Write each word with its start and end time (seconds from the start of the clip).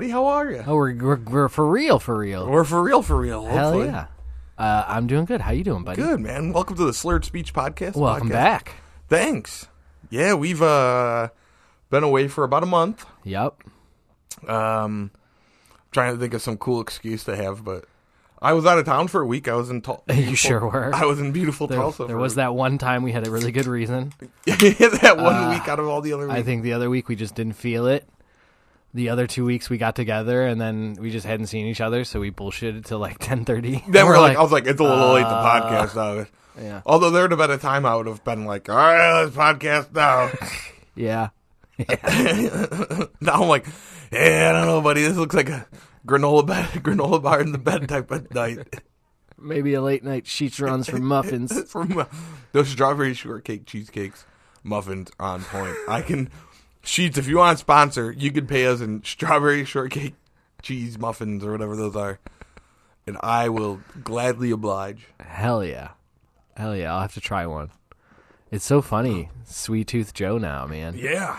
buddy. 0.00 0.10
How 0.10 0.24
are 0.26 0.50
you? 0.50 0.64
Oh, 0.66 0.76
we're, 0.76 0.94
we're 0.94 1.16
we're 1.16 1.48
for 1.50 1.68
real, 1.68 1.98
for 1.98 2.16
real. 2.16 2.48
We're 2.48 2.64
for 2.64 2.82
real, 2.82 3.02
for 3.02 3.16
real. 3.20 3.44
Hell 3.44 3.72
hopefully. 3.72 3.86
yeah. 3.88 4.06
Uh, 4.56 4.84
I'm 4.88 5.06
doing 5.06 5.26
good. 5.26 5.42
How 5.42 5.50
you 5.52 5.62
doing, 5.62 5.84
buddy? 5.84 6.00
Good 6.00 6.20
man. 6.20 6.54
Welcome 6.54 6.76
to 6.76 6.84
the 6.86 6.94
Slurred 6.94 7.26
Speech 7.26 7.52
Podcast. 7.52 7.96
Welcome 7.96 8.28
podcast. 8.28 8.32
back. 8.32 8.74
Thanks. 9.08 9.68
Yeah, 10.08 10.34
we've 10.34 10.62
uh 10.62 11.28
been 11.90 12.02
away 12.02 12.28
for 12.28 12.44
about 12.44 12.62
a 12.62 12.66
month. 12.66 13.04
Yep. 13.24 13.62
Um, 14.48 15.10
trying 15.92 16.14
to 16.14 16.18
think 16.18 16.32
of 16.32 16.40
some 16.40 16.56
cool 16.56 16.80
excuse 16.80 17.24
to 17.24 17.36
have, 17.36 17.62
but 17.62 17.84
I 18.40 18.54
was 18.54 18.64
out 18.64 18.78
of 18.78 18.86
town 18.86 19.08
for 19.08 19.20
a 19.20 19.26
week. 19.26 19.48
I 19.48 19.54
was 19.54 19.68
in 19.68 19.82
Tul- 19.82 20.02
You 20.14 20.34
sure 20.34 20.66
were. 20.66 20.94
I 20.94 21.04
was 21.04 21.20
in 21.20 21.32
beautiful 21.32 21.66
There, 21.66 21.78
Tulsa. 21.78 22.06
there 22.06 22.16
was 22.16 22.36
that 22.36 22.54
one 22.54 22.78
time 22.78 23.02
we 23.02 23.12
had 23.12 23.26
a 23.26 23.30
really 23.30 23.52
good 23.52 23.66
reason. 23.66 24.14
that 24.46 25.16
one 25.18 25.50
week 25.50 25.68
out 25.68 25.78
of 25.78 25.88
all 25.88 26.00
the 26.00 26.14
other 26.14 26.26
weeks. 26.26 26.38
I 26.38 26.42
think 26.42 26.62
the 26.62 26.72
other 26.72 26.88
week 26.88 27.08
we 27.08 27.16
just 27.16 27.34
didn't 27.34 27.52
feel 27.52 27.86
it. 27.86 28.08
The 28.92 29.10
other 29.10 29.26
two 29.28 29.44
weeks 29.44 29.70
we 29.70 29.78
got 29.78 29.94
together 29.94 30.44
and 30.46 30.60
then 30.60 30.96
we 30.98 31.10
just 31.10 31.24
hadn't 31.24 31.46
seen 31.46 31.66
each 31.66 31.80
other, 31.80 32.04
so 32.04 32.18
we 32.18 32.30
bullshitted 32.32 32.84
till 32.84 32.98
like 32.98 33.18
ten 33.20 33.44
thirty. 33.44 33.84
then 33.88 34.06
we're 34.06 34.18
like, 34.18 34.36
I 34.36 34.42
was 34.42 34.50
like, 34.52 34.66
it's 34.66 34.80
a 34.80 34.84
little 34.84 35.14
late 35.14 35.22
to 35.22 35.28
uh, 35.28 35.70
podcast 35.84 35.94
now. 35.94 36.26
yeah, 36.60 36.82
Although 36.84 37.10
there'd 37.10 37.30
have 37.30 37.38
been 37.38 37.50
a 37.52 37.58
time 37.58 37.86
I 37.86 37.94
would 37.94 38.06
have 38.06 38.24
been 38.24 38.46
like, 38.46 38.68
all 38.68 38.76
right, 38.76 39.22
let's 39.22 39.36
podcast 39.36 39.94
now. 39.94 40.30
yeah. 40.96 41.28
now 43.20 43.42
I'm 43.42 43.48
like, 43.48 43.66
yeah, 44.12 44.50
I 44.50 44.52
don't 44.58 44.66
know, 44.66 44.80
buddy. 44.80 45.02
This 45.02 45.16
looks 45.16 45.34
like 45.36 45.48
a 45.48 45.66
granola 46.06 46.46
bed, 46.46 46.68
granola 46.82 47.22
bar 47.22 47.40
in 47.40 47.52
the 47.52 47.58
bed 47.58 47.88
type 47.88 48.10
of 48.10 48.34
night. 48.34 48.58
Maybe 49.38 49.72
a 49.74 49.80
late 49.80 50.04
night 50.04 50.24
Sheetz 50.24 50.60
runs 50.60 50.88
for 50.90 50.98
muffins. 50.98 51.70
From 51.70 51.96
uh, 51.96 52.04
those 52.52 52.68
strawberry 52.68 53.14
shortcake 53.14 53.64
cheesecakes, 53.66 54.26
muffins 54.62 55.10
on 55.18 55.42
point. 55.44 55.76
I 55.88 56.02
can 56.02 56.28
Sheetz 56.82 57.16
if 57.18 57.28
you 57.28 57.36
want 57.38 57.58
to 57.58 57.60
sponsor, 57.60 58.12
you 58.12 58.30
could 58.32 58.48
pay 58.48 58.66
us 58.66 58.80
in 58.80 59.02
strawberry 59.04 59.64
shortcake 59.64 60.14
cheese 60.62 60.98
muffins 60.98 61.44
or 61.44 61.52
whatever 61.52 61.76
those 61.76 61.96
are, 61.96 62.18
and 63.06 63.16
I 63.20 63.48
will 63.48 63.80
gladly 64.02 64.50
oblige. 64.50 65.06
Hell 65.20 65.64
yeah, 65.64 65.90
hell 66.56 66.74
yeah! 66.76 66.94
I'll 66.94 67.02
have 67.02 67.14
to 67.14 67.20
try 67.20 67.46
one. 67.46 67.70
It's 68.50 68.64
so 68.64 68.82
funny, 68.82 69.30
Sweet 69.44 69.86
Tooth 69.86 70.12
Joe 70.14 70.38
now, 70.38 70.66
man. 70.66 70.94
Yeah, 70.96 71.38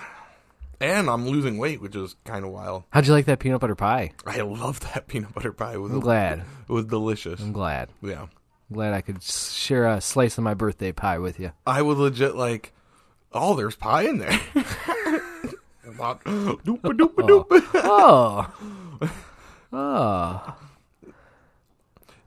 and 0.82 1.10
I'm 1.10 1.28
losing 1.28 1.58
weight, 1.58 1.82
which 1.82 1.96
is 1.96 2.16
kind 2.26 2.44
of 2.44 2.52
wild. 2.52 2.84
How'd 2.90 3.06
you 3.06 3.14
like 3.14 3.26
that 3.26 3.40
peanut 3.40 3.62
butter 3.62 3.76
pie? 3.76 4.12
I 4.26 4.42
love 4.42 4.80
that 4.92 5.08
peanut 5.08 5.34
butter 5.34 5.54
pie. 5.54 5.74
It 5.74 5.82
was 5.82 5.92
I'm 5.92 6.00
glad. 6.00 6.44
It 6.68 6.72
was 6.72 6.86
delicious. 6.86 7.40
I'm 7.40 7.54
glad. 7.54 7.90
Yeah. 8.02 8.24
I'm 8.24 8.76
glad 8.76 8.94
I 8.94 9.02
could 9.02 9.22
share 9.22 9.86
a 9.88 10.02
slice 10.02 10.38
of 10.38 10.44
my 10.44 10.54
birthday 10.54 10.92
pie 10.92 11.20
with 11.20 11.40
you. 11.40 11.52
I 11.68 11.82
was 11.82 11.98
legit 11.98 12.36
like, 12.36 12.74
oh, 13.32 13.56
there's 13.56 13.76
pie 13.76 14.04
in 14.04 14.18
there. 14.18 14.40
About, 16.02 16.24
doopa 16.26 16.98
doopa 16.98 17.22
doopa. 17.22 17.62
Oh, 17.84 19.08
oh, 19.72 20.56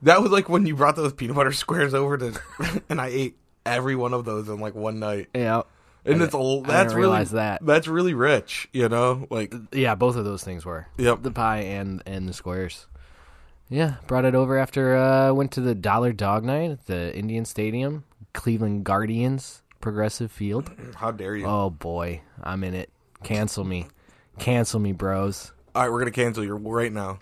That 0.02 0.22
was 0.22 0.30
like 0.30 0.48
when 0.48 0.64
you 0.64 0.76
brought 0.76 0.94
those 0.94 1.12
peanut 1.12 1.34
butter 1.34 1.50
squares 1.52 1.92
over 1.92 2.16
to, 2.18 2.40
and 2.88 3.00
I 3.00 3.08
ate 3.08 3.36
every 3.66 3.96
one 3.96 4.14
of 4.14 4.24
those 4.24 4.48
in 4.48 4.60
like 4.60 4.76
one 4.76 5.00
night. 5.00 5.28
yeah, 5.34 5.62
And 6.04 6.22
it's 6.22 6.34
a, 6.34 6.38
didn't 6.38 6.66
that's 6.68 6.94
really 6.94 7.24
that. 7.24 7.66
that's 7.66 7.88
really 7.88 8.14
rich, 8.14 8.68
you 8.72 8.88
know. 8.88 9.26
Like, 9.28 9.52
yeah. 9.72 9.96
Both 9.96 10.14
of 10.14 10.24
those 10.24 10.44
things 10.44 10.64
were 10.64 10.86
yep. 10.96 11.22
the 11.22 11.32
pie 11.32 11.62
and 11.62 12.00
and 12.06 12.28
the 12.28 12.32
squares. 12.32 12.86
Yeah, 13.68 13.96
brought 14.06 14.24
it 14.24 14.36
over 14.36 14.56
after 14.56 14.96
uh 14.96 15.32
went 15.32 15.50
to 15.52 15.60
the 15.60 15.74
Dollar 15.74 16.12
Dog 16.12 16.44
Night 16.44 16.70
at 16.70 16.86
the 16.86 17.16
Indian 17.16 17.44
Stadium, 17.44 18.04
Cleveland 18.34 18.84
Guardians, 18.84 19.62
Progressive 19.80 20.30
Field. 20.30 20.70
How 20.94 21.10
dare 21.10 21.34
you? 21.34 21.46
Oh 21.46 21.70
boy, 21.70 22.20
I'm 22.42 22.62
in 22.62 22.74
it. 22.74 22.90
Cancel 23.24 23.64
me, 23.64 23.86
cancel 24.38 24.78
me, 24.78 24.92
bros. 24.92 25.52
All 25.74 25.82
right, 25.82 25.90
we're 25.90 25.98
gonna 25.98 26.10
cancel 26.10 26.44
you 26.44 26.54
right 26.56 26.92
now. 26.92 27.20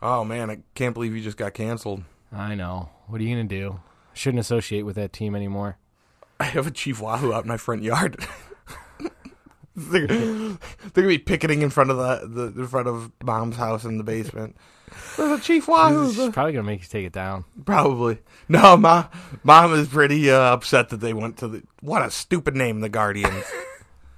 Oh 0.00 0.24
man, 0.24 0.48
I 0.48 0.58
can't 0.76 0.94
believe 0.94 1.14
you 1.14 1.20
just 1.20 1.36
got 1.36 1.54
canceled. 1.54 2.04
I 2.32 2.54
know. 2.54 2.90
What 3.08 3.20
are 3.20 3.24
you 3.24 3.34
gonna 3.34 3.48
do? 3.48 3.80
Shouldn't 4.12 4.40
associate 4.40 4.82
with 4.82 4.94
that 4.94 5.12
team 5.12 5.34
anymore. 5.34 5.76
I 6.38 6.44
have 6.44 6.68
a 6.68 6.70
Chief 6.70 7.00
Wahoo 7.00 7.32
out 7.32 7.42
in 7.42 7.48
my 7.48 7.56
front 7.56 7.82
yard. 7.82 8.24
they're, 9.76 10.06
they're 10.06 10.56
gonna 10.94 11.08
be 11.08 11.18
picketing 11.18 11.62
in 11.62 11.70
front 11.70 11.90
of 11.90 11.96
the, 11.96 12.52
the 12.52 12.60
in 12.60 12.68
front 12.68 12.86
of 12.86 13.10
mom's 13.24 13.56
house 13.56 13.84
in 13.84 13.98
the 13.98 14.04
basement. 14.04 14.56
There's 15.16 15.38
a 15.40 15.42
Chief 15.42 15.66
Wahoo. 15.68 16.12
She's 16.12 16.30
probably 16.32 16.52
gonna 16.52 16.64
make 16.64 16.82
you 16.82 16.88
take 16.88 17.06
it 17.06 17.12
down. 17.12 17.44
Probably. 17.64 18.18
No, 18.48 18.76
my 18.76 19.06
mom 19.42 19.72
is 19.74 19.88
pretty 19.88 20.30
uh, 20.30 20.38
upset 20.54 20.90
that 20.90 20.98
they 21.00 21.12
went 21.14 21.38
to 21.38 21.48
the. 21.48 21.62
What 21.80 22.02
a 22.02 22.10
stupid 22.10 22.54
name, 22.56 22.80
the 22.80 22.88
Guardians. 22.88 23.44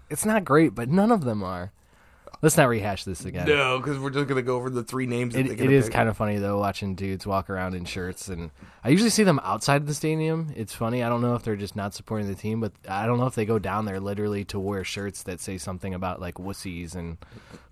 It's 0.09 0.25
not 0.25 0.45
great, 0.45 0.73
but 0.73 0.89
none 0.89 1.11
of 1.11 1.25
them 1.25 1.43
are. 1.43 1.73
Let's 2.41 2.57
not 2.57 2.69
rehash 2.69 3.03
this 3.03 3.25
again. 3.25 3.49
no, 3.49 3.79
because 3.79 3.99
we're 3.99 4.11
just 4.11 4.29
gonna 4.29 4.41
go 4.43 4.55
over 4.55 4.71
the 4.71 4.85
three 4.85 5.07
names. 5.07 5.35
That 5.35 5.41
It, 5.41 5.43
they're 5.45 5.53
it 5.55 5.59
gonna 5.59 5.71
is 5.73 5.87
pick. 5.87 5.95
kind 5.95 6.09
of 6.09 6.17
funny 6.17 6.39
though 6.39 6.61
watching 6.61 6.95
dudes 6.95 7.27
walk 7.27 7.51
around 7.51 7.75
in 7.75 7.85
shirts, 7.87 8.29
and 8.29 8.53
I 8.85 8.91
usually 8.91 9.11
see 9.11 9.25
them 9.25 9.41
outside 9.43 9.81
of 9.83 9.89
the 9.89 9.95
stadium. 9.95 10.53
It's 10.55 10.73
funny. 10.73 11.03
I 11.03 11.09
don't 11.09 11.23
know 11.23 11.35
if 11.35 11.43
they're 11.43 11.57
just 11.57 11.75
not 11.75 11.93
supporting 11.93 12.29
the 12.29 12.37
team, 12.37 12.61
but 12.61 12.71
I 12.89 13.07
don't 13.07 13.19
know 13.19 13.27
if 13.27 13.35
they 13.35 13.47
go 13.47 13.59
down 13.59 13.85
there 13.85 13.99
literally 13.99 14.45
to 14.45 14.61
wear 14.61 14.85
shirts 14.85 15.25
that 15.25 15.41
say 15.41 15.59
something 15.59 15.93
about 15.93 16.21
like 16.21 16.35
wussies 16.35 16.95
and 16.95 17.17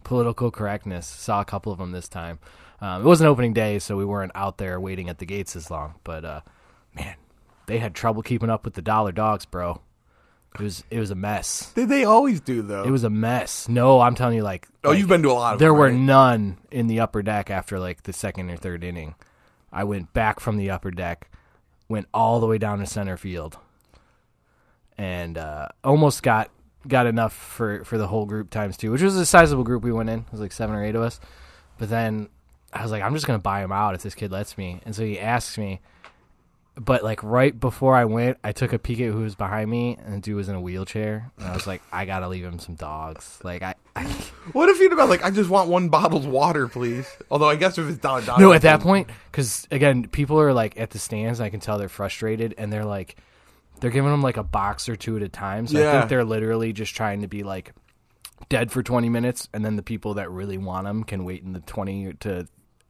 political 0.02 0.50
correctness. 0.50 1.06
Saw 1.06 1.40
a 1.40 1.44
couple 1.44 1.70
of 1.70 1.78
them 1.78 1.92
this 1.92 2.08
time. 2.08 2.40
Um, 2.80 3.02
it 3.02 3.04
wasn't 3.04 3.28
opening 3.28 3.52
day, 3.52 3.78
so 3.78 3.96
we 3.96 4.04
weren't 4.04 4.32
out 4.34 4.58
there 4.58 4.78
waiting 4.80 5.08
at 5.08 5.18
the 5.18 5.26
gates 5.26 5.56
as 5.56 5.70
long. 5.70 5.94
But 6.04 6.24
uh, 6.24 6.40
man, 6.94 7.14
they 7.66 7.78
had 7.78 7.94
trouble 7.94 8.22
keeping 8.22 8.50
up 8.50 8.64
with 8.64 8.74
the 8.74 8.82
dollar 8.82 9.12
dogs, 9.12 9.46
bro. 9.46 9.80
It 10.54 10.60
was 10.60 10.84
it 10.90 11.00
was 11.00 11.10
a 11.10 11.14
mess. 11.16 11.72
Did 11.74 11.88
they 11.88 12.04
always 12.04 12.40
do 12.40 12.62
though? 12.62 12.84
It 12.84 12.90
was 12.90 13.02
a 13.04 13.10
mess. 13.10 13.68
No, 13.68 14.00
I'm 14.00 14.14
telling 14.14 14.36
you, 14.36 14.42
like 14.44 14.68
Oh, 14.84 14.90
like, 14.90 14.98
you've 14.98 15.08
been 15.08 15.22
to 15.22 15.30
a 15.30 15.32
lot 15.32 15.54
of. 15.54 15.58
there 15.58 15.70
them, 15.70 15.78
were 15.78 15.86
right? 15.88 15.94
none 15.98 16.58
in 16.70 16.86
the 16.86 17.00
upper 17.00 17.22
deck 17.22 17.50
after 17.50 17.78
like 17.80 18.04
the 18.04 18.12
second 18.12 18.50
or 18.50 18.56
third 18.56 18.84
inning. 18.84 19.14
I 19.72 19.82
went 19.84 20.12
back 20.12 20.38
from 20.38 20.56
the 20.56 20.70
upper 20.70 20.92
deck, 20.92 21.28
went 21.88 22.06
all 22.14 22.38
the 22.38 22.46
way 22.46 22.58
down 22.58 22.78
to 22.78 22.86
center 22.86 23.16
field, 23.16 23.56
and 24.96 25.36
uh, 25.38 25.68
almost 25.82 26.22
got 26.22 26.50
got 26.86 27.06
enough 27.06 27.32
for 27.32 27.82
for 27.84 27.98
the 27.98 28.06
whole 28.06 28.26
group 28.26 28.50
times 28.50 28.76
two, 28.76 28.90
which 28.92 29.02
was 29.02 29.16
a 29.16 29.26
sizable 29.26 29.64
group 29.64 29.82
we 29.82 29.92
went 29.92 30.10
in. 30.10 30.20
It 30.20 30.30
was 30.32 30.40
like 30.40 30.52
seven 30.52 30.76
or 30.76 30.84
eight 30.84 30.94
of 30.94 31.02
us. 31.02 31.18
But 31.78 31.88
then 31.90 32.28
I 32.74 32.82
was 32.82 32.90
like, 32.90 33.02
I'm 33.02 33.14
just 33.14 33.26
gonna 33.26 33.38
buy 33.38 33.62
him 33.62 33.72
out 33.72 33.94
if 33.94 34.02
this 34.02 34.14
kid 34.14 34.32
lets 34.32 34.58
me. 34.58 34.80
And 34.84 34.94
so 34.94 35.04
he 35.04 35.18
asks 35.18 35.56
me. 35.56 35.80
But 36.76 37.04
like 37.04 37.22
right 37.22 37.58
before 37.58 37.94
I 37.94 38.04
went, 38.04 38.38
I 38.42 38.50
took 38.50 38.72
a 38.72 38.80
peek 38.80 38.98
at 39.00 39.12
who 39.12 39.20
was 39.20 39.36
behind 39.36 39.70
me, 39.70 39.96
and 40.04 40.14
the 40.14 40.18
dude 40.18 40.34
was 40.34 40.48
in 40.48 40.56
a 40.56 40.60
wheelchair. 40.60 41.30
And 41.38 41.46
I 41.46 41.54
was 41.54 41.68
like, 41.68 41.82
I 41.92 42.04
gotta 42.04 42.26
leave 42.26 42.44
him 42.44 42.58
some 42.58 42.74
dogs. 42.74 43.38
Like 43.44 43.62
I, 43.62 43.76
I 43.94 44.02
What 44.52 44.68
if 44.68 44.80
you'd 44.80 44.90
have 44.90 45.08
like, 45.08 45.24
I 45.24 45.30
just 45.30 45.48
want 45.48 45.70
one 45.70 45.88
bottled 45.88 46.26
water, 46.26 46.66
please? 46.66 47.06
Although 47.30 47.48
I 47.48 47.54
guess 47.54 47.78
if 47.78 47.88
it's 47.88 47.98
dollar 47.98 48.22
dollar. 48.22 48.40
No, 48.40 48.52
at 48.52 48.62
that 48.62 48.80
point, 48.80 49.08
because 49.30 49.68
again, 49.70 50.08
people 50.08 50.40
are 50.40 50.52
like 50.52 50.78
at 50.78 50.90
the 50.90 50.98
stands. 50.98 51.40
I 51.40 51.48
can 51.48 51.60
tell 51.60 51.78
they're 51.78 51.88
frustrated, 51.88 52.56
and 52.58 52.72
they're 52.72 52.84
like, 52.84 53.16
they're 53.78 53.92
giving 53.92 54.10
them 54.10 54.22
like 54.22 54.36
a 54.36 54.42
box 54.42 54.88
or 54.88 54.96
two 54.96 55.16
at 55.16 55.22
a 55.22 55.28
time. 55.28 55.68
So 55.68 55.78
I 55.78 55.92
think 55.92 56.08
they're 56.08 56.24
literally 56.24 56.72
just 56.72 56.96
trying 56.96 57.20
to 57.22 57.28
be 57.28 57.44
like 57.44 57.72
dead 58.48 58.72
for 58.72 58.82
twenty 58.82 59.08
minutes, 59.08 59.48
and 59.52 59.64
then 59.64 59.76
the 59.76 59.82
people 59.84 60.14
that 60.14 60.28
really 60.28 60.58
want 60.58 60.86
them 60.86 61.04
can 61.04 61.24
wait 61.24 61.44
in 61.44 61.52
the 61.52 61.60
twenty 61.60 62.14
to 62.14 62.48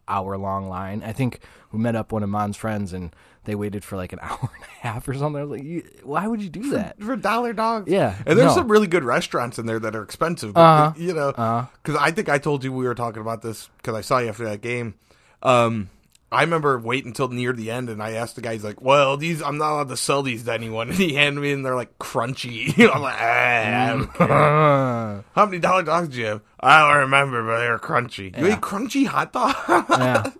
hour 0.09 0.37
long 0.37 0.69
line. 0.69 1.03
I 1.04 1.12
think 1.12 1.41
we 1.72 1.78
met 1.78 1.97
up 1.97 2.12
one 2.12 2.22
of 2.22 2.28
Mon's 2.28 2.56
friends, 2.56 2.92
and 2.92 3.15
they 3.44 3.54
waited 3.54 3.84
for 3.84 3.97
like 3.97 4.12
an 4.12 4.19
hour 4.22 4.38
and 4.41 4.62
a 4.65 4.81
half 4.86 5.09
or 5.09 5.15
something. 5.15 5.41
I 5.41 5.45
was 5.45 5.60
like, 5.60 6.03
why 6.03 6.27
would 6.27 6.42
you 6.42 6.48
do 6.48 6.71
that? 6.71 7.01
for 7.01 7.16
dollar 7.16 7.53
dogs. 7.53 7.91
Yeah, 7.91 8.15
and 8.27 8.39
there's 8.39 8.51
no. 8.51 8.62
some 8.62 8.71
really 8.71 8.86
good 8.86 9.04
restaurants 9.04 9.59
in 9.59 9.66
there 9.66 9.78
that 9.80 9.95
are 9.97 10.03
expensive. 10.03 10.54
But, 10.54 10.60
Uh-huh. 10.60 10.92
You 10.97 11.15
know, 11.15 11.68
because 11.83 12.01
I 12.01 12.10
think 12.10 12.28
I 12.28 12.39
told 12.39 12.65
you 12.65 12.72
we 12.72 12.86
were 12.86 12.95
talking 12.95 13.21
about 13.21 13.42
this 13.42 13.68
because 13.78 13.95
I 13.95 14.01
saw 14.01 14.18
you 14.18 14.28
after 14.28 14.45
that 14.45 14.60
game. 14.60 14.95
Um, 15.42 15.91
I 16.34 16.42
remember 16.42 16.78
waiting 16.78 17.09
until 17.09 17.28
near 17.28 17.53
the 17.53 17.71
end, 17.71 17.89
and 17.89 18.03
I 18.03 18.13
asked 18.13 18.34
the 18.36 18.42
guy, 18.42 18.53
he's 18.54 18.65
like, 18.65 18.81
"Well, 18.83 19.16
these 19.16 19.41
I'm 19.42 19.57
not 19.59 19.72
allowed 19.72 19.89
to 19.89 19.97
sell 19.97 20.22
these 20.22 20.45
to 20.45 20.53
anyone." 20.53 20.89
And 20.91 20.98
he 20.98 21.15
handed 21.15 21.41
me, 21.41 21.53
and 21.53 21.65
they're 21.65 21.75
like 21.77 21.98
crunchy. 21.98 22.72
I'm 22.95 23.01
like, 23.03 23.16
ah, 23.19 24.07
I. 24.21 24.25
Uh, 24.25 25.22
"How 25.34 25.47
many 25.47 25.59
dollar 25.59 25.83
dogs 25.83 26.09
do 26.09 26.19
you 26.21 26.27
have?" 26.27 26.41
I 26.60 26.81
don't 26.91 27.01
remember, 27.03 27.42
but 27.45 27.60
they 27.60 27.69
were 27.71 27.78
crunchy. 27.78 28.36
You 28.39 28.47
Yeah. 28.48 28.54
ate 28.57 28.60
crunchy 28.60 29.07
hot 29.07 29.33
dog? 29.33 29.54
yeah. 29.69 30.31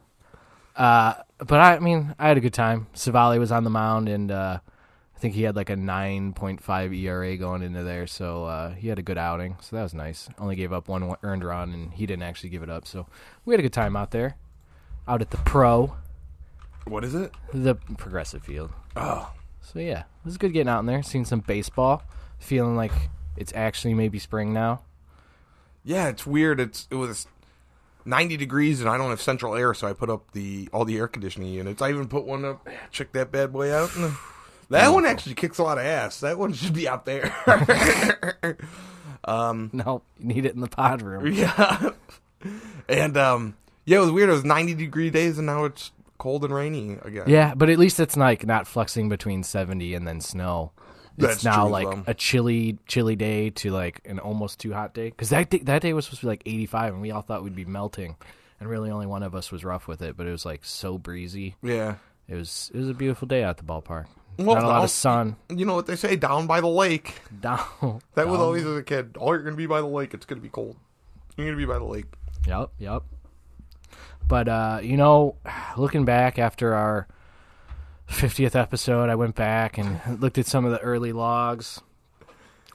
Uh, 0.77 1.15
but 1.39 1.61
I 1.61 1.79
mean, 1.79 2.15
I 2.19 2.29
had 2.29 2.37
a 2.37 2.41
good 2.41 2.55
time. 2.55 2.89
Civale 2.95 3.39
was 3.39 3.53
on 3.53 3.65
the 3.65 3.71
mound, 3.71 4.09
and 4.09 4.31
uh, 4.31 4.59
I 5.15 5.19
think 5.21 5.35
he 5.35 5.43
had 5.43 5.55
like 5.57 5.71
a 5.71 5.77
9.5 5.77 6.97
ERA 6.99 7.37
going 7.37 7.63
into 7.63 7.83
there, 7.85 8.07
so 8.07 8.45
uh, 8.45 8.71
he 8.75 8.89
had 8.89 8.99
a 8.99 9.03
good 9.03 9.19
outing. 9.19 9.57
So 9.61 9.77
that 9.77 9.83
was 9.83 9.95
nice. 9.95 10.29
Only 10.39 10.57
gave 10.57 10.73
up 10.73 10.89
one 10.89 11.15
earned 11.23 11.45
run, 11.45 11.73
and 11.73 11.93
he 11.93 12.07
didn't 12.07 12.25
actually 12.25 12.51
give 12.51 12.63
it 12.63 12.71
up. 12.71 12.87
So 12.87 13.07
we 13.45 13.53
had 13.55 13.61
a 13.61 13.63
good 13.63 13.73
time 13.73 13.95
out 13.97 14.11
there, 14.11 14.37
out 15.07 15.21
at 15.21 15.31
the 15.31 15.37
Pro, 15.39 15.95
what 16.87 17.05
is 17.05 17.15
it? 17.15 17.33
the 17.53 17.75
Progressive 17.97 18.43
Field. 18.43 18.71
Oh, 18.97 19.33
So 19.63 19.79
yeah, 19.79 20.01
it 20.01 20.25
was 20.25 20.37
good 20.39 20.53
getting 20.53 20.69
out 20.69 20.81
in 20.81 20.87
there, 20.87 21.03
seeing 21.03 21.25
some 21.25 21.41
baseball, 21.41 22.03
feeling 22.39 22.77
like 22.77 22.93
it's 23.37 23.53
actually 23.55 23.95
maybe 23.95 24.19
spring 24.19 24.53
now. 24.53 24.83
yeah. 25.85 26.09
It's 26.09 26.27
weird. 26.27 26.61
It's 26.61 26.87
it 26.91 26.95
was 26.97 27.27
90 28.05 28.37
degrees, 28.37 28.81
and 28.81 28.89
I 28.91 28.97
don't 28.99 29.11
have 29.11 29.21
central 29.21 29.55
air, 29.55 29.73
so 29.75 29.87
I 29.89 29.93
put 29.93 30.11
up 30.11 30.31
the 30.33 30.69
all 30.73 30.85
the 30.85 30.97
air 30.99 31.09
conditioning 31.09 31.53
units. 31.53 31.81
I 31.83 31.91
even 31.91 32.07
put 32.09 32.25
one 32.25 32.45
up. 32.45 32.67
Check 32.91 33.13
that 33.13 33.33
bad 33.33 33.53
boy 33.53 33.73
out. 33.73 33.91
That 34.71 34.89
one 34.89 35.05
actually 35.07 35.35
kicks 35.35 35.59
a 35.59 35.63
lot 35.63 35.79
of 35.79 35.85
ass. 35.85 36.21
That 36.21 36.39
one 36.39 36.53
should 36.53 36.73
be 36.75 36.89
out 36.89 37.05
there. 37.07 37.35
Um, 39.27 39.71
No, 39.73 40.03
you 40.19 40.27
need 40.27 40.45
it 40.45 40.55
in 40.55 40.61
the 40.61 40.69
pod 40.69 41.01
room. 41.01 41.27
yeah, 41.33 41.91
and 42.91 43.17
um, 43.17 43.57
yeah, 43.85 43.99
it 43.99 44.01
was 44.01 44.11
weird. 44.11 44.29
It 44.29 44.33
was 44.33 44.45
90 44.45 44.75
degree 44.75 45.11
days, 45.11 45.39
and 45.39 45.47
now 45.47 45.65
it's 45.65 45.93
cold 46.19 46.45
and 46.45 46.55
rainy 46.55 46.99
again. 47.03 47.25
Yeah, 47.27 47.55
but 47.55 47.71
at 47.71 47.79
least 47.79 48.01
it's 48.01 48.17
like 48.17 48.47
not 48.47 48.67
flexing 48.67 49.09
between 49.09 49.43
70 49.43 49.95
and 49.95 50.07
then 50.07 50.21
snow. 50.21 50.73
It's 51.17 51.27
That's 51.27 51.45
now 51.45 51.63
true 51.63 51.73
like 51.73 51.87
well. 51.87 52.05
a 52.09 52.15
chilly, 52.15 52.79
chilly 52.89 53.15
day 53.15 53.51
to 53.51 53.71
like 53.71 54.01
an 54.05 54.19
almost 54.19 54.59
too 54.59 54.73
hot 54.73 54.95
day. 54.95 55.11
Because 55.11 55.29
that 55.31 55.49
day, 55.51 55.59
that 55.59 55.81
day 55.83 55.93
was 55.93 56.07
supposed 56.07 56.23
to 56.23 56.27
be 56.27 56.31
like 56.31 56.43
85, 56.45 56.95
and 56.95 57.03
we 57.03 57.11
all 57.13 57.23
thought 57.23 57.45
we'd 57.45 57.55
be 57.55 57.65
melting, 57.65 58.17
and 58.59 58.69
really 58.69 58.91
only 58.91 59.07
one 59.07 59.23
of 59.23 59.35
us 59.35 59.53
was 59.53 59.65
rough 59.65 59.87
with 59.87 60.03
it. 60.03 60.17
But 60.17 60.27
it 60.27 60.31
was 60.33 60.45
like 60.45 60.65
so 60.65 60.99
breezy. 60.99 61.57
yeah. 61.63 61.97
It 62.27 62.37
was 62.37 62.71
it 62.73 62.79
was 62.79 62.89
a 62.89 62.95
beautiful 62.95 63.29
day 63.29 63.45
at 63.45 63.59
the 63.59 63.65
ballpark. 63.65 64.07
Well, 64.39 64.57
not 64.57 64.65
a 64.65 64.67
lot 64.67 64.83
of 64.85 64.91
sun. 64.91 65.37
You 65.51 65.67
know 65.67 65.75
what 65.75 65.87
they 65.87 65.95
say? 65.95 66.17
Down 66.17 66.47
by 66.47 66.61
the 66.63 66.67
lake. 66.69 67.21
Down. 67.39 68.01
That 68.15 68.27
was 68.29 68.41
always 68.41 68.65
as 68.65 68.77
a 68.79 68.83
kid. 68.83 69.17
Oh, 69.21 69.33
you're 69.33 69.43
gonna 69.43 69.57
be 69.57 69.67
by 69.67 69.81
the 69.83 69.87
lake. 69.87 70.15
It's 70.15 70.25
gonna 70.25 70.41
be 70.41 70.49
cold. 70.49 70.75
You're 71.37 71.47
gonna 71.47 71.59
be 71.59 71.67
by 71.67 71.79
the 71.79 71.85
lake. 71.85 72.07
Yep, 72.49 72.71
yep. 72.79 73.03
But 74.27 74.49
uh, 74.49 74.81
you 74.83 74.97
know, 74.97 75.37
looking 75.77 76.05
back 76.05 76.39
after 76.39 76.75
our 76.75 77.07
50th 78.09 78.55
episode, 78.55 79.11
I 79.11 79.15
went 79.15 79.35
back 79.35 79.79
and 79.79 80.01
looked 80.21 80.39
at 80.39 80.47
some 80.47 80.65
of 80.65 80.73
the 80.73 80.81
early 80.81 81.13
logs. 81.13 81.81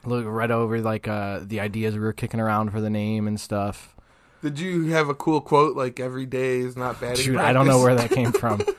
Look, 0.06 0.26
read 0.28 0.52
over 0.52 0.80
like 0.80 1.08
uh, 1.08 1.40
the 1.44 1.60
ideas 1.60 1.94
we 1.94 2.02
were 2.02 2.14
kicking 2.14 2.40
around 2.40 2.72
for 2.72 2.80
the 2.80 2.90
name 2.90 3.28
and 3.28 3.40
stuff. 3.40 3.96
Did 4.42 4.58
you 4.60 4.92
have 4.92 5.10
a 5.10 5.16
cool 5.16 5.42
quote 5.42 5.76
like 5.76 6.00
"Every 6.00 6.26
day 6.26 6.60
is 6.60 6.78
not 6.78 7.02
batting"? 7.02 7.24
Shoot, 7.24 7.38
I 7.38 7.52
don't 7.52 7.68
know 7.68 7.82
where 7.82 7.96
that 7.96 8.10
came 8.10 8.32
from. 8.32 8.62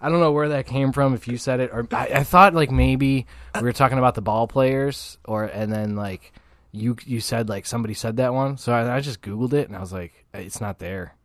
I 0.00 0.08
don't 0.08 0.20
know 0.20 0.32
where 0.32 0.50
that 0.50 0.66
came 0.66 0.92
from. 0.92 1.14
If 1.14 1.26
you 1.26 1.36
said 1.36 1.60
it, 1.60 1.70
or 1.72 1.86
I, 1.92 2.06
I 2.06 2.24
thought 2.24 2.54
like 2.54 2.70
maybe 2.70 3.26
we 3.56 3.62
were 3.62 3.72
talking 3.72 3.98
about 3.98 4.14
the 4.14 4.22
ball 4.22 4.46
players, 4.46 5.18
or 5.24 5.44
and 5.44 5.72
then 5.72 5.96
like 5.96 6.32
you 6.70 6.96
you 7.04 7.20
said 7.20 7.48
like 7.48 7.66
somebody 7.66 7.94
said 7.94 8.16
that 8.18 8.32
one, 8.32 8.56
so 8.56 8.72
I, 8.72 8.96
I 8.96 9.00
just 9.00 9.20
googled 9.20 9.52
it 9.52 9.68
and 9.68 9.76
I 9.76 9.80
was 9.80 9.92
like, 9.92 10.24
it's 10.32 10.60
not 10.60 10.78
there. 10.78 11.16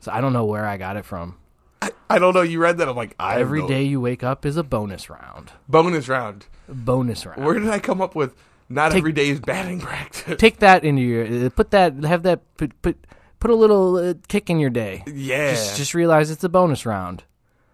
So 0.00 0.12
I 0.12 0.20
don't 0.20 0.32
know 0.32 0.44
where 0.44 0.66
I 0.66 0.76
got 0.76 0.96
it 0.96 1.04
from. 1.04 1.36
I 2.10 2.18
don't 2.18 2.34
know. 2.34 2.42
You 2.42 2.60
read 2.60 2.78
that? 2.78 2.88
I'm 2.88 2.96
like, 2.96 3.14
I 3.18 3.38
Every 3.40 3.60
no- 3.62 3.68
day 3.68 3.84
you 3.84 4.00
wake 4.00 4.22
up 4.22 4.44
is 4.44 4.56
a 4.56 4.62
bonus 4.62 5.08
round. 5.08 5.52
bonus 5.68 6.08
round. 6.08 6.46
Bonus 6.68 7.24
round. 7.24 7.42
Where 7.44 7.58
did 7.58 7.68
I 7.68 7.78
come 7.78 8.00
up 8.02 8.14
with? 8.14 8.34
Not 8.68 8.90
Take- 8.92 8.98
every 8.98 9.12
day 9.12 9.28
is 9.30 9.40
batting 9.40 9.80
practice. 9.80 10.38
Take 10.38 10.58
that 10.58 10.84
into 10.84 11.02
your 11.02 11.46
uh, 11.46 11.50
put 11.50 11.70
that 11.70 11.94
have 12.04 12.22
that 12.24 12.40
put 12.56 12.80
put 12.82 12.96
put 13.40 13.50
a 13.50 13.54
little 13.54 13.96
uh, 13.96 14.14
kick 14.28 14.50
in 14.50 14.58
your 14.60 14.70
day. 14.70 15.02
yeah, 15.06 15.50
Just 15.52 15.76
just 15.76 15.94
realize 15.94 16.30
it's 16.30 16.44
a 16.44 16.48
bonus 16.48 16.84
round. 16.86 17.24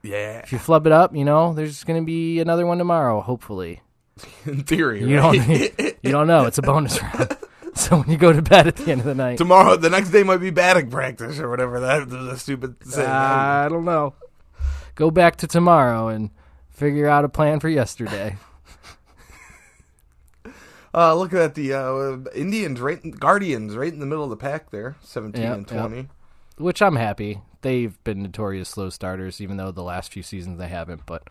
yeah. 0.03 0.39
If 0.39 0.53
you 0.53 0.59
flub 0.59 0.87
it 0.87 0.93
up, 0.93 1.15
you 1.17 1.25
know 1.25 1.53
there's 1.53 1.83
going 1.85 2.01
to 2.01 2.07
be 2.07 2.39
another 2.41 2.65
one 2.67 2.79
tomorrow. 2.79 3.21
Hopefully, 3.21 3.83
In 4.47 4.63
theory, 4.63 5.01
you 5.05 5.19
right? 5.19 5.37
don't 5.37 5.95
you 6.03 6.11
don't 6.13 6.27
know. 6.29 6.45
It's 6.45 6.59
a 6.59 6.63
bonus 6.63 7.03
round. 7.03 7.37
So 7.87 7.99
when 7.99 8.11
you 8.11 8.17
go 8.17 8.33
to 8.33 8.41
bed 8.41 8.67
at 8.67 8.77
the 8.77 8.91
end 8.91 9.03
of 9.03 9.07
the 9.07 9.15
night, 9.15 9.37
Tomorrow, 9.37 9.77
the 9.77 9.91
next 9.91 10.09
day 10.09 10.23
might 10.23 10.39
be 10.39 10.49
batting 10.51 10.89
practice 10.91 11.39
or 11.39 11.51
whatever. 11.51 11.79
That 11.79 12.09
the, 12.09 12.35
stupid 12.37 12.77
saying. 12.83 13.07
I 13.07 13.69
don't 13.69 13.85
know. 13.85 14.15
Go 14.95 15.11
back 15.11 15.37
to 15.37 15.47
tomorrow 15.47 16.09
and 16.09 16.31
figure 16.71 17.07
out 17.07 17.27
a 17.27 17.29
plan 17.29 17.61
for 17.61 17.69
yesterday. 17.69 18.39
Uh, 20.95 21.15
look 21.15 21.35
at 21.35 21.55
the 21.55 21.75
uh, 21.75 22.17
Indians, 22.35 22.81
right? 22.81 22.99
Guardians, 23.21 23.77
right 23.77 23.93
in 23.93 24.01
the 24.01 24.07
middle 24.07 24.25
of 24.25 24.31
the 24.31 24.37
pack 24.37 24.71
there, 24.71 24.97
seventeen 25.03 25.43
Yep, 25.43 25.55
and 25.55 25.71
yep. 25.71 25.81
twenty. 25.81 26.09
which 26.57 26.81
I'm 26.81 26.97
happy. 26.97 27.43
They've 27.61 28.03
been 28.03 28.23
notorious 28.23 28.71
slow 28.71 28.89
starters, 28.89 29.39
even 29.43 29.59
though 29.59 29.71
the 29.71 29.83
last 29.83 30.11
few 30.11 30.23
seasons 30.23 30.59
they 30.59 30.69
haven't. 30.69 31.05
But 31.05 31.29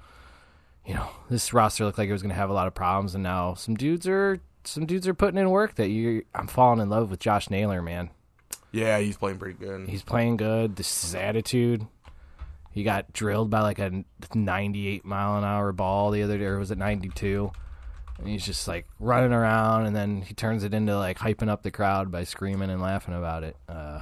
you 0.85 0.93
know, 0.93 1.09
this 1.31 1.51
roster 1.51 1.83
looked 1.83 1.97
like 1.97 2.09
it 2.09 2.11
was 2.11 2.21
going 2.21 2.29
to 2.29 2.35
have 2.35 2.51
a 2.51 2.53
lot 2.53 2.67
of 2.67 2.75
problems, 2.75 3.15
and 3.15 3.23
now 3.23 3.55
some 3.55 3.73
dudes 3.73 4.07
are 4.07 4.39
some 4.67 4.85
dudes 4.85 5.07
are 5.07 5.13
putting 5.13 5.39
in 5.39 5.49
work. 5.49 5.75
That 5.75 5.89
you, 5.89 6.23
I'm 6.33 6.47
falling 6.47 6.79
in 6.79 6.89
love 6.89 7.11
with 7.11 7.19
Josh 7.19 7.49
Naylor, 7.49 7.81
man. 7.81 8.09
Yeah, 8.71 8.99
he's 8.99 9.17
playing 9.17 9.37
pretty 9.37 9.57
good. 9.57 9.87
He's 9.87 10.03
playing 10.03 10.37
good. 10.37 10.75
This 10.75 10.91
is 10.95 11.01
his 11.03 11.15
attitude. 11.15 11.87
He 12.71 12.83
got 12.83 13.13
drilled 13.13 13.49
by 13.49 13.61
like 13.61 13.79
a 13.79 14.03
98 14.33 15.05
mile 15.05 15.37
an 15.37 15.45
hour 15.45 15.71
ball 15.71 16.11
the 16.11 16.23
other 16.23 16.37
day, 16.37 16.43
or 16.45 16.59
was 16.59 16.71
it 16.71 16.77
92? 16.77 17.51
And 18.17 18.27
he's 18.27 18.45
just 18.45 18.67
like 18.67 18.85
running 18.99 19.31
around, 19.31 19.85
and 19.85 19.95
then 19.95 20.21
he 20.21 20.33
turns 20.33 20.63
it 20.65 20.73
into 20.73 20.97
like 20.97 21.17
hyping 21.17 21.47
up 21.47 21.63
the 21.63 21.71
crowd 21.71 22.11
by 22.11 22.25
screaming 22.25 22.69
and 22.69 22.81
laughing 22.81 23.13
about 23.13 23.43
it. 23.43 23.55
Uh, 23.69 24.01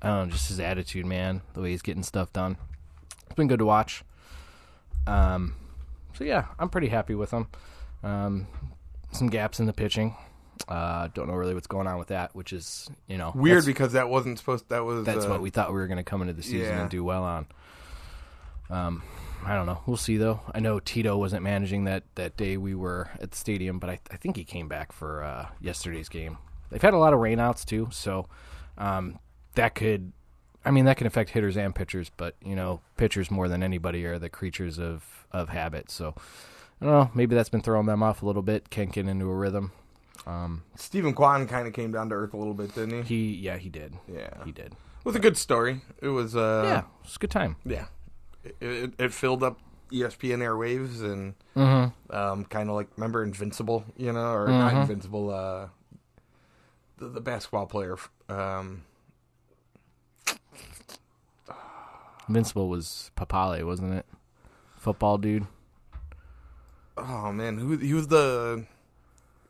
I 0.00 0.08
don't 0.08 0.28
know, 0.28 0.32
just 0.32 0.48
his 0.48 0.60
attitude, 0.60 1.04
man. 1.04 1.42
The 1.52 1.60
way 1.60 1.70
he's 1.70 1.82
getting 1.82 2.02
stuff 2.02 2.32
done. 2.32 2.56
It's 3.26 3.34
been 3.34 3.48
good 3.48 3.58
to 3.58 3.66
watch. 3.66 4.04
Um, 5.06 5.56
so 6.16 6.24
yeah, 6.24 6.46
I'm 6.58 6.70
pretty 6.70 6.88
happy 6.88 7.14
with 7.14 7.30
him. 7.30 7.48
Um, 8.02 8.46
some 9.14 9.28
gaps 9.28 9.60
in 9.60 9.66
the 9.66 9.72
pitching. 9.72 10.16
Uh, 10.68 11.08
don't 11.14 11.28
know 11.28 11.34
really 11.34 11.54
what's 11.54 11.66
going 11.66 11.86
on 11.86 11.98
with 11.98 12.08
that, 12.08 12.34
which 12.34 12.52
is 12.52 12.88
you 13.08 13.18
know 13.18 13.32
Weird 13.34 13.66
because 13.66 13.92
that 13.92 14.08
wasn't 14.08 14.38
supposed. 14.38 14.68
That 14.68 14.84
was 14.84 15.04
that's 15.04 15.26
uh, 15.26 15.28
what 15.28 15.40
we 15.40 15.50
thought 15.50 15.70
we 15.70 15.80
were 15.80 15.86
going 15.86 15.98
to 15.98 16.04
come 16.04 16.22
into 16.22 16.32
the 16.32 16.42
season 16.42 16.60
yeah. 16.60 16.80
and 16.82 16.90
do 16.90 17.02
well 17.02 17.24
on. 17.24 17.46
Um, 18.70 19.02
I 19.44 19.54
don't 19.54 19.66
know. 19.66 19.80
We'll 19.86 19.96
see 19.96 20.16
though. 20.16 20.40
I 20.54 20.60
know 20.60 20.80
Tito 20.80 21.16
wasn't 21.16 21.42
managing 21.42 21.84
that 21.84 22.04
that 22.14 22.36
day 22.36 22.56
we 22.56 22.74
were 22.74 23.10
at 23.20 23.32
the 23.32 23.36
stadium, 23.36 23.78
but 23.78 23.90
I, 23.90 24.00
I 24.10 24.16
think 24.16 24.36
he 24.36 24.44
came 24.44 24.68
back 24.68 24.92
for 24.92 25.22
uh, 25.22 25.48
yesterday's 25.60 26.08
game. 26.08 26.38
They've 26.70 26.82
had 26.82 26.94
a 26.94 26.98
lot 26.98 27.12
of 27.12 27.20
rainouts 27.20 27.64
too, 27.64 27.88
so 27.90 28.28
um, 28.78 29.18
that 29.54 29.74
could. 29.74 30.12
I 30.64 30.70
mean, 30.70 30.86
that 30.86 30.96
can 30.96 31.06
affect 31.06 31.30
hitters 31.30 31.58
and 31.58 31.74
pitchers, 31.74 32.10
but 32.16 32.36
you 32.42 32.56
know, 32.56 32.80
pitchers 32.96 33.30
more 33.30 33.48
than 33.48 33.62
anybody 33.62 34.06
are 34.06 34.18
the 34.18 34.30
creatures 34.30 34.78
of 34.78 35.26
of 35.30 35.50
habit. 35.50 35.90
So 35.90 36.14
I 36.84 36.86
don't 36.86 36.94
know. 37.06 37.10
Maybe 37.14 37.34
that's 37.34 37.48
been 37.48 37.62
throwing 37.62 37.86
them 37.86 38.02
off 38.02 38.22
a 38.22 38.26
little 38.26 38.42
bit. 38.42 38.68
Can't 38.68 38.92
get 38.92 39.06
into 39.08 39.24
a 39.30 39.34
rhythm. 39.34 39.72
Um, 40.26 40.62
Steven 40.76 41.14
Kwan 41.14 41.46
kind 41.46 41.66
of 41.66 41.72
came 41.72 41.92
down 41.92 42.10
to 42.10 42.14
earth 42.14 42.34
a 42.34 42.36
little 42.36 42.54
bit, 42.54 42.74
didn't 42.74 43.04
he? 43.04 43.16
he, 43.32 43.34
yeah, 43.36 43.56
he 43.56 43.68
did. 43.68 43.94
Yeah, 44.12 44.30
He 44.44 44.52
did. 44.52 44.66
it 44.72 45.04
was 45.04 45.16
a 45.16 45.18
good 45.20 45.36
story. 45.36 45.80
It 46.02 46.08
was. 46.08 46.36
Uh, 46.36 46.62
yeah, 46.64 46.78
it 46.80 46.84
was 47.06 47.16
a 47.16 47.18
good 47.18 47.30
time. 47.30 47.56
yeah. 47.64 47.86
It, 48.44 48.56
it, 48.60 48.92
it 48.98 49.12
filled 49.14 49.42
up 49.42 49.58
ESPN 49.90 50.38
airwaves 50.40 51.02
and 51.02 51.34
Mm-hmm. 51.56 52.14
um, 52.14 52.44
kind 52.46 52.68
of 52.68 52.74
like 52.74 52.88
remember 52.96 53.22
Invincible, 53.22 53.84
you 53.96 54.12
know, 54.12 54.32
or 54.34 54.48
not 54.48 54.72
Mhm. 54.74 54.80
Invincible. 54.82 55.30
Uh, 55.30 55.68
the, 56.98 57.08
the 57.08 57.20
basketball 57.20 57.66
player. 57.66 57.96
Um, 58.28 58.82
Invincible 62.28 62.68
was 62.68 63.10
Papale, 63.16 63.64
wasn't 63.64 63.94
it? 63.94 64.06
Football 64.76 65.18
dude. 65.18 65.46
Oh 66.96 67.32
man, 67.32 67.58
who 67.58 67.76
he 67.76 67.92
was 67.94 68.08
the 68.08 68.64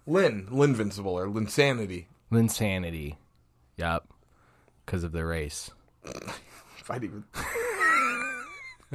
Lynn 0.06 0.46
Linvincible 0.50 1.06
or 1.12 1.26
Linsanity. 1.26 2.06
Linsanity. 2.32 3.16
Yep. 3.76 4.04
Because 4.84 5.04
of 5.04 5.12
the 5.12 5.24
race. 5.24 5.70
If 6.78 6.90
I'd 6.90 7.02
even, 7.02 7.24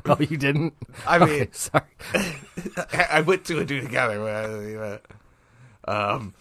oh, 0.05 0.17
you 0.19 0.37
didn't? 0.37 0.75
I 1.07 1.17
mean, 1.17 1.27
Okay, 1.29 1.49
sorry. 1.53 1.85
I, 2.13 3.07
I 3.13 3.21
put 3.23 3.43
two 3.45 3.57
and 3.57 3.67
two 3.67 3.81
together. 3.81 4.19
but, 4.19 5.01
uh, 5.91 5.91
Um, 6.15 6.35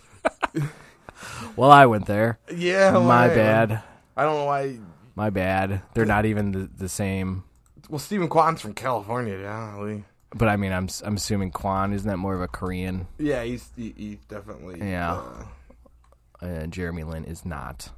Well, 1.57 1.71
I 1.71 1.87
went 1.87 2.05
there. 2.05 2.39
yeah, 2.55 2.91
My 2.91 3.29
bad. 3.29 3.83
I 4.15 4.25
don't 4.25 4.35
know 4.37 4.45
why. 4.45 4.79
My 5.15 5.31
bad. 5.31 5.81
They're 5.95 6.05
not 6.05 6.27
even 6.27 6.53
the, 6.53 6.69
the 6.77 6.89
same. 6.91 7.45
Well, 7.89 7.99
Steven 7.99 8.29
Kwan's 8.29 8.61
from 8.61 8.75
California, 8.75 9.39
yeah. 9.39 9.75
But 10.35 10.49
I 10.49 10.57
mean, 10.57 10.73
I'm 10.73 10.89
I'm 11.05 11.17
assuming 11.17 11.51
Kwan 11.53 11.93
isn't 11.93 12.09
that 12.09 12.19
more 12.19 12.35
of 12.35 12.43
a 12.43 12.49
Korean? 12.49 13.07
Yeah, 13.19 13.43
he's 13.45 13.71
he, 13.77 13.95
he 13.97 14.19
definitely 14.29 14.79
Yeah. 14.87 15.15
uh, 15.15 16.45
Uh, 16.47 16.67
Jeremy 16.67 17.05
Lin 17.05 17.25
is 17.25 17.45
not. 17.47 17.91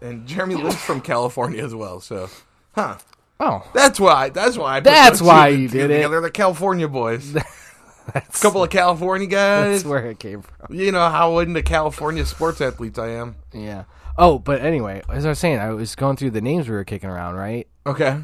and 0.00 0.26
Jeremy 0.26 0.56
Lin's 0.56 0.82
from 0.82 1.00
California 1.00 1.64
as 1.64 1.74
well. 1.74 2.00
So, 2.00 2.28
huh? 2.74 2.98
Oh, 3.40 3.68
That's 3.74 3.98
why. 4.00 4.28
That's 4.28 4.56
why. 4.56 4.76
I 4.76 4.80
put 4.80 4.84
That's 4.84 5.18
those 5.20 5.28
why 5.28 5.50
two 5.52 5.58
you 5.62 5.68
did 5.68 5.90
it. 5.90 5.94
together. 5.94 6.08
They're 6.10 6.20
the 6.22 6.30
California 6.30 6.88
boys. 6.88 7.34
A 7.34 7.44
that's 8.14 8.42
couple 8.42 8.62
of 8.62 8.70
California 8.70 9.26
guys. 9.28 9.82
that's 9.82 9.84
where 9.88 10.06
it 10.06 10.18
came 10.18 10.42
from. 10.42 10.74
You 10.74 10.90
know 10.92 11.08
how 11.08 11.38
into 11.38 11.62
California 11.62 12.24
sports 12.26 12.60
athletes 12.60 12.98
I 12.98 13.08
am. 13.10 13.36
Yeah. 13.52 13.84
Oh, 14.18 14.38
but 14.38 14.60
anyway, 14.60 15.02
as 15.08 15.24
I 15.24 15.30
was 15.30 15.38
saying, 15.38 15.58
I 15.58 15.70
was 15.70 15.94
going 15.94 16.16
through 16.16 16.32
the 16.32 16.40
names 16.40 16.68
we 16.68 16.74
were 16.74 16.84
kicking 16.84 17.08
around. 17.08 17.36
Right. 17.36 17.66
Okay. 17.86 18.18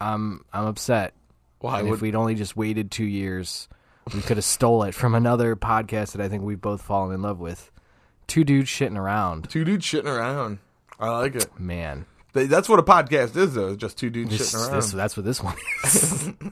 I'm 0.00 0.44
I'm 0.52 0.66
upset. 0.66 1.14
Why 1.60 1.80
And 1.80 1.88
would 1.88 1.96
if 1.96 2.02
we'd 2.02 2.14
only 2.14 2.34
just 2.34 2.56
waited 2.56 2.90
two 2.90 3.04
years, 3.04 3.68
we 4.14 4.20
could 4.20 4.36
have 4.36 4.44
stole 4.44 4.82
it 4.84 4.94
from 4.94 5.14
another 5.14 5.56
podcast 5.56 6.12
that 6.12 6.20
I 6.20 6.28
think 6.28 6.42
we've 6.42 6.60
both 6.60 6.82
fallen 6.82 7.14
in 7.14 7.22
love 7.22 7.38
with. 7.40 7.70
Two 8.26 8.44
dudes 8.44 8.68
shitting 8.68 8.96
around. 8.96 9.48
two 9.50 9.64
dudes 9.64 9.84
shitting 9.86 10.04
around? 10.06 10.58
I 11.00 11.08
like 11.10 11.34
it. 11.36 11.46
Man, 11.58 12.06
They- 12.32 12.46
That's 12.46 12.68
what 12.68 12.78
a 12.78 12.82
podcast 12.82 13.36
is, 13.36 13.54
though. 13.54 13.74
Just 13.76 13.96
two 13.98 14.10
dudes 14.10 14.36
this, 14.36 14.52
shitting 14.54 14.68
around. 14.68 14.76
this, 14.76 14.92
that's 14.92 15.16
what 15.16 15.24
this 15.26 15.42
one 15.42 15.56
is. 15.84 16.32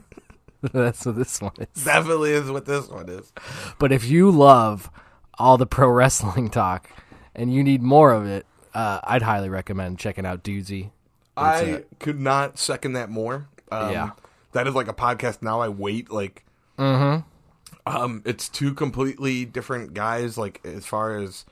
that's 0.73 1.05
what 1.05 1.15
this 1.15 1.39
one 1.41 1.51
is. 1.59 1.83
Definitely 1.83 2.31
is 2.31 2.49
what 2.49 2.65
this 2.65 2.87
one 2.87 3.07
is. 3.09 3.31
But 3.77 3.91
if 3.91 4.05
you 4.05 4.31
love 4.31 4.89
all 5.37 5.57
the 5.57 5.67
pro 5.67 5.87
wrestling 5.89 6.49
talk 6.49 6.89
and 7.35 7.53
you 7.53 7.63
need 7.63 7.81
more 7.83 8.11
of 8.11 8.25
it, 8.25 8.45
uh, 8.73 8.99
I'd 9.03 9.21
highly 9.21 9.49
recommend 9.49 9.99
checking 9.99 10.25
out 10.25 10.43
Dudesy. 10.43 10.89
I 11.35 11.83
could 11.99 12.19
not 12.19 12.57
second 12.57 12.93
that 12.93 13.09
more. 13.09 13.47
Um, 13.71 13.91
Yeah. 13.91 14.09
That 14.57 14.67
is 14.67 14.73
like 14.73 14.87
a 14.87 14.93
podcast. 14.93 15.41
Now 15.41 15.61
I 15.61 15.69
wait 15.69 16.11
like. 16.11 16.43
Mm-hmm. 16.79 17.27
Um, 17.85 18.21
it's 18.25 18.49
two 18.49 18.73
completely 18.73 19.45
different 19.45 19.93
guys. 19.93 20.37
Like 20.37 20.59
as 20.65 20.85
far 20.85 21.17
as 21.17 21.45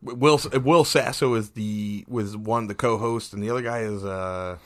Will 0.00 0.40
Will 0.54 0.84
Sasso 0.84 1.34
is 1.34 1.50
the 1.50 2.04
was 2.08 2.36
one 2.36 2.66
the 2.68 2.74
co-host, 2.74 3.32
and 3.32 3.42
the 3.42 3.50
other 3.50 3.62
guy 3.62 3.80
is 3.80 4.04
uh 4.04 4.58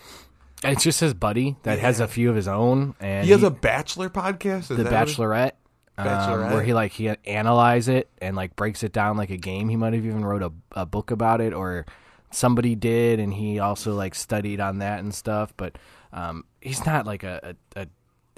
It's 0.62 0.82
just 0.82 1.00
his 1.00 1.14
buddy 1.14 1.56
that 1.62 1.78
has 1.78 2.00
a 2.00 2.06
few 2.06 2.28
of 2.28 2.36
his 2.36 2.48
own, 2.48 2.94
and 3.00 3.24
he 3.24 3.32
has 3.32 3.42
a 3.42 3.50
Bachelor 3.50 4.10
podcast. 4.10 4.70
Is 4.70 4.76
the 4.76 4.84
that 4.84 5.08
Bachelorette, 5.08 5.52
um, 5.96 6.52
where 6.52 6.62
he 6.62 6.74
like 6.74 6.92
he 6.92 7.08
analyze 7.24 7.88
it 7.88 8.08
and 8.20 8.36
like 8.36 8.54
breaks 8.56 8.82
it 8.82 8.92
down 8.92 9.16
like 9.16 9.30
a 9.30 9.36
game. 9.36 9.68
He 9.68 9.76
might 9.76 9.94
have 9.94 10.04
even 10.04 10.24
wrote 10.24 10.42
a, 10.42 10.52
a 10.72 10.86
book 10.86 11.10
about 11.10 11.40
it, 11.40 11.54
or 11.54 11.86
somebody 12.30 12.74
did, 12.74 13.20
and 13.20 13.32
he 13.32 13.58
also 13.58 13.94
like 13.94 14.14
studied 14.14 14.60
on 14.60 14.78
that 14.78 15.00
and 15.00 15.14
stuff. 15.14 15.52
But 15.56 15.76
um, 16.12 16.44
he's 16.60 16.84
not 16.86 17.06
like 17.06 17.22
a, 17.24 17.54
a, 17.76 17.82
a. 17.82 17.86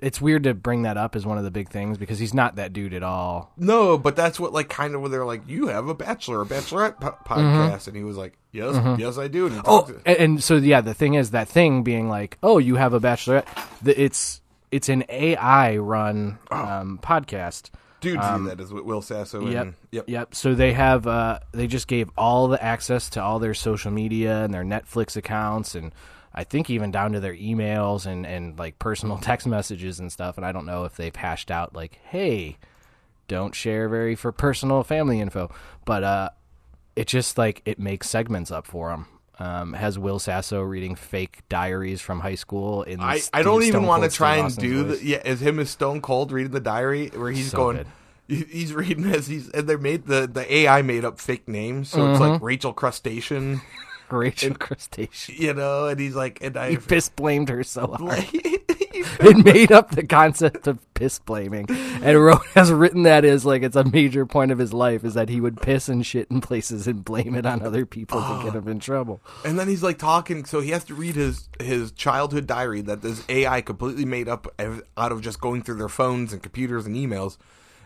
It's 0.02 0.18
weird 0.18 0.44
to 0.44 0.54
bring 0.54 0.82
that 0.82 0.96
up 0.96 1.14
as 1.14 1.26
one 1.26 1.36
of 1.36 1.44
the 1.44 1.50
big 1.50 1.68
things 1.68 1.98
because 1.98 2.18
he's 2.18 2.32
not 2.32 2.56
that 2.56 2.72
dude 2.72 2.94
at 2.94 3.02
all. 3.02 3.52
No, 3.58 3.98
but 3.98 4.16
that's 4.16 4.40
what 4.40 4.50
like 4.52 4.70
kind 4.70 4.94
of 4.94 5.02
where 5.02 5.10
they're 5.10 5.26
like, 5.26 5.42
you 5.46 5.66
have 5.66 5.88
a 5.88 5.94
Bachelor 5.94 6.40
or 6.40 6.46
Bachelorette 6.46 6.98
po- 7.00 7.18
podcast, 7.26 7.86
and 7.86 7.94
he 7.94 8.02
was 8.02 8.16
like, 8.16 8.38
yes, 8.50 8.98
yes, 8.98 9.18
I 9.18 9.28
do. 9.28 9.46
And 9.46 9.58
Oh, 9.58 9.82
talked- 9.82 9.90
and, 10.06 10.16
and 10.16 10.42
so 10.42 10.56
yeah, 10.56 10.80
the 10.80 10.94
thing 10.94 11.14
is 11.14 11.32
that 11.32 11.48
thing 11.48 11.82
being 11.82 12.08
like, 12.08 12.38
oh, 12.42 12.56
you 12.56 12.76
have 12.76 12.94
a 12.94 13.00
bachelorette. 13.00 13.44
The, 13.82 14.00
it's 14.02 14.40
it's 14.70 14.88
an 14.88 15.04
AI 15.10 15.76
run 15.76 16.38
um, 16.50 16.98
podcast. 17.02 17.68
dude, 18.00 18.18
that 18.20 18.58
is 18.58 18.72
what 18.72 18.86
Will 18.86 19.02
Sasso. 19.02 19.46
Yep. 19.46 19.62
And, 19.66 19.74
yep. 19.92 20.04
Yep. 20.08 20.34
So 20.34 20.54
they 20.54 20.72
have 20.72 21.06
uh 21.06 21.40
they 21.52 21.66
just 21.66 21.88
gave 21.88 22.08
all 22.16 22.48
the 22.48 22.62
access 22.64 23.10
to 23.10 23.22
all 23.22 23.38
their 23.38 23.52
social 23.52 23.90
media 23.90 24.44
and 24.44 24.54
their 24.54 24.64
Netflix 24.64 25.14
accounts 25.16 25.74
and 25.74 25.92
I 26.34 26.44
think 26.44 26.70
even 26.70 26.90
down 26.90 27.12
to 27.12 27.20
their 27.20 27.34
emails 27.34 28.06
and 28.06 28.26
and 28.26 28.58
like 28.58 28.78
personal 28.78 29.18
text 29.22 29.46
messages 29.46 29.98
and 30.00 30.10
stuff 30.12 30.36
and 30.36 30.46
I 30.46 30.52
don't 30.52 30.66
know 30.66 30.84
if 30.84 30.96
they've 30.96 31.14
hashed 31.14 31.50
out 31.50 31.74
like 31.74 31.98
hey 32.10 32.56
don't 33.28 33.54
share 33.54 33.88
very 33.88 34.14
for 34.14 34.32
personal 34.32 34.82
family 34.82 35.20
info 35.20 35.50
but 35.84 36.02
uh 36.04 36.30
it 36.96 37.06
just 37.06 37.38
like 37.38 37.62
it 37.64 37.78
makes 37.78 38.08
segments 38.10 38.50
up 38.50 38.66
for 38.66 38.90
them 38.90 39.06
um, 39.38 39.72
has 39.72 39.98
Will 39.98 40.18
Sasso 40.18 40.60
reading 40.60 40.94
fake 40.94 41.40
diaries 41.48 42.02
from 42.02 42.20
high 42.20 42.34
school 42.34 42.82
in 42.82 43.00
I, 43.00 43.22
I 43.32 43.42
don't 43.42 43.62
even 43.62 43.84
want 43.86 44.02
to 44.02 44.10
try 44.10 44.36
and 44.36 44.54
do 44.54 44.84
voice. 44.84 44.98
the 45.00 45.06
yeah 45.06 45.22
Is 45.24 45.40
him 45.40 45.58
as 45.58 45.70
Stone 45.70 46.02
Cold 46.02 46.30
reading 46.30 46.52
the 46.52 46.60
diary 46.60 47.08
where 47.14 47.30
he's 47.30 47.50
So 47.52 47.56
going 47.56 47.76
good. 48.28 48.46
he's 48.50 48.74
reading 48.74 49.06
as 49.06 49.28
he's 49.28 49.48
and 49.50 49.66
they 49.66 49.76
made 49.76 50.06
the 50.06 50.28
the 50.30 50.52
AI 50.54 50.82
made 50.82 51.04
up 51.06 51.18
fake 51.18 51.48
names 51.48 51.88
so 51.88 52.10
it's 52.10 52.20
Mm-hmm. 52.20 52.32
like 52.34 52.42
Rachel 52.42 52.72
Crustacean 52.74 53.62
Rachel 54.12 54.54
Crustacean 54.54 55.34
you 55.38 55.54
know 55.54 55.86
and 55.86 56.00
he's 56.00 56.14
like 56.14 56.42
and 56.42 56.56
I 56.56 56.70
he 56.70 56.76
piss 56.76 57.08
blamed 57.08 57.48
her 57.48 57.62
so 57.62 57.86
hard. 57.98 58.26
It 59.20 59.44
made 59.44 59.72
up 59.72 59.90
the 59.90 60.06
concept 60.06 60.66
of 60.66 60.78
piss 60.94 61.18
blaming. 61.18 61.66
And 61.70 62.18
wrote 62.18 62.44
has 62.54 62.72
written 62.72 63.02
that 63.04 63.24
as 63.24 63.44
like 63.44 63.62
it's 63.62 63.76
a 63.76 63.84
major 63.84 64.26
point 64.26 64.50
of 64.50 64.58
his 64.58 64.72
life 64.72 65.04
is 65.04 65.14
that 65.14 65.28
he 65.28 65.40
would 65.40 65.60
piss 65.60 65.88
and 65.88 66.04
shit 66.04 66.30
in 66.30 66.40
places 66.40 66.86
and 66.86 67.04
blame 67.04 67.34
it 67.34 67.46
on 67.46 67.62
other 67.62 67.86
people 67.86 68.20
to 68.20 68.42
get 68.44 68.54
ah. 68.54 68.58
him 68.58 68.68
in 68.68 68.80
trouble. 68.80 69.20
And 69.44 69.58
then 69.58 69.68
he's 69.68 69.82
like 69.82 69.98
talking, 69.98 70.44
so 70.44 70.60
he 70.60 70.70
has 70.70 70.84
to 70.84 70.94
read 70.94 71.14
his 71.14 71.48
his 71.60 71.92
childhood 71.92 72.46
diary 72.46 72.80
that 72.82 73.02
this 73.02 73.24
AI 73.28 73.60
completely 73.60 74.04
made 74.04 74.28
up 74.28 74.48
out 74.96 75.12
of 75.12 75.20
just 75.22 75.40
going 75.40 75.62
through 75.62 75.76
their 75.76 75.88
phones 75.88 76.32
and 76.32 76.42
computers 76.42 76.86
and 76.86 76.96
emails. 76.96 77.36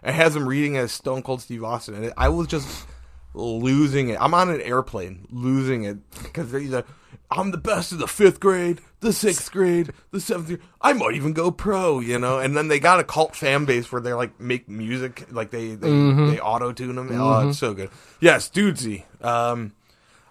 It 0.03 0.15
has 0.15 0.37
him 0.37 0.47
reading 0.47 0.77
as 0.77 0.93
Stone 0.93 1.23
Cold 1.23 1.41
Steve 1.41 1.65
Austin, 1.65 1.95
and 1.95 2.13
I 2.17 2.29
was 2.29 2.47
just 2.47 2.87
losing 3.35 4.09
it. 4.09 4.19
I'm 4.21 4.33
on 4.35 4.49
an 4.49 4.61
airplane, 4.61 5.27
losing 5.31 5.85
it 5.85 5.99
because 6.23 6.53
like, 6.53 6.87
"I'm 7.31 7.51
the 7.51 7.59
best 7.59 7.93
of 7.93 7.99
the 7.99 8.07
fifth 8.07 8.41
grade, 8.41 8.81
the 9.01 9.13
sixth 9.13 9.51
grade, 9.53 9.93
the 10.13 10.21
seventh 10.21 10.47
grade. 10.49 10.61
I 10.81 10.93
might 10.93 11.15
even 11.15 11.33
go 11.33 11.51
pro," 11.51 12.01
you 12.01 12.19
know. 12.19 12.39
And 12.39 12.57
then 12.57 12.69
they 12.69 12.79
got 12.81 13.01
a 13.01 13.05
cult 13.05 13.35
fan 13.37 13.65
base 13.65 13.91
where 13.93 14.01
they're 14.01 14.17
like 14.17 14.41
make 14.41 14.69
music, 14.69 15.27
like 15.31 15.51
they 15.51 15.75
they, 15.75 15.91
they 15.91 16.41
auto 16.41 16.73
tune 16.73 16.97
them. 16.97 17.11
Oh, 17.13 17.49
it's 17.49 17.59
so 17.59 17.75
good. 17.75 17.91
Yes, 18.21 18.49
dudesy. 18.49 19.05
Um, 19.25 19.73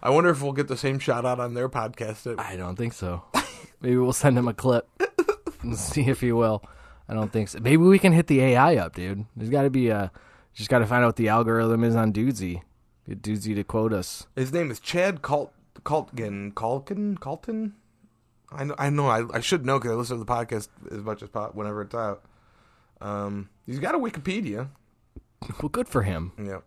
I 0.01 0.09
wonder 0.09 0.29
if 0.29 0.41
we'll 0.41 0.51
get 0.51 0.67
the 0.67 0.77
same 0.77 0.99
shout 0.99 1.25
out 1.25 1.39
on 1.39 1.53
their 1.53 1.69
podcast. 1.69 2.37
i 2.37 2.57
don't 2.57 2.75
think 2.75 2.91
so 2.93 3.23
maybe 3.79 3.95
we'll 3.95 4.11
send 4.11 4.37
him 4.37 4.47
a 4.49 4.53
clip 4.53 4.87
and 5.61 5.77
see 5.77 6.01
if 6.09 6.19
he 6.19 6.33
will 6.33 6.61
i 7.07 7.13
don't 7.13 7.31
think 7.31 7.47
so 7.47 7.59
maybe 7.59 7.77
we 7.77 7.97
can 7.97 8.11
hit 8.11 8.27
the 8.27 8.41
ai 8.41 8.75
up 8.75 8.93
dude 8.95 9.25
there's 9.37 9.49
got 9.49 9.61
to 9.61 9.69
be 9.69 9.87
a 9.87 10.11
just 10.53 10.69
got 10.69 10.79
to 10.79 10.85
find 10.85 11.03
out 11.03 11.07
what 11.07 11.15
the 11.15 11.29
algorithm 11.29 11.85
is 11.85 11.95
on 11.95 12.11
dudesy 12.11 12.61
get 13.07 13.21
dudesy 13.21 13.55
to 13.55 13.63
quote 13.63 13.93
us 13.93 14.27
His 14.35 14.51
name 14.53 14.71
is 14.71 14.79
Chad 14.79 15.21
Calt 15.21 15.53
Caltgen 15.83 16.55
Calkin 16.55 17.17
Calton. 17.17 17.73
I 18.51 18.63
know. 18.65 18.75
I 18.77 18.89
know. 18.89 19.07
I, 19.07 19.37
I 19.37 19.39
should 19.39 19.65
know 19.65 19.79
because 19.79 19.91
I 19.91 19.95
listen 19.95 20.19
to 20.19 20.23
the 20.23 20.31
podcast 20.31 20.67
as 20.91 20.99
much 20.99 21.23
as 21.23 21.29
pot 21.29 21.55
whenever 21.55 21.81
it's 21.81 21.95
out. 21.95 22.23
Um, 23.01 23.49
he's 23.65 23.79
got 23.79 23.95
a 23.95 23.97
Wikipedia. 23.97 24.69
well 25.61 25.69
good 25.69 25.89
for 25.89 26.03
him 26.03 26.31
Yeah. 26.37 26.59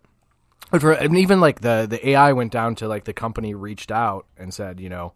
But 0.70 0.80
for, 0.80 0.92
and 0.92 1.16
even 1.16 1.40
like 1.40 1.60
the 1.60 1.86
the 1.88 2.10
AI 2.10 2.32
went 2.32 2.52
down 2.52 2.74
to 2.76 2.88
like 2.88 3.04
the 3.04 3.12
company 3.12 3.54
reached 3.54 3.92
out 3.92 4.26
and 4.36 4.52
said, 4.52 4.80
you 4.80 4.88
know, 4.88 5.12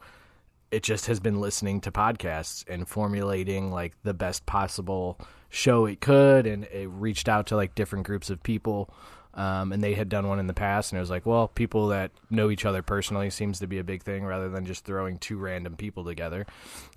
it 0.71 0.83
just 0.83 1.07
has 1.07 1.19
been 1.19 1.41
listening 1.41 1.81
to 1.83 1.91
podcasts 1.91 2.65
and 2.69 2.87
formulating 2.87 3.73
like 3.73 3.95
the 4.05 4.15
best 4.15 4.47
possible 4.47 5.19
show 5.49 5.87
it 5.87 6.00
could, 6.00 6.47
and 6.47 6.65
it 6.67 6.89
reached 6.89 7.29
out 7.29 7.49
to 7.49 7.57
like 7.57 7.75
different 7.75 8.07
groups 8.07 8.31
of 8.31 8.43
people. 8.43 8.95
Um, 9.32 9.72
and 9.72 9.82
they 9.82 9.94
had 9.94 10.08
done 10.08 10.26
one 10.26 10.40
in 10.40 10.49
the 10.49 10.54
past, 10.54 10.90
and 10.92 10.99
it 10.99 11.00
was 11.00 11.10
like, 11.10 11.25
well, 11.25 11.46
people 11.49 11.88
that 11.88 12.10
know 12.30 12.50
each 12.50 12.64
other 12.64 12.82
personally 12.82 13.30
seems 13.30 13.60
to 13.60 13.66
be 13.68 13.78
a 13.78 13.84
big 13.84 14.02
thing, 14.02 14.25
rather 14.25 14.49
than 14.49 14.66
just 14.66 14.84
throwing 14.84 15.18
two 15.18 15.38
random 15.38 15.76
people 15.76 16.04
together. 16.04 16.46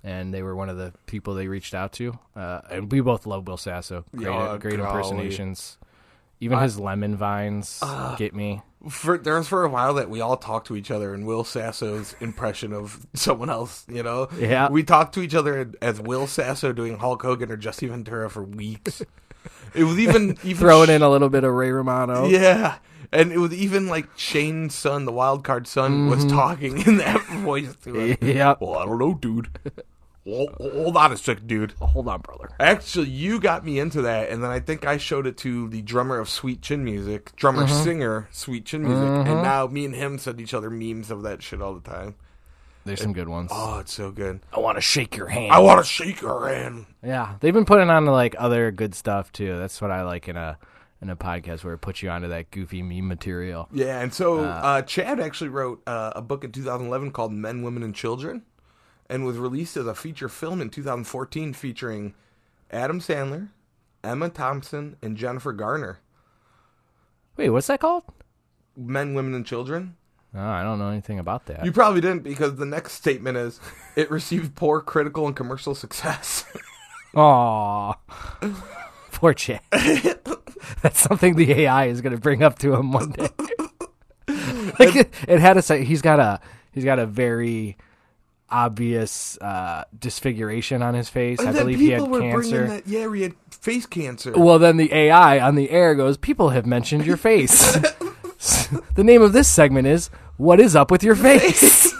And 0.02 0.34
they 0.34 0.42
were 0.42 0.56
one 0.56 0.68
of 0.68 0.76
the 0.76 0.92
people 1.06 1.34
they 1.34 1.46
reached 1.46 1.74
out 1.74 1.92
to. 1.94 2.18
Uh, 2.34 2.60
and 2.70 2.90
we 2.90 3.00
both 3.00 3.24
love 3.26 3.46
Will 3.46 3.56
Sasso, 3.56 4.04
great, 4.14 4.24
Yeah, 4.26 4.56
great 4.58 4.78
golly. 4.78 4.88
impersonations. 4.98 5.78
Even 6.40 6.58
his 6.58 6.78
lemon 6.78 7.16
vines 7.16 7.80
get 8.18 8.34
me. 8.34 8.60
For 8.90 9.16
there 9.16 9.36
was 9.38 9.48
for 9.48 9.64
a 9.64 9.68
while 9.70 9.94
that 9.94 10.10
we 10.10 10.20
all 10.20 10.36
talked 10.36 10.66
to 10.66 10.76
each 10.76 10.90
other 10.90 11.14
in 11.14 11.24
Will 11.24 11.44
Sasso's 11.44 12.14
impression 12.20 12.72
of 12.74 13.06
someone 13.14 13.48
else. 13.48 13.86
You 13.88 14.02
know. 14.02 14.28
Yeah. 14.36 14.68
We 14.68 14.82
talked 14.82 15.14
to 15.14 15.22
each 15.22 15.34
other 15.34 15.72
as 15.80 16.00
Will 16.00 16.26
Sasso 16.26 16.72
doing 16.72 16.98
Hulk 16.98 17.22
Hogan 17.22 17.50
or 17.50 17.56
Jesse 17.56 17.86
Ventura 17.86 18.28
for 18.28 18.42
weeks. 18.42 19.00
it 19.74 19.84
was 19.84 19.98
even 19.98 20.38
even 20.44 20.56
throwing 20.56 20.90
in 20.90 21.02
a 21.02 21.10
little 21.10 21.28
bit 21.28 21.44
of 21.44 21.52
Ray 21.52 21.70
Romano. 21.70 22.26
Yeah. 22.26 22.78
And 23.12 23.32
it 23.32 23.38
was 23.38 23.54
even 23.54 23.86
like 23.86 24.06
Shane's 24.16 24.74
son, 24.74 25.04
the 25.04 25.12
wild 25.12 25.44
card 25.44 25.68
son, 25.68 26.08
was 26.08 26.24
mm-hmm. 26.24 26.36
talking 26.36 26.78
in 26.82 26.96
that 26.96 27.22
voice 27.44 27.74
to 27.84 27.94
him. 27.94 28.18
Yep. 28.22 28.60
Well, 28.60 28.74
I 28.74 28.86
don't 28.86 28.98
know, 28.98 29.14
dude. 29.14 29.50
Hold, 30.26 30.54
hold 30.58 30.96
on 30.96 31.12
a 31.12 31.16
sec, 31.16 31.46
dude. 31.46 31.74
Oh, 31.80 31.86
hold 31.86 32.08
on, 32.08 32.22
brother. 32.22 32.50
Actually, 32.58 33.10
you 33.10 33.38
got 33.38 33.64
me 33.64 33.78
into 33.78 34.02
that, 34.02 34.30
and 34.30 34.42
then 34.42 34.50
I 34.50 34.58
think 34.58 34.86
I 34.86 34.96
showed 34.96 35.26
it 35.26 35.36
to 35.38 35.68
the 35.68 35.82
drummer 35.82 36.18
of 36.18 36.30
Sweet 36.30 36.62
Chin 36.62 36.82
Music, 36.82 37.36
drummer 37.36 37.66
mm-hmm. 37.66 37.84
singer 37.84 38.28
Sweet 38.32 38.64
Chin 38.64 38.82
Music, 38.82 39.04
and 39.04 39.26
mm-hmm. 39.26 39.42
now 39.42 39.66
me 39.66 39.84
and 39.84 39.94
him 39.94 40.18
send 40.18 40.40
each 40.40 40.54
other 40.54 40.70
memes 40.70 41.10
of 41.10 41.22
that 41.22 41.42
shit 41.42 41.60
all 41.60 41.74
the 41.74 41.88
time. 41.88 42.14
There's 42.84 43.00
some 43.00 43.12
good 43.14 43.28
ones. 43.28 43.50
Oh, 43.52 43.78
it's 43.78 43.92
so 43.94 44.10
good. 44.10 44.40
I 44.52 44.60
want 44.60 44.76
to 44.76 44.82
shake 44.82 45.16
your 45.16 45.28
hand. 45.28 45.52
I 45.52 45.58
want 45.60 45.84
to 45.84 45.90
shake 45.90 46.20
your 46.20 46.48
hand. 46.48 46.86
yeah, 47.02 47.36
they've 47.40 47.54
been 47.54 47.64
putting 47.64 47.88
on 47.90 48.04
like 48.06 48.34
other 48.38 48.70
good 48.70 48.94
stuff 48.94 49.32
too. 49.32 49.58
That's 49.58 49.80
what 49.80 49.90
I 49.90 50.02
like 50.02 50.28
in 50.28 50.36
a 50.36 50.58
in 51.00 51.10
a 51.10 51.16
podcast 51.16 51.64
where 51.64 51.74
it 51.74 51.78
puts 51.78 52.02
you 52.02 52.08
onto 52.10 52.28
that 52.28 52.50
goofy 52.50 52.82
meme 52.82 53.08
material. 53.08 53.68
Yeah, 53.72 54.00
and 54.00 54.12
so 54.12 54.40
uh, 54.44 54.82
Chad 54.82 55.20
actually 55.20 55.50
wrote 55.50 55.82
uh, 55.86 56.12
a 56.16 56.22
book 56.22 56.44
in 56.44 56.52
2011 56.52 57.10
called 57.10 57.32
Men, 57.32 57.62
Women, 57.62 57.82
and 57.82 57.94
Children, 57.94 58.42
and 59.08 59.24
was 59.24 59.36
released 59.36 59.76
as 59.76 59.86
a 59.86 59.94
feature 59.94 60.28
film 60.28 60.60
in 60.60 60.70
2014 60.70 61.52
featuring 61.52 62.14
Adam 62.70 63.00
Sandler, 63.00 63.48
Emma 64.02 64.28
Thompson, 64.30 64.96
and 65.02 65.16
Jennifer 65.16 65.52
Garner. 65.52 66.00
Wait, 67.36 67.50
what's 67.50 67.66
that 67.66 67.80
called? 67.80 68.04
Men, 68.76 69.14
Women, 69.14 69.34
and 69.34 69.44
Children. 69.46 69.96
Oh, 70.36 70.40
I 70.40 70.62
don't 70.64 70.78
know 70.80 70.88
anything 70.88 71.18
about 71.20 71.46
that. 71.46 71.64
You 71.64 71.70
probably 71.72 72.00
didn't 72.00 72.24
because 72.24 72.56
the 72.56 72.66
next 72.66 72.94
statement 72.94 73.36
is 73.36 73.60
it 73.94 74.10
received 74.10 74.56
poor 74.56 74.80
critical 74.80 75.26
and 75.26 75.36
commercial 75.36 75.74
success. 75.74 76.44
Aw, 77.14 77.92
poor 79.12 79.32
Chad. 79.34 79.60
That's 80.82 80.98
something 80.98 81.36
the 81.36 81.52
AI 81.52 81.86
is 81.86 82.00
going 82.00 82.14
to 82.14 82.20
bring 82.20 82.42
up 82.42 82.58
to 82.60 82.74
him 82.74 82.90
one 82.90 83.12
day. 83.12 83.28
like 84.78 84.96
it, 84.96 85.14
it 85.28 85.38
had 85.38 85.56
a 85.56 85.62
say. 85.62 85.84
He's 85.84 86.02
got 86.02 86.18
a 86.18 86.40
he's 86.72 86.84
got 86.84 86.98
a 86.98 87.06
very 87.06 87.76
obvious 88.50 89.38
uh, 89.40 89.84
disfiguration 89.96 90.82
on 90.82 90.94
his 90.94 91.08
face. 91.08 91.38
I 91.40 91.46
And 91.46 91.56
then 91.56 91.62
believe 91.64 91.78
he 91.78 91.90
had 91.90 92.02
were 92.02 92.20
cancer. 92.20 92.66
That, 92.66 92.86
yeah, 92.86 93.12
he 93.12 93.22
had 93.22 93.34
face 93.50 93.86
cancer. 93.86 94.32
Well, 94.32 94.58
then 94.58 94.76
the 94.76 94.92
AI 94.92 95.40
on 95.40 95.54
the 95.54 95.70
air 95.70 95.94
goes, 95.94 96.16
People 96.16 96.50
have 96.50 96.66
mentioned 96.66 97.06
your 97.06 97.16
face. 97.16 97.76
the 98.94 99.04
name 99.04 99.22
of 99.22 99.32
this 99.32 99.48
segment 99.48 99.86
is 99.86 100.08
What 100.36 100.60
is 100.60 100.76
Up 100.76 100.90
with 100.90 101.02
Your 101.02 101.14
Face? 101.16 101.92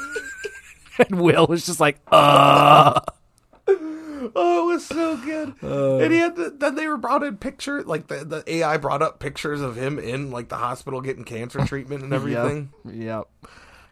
and 0.98 1.20
Will 1.20 1.46
was 1.46 1.66
just 1.66 1.80
like, 1.80 1.98
Uh. 2.10 3.00
Oh, 4.36 4.70
it 4.70 4.74
was 4.74 4.86
so 4.86 5.16
good. 5.18 5.54
and 5.62 6.12
he 6.12 6.18
had 6.18 6.34
the, 6.36 6.50
then 6.50 6.76
they 6.76 6.86
were 6.88 6.96
brought 6.96 7.22
in 7.22 7.36
picture 7.36 7.82
like 7.82 8.06
the, 8.08 8.24
the 8.24 8.42
AI 8.46 8.78
brought 8.78 9.02
up 9.02 9.18
pictures 9.20 9.60
of 9.60 9.76
him 9.76 9.98
in 9.98 10.30
like 10.30 10.48
the 10.48 10.56
hospital 10.56 11.00
getting 11.02 11.24
cancer 11.24 11.58
treatment 11.66 12.02
and 12.02 12.12
everything. 12.14 12.72
Yep. 12.86 12.94
yep. 12.94 13.28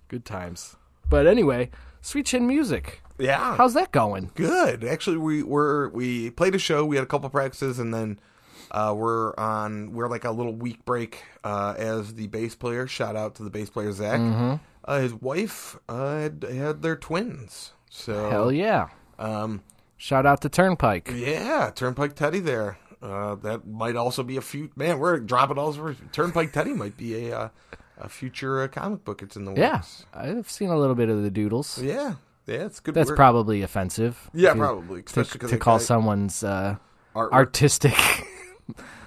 Good 0.09 0.25
times. 0.25 0.77
But 1.11 1.27
anyway, 1.27 1.71
Sweet 2.01 2.27
Chin 2.27 2.47
Music. 2.47 3.03
Yeah, 3.19 3.57
How's 3.57 3.75
that 3.75 3.93
going? 3.93 4.31
good. 4.35 4.85
Actually, 4.85 5.19
we 5.19 5.43
were 5.43 5.91
we 5.91 6.31
played 6.31 6.55
a 6.55 6.59
show. 6.59 6.85
We 6.85 6.97
had 6.97 7.03
a 7.03 7.07
couple 7.09 7.29
practices, 7.29 7.79
and 7.79 7.93
then 7.93 8.19
Uh, 8.73 8.95
we're 8.97 9.35
on. 9.37 9.93
We're 9.93 10.09
like 10.09 10.25
a 10.25 10.31
little 10.31 10.55
week 10.55 10.85
break 10.87 11.23
uh, 11.45 11.75
as 11.77 12.15
the 12.15 12.27
bass 12.29 12.55
player. 12.55 12.87
Shout 12.87 13.15
out 13.17 13.35
to 13.37 13.43
the 13.45 13.51
bass 13.51 13.69
player 13.71 13.93
Zach. 13.93 14.19
Mm-hmm. 14.19 14.55
Uh, 14.85 14.99
his 15.01 15.15
wife 15.15 15.79
uh, 15.89 16.17
had, 16.19 16.43
had 16.43 16.83
their 16.83 16.97
twins. 16.97 17.73
So 17.91 18.31
Hell 18.31 18.51
yeah! 18.51 18.89
um, 19.19 19.63
Shout 19.99 20.25
out 20.27 20.41
to 20.41 20.49
Turnpike. 20.49 21.13
yeah, 21.15 21.71
Turnpike 21.75 22.15
Teddy 22.17 22.41
there. 22.41 22.79
Uh, 23.03 23.35
that 23.37 23.67
might 23.67 23.95
also 23.97 24.23
be 24.23 24.37
a 24.37 24.41
few. 24.41 24.71
Man, 24.75 24.99
we're 24.99 25.19
dropping 25.21 25.59
all 25.59 25.69
over. 25.69 25.95
Turnpike 26.13 26.53
Teddy 26.53 26.73
might 26.73 26.97
be 26.97 27.29
a 27.29 27.39
uh, 27.39 27.49
a 27.99 28.09
future 28.09 28.63
uh, 28.63 28.69
comic 28.69 29.05
book. 29.05 29.23
It's 29.23 29.37
in 29.37 29.45
the 29.45 29.51
works. 29.53 29.61
Yeah, 29.61 29.83
I've 30.19 30.51
seen 30.51 30.71
a 30.71 30.79
little 30.79 30.95
bit 30.97 31.11
of 31.11 31.23
the 31.23 31.31
doodles. 31.31 31.79
yeah, 31.83 32.15
yeah. 32.47 32.65
It's 32.65 32.81
good. 32.81 32.95
That's 32.95 33.11
work. 33.11 33.17
probably 33.17 33.61
offensive. 33.63 34.31
yeah, 34.33 34.55
to- 34.55 34.59
probably, 34.59 35.03
To, 35.03 35.07
especially 35.07 35.33
because 35.39 35.51
to 35.51 35.59
call 35.59 35.79
someone's 35.79 36.43
uh, 36.43 36.77
artistic 37.15 37.95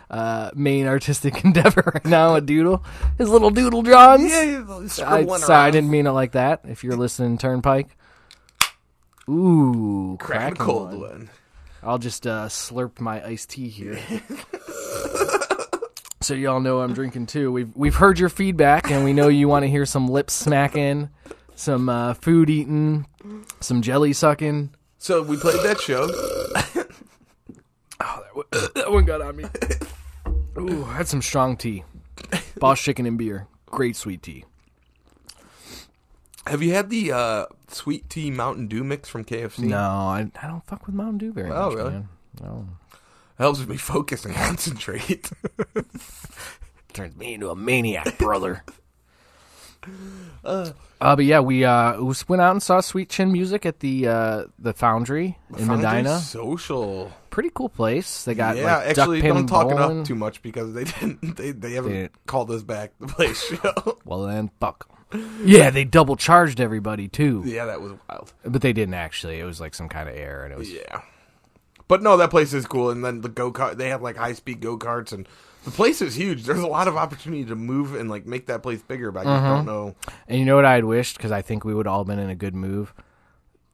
uh, 0.10 0.52
main 0.56 0.88
artistic 0.88 1.36
endeavor 1.44 1.92
right 1.94 2.06
now 2.06 2.36
a 2.36 2.42
doodle. 2.42 2.84
His 3.18 3.30
little 3.30 3.50
doodle 3.50 3.82
drawings. 3.82 4.32
Yeah, 4.32 4.64
I, 5.06 5.26
sorry, 5.38 5.68
I 5.68 5.72
didn't 5.72 5.90
mean 5.90 6.08
it 6.08 6.12
like 6.12 6.34
that. 6.34 6.62
If 6.66 6.84
you're 6.84 6.96
listening, 6.96 7.38
Turnpike. 7.38 7.96
Ooh, 9.28 10.18
Crack 10.20 10.54
a 10.54 10.56
cold 10.56 10.92
one. 10.92 11.00
one. 11.00 11.30
I'll 11.82 11.98
just 11.98 12.26
uh, 12.26 12.48
slurp 12.48 13.00
my 13.00 13.24
iced 13.26 13.52
tea 13.52 13.70
here. 13.70 14.00
so 16.22 16.34
y'all 16.34 16.60
know 16.60 16.82
I'm 16.82 16.94
drinking 16.94 17.28
too. 17.28 17.52
We've 17.52 17.72
we've 17.76 17.96
heard 17.96 18.20
your 18.20 18.30
feedback, 18.30 18.92
and 18.92 19.04
we 19.04 19.14
know 19.14 19.28
you 19.28 19.48
want 19.48 19.64
to 19.64 19.70
hear 19.70 19.86
some 19.86 20.08
lip 20.08 20.30
smacking, 20.30 21.10
some 21.56 21.90
uh, 21.90 22.14
food 22.16 22.50
eating, 22.50 23.06
some 23.60 23.82
jelly 23.82 24.14
sucking. 24.14 24.72
So 24.98 25.22
we 25.22 25.38
played 25.38 25.62
that 25.64 25.80
show. 25.80 26.08
That 28.76 28.92
one 28.92 29.06
got 29.06 29.22
on 29.22 29.36
me. 29.36 29.46
Ooh, 30.58 30.86
I 30.86 30.94
had 30.98 31.08
some 31.08 31.22
strong 31.22 31.58
tea. 31.58 31.84
Boss 32.58 32.82
chicken 32.82 33.06
and 33.06 33.18
beer. 33.18 33.48
Great 33.68 33.96
sweet 33.96 34.22
tea. 34.24 34.46
Have 36.48 36.62
you 36.62 36.74
had 36.74 36.90
the 36.90 37.12
uh, 37.12 37.46
sweet 37.70 38.10
tea 38.10 38.30
Mountain 38.32 38.68
Dew 38.68 38.84
mix 38.84 39.10
from 39.10 39.26
KFC? 39.26 39.60
No, 39.60 39.78
I, 39.80 40.30
I 40.42 40.48
don't 40.48 40.66
fuck 40.66 40.86
with 40.86 40.96
Mountain 40.96 41.18
Dew 41.18 41.34
very 41.34 41.50
Oh, 41.52 41.70
much, 41.70 41.76
really? 41.76 41.92
man. 41.92 42.10
No. 42.42 42.68
helps 43.38 43.66
me 43.66 43.78
focus 43.94 44.26
and 44.26 44.36
concentrate. 44.36 45.30
Turns 46.94 47.16
me 47.18 47.34
into 47.34 47.50
a 47.50 47.56
maniac, 47.56 48.18
brother. 48.18 48.64
uh, 50.44 50.72
but 51.00 51.26
yeah, 51.26 51.40
we 51.40 51.64
uh 51.66 52.02
we 52.02 52.14
went 52.28 52.42
out 52.42 52.52
and 52.52 52.64
saw 52.64 52.82
Sweet 52.82 53.10
Chin 53.10 53.32
Music 53.32 53.66
at 53.66 53.80
the 53.80 54.08
uh 54.08 54.44
the 54.60 54.74
Foundry 54.74 55.38
in 55.58 55.66
Foundry 55.68 55.78
Medina. 55.78 56.20
Social. 56.20 57.12
Pretty 57.30 57.52
cool 57.54 57.70
place. 57.70 58.24
They 58.24 58.34
got 58.34 58.56
yeah, 58.56 58.78
like 58.78 58.88
actually, 58.98 59.22
don't 59.22 59.48
talk 59.48 59.70
it 59.72 59.78
up 59.78 60.06
too 60.06 60.16
much 60.16 60.42
because 60.42 60.74
they 60.74 60.84
didn't. 61.00 61.36
They 61.36 61.52
they 61.52 61.74
haven't 61.74 61.92
didn't. 61.92 62.26
called 62.28 62.50
us 62.52 62.64
back 62.64 62.92
the 63.00 63.08
place. 63.08 63.44
show. 63.44 63.98
Well 64.06 64.24
then, 64.24 64.52
fuck. 64.60 64.88
Yeah, 65.44 65.70
they 65.70 65.84
double 65.86 66.16
charged 66.16 66.60
everybody 66.60 67.08
too, 67.08 67.44
yeah, 67.46 67.66
that 67.66 67.80
was 67.82 67.94
wild. 68.10 68.34
but 68.44 68.62
they 68.62 68.74
didn't 68.74 68.96
actually. 68.96 69.40
It 69.40 69.46
was 69.46 69.62
like 69.62 69.74
some 69.74 69.88
kind 69.88 70.10
of 70.10 70.16
error, 70.16 70.44
and 70.44 70.52
it 70.52 70.58
was 70.58 70.72
Yeah, 70.72 71.02
but 71.88 72.02
no, 72.02 72.18
that 72.18 72.32
place 72.32 72.54
is 72.54 72.66
cool. 72.66 72.90
And 72.90 73.04
then 73.06 73.22
the 73.22 73.30
go 73.30 73.52
kart, 73.52 73.78
they 73.78 73.90
have 73.90 74.02
like 74.02 74.18
high 74.18 74.34
speed 74.34 74.60
go 74.62 74.78
karts, 74.78 75.14
and 75.14 75.28
the 75.66 75.72
place 75.72 76.02
is 76.02 76.16
huge. 76.16 76.44
There's 76.44 76.60
a 76.60 76.68
lot 76.68 76.88
of 76.88 76.96
opportunity 76.96 77.44
to 77.46 77.56
move 77.56 77.94
and 77.96 78.10
like 78.10 78.26
make 78.26 78.46
that 78.48 78.64
place 78.64 78.82
bigger. 78.82 79.12
But 79.12 79.22
I 79.22 79.24
just 79.24 79.44
Mm-hmm. 79.44 79.56
don't 79.56 79.66
know. 79.66 79.96
And 80.28 80.40
you 80.40 80.46
know 80.46 80.56
what 80.56 80.66
I 80.66 80.76
had 80.76 80.86
wished 80.86 81.18
because 81.18 81.32
I 81.32 81.42
think 81.42 81.66
we 81.66 81.74
would 81.74 81.88
all 81.88 82.06
been 82.06 82.20
in 82.20 82.30
a 82.30 82.36
good 82.36 82.56
move. 82.56 82.94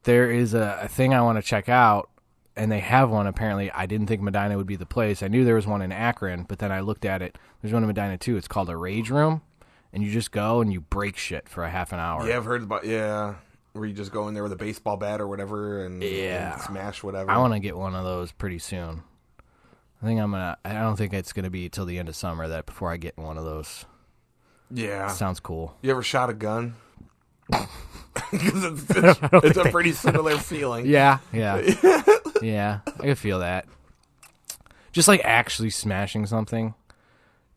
There 0.04 0.30
is 0.30 0.52
a, 0.54 0.80
a 0.82 0.88
thing 0.88 1.14
I 1.14 1.20
want 1.20 1.38
to 1.38 1.42
check 1.42 1.68
out, 1.68 2.10
and 2.56 2.72
they 2.72 2.80
have 2.80 3.08
one. 3.10 3.26
Apparently, 3.28 3.70
I 3.70 3.86
didn't 3.86 4.08
think 4.08 4.20
Medina 4.20 4.56
would 4.56 4.66
be 4.66 4.74
the 4.76 4.86
place. 4.86 5.22
I 5.22 5.28
knew 5.28 5.44
there 5.44 5.54
was 5.54 5.66
one 5.66 5.80
in 5.82 5.92
Akron, 5.92 6.42
but 6.48 6.58
then 6.58 6.72
I 6.72 6.80
looked 6.80 7.04
at 7.04 7.22
it. 7.22 7.38
There's 7.60 7.72
one 7.72 7.84
in 7.84 7.86
Medina 7.86 8.18
too. 8.18 8.36
It's 8.36 8.48
called 8.48 8.68
a 8.68 8.76
Rage 8.76 9.10
Room, 9.10 9.42
and 9.92 10.02
you 10.02 10.10
just 10.10 10.32
go 10.32 10.60
and 10.60 10.72
you 10.72 10.80
break 10.80 11.16
shit 11.16 11.48
for 11.48 11.62
a 11.62 11.70
half 11.70 11.92
an 11.92 12.00
hour. 12.00 12.26
Yeah, 12.28 12.36
I've 12.38 12.44
heard 12.44 12.64
about 12.64 12.84
yeah. 12.84 13.34
Where 13.74 13.86
you 13.86 13.94
just 13.94 14.12
go 14.12 14.28
in 14.28 14.34
there 14.34 14.42
with 14.42 14.52
a 14.52 14.56
baseball 14.56 14.96
bat 14.98 15.18
or 15.20 15.26
whatever 15.28 15.86
and, 15.86 16.02
Yeah. 16.02 16.54
and 16.54 16.62
smash 16.62 17.02
whatever. 17.02 17.30
I 17.30 17.38
want 17.38 17.54
to 17.54 17.60
get 17.60 17.74
one 17.76 17.94
of 17.94 18.04
those 18.04 18.30
pretty 18.32 18.58
soon. 18.58 19.02
I 20.02 20.06
think 20.06 20.20
I'm 20.20 20.32
gonna. 20.32 20.56
I 20.64 20.72
don't 20.74 20.96
think 20.96 21.12
it's 21.12 21.32
gonna 21.32 21.50
be 21.50 21.68
till 21.68 21.84
the 21.84 21.98
end 21.98 22.08
of 22.08 22.16
summer 22.16 22.48
that 22.48 22.66
before 22.66 22.90
I 22.90 22.96
get 22.96 23.16
one 23.16 23.38
of 23.38 23.44
those. 23.44 23.84
yeah. 24.70 25.06
Sounds 25.08 25.38
cool. 25.40 25.76
You 25.82 25.90
ever 25.92 26.02
shot 26.02 26.30
a 26.30 26.34
gun? 26.34 26.74
Because 28.30 28.64
it's, 28.64 28.84
it's, 28.90 29.20
it's 29.32 29.56
a 29.56 29.70
pretty 29.70 29.92
similar 29.92 30.36
feeling. 30.36 30.84
Yeah, 30.86 31.18
yeah, 31.32 31.60
yeah. 32.42 32.80
I 32.86 33.02
can 33.02 33.14
feel 33.14 33.38
that. 33.38 33.66
Just 34.92 35.08
like 35.08 35.22
actually 35.24 35.70
smashing 35.70 36.26
something, 36.26 36.74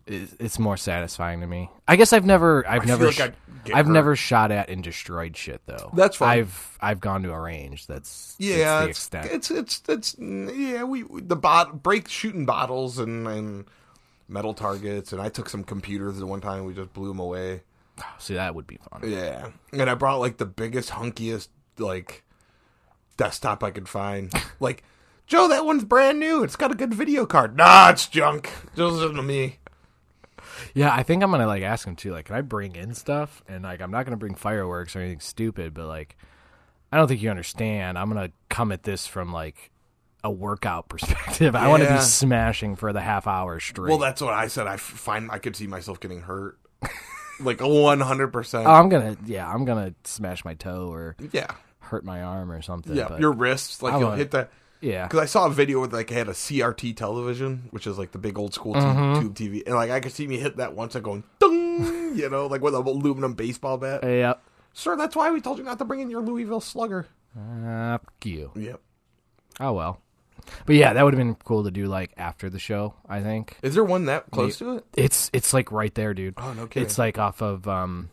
it's 0.08 0.60
more 0.60 0.78
satisfying 0.78 1.42
to 1.42 1.48
me. 1.48 1.70
I 1.88 1.96
guess 1.96 2.14
I've 2.14 2.26
never, 2.26 2.68
I've 2.68 2.84
I 2.84 2.86
never, 2.86 3.06
like 3.08 3.16
sh- 3.16 3.22
I'd 3.22 3.36
get 3.64 3.76
I've 3.76 3.88
hurt. 3.88 3.92
never 3.94 4.16
shot 4.16 4.52
at 4.52 4.70
and 4.70 4.84
destroyed 4.84 5.36
shit 5.36 5.62
though. 5.66 5.90
That's 5.94 6.18
fine. 6.18 6.40
I've 6.40 6.78
I've 6.82 7.00
gone 7.00 7.24
to 7.24 7.32
a 7.32 7.40
range. 7.40 7.88
That's 7.88 8.36
Yeah, 8.38 8.86
that's 8.86 9.08
the 9.10 9.18
it's, 9.18 9.26
extent. 9.26 9.26
it's 9.32 9.52
it's 9.52 9.82
it's 9.90 10.16
yeah. 10.20 10.84
We 10.84 11.04
the 11.22 11.36
bot 11.36 11.82
break 11.82 12.08
shooting 12.08 12.46
bottles 12.46 13.00
and 13.00 13.28
and 13.28 13.66
metal 14.28 14.54
targets, 14.54 15.12
and 15.14 15.22
I 15.22 15.30
took 15.30 15.50
some 15.50 15.64
computers 15.64 16.20
at 16.22 16.28
one 16.28 16.42
time. 16.42 16.66
We 16.66 16.74
just 16.74 16.94
blew 16.94 17.08
them 17.08 17.20
away. 17.20 17.62
See, 18.20 18.34
that 18.34 18.54
would 18.56 18.68
be 18.68 18.78
fun. 18.92 19.10
Yeah, 19.10 19.50
and 19.74 19.90
I 19.90 19.96
brought 19.96 20.20
like 20.20 20.38
the 20.38 20.46
biggest 20.46 20.90
hunkiest 20.92 21.48
like 21.80 22.24
desktop 23.18 23.64
I 23.64 23.72
could 23.72 23.88
find. 23.88 24.32
like, 24.60 24.84
Joe, 25.28 25.48
that 25.48 25.66
one's 25.66 25.84
brand 25.86 26.20
new. 26.20 26.44
It's 26.44 26.56
got 26.56 26.72
a 26.72 26.76
good 26.76 26.94
video 26.94 27.26
card. 27.26 27.56
Nah, 27.58 27.90
it's 27.90 28.08
junk. 28.08 28.52
Just 28.76 28.96
listen 28.96 29.16
to 29.16 29.24
me. 29.24 29.58
Yeah, 30.74 30.94
I 30.94 31.04
think 31.04 31.24
I'm 31.24 31.32
gonna 31.32 31.48
like 31.48 31.64
ask 31.64 31.88
him 31.88 31.96
too. 31.96 32.12
Like, 32.12 32.26
can 32.26 32.36
I 32.36 32.42
bring 32.42 32.76
in 32.76 32.94
stuff? 32.94 33.44
And 33.48 33.64
like, 33.64 33.82
I'm 33.82 33.92
not 33.92 34.06
gonna 34.06 34.18
bring 34.18 34.36
fireworks 34.36 34.96
or 34.96 35.00
anything 35.00 35.20
stupid, 35.20 35.74
but 35.74 35.88
like, 35.88 36.18
I 36.92 36.98
don't 36.98 37.08
think 37.08 37.22
you 37.22 37.30
understand. 37.30 37.98
I'm 37.98 38.08
gonna 38.10 38.32
come 38.50 38.72
at 38.72 38.84
this 38.84 39.08
from 39.08 39.32
like 39.34 39.72
a 40.24 40.32
workout 40.32 40.90
perspective. 40.90 41.56
I 41.56 41.68
want 41.68 41.84
to 41.84 41.90
Yeah. 41.90 41.98
be 41.98 42.02
smashing 42.02 42.76
for 42.76 42.92
the 42.94 43.02
half 43.02 43.28
hour 43.28 43.60
straight. 43.60 43.90
Well, 43.90 44.00
that's 44.00 44.22
what 44.22 44.34
I 44.34 44.48
said. 44.48 44.68
I 44.68 44.74
f- 44.76 44.80
find 44.82 45.30
I 45.32 45.40
could 45.40 45.56
see 45.56 45.68
myself 45.68 46.00
getting 46.00 46.22
hurt. 46.22 46.58
like 47.40 47.60
one 47.62 48.00
hundred 48.00 48.30
percent. 48.30 48.66
Oh, 48.68 48.72
I'm 48.72 48.90
gonna, 48.90 49.18
yeah, 49.26 49.48
I'm 49.52 49.66
gonna 49.66 49.94
smash 50.04 50.46
my 50.46 50.54
toe 50.54 50.88
or 50.92 51.16
Yeah, 51.32 51.48
hurt 51.80 52.06
my 52.06 52.22
arm 52.24 52.52
or 52.52 52.62
something. 52.62 52.96
yeah. 52.96 53.08
but- 53.10 53.20
Your 53.20 53.34
wrists, 53.34 53.82
like 53.82 53.94
I 53.94 54.00
you'll 54.00 54.12
hit 54.12 54.32
that. 54.32 54.52
Yeah, 54.86 55.04
Because 55.08 55.20
I 55.20 55.26
saw 55.26 55.46
a 55.48 55.50
video 55.50 55.82
with 55.82 55.94
like 55.94 56.12
I 56.12 56.16
had 56.16 56.28
a 56.30 56.34
CRT 56.34 56.96
television, 56.96 57.68
which 57.72 57.88
is 57.88 57.98
like 57.98 58.12
the 58.12 58.18
big 58.18 58.38
old 58.38 58.54
school 58.54 58.74
t- 58.74 58.80
Mm-hmm. 58.80 59.22
tube 59.22 59.36
TV, 59.36 59.64
and 59.66 59.76
like 59.76 59.92
I 59.92 60.00
could 60.00 60.12
see 60.12 60.28
me 60.28 60.38
hit 60.38 60.58
that 60.58 60.76
once 60.76 60.96
and 60.96 61.04
going, 61.04 61.24
Dung! 61.40 62.16
you 62.16 62.30
know, 62.30 62.48
like 62.48 62.62
with 62.62 62.76
an 62.76 62.82
aluminum 62.86 63.34
baseball 63.34 63.78
bat. 63.78 64.04
yep. 64.04 64.42
Sir, 64.74 64.96
that's 64.98 65.16
why 65.16 65.32
we 65.32 65.40
told 65.42 65.58
you 65.58 65.64
not 65.64 65.78
to 65.80 65.86
bring 65.86 66.02
in 66.02 66.10
your 66.10 66.22
Louisville 66.22 66.60
Slugger. 66.62 67.08
Uh, 67.38 67.98
fuck 67.98 68.26
you. 68.26 68.52
Yep. 68.56 68.80
Oh 69.60 69.74
well. 69.74 70.02
But 70.66 70.76
yeah, 70.76 70.94
that 70.94 71.04
would 71.04 71.14
have 71.14 71.18
been 71.20 71.36
cool 71.36 71.64
to 71.64 71.72
do 71.72 71.88
like 71.88 72.12
after 72.18 72.50
the 72.50 72.60
show. 72.60 72.94
I 73.10 73.22
think 73.22 73.58
Is 73.64 73.74
there 73.74 73.84
one 73.84 74.06
that 74.06 74.30
close 74.32 74.58
to 74.60 74.78
it? 74.78 74.86
it's 74.96 75.30
it's 75.34 75.54
like 75.54 75.72
right 75.72 75.94
there, 75.96 76.14
dude. 76.14 76.36
Oh, 76.38 76.54
no 76.54 76.68
kidding. 76.68 76.84
It's 76.86 76.98
like 76.98 77.18
off 77.18 77.42
of 77.42 77.68
um, 77.68 78.10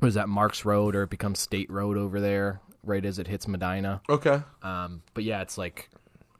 what 0.00 0.08
is 0.08 0.14
that 0.14 0.28
Marks 0.28 0.64
Road 0.64 0.96
or 0.96 1.04
it 1.04 1.10
becomes 1.10 1.38
State 1.38 1.70
Road 1.70 1.96
over 1.96 2.20
there, 2.20 2.60
right 2.84 3.04
as 3.04 3.18
it 3.18 3.26
hits 3.28 3.46
Medina. 3.48 4.00
Okay. 4.08 4.40
Um, 4.62 5.02
but 5.14 5.24
yeah, 5.24 5.42
it's 5.42 5.56
like 5.58 5.88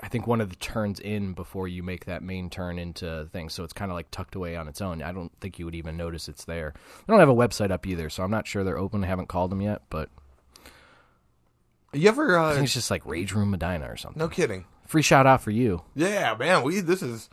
I 0.00 0.08
think 0.08 0.26
one 0.26 0.40
of 0.40 0.50
the 0.50 0.56
turns 0.56 0.98
in 0.98 1.32
before 1.32 1.68
you 1.68 1.82
make 1.84 2.06
that 2.06 2.22
main 2.22 2.50
turn 2.50 2.78
into 2.78 3.28
things, 3.32 3.52
so 3.54 3.62
it's 3.62 3.72
kind 3.72 3.90
of 3.90 3.94
like 3.94 4.10
tucked 4.10 4.34
away 4.34 4.56
on 4.56 4.66
its 4.66 4.80
own. 4.80 5.00
I 5.02 5.12
don't 5.12 5.30
think 5.40 5.58
you 5.60 5.64
would 5.64 5.74
even 5.76 5.96
notice 5.96 6.28
it's 6.28 6.44
there. 6.44 6.74
They 7.06 7.12
don't 7.12 7.20
have 7.20 7.28
a 7.28 7.34
website 7.34 7.70
up 7.70 7.86
either, 7.86 8.10
so 8.10 8.22
I'm 8.24 8.30
not 8.30 8.46
sure 8.48 8.64
they're 8.64 8.78
open. 8.78 9.04
I 9.04 9.06
haven't 9.06 9.28
called 9.28 9.50
them 9.52 9.60
yet, 9.62 9.82
but 9.90 10.08
You 11.92 12.08
ever? 12.08 12.38
I 12.38 12.50
think 12.50 12.60
Uh, 12.60 12.64
it's 12.64 12.74
just 12.74 12.90
like 12.90 13.04
Rage 13.06 13.32
Room 13.32 13.50
Medina 13.50 13.86
or 13.90 13.96
something. 13.96 14.18
no 14.18 14.28
kidding. 14.28 14.64
Free 14.86 15.02
shout 15.02 15.26
out 15.26 15.40
for 15.42 15.50
you. 15.52 15.82
Yeah, 15.94 16.34
man. 16.38 16.62
We 16.64 16.80
this 16.80 17.02
is 17.02 17.30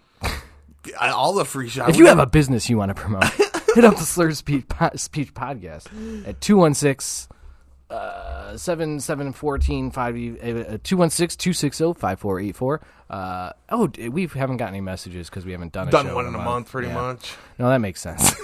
all 1.01 1.33
the 1.33 1.45
free 1.45 1.69
shots. 1.69 1.89
If 1.89 1.97
you 1.97 2.05
have 2.07 2.19
a 2.19 2.25
business 2.27 2.69
you 2.69 2.77
want 2.77 2.89
to 2.89 2.95
promote, 2.95 3.23
hit 3.75 3.83
up 3.83 3.95
the 3.97 4.03
Slur 4.05 4.31
Speech, 4.33 4.67
po- 4.69 4.91
Speech 4.95 5.33
Podcast 5.33 5.87
at 6.27 6.39
216 6.39 7.35
uh, 7.89 8.55
7714 8.57 9.87
uh, 9.87 10.77
216 10.83 11.37
260 11.37 11.93
5484. 11.99 12.81
Uh, 13.09 13.51
Oh, 13.69 13.87
d- 13.87 14.09
we 14.09 14.27
haven't 14.27 14.57
got 14.57 14.69
any 14.69 14.81
messages 14.81 15.29
because 15.29 15.45
we 15.45 15.51
haven't 15.51 15.71
done 15.73 15.87
a 15.87 15.91
done 15.91 16.05
show 16.07 16.15
one 16.15 16.27
in 16.27 16.35
a 16.35 16.37
month, 16.39 16.71
pretty 16.71 16.87
Yeah. 16.89 16.93
much. 16.95 17.35
No, 17.57 17.69
that 17.69 17.79
makes 17.79 18.01
sense. 18.01 18.33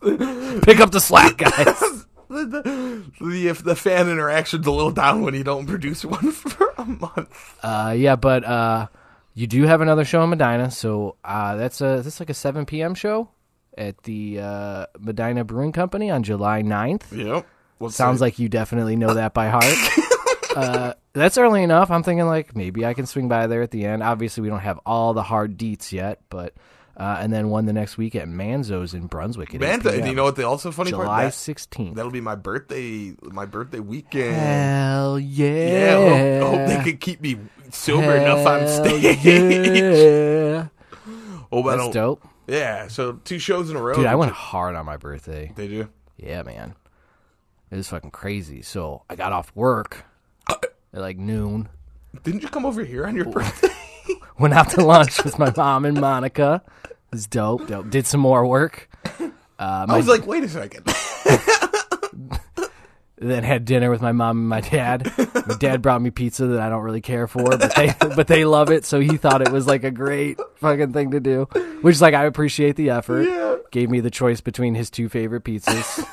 Pick 0.00 0.80
up 0.80 0.90
the 0.90 1.00
slack, 1.00 1.36
guys. 1.38 1.82
The 2.28 3.12
if 3.48 3.62
the 3.62 3.76
fan 3.76 4.08
interaction's 4.08 4.66
a 4.66 4.70
little 4.72 4.90
down 4.90 5.22
when 5.22 5.34
you 5.34 5.44
don't 5.44 5.64
produce 5.64 6.04
one 6.04 6.32
for 6.32 6.74
a 6.76 6.84
month. 6.84 7.54
Uh, 7.62 7.94
yeah, 7.96 8.16
but 8.16 8.42
uh, 8.44 8.88
you 9.34 9.46
do 9.46 9.62
have 9.62 9.80
another 9.80 10.04
show 10.04 10.24
in 10.24 10.30
Medina, 10.30 10.72
so 10.72 11.14
uh, 11.24 11.54
that's 11.54 11.80
a 11.80 12.00
that's 12.02 12.18
like 12.18 12.28
a 12.28 12.34
7 12.34 12.66
p.m. 12.66 12.96
show 12.96 13.28
at 13.78 14.02
the 14.02 14.40
uh, 14.40 14.86
Medina 14.98 15.44
Brewing 15.44 15.70
Company 15.70 16.10
on 16.10 16.24
July 16.24 16.62
9th. 16.62 17.12
Yep. 17.16 17.46
Well, 17.78 17.90
Sounds 17.90 18.20
like 18.20 18.38
you 18.38 18.48
definitely 18.48 18.96
know 18.96 19.14
that 19.14 19.34
by 19.34 19.48
heart. 19.48 19.74
uh, 20.56 20.94
that's 21.12 21.36
early 21.36 21.62
enough. 21.62 21.90
I'm 21.90 22.02
thinking 22.02 22.26
like 22.26 22.56
maybe 22.56 22.86
I 22.86 22.94
can 22.94 23.06
swing 23.06 23.28
by 23.28 23.46
there 23.46 23.62
at 23.62 23.70
the 23.70 23.84
end. 23.84 24.02
Obviously, 24.02 24.42
we 24.42 24.48
don't 24.48 24.60
have 24.60 24.80
all 24.86 25.12
the 25.14 25.22
hard 25.22 25.58
deets 25.58 25.92
yet, 25.92 26.20
but 26.30 26.54
uh, 26.96 27.18
and 27.20 27.30
then 27.30 27.50
one 27.50 27.66
the 27.66 27.74
next 27.74 27.98
week 27.98 28.14
at 28.14 28.26
Manzo's 28.26 28.94
in 28.94 29.06
Brunswick. 29.06 29.54
At 29.54 29.62
8 29.62 29.84
Man, 29.84 29.94
and 29.94 30.06
you 30.08 30.14
know 30.14 30.24
what? 30.24 30.36
The 30.36 30.44
also 30.44 30.70
funny 30.70 30.90
July 30.90 31.04
part 31.04 31.24
that, 31.24 31.32
16th. 31.32 31.94
that'll 31.94 32.10
be 32.10 32.22
my 32.22 32.36
birthday. 32.36 33.14
My 33.20 33.44
birthday 33.44 33.80
weekend. 33.80 34.34
Hell 34.34 35.18
yeah! 35.18 35.68
Yeah, 35.68 35.98
I 35.98 36.38
hope, 36.38 36.54
I 36.54 36.56
hope 36.56 36.68
they 36.68 36.90
could 36.90 37.00
keep 37.00 37.20
me 37.20 37.36
sober 37.70 38.16
enough 38.16 38.46
on 38.46 38.60
Hell 38.60 38.84
stage. 38.84 39.24
Yeah. 39.24 40.68
oh, 41.52 41.62
That's 41.62 41.94
dope, 41.94 42.26
Yeah, 42.46 42.88
so 42.88 43.20
two 43.24 43.38
shows 43.38 43.68
in 43.68 43.76
a 43.76 43.82
row. 43.82 43.96
dude. 43.96 44.06
I 44.06 44.14
went 44.14 44.32
hard 44.32 44.74
on 44.74 44.86
my 44.86 44.96
birthday. 44.96 45.52
They 45.54 45.68
do. 45.68 45.88
Yeah, 46.16 46.42
man. 46.44 46.74
It 47.70 47.76
was 47.76 47.88
fucking 47.88 48.12
crazy. 48.12 48.62
So 48.62 49.02
I 49.10 49.16
got 49.16 49.32
off 49.32 49.50
work 49.54 50.04
at 50.48 50.60
like 50.92 51.18
noon. 51.18 51.68
Didn't 52.22 52.42
you 52.42 52.48
come 52.48 52.64
over 52.64 52.84
here 52.84 53.06
on 53.06 53.16
your 53.16 53.26
birthday? 53.26 53.68
Went 54.38 54.54
out 54.54 54.70
to 54.70 54.84
lunch 54.84 55.24
with 55.24 55.38
my 55.38 55.52
mom 55.56 55.84
and 55.84 56.00
Monica. 56.00 56.62
It 56.84 56.96
was 57.10 57.26
dope. 57.26 57.66
Dope. 57.66 57.90
Did 57.90 58.06
some 58.06 58.20
more 58.20 58.46
work. 58.46 58.88
Uh, 59.58 59.86
I 59.88 59.96
was 59.96 60.06
like, 60.06 60.26
wait 60.26 60.44
a 60.44 60.48
second. 60.48 60.84
then 63.18 63.42
had 63.42 63.64
dinner 63.64 63.90
with 63.90 64.02
my 64.02 64.12
mom 64.12 64.38
and 64.38 64.48
my 64.48 64.60
dad. 64.60 65.10
my 65.46 65.56
dad 65.58 65.80
brought 65.80 66.02
me 66.02 66.10
pizza 66.10 66.46
that 66.46 66.60
I 66.60 66.68
don't 66.68 66.82
really 66.82 67.00
care 67.00 67.26
for, 67.26 67.44
but 67.44 67.74
they 67.74 67.94
but 68.00 68.26
they 68.26 68.44
love 68.44 68.70
it, 68.70 68.84
so 68.84 69.00
he 69.00 69.16
thought 69.16 69.40
it 69.40 69.50
was 69.50 69.66
like 69.66 69.84
a 69.84 69.90
great 69.90 70.38
fucking 70.56 70.92
thing 70.92 71.12
to 71.12 71.20
do. 71.20 71.44
Which 71.80 71.94
is 71.94 72.02
like 72.02 72.14
I 72.14 72.24
appreciate 72.24 72.76
the 72.76 72.90
effort. 72.90 73.22
Yeah. 73.22 73.56
Gave 73.70 73.90
me 73.90 74.00
the 74.00 74.10
choice 74.10 74.40
between 74.42 74.74
his 74.74 74.90
two 74.90 75.08
favorite 75.08 75.44
pizzas. 75.44 76.06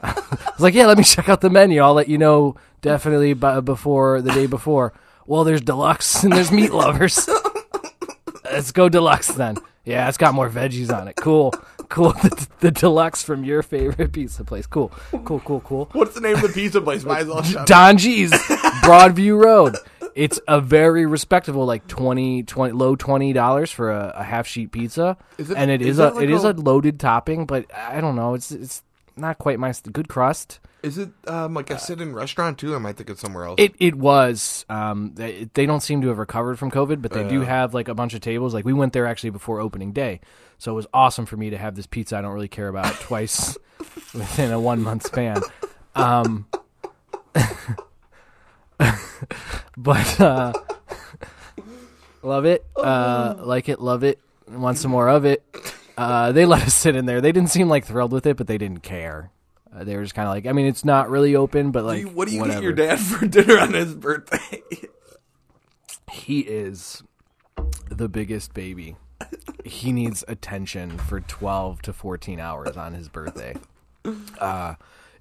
I 0.02 0.14
was 0.54 0.60
like, 0.60 0.74
yeah, 0.74 0.86
let 0.86 0.98
me 0.98 1.04
check 1.04 1.28
out 1.28 1.40
the 1.40 1.50
menu. 1.50 1.80
I'll 1.82 1.94
let 1.94 2.08
you 2.08 2.18
know 2.18 2.56
definitely 2.82 3.34
by, 3.34 3.60
before 3.60 4.20
the 4.22 4.30
day 4.32 4.46
before. 4.46 4.92
Well, 5.26 5.44
there's 5.44 5.60
deluxe 5.60 6.22
and 6.24 6.32
there's 6.32 6.50
meat 6.52 6.72
lovers. 6.72 7.28
Let's 8.44 8.72
go 8.72 8.88
deluxe 8.88 9.28
then. 9.28 9.56
Yeah, 9.84 10.08
it's 10.08 10.18
got 10.18 10.34
more 10.34 10.48
veggies 10.50 10.94
on 10.96 11.08
it. 11.08 11.16
Cool, 11.16 11.52
cool. 11.88 12.12
The, 12.22 12.48
the 12.60 12.70
deluxe 12.70 13.22
from 13.22 13.44
your 13.44 13.62
favorite 13.62 14.12
pizza 14.12 14.44
place. 14.44 14.66
Cool, 14.66 14.88
cool, 15.24 15.40
cool, 15.40 15.60
cool. 15.60 15.88
What's 15.92 16.14
the 16.14 16.20
name 16.20 16.36
of 16.36 16.42
the 16.42 16.48
pizza 16.50 16.80
place? 16.80 17.04
Might 17.04 17.20
as 17.20 17.28
well. 17.28 17.64
Don 17.64 17.96
G's, 17.98 18.30
Broadview 18.32 19.42
Road. 19.42 19.76
It's 20.14 20.40
a 20.48 20.60
very 20.60 21.06
respectable, 21.06 21.64
like 21.64 21.86
20, 21.86 22.42
20 22.42 22.72
low 22.72 22.96
twenty 22.96 23.32
dollars 23.32 23.70
for 23.70 23.92
a, 23.92 24.12
a 24.16 24.24
half 24.24 24.46
sheet 24.46 24.72
pizza, 24.72 25.16
Is 25.38 25.50
it- 25.50 25.56
and 25.56 25.70
it 25.70 25.80
is 25.80 25.88
is, 25.90 25.96
that 25.98 26.12
a 26.12 26.16
like 26.16 26.24
it 26.24 26.30
is 26.30 26.44
a- 26.44 26.50
a 26.50 26.54
loaded 26.54 26.98
topping, 26.98 27.46
but 27.46 27.66
I 27.74 28.00
don't 28.00 28.16
know. 28.16 28.34
It's 28.34 28.50
it's 28.50 28.82
not 29.18 29.38
quite 29.38 29.58
my 29.58 29.72
good 29.92 30.08
crust. 30.08 30.60
Is 30.82 30.96
it 30.96 31.10
um, 31.26 31.54
like 31.54 31.70
a 31.70 31.78
sit-in 31.78 32.14
restaurant 32.14 32.58
too? 32.58 32.72
Or 32.72 32.76
am 32.76 32.86
I 32.86 32.92
thinking 32.92 33.16
somewhere 33.16 33.44
else? 33.44 33.56
It 33.58 33.74
it 33.80 33.96
was. 33.96 34.64
Um, 34.68 35.12
they, 35.14 35.48
they 35.54 35.66
don't 35.66 35.80
seem 35.80 36.00
to 36.02 36.08
have 36.08 36.18
recovered 36.18 36.58
from 36.58 36.70
COVID, 36.70 37.02
but 37.02 37.12
they 37.12 37.28
do 37.28 37.40
have 37.40 37.74
like 37.74 37.88
a 37.88 37.94
bunch 37.94 38.14
of 38.14 38.20
tables. 38.20 38.54
Like 38.54 38.64
we 38.64 38.72
went 38.72 38.92
there 38.92 39.06
actually 39.06 39.30
before 39.30 39.60
opening 39.60 39.92
day, 39.92 40.20
so 40.58 40.70
it 40.72 40.76
was 40.76 40.86
awesome 40.94 41.26
for 41.26 41.36
me 41.36 41.50
to 41.50 41.58
have 41.58 41.74
this 41.74 41.86
pizza 41.86 42.16
I 42.16 42.20
don't 42.22 42.32
really 42.32 42.48
care 42.48 42.68
about 42.68 42.94
twice 43.00 43.58
within 44.14 44.52
a 44.52 44.60
one 44.60 44.82
month 44.82 45.06
span. 45.06 45.42
Um, 45.96 46.46
but 49.76 50.20
uh, 50.20 50.52
love 52.22 52.44
it, 52.44 52.64
uh, 52.76 53.34
like 53.38 53.68
it, 53.68 53.80
love 53.80 54.04
it. 54.04 54.20
Want 54.48 54.78
some 54.78 54.92
more 54.92 55.08
of 55.08 55.24
it? 55.24 55.42
Uh, 55.98 56.32
they 56.32 56.46
let 56.46 56.62
us 56.62 56.74
sit 56.74 56.96
in 56.96 57.06
there. 57.06 57.20
They 57.20 57.32
didn't 57.32 57.50
seem 57.50 57.68
like 57.68 57.84
thrilled 57.84 58.12
with 58.12 58.26
it, 58.26 58.36
but 58.36 58.46
they 58.46 58.56
didn't 58.58 58.80
care. 58.82 59.30
Uh, 59.74 59.84
they 59.84 59.96
were 59.96 60.02
just 60.02 60.14
kind 60.14 60.26
of 60.28 60.34
like, 60.34 60.46
I 60.46 60.52
mean, 60.52 60.66
it's 60.66 60.84
not 60.84 61.10
really 61.10 61.36
open, 61.36 61.70
but 61.72 61.80
Do 61.80 61.86
like, 61.86 62.00
you- 62.00 62.08
what 62.08 62.28
do 62.28 62.34
you 62.34 62.40
whatever. 62.40 62.60
get 62.60 62.64
your 62.64 62.72
dad 62.72 62.98
for 63.00 63.26
dinner 63.26 63.58
on 63.58 63.74
his 63.74 63.94
birthday? 63.94 64.62
He 66.10 66.40
is 66.40 67.02
the 67.90 68.08
biggest 68.08 68.54
baby. 68.54 68.96
He 69.64 69.92
needs 69.92 70.24
attention 70.28 70.96
for 70.96 71.20
12 71.20 71.82
to 71.82 71.92
14 71.92 72.40
hours 72.40 72.76
on 72.76 72.94
his 72.94 73.08
birthday. 73.08 73.54
Uh, 74.40 74.74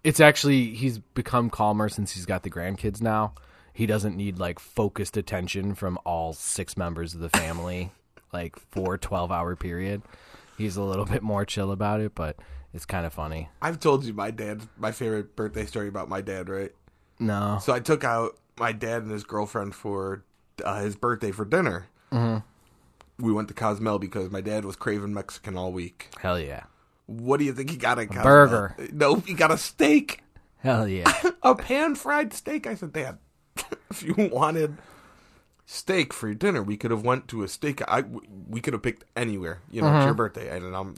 it's 0.04 0.20
actually, 0.20 0.74
he's 0.76 1.00
become 1.00 1.50
calmer 1.50 1.90
since 1.90 2.14
he's 2.14 2.26
got 2.26 2.44
the 2.44 2.50
grandkids 2.50 3.02
now. 3.02 3.34
He 3.74 3.86
doesn't 3.86 4.16
need 4.16 4.40
like 4.40 4.60
focused 4.60 5.18
attention 5.18 5.76
from 5.76 6.00
all 6.06 6.34
six 6.34 6.78
members 6.78 7.14
of 7.14 7.20
the 7.20 7.30
family, 7.30 7.92
like 8.32 8.58
for 8.72 8.94
a 8.96 8.98
12 9.00 9.32
hour 9.32 9.56
period. 9.56 10.02
He's 10.58 10.78
a 10.78 10.84
little 10.84 11.06
bit 11.14 11.24
more 11.24 11.46
chill 11.46 11.72
about 11.72 12.02
it, 12.02 12.16
but 12.16 12.38
it's 12.74 12.86
kind 12.86 13.06
of 13.06 13.14
funny. 13.14 13.50
I've 13.62 13.80
told 13.80 14.06
you 14.06 14.14
my 14.14 14.32
dad, 14.32 14.62
my 14.78 14.92
favorite 14.92 15.36
birthday 15.36 15.66
story 15.66 15.88
about 15.88 16.10
my 16.10 16.22
dad, 16.22 16.50
right? 16.50 16.72
No. 17.20 17.60
So 17.62 17.74
I 17.74 17.80
took 17.80 18.04
out 18.04 18.38
my 18.60 18.72
dad 18.72 19.04
and 19.04 19.12
his 19.12 19.24
girlfriend 19.24 19.76
for 19.76 20.24
uh, 20.64 20.82
his 20.82 20.96
birthday 20.96 21.32
for 21.32 21.46
dinner. 21.46 21.88
Mm-hmm. 22.12 23.26
We 23.26 23.34
went 23.34 23.48
to 23.48 23.54
Cozumel 23.54 23.98
because 24.00 24.30
my 24.30 24.42
dad 24.42 24.66
was 24.66 24.76
craving 24.76 25.14
Mexican 25.14 25.58
all 25.58 25.72
week. 25.72 26.10
Hell 26.20 26.40
yeah. 26.40 26.64
What 27.08 27.38
do 27.38 27.46
you 27.46 27.54
think 27.54 27.72
he 27.72 27.78
got 27.78 27.98
at 28.00 28.08
Cozumel? 28.08 28.24
burger. 28.24 28.76
No, 28.92 29.16
he 29.16 29.34
got 29.34 29.50
a 29.50 29.58
steak, 29.58 30.22
Hell 30.60 30.88
yeah. 30.88 31.12
a 31.44 31.56
pan 31.56 31.96
fried 31.96 32.34
steak. 32.34 32.68
I 32.68 32.76
said, 32.76 32.94
Dad, 32.94 33.18
if 33.90 34.04
you 34.04 34.30
wanted 34.32 34.78
steak 35.68 36.14
for 36.14 36.28
your 36.28 36.36
dinner, 36.36 36.64
we 36.64 36.78
could 36.78 36.90
have 36.92 37.04
went 37.04 37.28
to 37.28 37.44
a 37.44 37.48
steak. 37.48 37.82
I 37.88 38.04
we 38.50 38.62
could 38.62 38.74
have 38.74 38.82
picked 38.82 39.04
anywhere. 39.16 39.60
You 39.70 39.82
know, 39.84 39.90
it's 39.90 39.96
Mm-hmm. 39.98 40.06
your 40.08 40.16
birthday, 40.16 40.48
and 40.50 40.74
I'm 40.76 40.96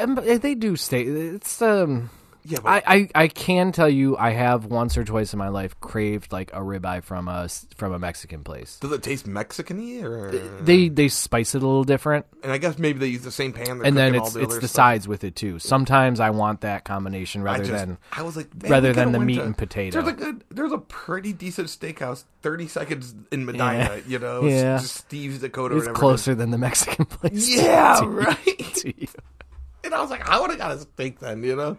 Um, 0.00 0.14
they 0.40 0.54
do 0.56 0.74
stay. 0.74 1.02
It's 1.04 1.60
um. 1.62 2.08
Yeah. 2.44 2.58
But 2.62 2.84
I, 2.86 2.94
I, 2.94 3.08
I 3.14 3.28
can 3.28 3.72
tell 3.72 3.88
you 3.88 4.16
I 4.16 4.30
have 4.30 4.66
once 4.66 4.96
or 4.96 5.04
twice 5.04 5.32
in 5.32 5.38
my 5.38 5.48
life 5.48 5.78
craved 5.80 6.32
like 6.32 6.52
a 6.52 6.58
ribeye 6.60 7.02
from 7.02 7.28
a 7.28 7.48
from 7.76 7.92
a 7.92 7.98
Mexican 7.98 8.44
place. 8.44 8.78
does 8.80 8.92
it 8.92 9.02
taste 9.02 9.26
Mexican-y 9.26 10.02
or? 10.02 10.30
They 10.60 10.88
they 10.88 11.08
spice 11.08 11.54
it 11.54 11.62
a 11.62 11.66
little 11.66 11.84
different, 11.84 12.26
and 12.42 12.52
I 12.52 12.58
guess 12.58 12.78
maybe 12.78 12.98
they 12.98 13.06
use 13.08 13.22
the 13.22 13.32
same 13.32 13.52
pan. 13.52 13.80
And 13.84 13.96
then 13.96 14.14
it's 14.14 14.32
the 14.34 14.42
it's 14.42 14.54
the 14.58 14.68
stuff. 14.68 14.70
sides 14.84 15.08
with 15.08 15.24
it 15.24 15.36
too. 15.36 15.58
Sometimes 15.58 16.20
I 16.20 16.30
want 16.30 16.60
that 16.62 16.84
combination 16.84 17.40
I 17.40 17.44
rather 17.44 17.64
just, 17.64 17.72
than 17.72 17.98
I 18.12 18.22
was 18.22 18.36
like, 18.36 18.48
rather 18.58 18.92
than 18.92 19.12
the 19.12 19.20
meat 19.20 19.36
to- 19.36 19.44
and 19.44 19.56
potato. 19.56 20.02
There's 20.02 20.12
a 20.14 20.16
good, 20.16 20.44
there's 20.50 20.72
a 20.72 20.78
pretty 20.78 21.32
decent 21.32 21.68
steakhouse, 21.68 22.24
thirty 22.42 22.68
seconds 22.68 23.14
in 23.32 23.44
Medina. 23.46 24.00
You 24.06 24.18
know, 24.18 24.42
Yeah. 24.46 24.78
Steve's 24.78 25.38
Dakota. 25.40 25.74
or 25.74 25.78
it's 25.78 25.86
it 25.88 25.94
closer 25.94 26.34
than 26.34 26.50
the 26.50 26.58
Mexican 26.58 27.06
place. 27.06 27.48
Yeah, 27.48 27.96
to- 28.00 28.06
right. 28.06 28.58
to 28.76 29.00
you. 29.00 29.08
And 29.82 29.94
I 29.94 30.00
was 30.00 30.10
like, 30.10 30.28
I 30.28 30.40
would 30.40 30.50
have 30.50 30.58
got 30.58 30.72
a 30.72 30.78
steak 30.80 31.18
then. 31.20 31.42
You 31.42 31.56
know, 31.56 31.76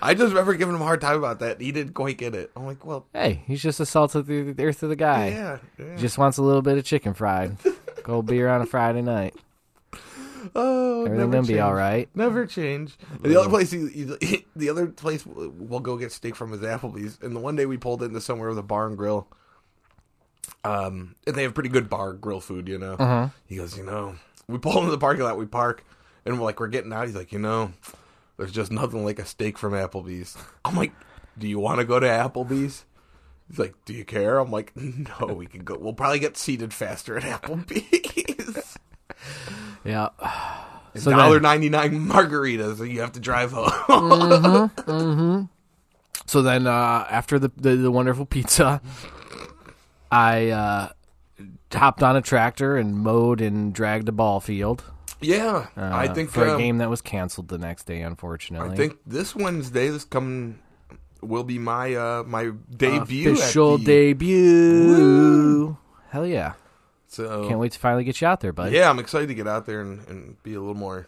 I 0.00 0.14
just 0.14 0.28
remember 0.30 0.54
giving 0.54 0.74
him 0.74 0.80
a 0.80 0.84
hard 0.84 1.00
time 1.00 1.16
about 1.18 1.40
that. 1.40 1.60
He 1.60 1.72
didn't 1.72 1.94
quite 1.94 2.16
get 2.18 2.34
it. 2.34 2.50
I'm 2.56 2.64
like, 2.66 2.84
well, 2.84 3.06
Hey, 3.12 3.42
he's 3.46 3.62
just 3.62 3.80
a 3.80 3.86
salt 3.86 4.14
of 4.14 4.26
the 4.26 4.52
the 4.52 4.64
earth 4.64 4.82
of 4.82 4.88
the 4.88 4.96
guy. 4.96 5.28
yeah, 5.28 5.58
yeah. 5.78 5.96
Just 5.96 6.16
wants 6.18 6.38
a 6.38 6.42
little 6.42 6.62
bit 6.62 6.78
of 6.78 6.84
chicken 6.84 7.14
fried. 7.14 7.56
Cold 8.04 8.26
beer 8.26 8.48
on 8.48 8.60
a 8.62 8.66
Friday 8.66 9.02
night. 9.02 9.34
oh, 10.54 11.04
Everything 11.04 11.18
never 11.18 11.32
gonna 11.32 11.46
be 11.46 11.60
all 11.60 11.74
right. 11.74 12.08
Never 12.14 12.46
change. 12.46 12.96
And 13.22 13.32
the 13.32 13.38
other 13.40 13.48
place, 13.50 13.70
he, 13.70 14.16
he, 14.20 14.46
the 14.56 14.70
other 14.70 14.86
place 14.86 15.24
we'll 15.26 15.80
go 15.80 15.96
get 15.96 16.12
steak 16.12 16.34
from 16.36 16.52
is 16.54 16.60
Applebee's. 16.60 17.18
And 17.22 17.34
the 17.34 17.40
one 17.40 17.56
day 17.56 17.66
we 17.66 17.76
pulled 17.76 18.02
into 18.02 18.20
somewhere 18.20 18.48
with 18.48 18.58
a 18.58 18.62
bar 18.62 18.86
and 18.86 18.96
grill. 18.96 19.28
Um, 20.64 21.14
and 21.26 21.34
they 21.36 21.42
have 21.44 21.54
pretty 21.54 21.68
good 21.70 21.88
bar 21.88 22.12
grill 22.12 22.40
food, 22.40 22.68
you 22.68 22.78
know. 22.78 22.94
Uh-huh. 22.94 23.28
He 23.46 23.56
goes, 23.56 23.76
you 23.76 23.84
know, 23.84 24.16
we 24.48 24.58
pull 24.58 24.78
into 24.78 24.90
the 24.90 24.98
parking 24.98 25.24
lot, 25.24 25.38
we 25.38 25.46
park, 25.46 25.84
and 26.24 26.38
we're 26.38 26.44
like, 26.44 26.60
we're 26.60 26.68
getting 26.68 26.92
out. 26.92 27.06
He's 27.06 27.16
like, 27.16 27.32
you 27.32 27.38
know, 27.38 27.72
there's 28.40 28.52
just 28.52 28.72
nothing 28.72 29.04
like 29.04 29.18
a 29.18 29.26
steak 29.26 29.58
from 29.58 29.74
Applebee's. 29.74 30.34
I'm 30.64 30.74
like, 30.74 30.92
do 31.36 31.46
you 31.46 31.58
want 31.58 31.78
to 31.78 31.84
go 31.84 32.00
to 32.00 32.06
Applebee's? 32.06 32.86
He's 33.46 33.58
like, 33.58 33.74
do 33.84 33.92
you 33.92 34.02
care? 34.02 34.38
I'm 34.38 34.50
like, 34.50 34.74
no, 34.74 35.26
we 35.34 35.44
can 35.44 35.62
go. 35.62 35.76
We'll 35.78 35.92
probably 35.92 36.20
get 36.20 36.38
seated 36.38 36.72
faster 36.72 37.18
at 37.18 37.22
Applebee's. 37.22 38.78
Yeah. 39.84 40.08
So 40.94 41.10
Dollar 41.10 41.38
ninety 41.38 41.68
nine 41.68 42.08
margaritas, 42.08 42.80
and 42.80 42.90
you 42.90 43.00
have 43.02 43.12
to 43.12 43.20
drive 43.20 43.52
home. 43.52 44.70
so 46.26 46.42
then 46.42 46.66
uh, 46.66 47.06
after 47.10 47.38
the, 47.38 47.52
the 47.56 47.76
the 47.76 47.90
wonderful 47.90 48.24
pizza, 48.24 48.80
I 50.10 50.48
uh, 50.48 50.88
hopped 51.72 52.02
on 52.02 52.16
a 52.16 52.22
tractor 52.22 52.76
and 52.76 52.96
mowed 52.96 53.40
and 53.40 53.72
dragged 53.72 54.08
a 54.08 54.12
ball 54.12 54.40
field. 54.40 54.82
Yeah, 55.20 55.66
uh, 55.76 55.90
I 55.92 56.08
think 56.08 56.30
for 56.30 56.46
a 56.46 56.52
um, 56.52 56.58
game 56.58 56.78
that 56.78 56.90
was 56.90 57.00
canceled 57.00 57.48
the 57.48 57.58
next 57.58 57.84
day, 57.84 58.02
unfortunately. 58.02 58.70
I 58.70 58.76
think 58.76 58.98
this 59.06 59.34
Wednesday, 59.34 59.88
this 59.88 60.04
coming, 60.04 60.58
will 61.20 61.44
be 61.44 61.58
my 61.58 61.94
uh 61.94 62.22
my 62.26 62.52
debut. 62.76 63.32
official 63.32 63.78
the- 63.78 63.84
debut. 63.84 65.76
Hell 66.10 66.26
yeah! 66.26 66.54
So 67.06 67.48
Can't 67.48 67.60
wait 67.60 67.72
to 67.72 67.78
finally 67.78 68.04
get 68.04 68.20
you 68.20 68.26
out 68.26 68.40
there, 68.40 68.52
bud. 68.52 68.72
Yeah, 68.72 68.88
I'm 68.90 68.98
excited 68.98 69.28
to 69.28 69.34
get 69.34 69.46
out 69.46 69.66
there 69.66 69.80
and, 69.80 70.06
and 70.08 70.42
be 70.42 70.54
a 70.54 70.60
little 70.60 70.74
more 70.74 71.06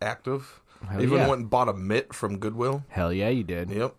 active. 0.00 0.60
Hell 0.88 1.00
I 1.00 1.02
even 1.02 1.18
yeah. 1.18 1.28
went 1.28 1.40
and 1.40 1.50
bought 1.50 1.68
a 1.68 1.72
mitt 1.72 2.12
from 2.12 2.38
Goodwill. 2.38 2.84
Hell 2.88 3.12
yeah, 3.12 3.28
you 3.28 3.44
did. 3.44 3.70
Yep, 3.70 3.94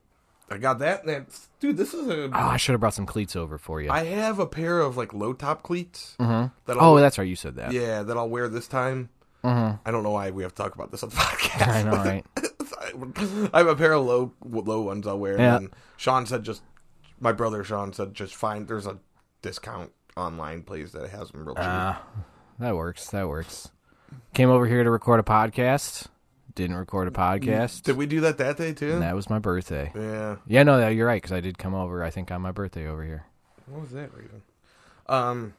I 0.49 0.58
got 0.58 0.79
that. 0.79 1.01
And 1.01 1.10
that's, 1.10 1.49
dude, 1.60 1.77
this 1.77 1.93
is 1.93 2.08
a. 2.08 2.25
Oh, 2.25 2.32
I 2.34 2.58
should 2.58 2.73
have 2.73 2.79
brought 2.82 2.93
some 2.93 3.06
cleats 3.06 3.36
over 3.36 3.58
for 3.58 3.82
you. 3.82 3.89
I 3.89 4.03
have 4.06 4.39
a 4.39 4.45
pair 4.45 4.79
of 4.79 4.97
like 4.97 5.13
low 5.13 5.34
top 5.34 5.63
cleats. 5.63 6.15
Mhm. 6.19 6.51
That 6.65 6.77
oh, 6.79 6.99
that's 6.99 7.17
right. 7.17 7.27
You 7.27 7.36
said 7.36 7.56
that. 7.56 7.71
yeah, 7.71 8.03
that 8.03 8.17
I'll 8.17 8.29
wear 8.29 8.47
this 8.49 8.67
time. 8.67 9.10
Mhm. 9.43 9.79
I 9.86 9.91
don't 9.91 10.03
know 10.03 10.12
why 10.12 10.32
we 10.32 10.43
have 10.43 10.53
to 10.56 10.62
talk 10.63 10.75
about 10.75 10.91
this 10.91 11.03
on 11.03 11.10
the 11.10 11.15
podcast. 11.17 11.67
I 11.67 11.84
know, 11.84 11.91
right? 11.91 12.25
I 13.53 13.58
have 13.58 13.67
a 13.67 13.75
pair 13.75 13.93
of 13.93 14.06
low 14.06 14.32
low 14.43 14.82
ones 14.82 15.06
I'll 15.08 15.19
wear. 15.19 15.38
Yeah. 15.38 15.58
And 15.58 15.69
Sean 15.97 16.25
said 16.25 16.43
just 16.43 16.62
my 17.19 17.32
brother 17.32 17.63
Sean 17.63 17.91
said 17.93 18.13
just 18.13 18.36
find 18.36 18.67
there's 18.67 18.86
a 18.88 18.97
discount 19.41 19.91
online 20.15 20.63
place 20.63 20.91
that 20.91 21.10
has 21.10 21.32
them 21.32 21.45
real 21.45 21.56
cheap. 21.56 21.63
Uh, 21.65 21.95
that 22.60 22.75
works. 22.75 23.08
That 23.10 23.27
works. 23.27 23.69
Came 24.34 24.49
over 24.49 24.65
here 24.67 24.84
to 24.84 24.89
record 24.91 25.19
a 25.19 25.23
podcast. 25.23 26.08
Didn't 26.56 26.75
record 26.75 27.08
a 27.08 27.12
podcast. 27.12 27.82
Did 27.82 27.97
we 27.97 28.06
do 28.06 28.21
that 28.21 28.38
that 28.38 28.58
day 28.58 28.73
too? 28.73 28.93
And 28.93 29.01
that 29.01 29.15
was 29.15 29.29
my 29.29 29.39
birthday. 29.39 29.91
Yeah. 29.95 30.36
Yeah, 30.45 30.63
no, 30.63 30.79
no, 30.79 30.88
you're 30.88 31.08
right 31.08 31.21
because 31.21 31.32
I 31.34 31.39
did 31.41 31.58
come 31.58 31.73
over. 31.73 32.03
I 32.03 32.12
think 32.12 32.32
on 32.32 32.41
my 32.41 32.51
birthday 32.51 32.88
over 32.88 33.03
here. 33.03 33.25
What 33.65 33.82
was 33.82 33.91
that 33.91 34.13
reason? 34.13 34.41
Um. 35.08 35.53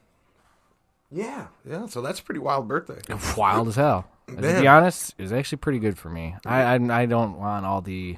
Yeah, 1.15 1.47
yeah. 1.67 1.85
So 1.87 2.01
that's 2.01 2.19
a 2.19 2.23
pretty 2.23 2.39
wild 2.41 2.67
birthday. 2.67 2.99
Wild 3.37 3.69
as 3.69 3.75
hell. 3.77 4.05
To 4.27 4.35
be 4.61 4.67
honest, 4.67 5.13
it 5.17 5.21
was 5.21 5.31
actually 5.31 5.59
pretty 5.59 5.77
good 5.79 5.97
for 5.99 6.09
me. 6.09 6.35
I, 6.47 6.61
I 6.63 7.01
I 7.03 7.05
don't 7.05 7.37
want 7.37 7.63
all 7.63 7.79
the 7.81 8.17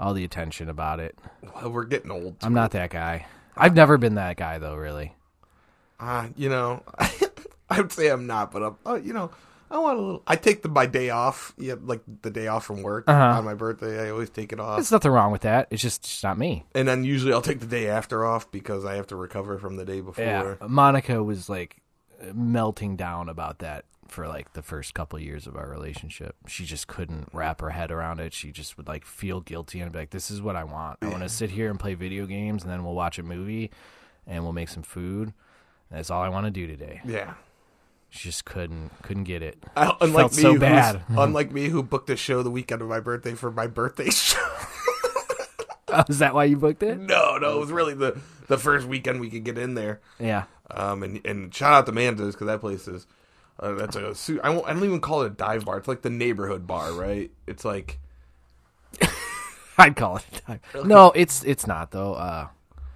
all 0.00 0.12
the 0.12 0.24
attention 0.24 0.68
about 0.68 0.98
it. 0.98 1.16
Well, 1.54 1.70
we're 1.70 1.84
getting 1.84 2.10
old. 2.10 2.36
I'm 2.42 2.52
not 2.54 2.72
that 2.72 2.90
guy. 2.90 3.26
I've 3.56 3.74
never 3.74 3.98
been 3.98 4.16
that 4.16 4.36
guy 4.36 4.58
though. 4.58 4.74
Really. 4.74 5.14
Uh, 6.00 6.26
you 6.36 6.48
know, 6.48 6.82
I 7.70 7.80
would 7.80 7.92
say 7.92 8.08
I'm 8.08 8.26
not, 8.26 8.50
but 8.50 8.62
I'm. 8.64 8.76
Uh, 8.84 8.94
you 8.96 9.12
know, 9.12 9.30
I 9.70 9.78
want 9.78 9.98
a 9.98 10.02
little. 10.02 10.22
I 10.26 10.34
take 10.34 10.62
the 10.62 10.68
my 10.68 10.86
day 10.86 11.10
off. 11.10 11.54
Yeah, 11.56 11.74
like 11.80 12.00
the 12.22 12.30
day 12.30 12.48
off 12.48 12.64
from 12.66 12.82
work 12.82 13.04
Uh-huh. 13.08 13.38
on 13.38 13.44
my 13.44 13.54
birthday. 13.54 14.06
I 14.08 14.10
always 14.10 14.30
take 14.30 14.52
it 14.52 14.58
off, 14.58 14.78
There's 14.78 14.90
nothing 14.90 15.12
wrong 15.12 15.30
with 15.30 15.42
that. 15.42 15.68
It's 15.70 15.80
just, 15.82 16.02
just 16.02 16.24
not 16.24 16.36
me. 16.36 16.64
and 16.74 16.88
then 16.88 17.04
usually 17.04 17.32
I'll 17.32 17.42
take 17.42 17.60
the 17.60 17.66
day 17.66 17.86
after 17.88 18.24
off 18.26 18.50
because 18.50 18.84
I 18.84 18.96
have 18.96 19.06
to 19.08 19.16
recover 19.16 19.56
from 19.58 19.76
the 19.76 19.84
day 19.84 20.00
before. 20.00 20.24
Yeah, 20.60 20.66
Monica 20.66 21.22
was 21.22 21.48
like 21.48 21.76
melting 22.34 22.96
down 22.96 23.28
about 23.28 23.58
that 23.60 23.84
for 24.08 24.26
like 24.26 24.54
the 24.54 24.62
first 24.62 24.94
couple 24.94 25.18
years 25.18 25.46
of 25.46 25.56
our 25.56 25.68
relationship. 25.68 26.34
She 26.46 26.64
just 26.64 26.86
couldn't 26.86 27.28
wrap 27.32 27.60
her 27.60 27.70
head 27.70 27.90
around 27.90 28.20
it. 28.20 28.32
She 28.32 28.50
just 28.52 28.76
would 28.76 28.88
like 28.88 29.04
feel 29.04 29.40
guilty 29.40 29.80
and 29.80 29.92
be 29.92 29.98
like, 29.98 30.10
"This 30.10 30.30
is 30.30 30.40
what 30.40 30.56
I 30.56 30.64
want. 30.64 30.98
I 31.02 31.08
want 31.08 31.22
to 31.22 31.28
sit 31.28 31.50
here 31.50 31.70
and 31.70 31.78
play 31.78 31.94
video 31.94 32.26
games, 32.26 32.62
and 32.62 32.72
then 32.72 32.84
we'll 32.84 32.94
watch 32.94 33.18
a 33.18 33.22
movie, 33.22 33.70
and 34.26 34.42
we'll 34.42 34.52
make 34.52 34.68
some 34.70 34.82
food. 34.82 35.32
That's 35.90 36.10
all 36.10 36.22
I 36.22 36.28
want 36.28 36.46
to 36.46 36.50
do 36.50 36.66
today." 36.66 37.00
Yeah. 37.04 37.34
She 38.10 38.30
just 38.30 38.46
couldn't 38.46 38.90
couldn't 39.02 39.24
get 39.24 39.42
it. 39.42 39.62
I, 39.76 39.94
unlike 40.00 40.30
Felt 40.30 40.36
me, 40.36 40.42
so 40.42 40.58
bad. 40.58 41.02
unlike 41.10 41.52
me, 41.52 41.68
who 41.68 41.82
booked 41.82 42.08
a 42.08 42.16
show 42.16 42.42
the 42.42 42.50
weekend 42.50 42.80
of 42.80 42.88
my 42.88 43.00
birthday 43.00 43.34
for 43.34 43.50
my 43.50 43.66
birthday 43.66 44.08
show. 44.10 44.38
Oh, 45.90 46.04
is 46.08 46.18
that 46.18 46.34
why 46.34 46.44
you 46.44 46.56
booked 46.56 46.82
it? 46.82 46.98
no, 46.98 47.38
no, 47.38 47.56
it 47.56 47.60
was 47.60 47.70
really 47.70 47.94
the 47.94 48.18
the 48.46 48.58
first 48.58 48.86
weekend 48.86 49.20
we 49.20 49.30
could 49.30 49.44
get 49.44 49.58
in 49.58 49.74
there. 49.74 50.00
Yeah. 50.18 50.44
Um, 50.70 51.02
and 51.02 51.24
and 51.24 51.54
shout 51.54 51.72
out 51.72 51.86
to 51.86 51.92
Manda's 51.92 52.34
because 52.34 52.46
that 52.46 52.60
place 52.60 52.86
is 52.88 53.06
uh, 53.60 53.72
that's 53.72 53.96
a 53.96 54.14
I, 54.44 54.50
won't, 54.50 54.66
I 54.66 54.72
don't 54.72 54.84
even 54.84 55.00
call 55.00 55.22
it 55.22 55.26
a 55.26 55.30
dive 55.30 55.64
bar. 55.64 55.78
It's 55.78 55.88
like 55.88 56.02
the 56.02 56.10
neighborhood 56.10 56.66
bar, 56.66 56.92
right? 56.92 57.30
It's 57.46 57.64
like 57.64 57.98
I'd 59.78 59.96
call 59.96 60.16
it. 60.18 60.24
a 60.32 60.40
time. 60.40 60.60
No, 60.88 61.12
it's 61.14 61.42
it's 61.44 61.66
not 61.66 61.90
though. 61.90 62.14
Uh, 62.14 62.48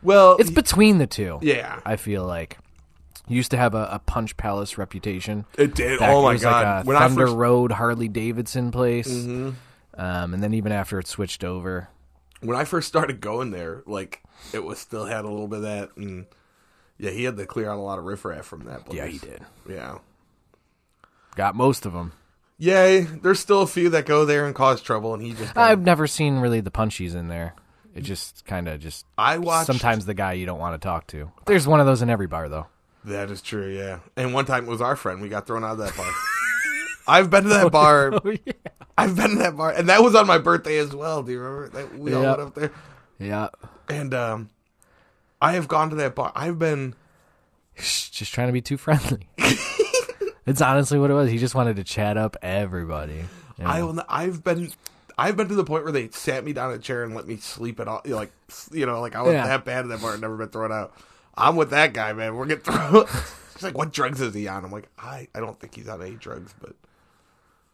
well, 0.02 0.36
it's 0.38 0.50
between 0.50 0.98
the 0.98 1.06
two. 1.06 1.38
yeah, 1.42 1.80
I 1.84 1.96
feel 1.96 2.24
like 2.24 2.58
used 3.28 3.52
to 3.52 3.56
have 3.56 3.74
a, 3.74 3.88
a 3.92 3.98
Punch 4.00 4.36
Palace 4.36 4.78
reputation. 4.78 5.44
it 5.56 5.74
did. 5.74 5.98
Back- 5.98 6.10
oh 6.10 6.22
my 6.22 6.36
god, 6.36 6.64
Like 6.78 6.84
a 6.84 6.88
when 6.88 6.96
I 6.96 7.08
Thunder 7.08 7.26
first 7.26 7.36
Road 7.36 7.72
Harley 7.72 8.08
Davidson 8.08 8.70
place. 8.70 9.08
Mm-hmm. 9.08 9.50
Um, 9.94 10.34
and 10.34 10.42
then 10.42 10.54
even 10.54 10.72
after 10.72 10.98
it 10.98 11.06
switched 11.06 11.44
over, 11.44 11.88
when 12.40 12.56
I 12.56 12.64
first 12.64 12.88
started 12.88 13.20
going 13.20 13.50
there, 13.50 13.82
like 13.86 14.22
it 14.52 14.64
was 14.64 14.78
still 14.78 15.06
had 15.06 15.24
a 15.24 15.28
little 15.28 15.48
bit 15.48 15.58
of 15.58 15.62
that, 15.62 15.90
and 15.96 16.26
yeah, 16.98 17.10
he 17.10 17.24
had 17.24 17.36
to 17.36 17.46
clear 17.46 17.70
out 17.70 17.78
a 17.78 17.80
lot 17.82 17.98
of 17.98 18.04
riffraff 18.04 18.44
from 18.46 18.64
that 18.64 18.84
place. 18.86 18.96
yeah, 18.98 19.06
he 19.06 19.18
did. 19.18 19.40
Yeah, 19.68 19.98
Got 21.34 21.54
most 21.54 21.86
of 21.86 21.92
them. 21.92 22.12
yay. 22.58 23.00
There's 23.00 23.40
still 23.40 23.62
a 23.62 23.66
few 23.66 23.88
that 23.90 24.06
go 24.06 24.24
there 24.24 24.46
and 24.46 24.54
cause 24.54 24.82
trouble, 24.82 25.14
and 25.14 25.22
he 25.22 25.32
just 25.32 25.56
I've 25.56 25.80
never 25.80 26.06
seen 26.06 26.38
really 26.38 26.60
the 26.60 26.70
punchies 26.70 27.14
in 27.14 27.28
there. 27.28 27.54
It 27.94 28.02
just 28.02 28.44
kind 28.46 28.68
of 28.68 28.80
just 28.80 29.04
I 29.18 29.38
watched 29.38 29.66
sometimes 29.66 30.06
the 30.06 30.14
guy 30.14 30.32
you 30.34 30.46
don't 30.46 30.58
want 30.58 30.80
to 30.80 30.84
talk 30.86 31.06
to. 31.08 31.30
There's 31.46 31.66
one 31.66 31.80
of 31.80 31.86
those 31.86 32.02
in 32.02 32.10
every 32.10 32.26
bar 32.26 32.48
though. 32.48 32.66
That 33.04 33.30
is 33.30 33.42
true, 33.42 33.68
yeah. 33.68 33.98
And 34.16 34.32
one 34.32 34.44
time 34.44 34.64
it 34.66 34.70
was 34.70 34.80
our 34.80 34.94
friend. 34.96 35.20
We 35.20 35.28
got 35.28 35.46
thrown 35.46 35.64
out 35.64 35.72
of 35.72 35.78
that 35.78 35.96
bar. 35.96 36.10
I've 37.08 37.30
been 37.30 37.42
to 37.44 37.48
that 37.50 37.72
bar. 37.72 38.12
Oh 38.14 38.30
yeah. 38.30 38.52
I've 38.96 39.16
been 39.16 39.30
to 39.30 39.36
that 39.36 39.56
bar, 39.56 39.70
and 39.72 39.88
that 39.88 40.02
was 40.02 40.14
on 40.14 40.26
my 40.26 40.38
birthday 40.38 40.78
as 40.78 40.94
well. 40.94 41.22
Do 41.22 41.32
you 41.32 41.40
remember 41.40 41.68
that 41.70 41.98
we 41.98 42.12
all 42.14 42.22
went 42.22 42.40
up 42.40 42.54
there? 42.54 42.72
Yeah. 43.18 43.48
And 43.88 44.14
um, 44.14 44.50
I 45.42 45.52
have 45.52 45.68
gone 45.68 45.90
to 45.90 45.96
that 45.96 46.14
bar. 46.14 46.32
I've 46.34 46.58
been. 46.58 46.94
Just 47.76 48.32
trying 48.32 48.46
to 48.48 48.52
be 48.52 48.60
too 48.60 48.76
friendly. 48.76 49.28
it's 50.46 50.60
honestly 50.60 50.98
what 50.98 51.10
it 51.10 51.14
was. 51.14 51.30
He 51.30 51.38
just 51.38 51.54
wanted 51.54 51.76
to 51.76 51.84
chat 51.84 52.16
up 52.16 52.36
everybody. 52.42 53.24
you 53.58 53.64
I 53.64 53.82
will. 53.82 54.02
I've 54.08 54.44
been. 54.44 54.70
I've 55.18 55.36
been 55.36 55.48
to 55.48 55.54
the 55.54 55.64
point 55.64 55.84
where 55.84 55.92
they 55.92 56.08
sat 56.10 56.44
me 56.44 56.52
down 56.52 56.70
in 56.70 56.78
a 56.78 56.82
chair 56.82 57.02
and 57.04 57.14
let 57.14 57.26
me 57.26 57.36
sleep 57.36 57.80
at 57.80 57.88
all. 57.88 58.00
You 58.04 58.12
know, 58.12 58.16
like 58.16 58.32
you 58.72 58.86
know, 58.86 59.00
like 59.00 59.14
I 59.14 59.22
was 59.22 59.32
Yeah. 59.34 59.46
that 59.46 59.64
bad 59.64 59.84
at 59.84 59.88
that 59.88 60.00
bar. 60.00 60.12
I've 60.14 60.20
never 60.20 60.36
been 60.36 60.48
thrown 60.48 60.72
out. 60.72 60.94
I'm 61.34 61.56
with 61.56 61.70
that 61.70 61.92
guy, 61.92 62.12
man. 62.12 62.34
We're 62.34 62.46
getting 62.46 62.64
thrown. 62.64 63.06
She's 63.54 63.62
like, 63.62 63.76
"What 63.76 63.92
drugs 63.92 64.20
is 64.20 64.34
he 64.34 64.48
on?" 64.48 64.64
I'm 64.64 64.70
like, 64.72 64.88
"I, 64.98 65.28
I 65.34 65.40
don't 65.40 65.58
think 65.58 65.74
he's 65.74 65.88
on 65.88 66.00
any 66.02 66.14
drugs, 66.16 66.54
but 66.60 66.74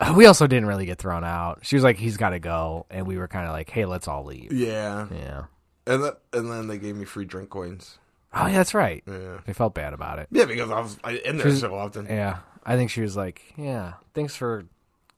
uh, 0.00 0.14
We 0.16 0.26
also 0.26 0.46
didn't 0.46 0.66
really 0.68 0.86
get 0.86 0.98
thrown 0.98 1.24
out. 1.24 1.60
She 1.62 1.74
was 1.76 1.82
like, 1.84 1.96
"He's 1.96 2.16
got 2.16 2.30
to 2.30 2.38
go," 2.38 2.86
and 2.90 3.06
we 3.06 3.18
were 3.18 3.28
kind 3.28 3.46
of 3.46 3.52
like, 3.52 3.68
"Hey, 3.70 3.84
let's 3.84 4.06
all 4.08 4.24
leave." 4.24 4.52
yeah." 4.52 5.06
Yeah. 5.12 5.42
And 5.88 6.04
then 6.04 6.12
and 6.32 6.50
then 6.52 6.66
they 6.68 6.78
gave 6.78 6.94
me 6.96 7.04
free 7.04 7.24
drink 7.24 7.50
coins. 7.50 7.98
Oh, 8.34 8.46
yeah, 8.46 8.58
that's 8.58 8.74
right. 8.74 9.02
Yeah. 9.06 9.38
They 9.46 9.54
felt 9.54 9.74
bad 9.74 9.94
about 9.94 10.18
it. 10.18 10.28
Yeah, 10.30 10.44
because 10.44 10.70
I 10.70 10.80
was 10.80 10.98
I, 11.02 11.12
in 11.12 11.38
there 11.38 11.46
She's- 11.46 11.60
so 11.60 11.74
often. 11.74 12.04
Yeah, 12.06 12.38
I 12.64 12.76
think 12.76 12.90
she 12.90 13.00
was 13.00 13.16
like, 13.16 13.54
"Yeah, 13.56 13.94
thanks 14.14 14.36
for 14.36 14.64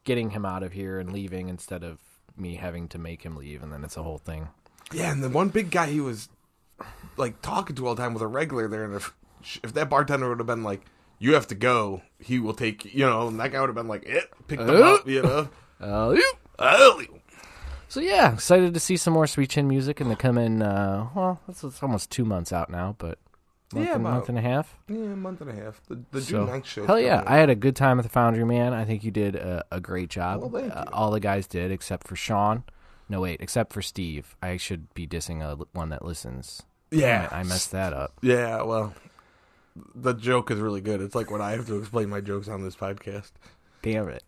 getting 0.04 0.30
him 0.30 0.46
out 0.46 0.62
of 0.62 0.72
here 0.72 0.98
and 1.00 1.12
leaving 1.12 1.48
instead 1.48 1.82
of 1.82 1.98
me 2.36 2.54
having 2.54 2.86
to 2.88 2.98
make 2.98 3.22
him 3.22 3.34
leave." 3.36 3.62
And 3.64 3.72
then 3.72 3.82
it's 3.82 3.96
a 3.96 4.02
whole 4.04 4.18
thing. 4.18 4.48
Yeah, 4.92 5.10
and 5.10 5.22
the 5.24 5.28
one 5.28 5.48
big 5.48 5.70
guy 5.72 5.86
he 5.88 6.00
was 6.00 6.28
like 7.16 7.42
talking 7.42 7.74
to 7.76 7.86
all 7.88 7.94
the 7.96 8.02
time 8.02 8.14
was 8.14 8.22
a 8.22 8.26
regular 8.28 8.68
there, 8.68 8.84
and 8.84 8.94
if 8.94 9.12
if 9.64 9.74
that 9.74 9.90
bartender 9.90 10.28
would 10.28 10.38
have 10.38 10.46
been 10.46 10.62
like, 10.62 10.82
"You 11.18 11.34
have 11.34 11.48
to 11.48 11.54
go," 11.56 12.02
he 12.20 12.38
will 12.38 12.54
take 12.54 12.84
you 12.94 13.04
know, 13.06 13.26
and 13.26 13.40
that 13.40 13.50
guy 13.50 13.60
would 13.60 13.68
have 13.70 13.74
been 13.76 13.88
like, 13.88 14.04
"It 14.04 14.30
pick 14.46 14.60
them 14.60 14.70
Uh. 14.70 14.94
up," 14.94 15.08
you 15.08 15.22
know. 15.22 15.48
Oh, 15.80 16.20
Oh, 16.62 17.02
so 17.90 18.00
yeah, 18.00 18.32
excited 18.32 18.72
to 18.72 18.80
see 18.80 18.96
some 18.96 19.12
more 19.12 19.26
Sweet 19.26 19.50
Chin 19.50 19.68
music 19.68 20.00
in 20.00 20.08
the 20.08 20.16
coming. 20.16 20.62
Uh, 20.62 21.08
well, 21.14 21.40
it's, 21.48 21.62
it's 21.62 21.82
almost 21.82 22.10
two 22.10 22.24
months 22.24 22.52
out 22.52 22.70
now, 22.70 22.94
but 22.98 23.18
month, 23.74 23.86
Yeah, 23.86 23.92
and, 23.94 24.00
about- 24.00 24.12
month 24.14 24.28
and 24.30 24.38
a 24.38 24.40
half. 24.40 24.76
yeah, 24.88 24.96
a 24.96 25.16
month 25.16 25.40
and 25.42 25.50
a 25.50 25.54
half. 25.54 25.82
The 25.88 26.02
the 26.12 26.22
So, 26.22 26.30
June 26.30 26.46
9th 26.46 26.64
show. 26.64 26.86
hell 26.86 26.98
yeah, 27.00 27.22
I 27.26 27.36
had 27.36 27.50
a 27.50 27.54
good 27.54 27.76
time 27.76 27.98
at 27.98 28.02
the 28.04 28.08
Foundry, 28.08 28.44
man. 28.44 28.72
I 28.72 28.84
think 28.86 29.04
you 29.04 29.10
did 29.10 29.34
a, 29.36 29.64
a 29.70 29.80
great 29.80 30.08
job. 30.08 30.40
Well, 30.40 30.50
thank 30.62 30.74
Uh, 30.74 30.84
all 30.92 31.10
the 31.10 31.20
guys 31.20 31.46
did, 31.46 31.70
except 31.70 32.06
for 32.08 32.16
Sean. 32.16 32.64
No, 33.08 33.20
wait, 33.20 33.40
except 33.40 33.72
for 33.72 33.82
Steve. 33.82 34.36
I 34.40 34.56
should 34.56 34.94
be 34.94 35.06
dissing 35.06 35.42
a, 35.42 35.56
one 35.72 35.88
that 35.90 36.04
listens. 36.04 36.62
yeah, 36.92 37.28
I, 37.32 37.40
I 37.40 37.42
messed 37.42 37.72
that 37.72 37.92
up. 37.92 38.12
Yeah, 38.22 38.62
well, 38.62 38.94
the 39.96 40.12
joke 40.12 40.50
is 40.52 40.58
really 40.60 40.80
good. 40.80 41.00
It's 41.00 41.14
like 41.14 41.30
when 41.30 41.40
I 41.40 41.52
have 41.52 41.66
to 41.66 41.76
explain 41.78 42.08
my 42.08 42.20
jokes 42.20 42.46
on 42.48 42.62
this 42.62 42.76
podcast. 42.76 43.32
Damn 43.82 44.08
it. 44.08 44.22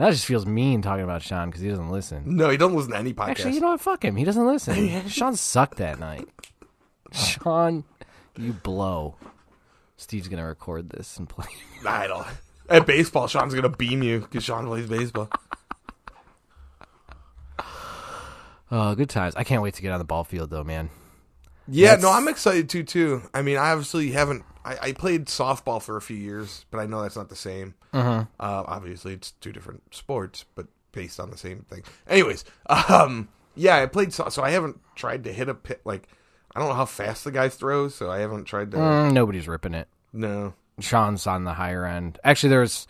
That 0.00 0.12
just 0.12 0.24
feels 0.24 0.46
mean 0.46 0.80
talking 0.80 1.04
about 1.04 1.20
Sean 1.20 1.50
because 1.50 1.60
he 1.60 1.68
doesn't 1.68 1.90
listen. 1.90 2.22
No, 2.24 2.48
he 2.48 2.56
doesn't 2.56 2.74
listen 2.74 2.92
to 2.92 2.96
any 2.96 3.12
podcast. 3.12 3.28
Actually, 3.28 3.52
you 3.52 3.60
know 3.60 3.72
what? 3.72 3.82
Fuck 3.82 4.02
him. 4.02 4.16
He 4.16 4.24
doesn't 4.24 4.46
listen. 4.46 5.06
Sean 5.08 5.36
sucked 5.36 5.76
that 5.76 5.98
night. 5.98 6.26
Sean, 7.12 7.84
you 8.38 8.54
blow. 8.54 9.16
Steve's 9.98 10.28
gonna 10.28 10.46
record 10.46 10.88
this 10.88 11.18
and 11.18 11.28
play. 11.28 11.48
I 11.86 12.06
don't. 12.06 12.26
At 12.70 12.86
baseball, 12.86 13.26
Sean's 13.28 13.54
gonna 13.54 13.68
beam 13.68 14.02
you 14.02 14.20
because 14.20 14.42
Sean 14.42 14.64
plays 14.64 14.88
baseball. 14.88 15.28
Oh, 18.70 18.94
good 18.96 19.10
times. 19.10 19.36
I 19.36 19.44
can't 19.44 19.60
wait 19.60 19.74
to 19.74 19.82
get 19.82 19.92
on 19.92 19.98
the 19.98 20.06
ball 20.06 20.24
field 20.24 20.48
though, 20.48 20.64
man. 20.64 20.88
Yeah, 21.68 21.88
That's- 21.88 22.02
no, 22.02 22.10
I'm 22.10 22.26
excited 22.26 22.70
too. 22.70 22.84
Too. 22.84 23.20
I 23.34 23.42
mean, 23.42 23.58
I 23.58 23.72
obviously 23.72 24.12
haven't. 24.12 24.44
I, 24.64 24.78
I 24.88 24.92
played 24.92 25.26
softball 25.26 25.82
for 25.82 25.96
a 25.96 26.02
few 26.02 26.16
years, 26.16 26.66
but 26.70 26.78
I 26.78 26.86
know 26.86 27.02
that's 27.02 27.16
not 27.16 27.28
the 27.28 27.36
same. 27.36 27.74
Uh-huh. 27.92 28.24
Uh, 28.38 28.64
obviously, 28.66 29.14
it's 29.14 29.32
two 29.32 29.52
different 29.52 29.94
sports, 29.94 30.44
but 30.54 30.66
based 30.92 31.20
on 31.20 31.30
the 31.30 31.36
same 31.36 31.64
thing. 31.68 31.82
Anyways, 32.06 32.44
um, 32.88 33.28
yeah, 33.54 33.76
I 33.76 33.86
played 33.86 34.12
so, 34.12 34.28
so 34.28 34.42
I 34.42 34.50
haven't 34.50 34.80
tried 34.94 35.24
to 35.24 35.32
hit 35.32 35.48
a 35.48 35.54
pit. 35.54 35.80
Like, 35.84 36.08
I 36.54 36.60
don't 36.60 36.68
know 36.68 36.74
how 36.74 36.86
fast 36.86 37.24
the 37.24 37.32
guy 37.32 37.48
throws, 37.48 37.94
so 37.94 38.10
I 38.10 38.18
haven't 38.18 38.44
tried 38.44 38.70
to. 38.72 38.76
Mm, 38.76 39.12
nobody's 39.12 39.48
ripping 39.48 39.74
it. 39.74 39.88
No, 40.12 40.54
Sean's 40.80 41.26
on 41.26 41.44
the 41.44 41.54
higher 41.54 41.84
end. 41.84 42.18
Actually, 42.24 42.50
there's 42.50 42.86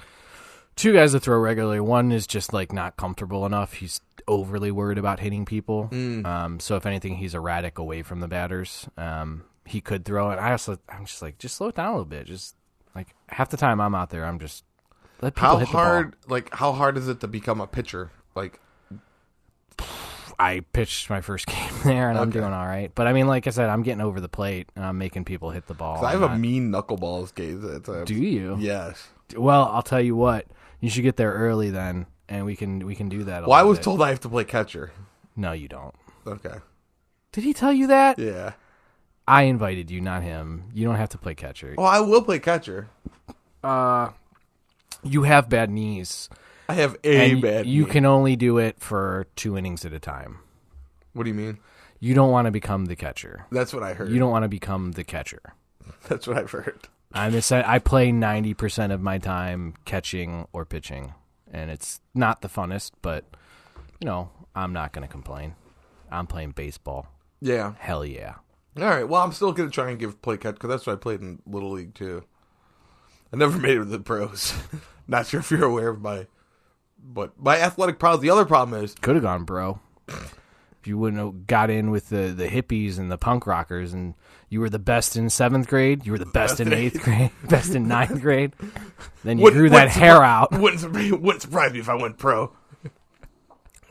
two 0.77 0.93
guys 0.93 1.13
that 1.13 1.21
throw 1.21 1.39
regularly. 1.39 1.81
One 1.81 2.13
is 2.13 2.27
just 2.27 2.53
like 2.53 2.73
not 2.73 2.97
comfortable 2.97 3.45
enough. 3.47 3.75
He's 3.75 4.01
overly 4.27 4.71
worried 4.71 4.99
about 4.99 5.21
hitting 5.21 5.45
people. 5.45 5.89
Um, 5.93 6.61
so 6.61 6.77
if 6.77 6.87
anything, 6.87 7.17
he's 7.17 7.35
erratic 7.35 7.79
away 7.79 8.03
from 8.03 8.21
the 8.21 8.29
batters. 8.29 8.89
Um, 8.97 9.45
he 9.71 9.81
could 9.81 10.05
throw 10.05 10.31
it. 10.31 10.37
I 10.37 10.51
also, 10.51 10.79
I'm 10.89 11.05
just 11.07 11.23
like, 11.23 11.39
just 11.39 11.57
slow 11.57 11.69
it 11.69 11.77
down 11.77 11.89
a 11.89 11.93
little 11.93 12.05
bit. 12.05 12.27
Just 12.27 12.57
like 12.95 13.15
half 13.29 13.51
the 13.51 13.57
time 13.57 13.81
I'm 13.81 13.95
out 13.95 14.11
there, 14.11 14.25
I'm 14.25 14.39
just 14.39 14.65
let 15.21 15.35
people 15.35 15.49
how 15.49 15.57
hit 15.59 15.69
hard? 15.69 16.17
Like, 16.27 16.53
how 16.55 16.73
hard 16.73 16.97
is 16.97 17.09
it 17.09 17.21
to 17.21 17.29
become 17.29 17.61
a 17.61 17.67
pitcher? 17.67 18.11
Like. 18.35 18.61
I 20.39 20.61
pitched 20.73 21.11
my 21.11 21.21
first 21.21 21.47
game 21.49 21.73
there, 21.85 22.09
and 22.09 22.19
I'm 22.19 22.31
doing 22.31 22.53
all 22.53 22.67
right. 22.67 22.91
But 22.95 23.07
I 23.07 23.13
mean, 23.13 23.27
like 23.27 23.47
I 23.47 23.51
said, 23.51 23.69
I'm 23.69 23.83
getting 23.83 24.01
over 24.01 24.21
the 24.21 24.29
plate, 24.29 24.69
and 24.75 24.85
I'm 24.85 24.97
making 24.97 25.25
people 25.27 25.51
hit 25.51 25.67
the 25.67 25.75
ball. 25.75 26.03
I 26.05 26.13
have 26.13 26.23
I'm 26.23 26.33
a 26.33 26.39
mean 26.39 26.73
knuckleballs 26.73 27.35
game. 27.35 27.61
Do 28.07 28.15
you? 28.15 28.57
Yes. 28.59 29.09
Well, 29.37 29.69
I'll 29.71 29.83
tell 29.83 30.01
you 30.01 30.17
what. 30.17 30.47
You 30.81 30.89
should 30.89 31.03
get 31.03 31.17
there 31.17 31.33
early 31.33 31.69
then, 31.71 32.07
and 32.27 32.47
we 32.47 32.57
can 32.57 32.87
we 32.87 32.95
can 32.95 33.11
do 33.11 33.25
that. 33.25 33.45
a 33.45 33.49
Well, 33.49 33.53
I 33.59 33.63
was 33.63 33.79
bit. 33.79 33.85
told 33.85 34.03
I 34.03 34.09
have 34.09 34.21
to 34.21 34.31
play 34.31 34.45
catcher. 34.45 34.93
No, 35.37 35.53
you 35.53 35.69
don't. 35.69 35.95
Okay. 36.27 36.55
Did 37.33 37.45
he 37.45 37.53
tell 37.53 37.73
you 37.73 37.87
that? 37.89 38.19
Yeah. 38.19 38.53
I 39.27 39.43
invited 39.43 39.91
you, 39.91 40.01
not 40.01 40.23
him. 40.23 40.65
You 40.75 40.87
don't 40.87 40.97
have 40.97 41.11
to 41.11 41.19
play 41.19 41.35
catcher. 41.35 41.75
Oh, 41.79 41.85
I 41.85 42.01
will 42.01 42.23
play 42.23 42.39
catcher. 42.39 42.89
Uh, 43.63 44.11
you 45.03 45.23
have 45.23 45.49
bad 45.49 45.71
knees. 45.71 46.29
I 46.69 46.75
have 46.75 46.97
a 47.05 47.31
and 47.33 47.43
bad. 47.43 47.67
you 47.67 47.85
knee. 47.85 47.91
can 47.91 48.05
only 48.07 48.37
do 48.37 48.59
it 48.59 48.81
for 48.81 49.27
two 49.37 49.57
innings 49.57 49.85
at 49.85 49.93
a 49.93 49.99
time. 49.99 50.39
What 51.13 51.25
do 51.25 51.31
you 51.31 51.35
mean? 51.35 51.59
You 51.99 52.15
don't 52.15 52.31
want 52.31 52.47
to 52.47 52.51
become 52.51 52.87
the 52.87 52.97
catcher. 52.97 53.47
That's 53.53 53.73
what 53.75 53.83
I 53.83 53.93
heard. 53.93 54.11
You 54.11 54.19
don't 54.19 54.31
want 54.31 54.45
to 54.45 54.49
become 54.49 54.93
the 54.93 55.05
catcher. 55.05 55.55
That's 56.09 56.27
what 56.27 56.39
I've 56.39 56.51
heard. 56.51 56.89
I'm 57.13 57.35
I 57.35 57.79
play 57.81 58.11
90% 58.13 58.93
of 58.93 59.01
my 59.01 59.19
time 59.19 59.75
catching 59.85 60.47
or 60.53 60.65
pitching, 60.65 61.13
and 61.53 61.71
it's 61.71 62.01
not 62.15 62.41
the 62.41 62.49
funnest, 62.49 62.93
but 63.03 63.25
you 64.01 64.07
know, 64.07 64.31
I'm 64.55 64.73
not 64.73 64.93
going 64.93 65.07
to 65.07 65.13
complain. 65.13 65.57
I'm 66.11 66.27
playing 66.27 66.53
baseball. 66.53 67.09
Yeah. 67.41 67.75
Hell 67.79 68.05
yeah. 68.05 68.37
All 68.81 68.87
right. 68.89 69.07
Well, 69.09 69.23
I'm 69.23 69.33
still 69.33 69.53
gonna 69.53 69.71
try 69.71 69.91
and 69.91 69.99
give 69.99 70.21
play 70.23 70.37
cut 70.37 70.55
because 70.55 70.69
that's 70.71 70.87
what 70.87 70.95
I 70.95 70.97
played 70.97 71.21
in 71.21 71.41
little 71.47 71.71
league 71.71 71.95
too. 71.95 72.25
I 73.33 73.37
never 73.37 73.59
made 73.61 73.73
it 73.77 73.81
to 73.81 73.85
the 73.85 74.01
pros. 74.01 74.55
Not 75.09 75.27
sure 75.27 75.41
if 75.41 75.51
you're 75.51 75.65
aware 75.65 75.89
of 75.89 76.01
my, 76.01 76.27
but 77.03 77.39
my 77.39 77.59
athletic 77.59 77.99
problems. 77.99 78.23
The 78.23 78.31
other 78.31 78.45
problem 78.45 78.83
is 78.83 78.95
Could 78.95 79.17
have 79.17 79.25
gone, 79.25 79.45
bro. 79.45 79.81
If 80.09 80.87
you 80.87 80.97
wouldn't 80.97 81.21
have 81.23 81.47
got 81.47 81.69
in 81.69 81.91
with 81.91 82.09
the, 82.09 82.33
the 82.35 82.47
hippies 82.49 82.99
and 82.99 83.11
the 83.13 83.19
punk 83.19 83.47
rockers, 83.47 83.93
and 83.93 84.15
you 84.49 84.61
were 84.61 84.71
the 84.71 84.79
best 84.79 85.15
in 85.15 85.29
seventh 85.29 85.69
grade, 85.69 86.07
you 86.07 86.13
were 86.13 86.19
the 86.19 86.25
best 86.33 86.59
in 86.59 86.73
eighth 86.73 87.03
grade, 87.03 87.31
best 87.49 87.75
in 87.75 87.87
ninth 87.87 88.21
grade, 88.23 88.55
then 89.23 89.37
you 89.37 89.45
Wouldn't- 89.45 89.61
grew 89.61 89.69
that 89.71 89.89
hair 89.91 90.15
surpri- 90.15 90.25
out. 90.25 90.53
Wouldn't 90.53 90.81
surprise, 90.81 91.13
wouldn't 91.13 91.43
surprise 91.43 91.73
me 91.75 91.81
if 91.81 91.89
I 91.91 91.97
went 91.97 92.17
pro. 92.17 92.53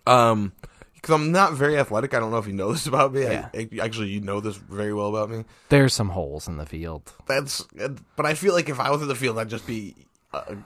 Um, 0.07 0.53
because 1.01 1.15
I'm 1.15 1.31
not 1.31 1.53
very 1.53 1.77
athletic. 1.77 2.13
I 2.13 2.19
don't 2.19 2.31
know 2.31 2.37
if 2.37 2.47
you 2.47 2.53
know 2.53 2.71
this 2.73 2.87
about 2.87 3.13
me. 3.13 3.21
Yeah. 3.23 3.49
I, 3.53 3.69
actually, 3.81 4.09
you 4.09 4.21
know 4.21 4.39
this 4.41 4.55
very 4.57 4.93
well 4.93 5.07
about 5.07 5.29
me. 5.29 5.45
There's 5.69 5.93
some 5.93 6.09
holes 6.09 6.47
in 6.47 6.57
the 6.57 6.65
field. 6.65 7.13
That's, 7.27 7.65
but 8.15 8.25
I 8.25 8.33
feel 8.33 8.53
like 8.53 8.69
if 8.69 8.79
I 8.79 8.91
was 8.91 9.01
in 9.01 9.07
the 9.07 9.15
field, 9.15 9.37
I'd 9.39 9.49
just 9.49 9.65
be 9.67 9.95
a, 10.33 10.57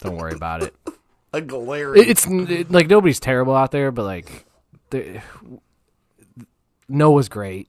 Don't 0.00 0.16
worry 0.16 0.34
about 0.34 0.62
it. 0.62 0.74
a 1.32 1.40
glaring. 1.40 2.02
It- 2.02 2.08
It's 2.10 2.26
it, 2.26 2.70
like 2.70 2.88
nobody's 2.88 3.20
terrible 3.20 3.54
out 3.54 3.70
there, 3.70 3.90
but 3.90 4.04
like 4.04 4.44
Noah's 6.88 7.28
great, 7.28 7.68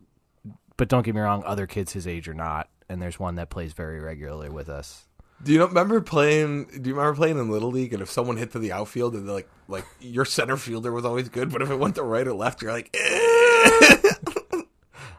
but 0.77 0.87
don't 0.89 1.03
get 1.03 1.15
me 1.15 1.21
wrong, 1.21 1.43
other 1.45 1.67
kids 1.67 1.93
his 1.93 2.07
age 2.07 2.27
are 2.27 2.33
not. 2.33 2.69
And 2.89 3.01
there's 3.01 3.17
one 3.19 3.35
that 3.35 3.49
plays 3.49 3.73
very 3.73 3.99
regularly 3.99 4.49
with 4.49 4.69
us. 4.69 5.05
Do 5.43 5.51
you 5.51 5.65
remember 5.65 5.99
playing? 6.01 6.65
Do 6.81 6.89
you 6.89 6.95
remember 6.95 7.15
playing 7.15 7.37
in 7.37 7.49
little 7.49 7.71
league? 7.71 7.93
And 7.93 8.01
if 8.01 8.09
someone 8.09 8.37
hit 8.37 8.51
to 8.53 8.59
the 8.59 8.71
outfield, 8.71 9.13
and 9.13 9.27
like 9.27 9.49
like 9.67 9.85
your 9.99 10.25
center 10.25 10.57
fielder 10.57 10.91
was 10.91 11.05
always 11.05 11.29
good, 11.29 11.51
but 11.51 11.61
if 11.61 11.69
it 11.69 11.75
went 11.75 11.95
to 11.95 12.03
right 12.03 12.27
or 12.27 12.33
left, 12.33 12.61
you're 12.61 12.71
like, 12.71 12.89
eh. 12.93 14.11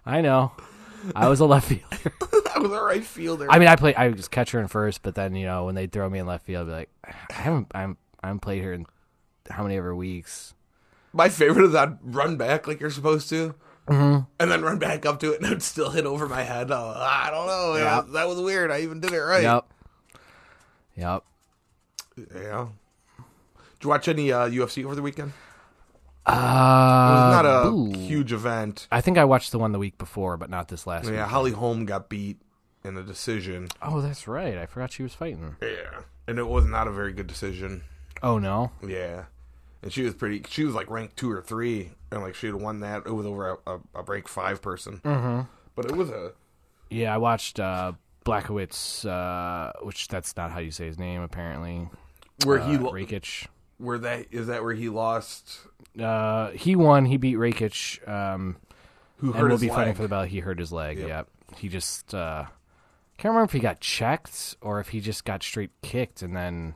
I 0.06 0.20
know. 0.20 0.52
I 1.14 1.28
was 1.28 1.40
a 1.40 1.46
left 1.46 1.68
fielder. 1.68 2.12
I 2.54 2.58
was 2.58 2.70
a 2.70 2.82
right 2.82 3.04
fielder. 3.04 3.50
I 3.50 3.58
mean, 3.58 3.68
I 3.68 3.76
play. 3.76 3.94
I 3.94 4.08
was 4.08 4.28
catcher 4.28 4.60
in 4.60 4.68
first, 4.68 5.02
but 5.02 5.14
then 5.14 5.34
you 5.34 5.46
know 5.46 5.66
when 5.66 5.74
they 5.74 5.86
throw 5.86 6.08
me 6.08 6.18
in 6.18 6.26
left 6.26 6.46
field, 6.46 6.68
I'd 6.68 6.70
be 6.70 6.72
like, 6.72 6.90
I 7.04 7.32
haven't. 7.32 7.70
I'm. 7.74 7.96
I 8.22 8.28
haven't 8.28 8.40
played 8.40 8.62
here 8.62 8.72
in 8.72 8.86
how 9.50 9.62
many 9.62 9.76
ever 9.76 9.94
weeks. 9.94 10.54
My 11.12 11.28
favorite 11.28 11.66
is 11.66 11.72
that 11.72 11.98
run 12.02 12.36
back 12.36 12.66
like 12.66 12.80
you're 12.80 12.90
supposed 12.90 13.28
to, 13.28 13.54
mm-hmm. 13.86 14.20
and 14.40 14.50
then 14.50 14.62
run 14.62 14.78
back 14.78 15.04
up 15.04 15.20
to 15.20 15.32
it, 15.32 15.36
and 15.36 15.46
it 15.46 15.50
would 15.50 15.62
still 15.62 15.90
hit 15.90 16.06
over 16.06 16.26
my 16.28 16.42
head. 16.42 16.70
Oh, 16.70 16.94
I 16.96 17.28
don't 17.30 17.46
know. 17.46 17.76
Yeah, 17.76 18.02
that 18.12 18.26
was 18.26 18.40
weird. 18.40 18.70
I 18.70 18.80
even 18.80 19.00
did 19.00 19.12
it 19.12 19.20
right. 19.20 19.42
Yep. 19.42 19.66
Yep. 20.96 21.24
Yeah. 22.34 22.68
Did 23.16 23.82
you 23.84 23.88
watch 23.90 24.08
any 24.08 24.32
uh, 24.32 24.48
UFC 24.48 24.84
over 24.84 24.94
the 24.94 25.02
weekend? 25.02 25.32
Uh, 26.26 26.30
It 26.32 26.34
was 27.14 27.44
not 27.44 27.46
a 27.46 27.68
ooh. 27.68 27.92
huge 27.92 28.32
event. 28.32 28.88
I 28.90 29.00
think 29.00 29.18
I 29.18 29.24
watched 29.24 29.52
the 29.52 29.58
one 29.58 29.72
the 29.72 29.78
week 29.78 29.98
before, 29.98 30.36
but 30.36 30.48
not 30.48 30.68
this 30.68 30.86
last. 30.86 31.08
Yeah. 31.10 31.26
Holly 31.26 31.50
Holm 31.52 31.84
got 31.84 32.08
beat 32.08 32.38
in 32.82 32.96
a 32.96 33.02
decision. 33.02 33.68
Oh, 33.82 34.00
that's 34.00 34.26
right. 34.26 34.56
I 34.56 34.66
forgot 34.66 34.92
she 34.92 35.02
was 35.02 35.12
fighting. 35.14 35.56
Yeah, 35.60 36.00
and 36.26 36.38
it 36.38 36.46
was 36.46 36.64
not 36.64 36.86
a 36.88 36.92
very 36.92 37.12
good 37.12 37.26
decision. 37.26 37.82
Oh 38.22 38.38
no. 38.38 38.70
Yeah, 38.86 39.24
and 39.82 39.92
she 39.92 40.02
was 40.02 40.14
pretty. 40.14 40.42
She 40.48 40.64
was 40.64 40.74
like 40.74 40.88
ranked 40.90 41.16
two 41.18 41.30
or 41.30 41.42
three, 41.42 41.90
and 42.10 42.22
like 42.22 42.34
she 42.34 42.46
had 42.46 42.56
won 42.56 42.80
that. 42.80 43.02
It 43.06 43.12
was 43.12 43.26
over 43.26 43.50
a, 43.66 43.72
a, 43.74 43.80
a 43.96 44.02
rank 44.02 44.28
five 44.28 44.62
person. 44.62 45.00
Mm-hmm. 45.04 45.40
But 45.74 45.84
it 45.86 45.92
was 45.96 46.08
a 46.08 46.32
Yeah, 46.88 47.12
I 47.14 47.18
watched 47.18 47.60
uh, 47.60 47.92
Blackowitz, 48.24 49.04
uh, 49.06 49.72
which 49.82 50.08
that's 50.08 50.36
not 50.36 50.50
how 50.50 50.58
you 50.60 50.70
say 50.70 50.86
his 50.86 50.98
name 50.98 51.22
apparently. 51.22 51.88
where 52.44 52.58
Uh, 52.60 52.66
he 52.68 52.76
lo- 52.78 52.92
Rakic. 52.92 53.46
where 53.78 53.98
that 53.98 54.26
is 54.30 54.46
that 54.48 54.62
where 54.64 54.74
he 54.74 54.88
lost. 54.88 55.60
Uh, 56.00 56.50
he 56.50 56.74
won. 56.74 57.04
He 57.04 57.16
beat 57.16 57.36
Rakic. 57.36 58.06
Um, 58.08 58.56
Who 59.18 59.32
and 59.32 59.48
will 59.48 59.58
be 59.58 59.68
leg? 59.68 59.76
fighting 59.76 59.94
for 59.94 60.02
the 60.02 60.08
belt. 60.08 60.28
He 60.28 60.40
hurt 60.40 60.58
his 60.58 60.72
leg. 60.72 60.98
Yep. 60.98 61.08
Yep. 61.08 61.28
He 61.58 61.68
just 61.68 62.12
uh, 62.14 62.44
can't 63.18 63.30
remember 63.32 63.44
if 63.44 63.52
he 63.52 63.60
got 63.60 63.78
checked 63.80 64.56
or 64.60 64.80
if 64.80 64.88
he 64.88 65.00
just 65.00 65.24
got 65.24 65.42
straight 65.42 65.70
kicked 65.82 66.22
and 66.22 66.34
then. 66.36 66.74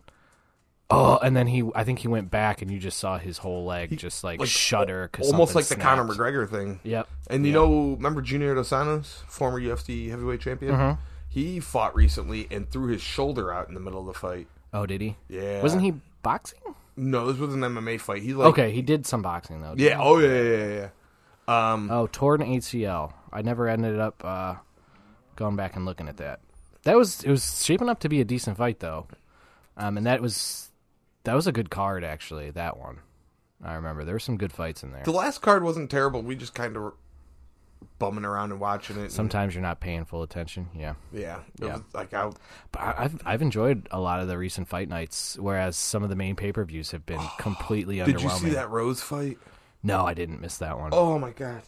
Oh, 0.90 1.18
and 1.18 1.36
then 1.36 1.48
he, 1.48 1.68
I 1.74 1.84
think 1.84 1.98
he 1.98 2.08
went 2.08 2.30
back, 2.30 2.62
and 2.62 2.70
you 2.70 2.78
just 2.78 2.96
saw 2.98 3.18
his 3.18 3.36
whole 3.36 3.66
leg 3.66 3.94
just 3.98 4.24
like, 4.24 4.40
like, 4.40 4.48
shudder, 4.48 5.10
almost 5.20 5.54
like 5.54 5.66
something 5.66 5.78
the 5.78 5.84
Conor. 5.84 6.04
McGregor 6.04 6.48
thing. 6.48 6.80
Yep. 6.82 7.06
And 7.28 7.44
you 7.44 7.52
Yep. 7.52 7.54
know, 7.60 7.90
remember 7.96 8.22
Junior 8.22 8.54
Dos 8.54 8.68
Santos, 8.68 9.22
former 9.28 9.60
UFC 9.60 10.08
heavyweight 10.08 10.40
champion? 10.40 10.72
Mm-hmm. 10.74 11.00
He 11.28 11.60
fought 11.60 11.94
recently 11.94 12.48
and 12.50 12.68
threw 12.70 12.88
his 12.88 13.02
shoulder 13.02 13.52
out 13.52 13.68
in 13.68 13.74
the 13.74 13.80
middle 13.80 14.00
of 14.00 14.06
the 14.06 14.14
fight. 14.14 14.48
Oh, 14.72 14.86
did 14.86 15.00
he? 15.00 15.16
Yeah, 15.28 15.62
Wasn't 15.62 15.82
he 15.82 15.94
boxing? 16.22 16.60
No, 16.96 17.30
this 17.30 17.38
was 17.38 17.54
an 17.54 17.60
MMA 17.60 18.00
fight. 18.00 18.22
He 18.22 18.34
like 18.34 18.48
okay, 18.48 18.72
he 18.72 18.82
did 18.82 19.06
some 19.06 19.22
boxing 19.22 19.60
though. 19.60 19.74
Yeah. 19.76 19.90
he? 19.90 19.94
Oh 20.02 20.18
yeah, 20.18 20.42
yeah, 20.42 20.66
yeah. 20.66 20.88
yeah. 21.48 21.72
Um, 21.72 21.90
Oh, 21.90 22.08
torn 22.10 22.40
ACL. 22.40 23.12
I 23.32 23.42
never 23.42 23.68
ended 23.68 23.98
up 23.98 24.22
uh, 24.24 24.56
going 25.36 25.56
back 25.56 25.76
and 25.76 25.84
looking 25.84 26.08
at 26.08 26.16
that. 26.16 26.40
That 26.82 26.96
was 26.96 27.22
it 27.22 27.30
was 27.30 27.64
shaping 27.64 27.88
up 27.88 28.00
to 28.00 28.08
be 28.08 28.20
a 28.20 28.24
decent 28.24 28.56
fight 28.56 28.80
though, 28.80 29.06
um, 29.76 29.96
and 29.96 30.06
that 30.06 30.20
was 30.20 30.70
that 31.24 31.34
was 31.34 31.46
a 31.46 31.52
good 31.52 31.70
card 31.70 32.04
actually. 32.04 32.50
That 32.50 32.78
one, 32.78 32.98
I 33.62 33.74
remember 33.74 34.04
there 34.04 34.14
were 34.14 34.18
some 34.20 34.36
good 34.36 34.52
fights 34.52 34.82
in 34.82 34.92
there. 34.92 35.04
the 35.04 35.12
last 35.12 35.40
card 35.40 35.62
wasn't 35.62 35.90
terrible. 35.90 36.22
We 36.22 36.34
just 36.34 36.54
kind 36.54 36.76
of 36.76 36.94
bumming 37.98 38.24
around 38.24 38.52
and 38.52 38.60
watching 38.60 38.96
it. 38.96 39.00
and- 39.02 39.12
Sometimes 39.12 39.54
you're 39.54 39.62
not 39.62 39.80
paying 39.80 40.04
full 40.04 40.22
attention. 40.22 40.68
Yeah, 40.74 40.94
yeah, 41.12 41.40
Yeah. 41.60 41.78
like 41.94 42.14
I, 42.14 42.30
but 42.72 42.80
I- 42.80 42.94
I've 43.04 43.22
I've 43.26 43.42
enjoyed 43.42 43.88
a 43.90 43.98
lot 44.00 44.20
of 44.20 44.28
the 44.28 44.38
recent 44.38 44.68
fight 44.68 44.88
nights, 44.88 45.36
whereas 45.38 45.76
some 45.76 46.02
of 46.02 46.08
the 46.08 46.16
main 46.16 46.36
pay 46.36 46.52
per 46.52 46.64
views 46.64 46.90
have 46.92 47.04
been 47.06 47.20
completely 47.38 47.96
did 47.96 48.06
underwhelming. 48.16 48.22
you 48.22 48.30
see 48.30 48.50
that 48.50 48.70
Rose 48.70 49.00
fight? 49.02 49.38
No, 49.82 50.04
I 50.06 50.14
didn't 50.14 50.40
miss 50.40 50.58
that 50.58 50.78
one. 50.78 50.90
Oh 50.92 51.18
my 51.18 51.30
god. 51.30 51.62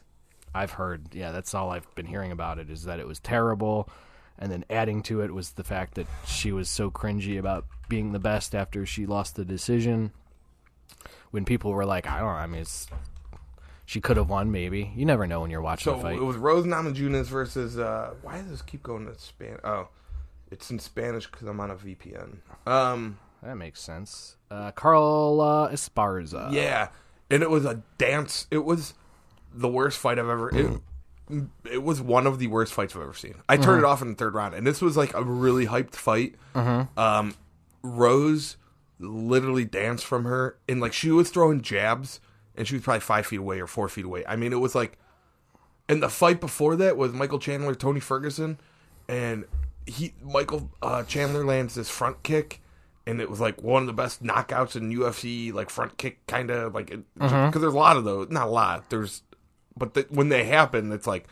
I've 0.55 0.73
heard, 0.73 1.14
yeah, 1.14 1.31
that's 1.31 1.55
all 1.55 1.70
I've 1.70 1.92
been 1.94 2.07
hearing 2.07 2.33
about 2.33 2.59
it 2.59 2.70
is 2.70 2.83
that 2.85 2.99
it 2.99 3.07
was 3.07 3.20
terrible, 3.20 3.88
and 4.38 4.51
then 4.51 4.64
adding 4.68 5.03
to 5.05 5.20
it 5.20 5.33
was 5.33 5.53
the 5.53 5.62
fact 5.62 5.94
that 5.94 6.09
she 6.27 6.51
was 6.51 6.68
so 6.68 6.90
cringy 6.90 7.38
about 7.38 7.66
being 7.88 8.11
the 8.12 8.18
best 8.18 8.53
after 8.55 8.85
she 8.85 9.07
lost 9.07 9.37
the 9.37 9.44
decision. 9.44 10.12
When 11.31 11.44
people 11.44 11.73
were 11.73 11.85
like, 11.85 12.09
I 12.09 12.18
don't 12.18 12.27
know, 12.27 12.33
I 12.33 12.46
mean, 12.49 12.62
it's, 12.62 12.88
she 13.90 14.00
could 14.00 14.16
have 14.16 14.29
won, 14.31 14.53
maybe. 14.53 14.92
You 14.94 15.05
never 15.05 15.26
know 15.26 15.40
when 15.40 15.50
you're 15.50 15.61
watching 15.61 15.92
So 15.92 15.98
a 15.98 16.03
fight. 16.03 16.16
it 16.16 16.22
was 16.22 16.37
Rose 16.37 16.64
Namajunas 16.64 17.26
versus. 17.26 17.76
uh 17.76 18.14
Why 18.22 18.38
does 18.38 18.48
this 18.48 18.62
keep 18.62 18.85
going 18.85 19.07
to 19.07 19.18
Spanish? 19.18 19.59
Oh, 19.64 19.88
it's 20.48 20.70
in 20.70 20.79
Spanish 20.79 21.26
because 21.29 21.48
I'm 21.48 21.59
on 21.59 21.72
a 21.72 21.74
VPN. 21.74 22.37
Um, 22.66 23.18
that 23.42 23.57
makes 23.57 23.81
sense. 23.81 24.37
Uh, 24.48 24.70
Carla 24.70 25.70
Esparza. 25.72 26.53
yeah, 26.53 26.88
and 27.31 27.42
it 27.42 27.50
was 27.50 27.64
a 27.64 27.83
dance. 27.98 28.46
It 28.53 28.64
was 28.64 28.94
the 29.53 29.68
worst 29.68 29.98
fight 29.98 30.20
I've 30.20 30.29
ever. 30.29 30.51
It, 30.57 30.80
it 31.72 31.82
was 31.82 32.01
one 32.01 32.26
of 32.28 32.38
the 32.38 32.47
worst 32.47 32.72
fights 32.72 32.95
I've 32.95 33.03
ever 33.03 33.14
seen. 33.14 33.34
I 33.49 33.57
turned 33.57 33.78
it 33.80 33.84
off 33.84 34.03
in 34.03 34.09
the 34.11 34.14
third 34.14 34.34
round, 34.34 34.55
and 34.55 34.64
this 34.66 34.80
was 34.80 34.97
like 34.97 35.14
a 35.14 35.22
really 35.24 35.66
hyped 35.66 35.95
fight. 35.97 36.34
Um, 36.55 37.34
Rose 37.82 38.57
literally 39.01 39.64
danced 39.64 40.05
from 40.05 40.24
her, 40.26 40.59
and 40.68 40.80
like 40.80 40.93
she 40.93 41.11
was 41.11 41.30
throwing 41.30 41.61
jabs, 41.62 42.20
and 42.61 42.69
she 42.69 42.75
was 42.75 42.85
probably 42.85 43.01
five 43.01 43.25
feet 43.25 43.39
away 43.39 43.59
or 43.59 43.67
four 43.67 43.89
feet 43.89 44.05
away. 44.05 44.23
I 44.29 44.37
mean, 44.37 44.53
it 44.53 44.61
was 44.61 44.75
like, 44.75 44.99
and 45.89 46.03
the 46.03 46.11
fight 46.11 46.43
before 46.43 46.77
that 46.77 46.99
was 46.99 47.11
Michael 47.15 47.39
Chandler, 47.39 47.75
Tony 47.75 48.01
Ferguson, 48.01 48.61
and 49.09 49.47
he 49.87 50.13
Michael 50.23 50.71
uh, 50.83 51.03
Chandler 51.05 51.43
lands 51.43 51.75
this 51.75 51.89
front 51.89 52.23
kick. 52.23 52.61
And 53.07 53.19
it 53.19 53.31
was 53.31 53.41
like 53.41 53.63
one 53.63 53.85
of 53.85 53.87
the 53.87 53.95
best 53.95 54.23
knockouts 54.23 54.77
in 54.77 54.93
UFC, 54.93 55.55
like 55.55 55.71
front 55.71 55.97
kick 55.97 56.25
kind 56.27 56.51
of 56.51 56.75
like 56.75 56.89
because 57.15 57.63
there's 57.63 57.73
a 57.73 57.79
lot 57.79 57.97
of 57.97 58.05
those, 58.05 58.29
not 58.29 58.49
a 58.49 58.51
lot. 58.51 58.91
There's, 58.91 59.23
but 59.75 59.95
the, 59.95 60.07
when 60.11 60.29
they 60.29 60.45
happen, 60.45 60.93
it's 60.93 61.07
like 61.07 61.27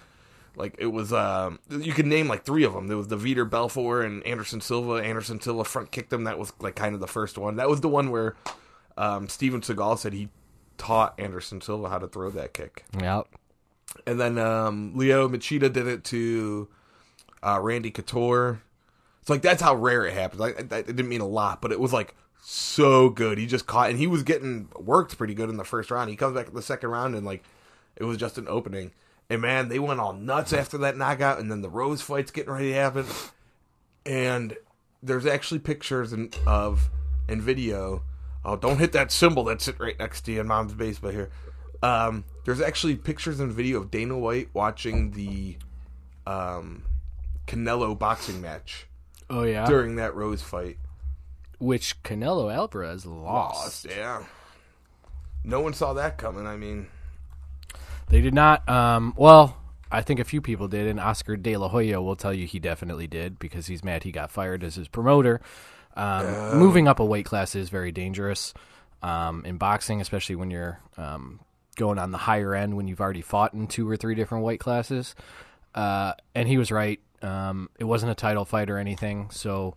like 0.56 0.76
it 0.78 0.86
was 0.86 1.12
um 1.12 1.58
you 1.68 1.92
can 1.92 2.08
name 2.08 2.26
like 2.26 2.42
three 2.42 2.64
of 2.64 2.72
them 2.72 2.88
there 2.88 2.96
was 2.96 3.06
the 3.08 3.16
Vitor 3.16 3.48
Belfort 3.48 4.04
and 4.04 4.26
Anderson 4.26 4.60
Silva 4.60 4.94
Anderson 4.94 5.40
Silva 5.40 5.62
front 5.62 5.92
kicked 5.92 6.12
him 6.12 6.24
that 6.24 6.36
was 6.36 6.52
like 6.58 6.74
kind 6.74 6.94
of 6.94 7.00
the 7.00 7.06
first 7.06 7.38
one 7.38 7.56
that 7.56 7.68
was 7.68 7.80
the 7.80 7.88
one 7.88 8.10
where 8.10 8.34
um 8.96 9.28
Steven 9.28 9.60
Seagal 9.60 9.98
said 9.98 10.14
he 10.14 10.30
taught 10.78 11.18
Anderson 11.18 11.60
Silva 11.60 11.88
how 11.88 11.98
to 11.98 12.08
throw 12.08 12.30
that 12.30 12.54
kick 12.54 12.84
Yep. 13.00 13.26
and 14.06 14.18
then 14.20 14.38
um 14.38 14.94
Lyoto 14.96 15.28
Machida 15.34 15.72
did 15.72 15.86
it 15.86 16.04
to 16.04 16.68
uh 17.42 17.58
Randy 17.60 17.90
Couture 17.90 18.62
it's 19.20 19.28
like 19.30 19.42
that's 19.42 19.60
how 19.62 19.74
rare 19.74 20.06
it 20.06 20.14
happens 20.14 20.40
like 20.40 20.58
it 20.58 20.68
didn't 20.70 21.08
mean 21.08 21.20
a 21.20 21.26
lot 21.26 21.60
but 21.60 21.72
it 21.72 21.80
was 21.80 21.92
like 21.92 22.14
so 22.40 23.10
good 23.10 23.36
he 23.36 23.46
just 23.46 23.66
caught 23.66 23.90
and 23.90 23.98
he 23.98 24.06
was 24.06 24.22
getting 24.22 24.68
worked 24.78 25.18
pretty 25.18 25.34
good 25.34 25.50
in 25.50 25.56
the 25.58 25.64
first 25.64 25.90
round 25.90 26.08
he 26.08 26.16
comes 26.16 26.34
back 26.34 26.48
in 26.48 26.54
the 26.54 26.62
second 26.62 26.88
round 26.90 27.14
and 27.14 27.26
like 27.26 27.42
It 27.96 28.04
was 28.04 28.16
just 28.16 28.38
an 28.38 28.46
opening. 28.48 28.92
And 29.28 29.42
man, 29.42 29.68
they 29.68 29.78
went 29.80 29.98
all 30.00 30.12
nuts 30.14 30.52
after 30.54 30.78
that 30.78 30.96
knockout, 30.96 31.38
and 31.40 31.50
then 31.50 31.60
the 31.60 31.68
Rose 31.68 32.00
fight's 32.00 32.30
getting 32.30 32.52
ready 32.52 32.68
to 32.70 32.74
happen. 32.74 33.04
And 34.06 34.56
there's 35.02 35.26
actually 35.26 35.58
pictures 35.58 36.12
and, 36.12 36.34
of 36.46 36.88
and 37.28 37.42
video. 37.42 38.04
Oh, 38.44 38.56
don't 38.56 38.78
hit 38.78 38.92
that 38.92 39.10
symbol 39.12 39.44
that's 39.44 39.64
sitting 39.64 39.80
right 39.82 39.98
next 39.98 40.22
to 40.22 40.32
you 40.32 40.40
in 40.40 40.46
mom's 40.46 40.72
basement 40.74 41.14
here. 41.14 41.30
Um, 41.82 42.24
there's 42.44 42.60
actually 42.60 42.96
pictures 42.96 43.40
and 43.40 43.52
video 43.52 43.78
of 43.80 43.90
Dana 43.90 44.16
White 44.18 44.48
watching 44.52 45.10
the 45.12 45.56
um, 46.26 46.82
Canelo 47.46 47.96
boxing 47.98 48.40
match 48.40 48.86
Oh 49.30 49.42
yeah. 49.42 49.66
during 49.66 49.96
that 49.96 50.14
Rose 50.14 50.42
fight. 50.42 50.78
Which 51.58 52.02
Canelo 52.02 52.52
Alvarez 52.54 53.04
lost. 53.06 53.84
Lost, 53.84 53.86
yeah. 53.96 54.24
No 55.44 55.60
one 55.60 55.72
saw 55.74 55.92
that 55.94 56.18
coming. 56.18 56.46
I 56.46 56.56
mean, 56.56 56.88
They 58.08 58.20
did 58.20 58.34
not. 58.34 58.68
Um, 58.68 59.14
well, 59.16 59.56
I 59.90 60.02
think 60.02 60.20
a 60.20 60.24
few 60.24 60.40
people 60.40 60.68
did, 60.68 60.86
and 60.86 61.00
Oscar 61.00 61.36
De 61.36 61.56
La 61.56 61.68
Hoya 61.68 62.00
will 62.02 62.16
tell 62.16 62.32
you 62.34 62.46
he 62.46 62.58
definitely 62.58 63.06
did 63.06 63.38
because 63.38 63.66
he's 63.66 63.82
mad 63.84 64.02
he 64.04 64.12
got 64.12 64.30
fired 64.30 64.62
as 64.62 64.74
his 64.76 64.88
promoter. 64.88 65.40
Um, 65.98 66.58
Moving 66.58 66.86
up 66.88 67.00
a 67.00 67.04
weight 67.04 67.26
class 67.26 67.54
is 67.54 67.68
very 67.68 67.92
dangerous 67.92 68.54
um, 69.02 69.44
in 69.44 69.58
boxing, 69.58 70.00
especially 70.00 70.36
when 70.36 70.50
you're 70.50 70.80
um, 70.96 71.40
going 71.76 71.98
on 71.98 72.12
the 72.12 72.18
higher 72.18 72.54
end 72.54 72.76
when 72.76 72.86
you've 72.86 73.00
already 73.00 73.20
fought 73.20 73.52
in 73.52 73.66
two 73.66 73.88
or 73.90 73.96
three 73.96 74.14
different 74.14 74.44
weight 74.44 74.60
classes. 74.60 75.14
Uh, 75.74 76.12
and 76.34 76.46
he 76.48 76.56
was 76.56 76.70
right. 76.70 77.00
Um, 77.20 77.68
it 77.78 77.84
wasn't 77.84 78.12
a 78.12 78.14
title 78.14 78.44
fight 78.44 78.70
or 78.70 78.78
anything, 78.78 79.30
so. 79.30 79.74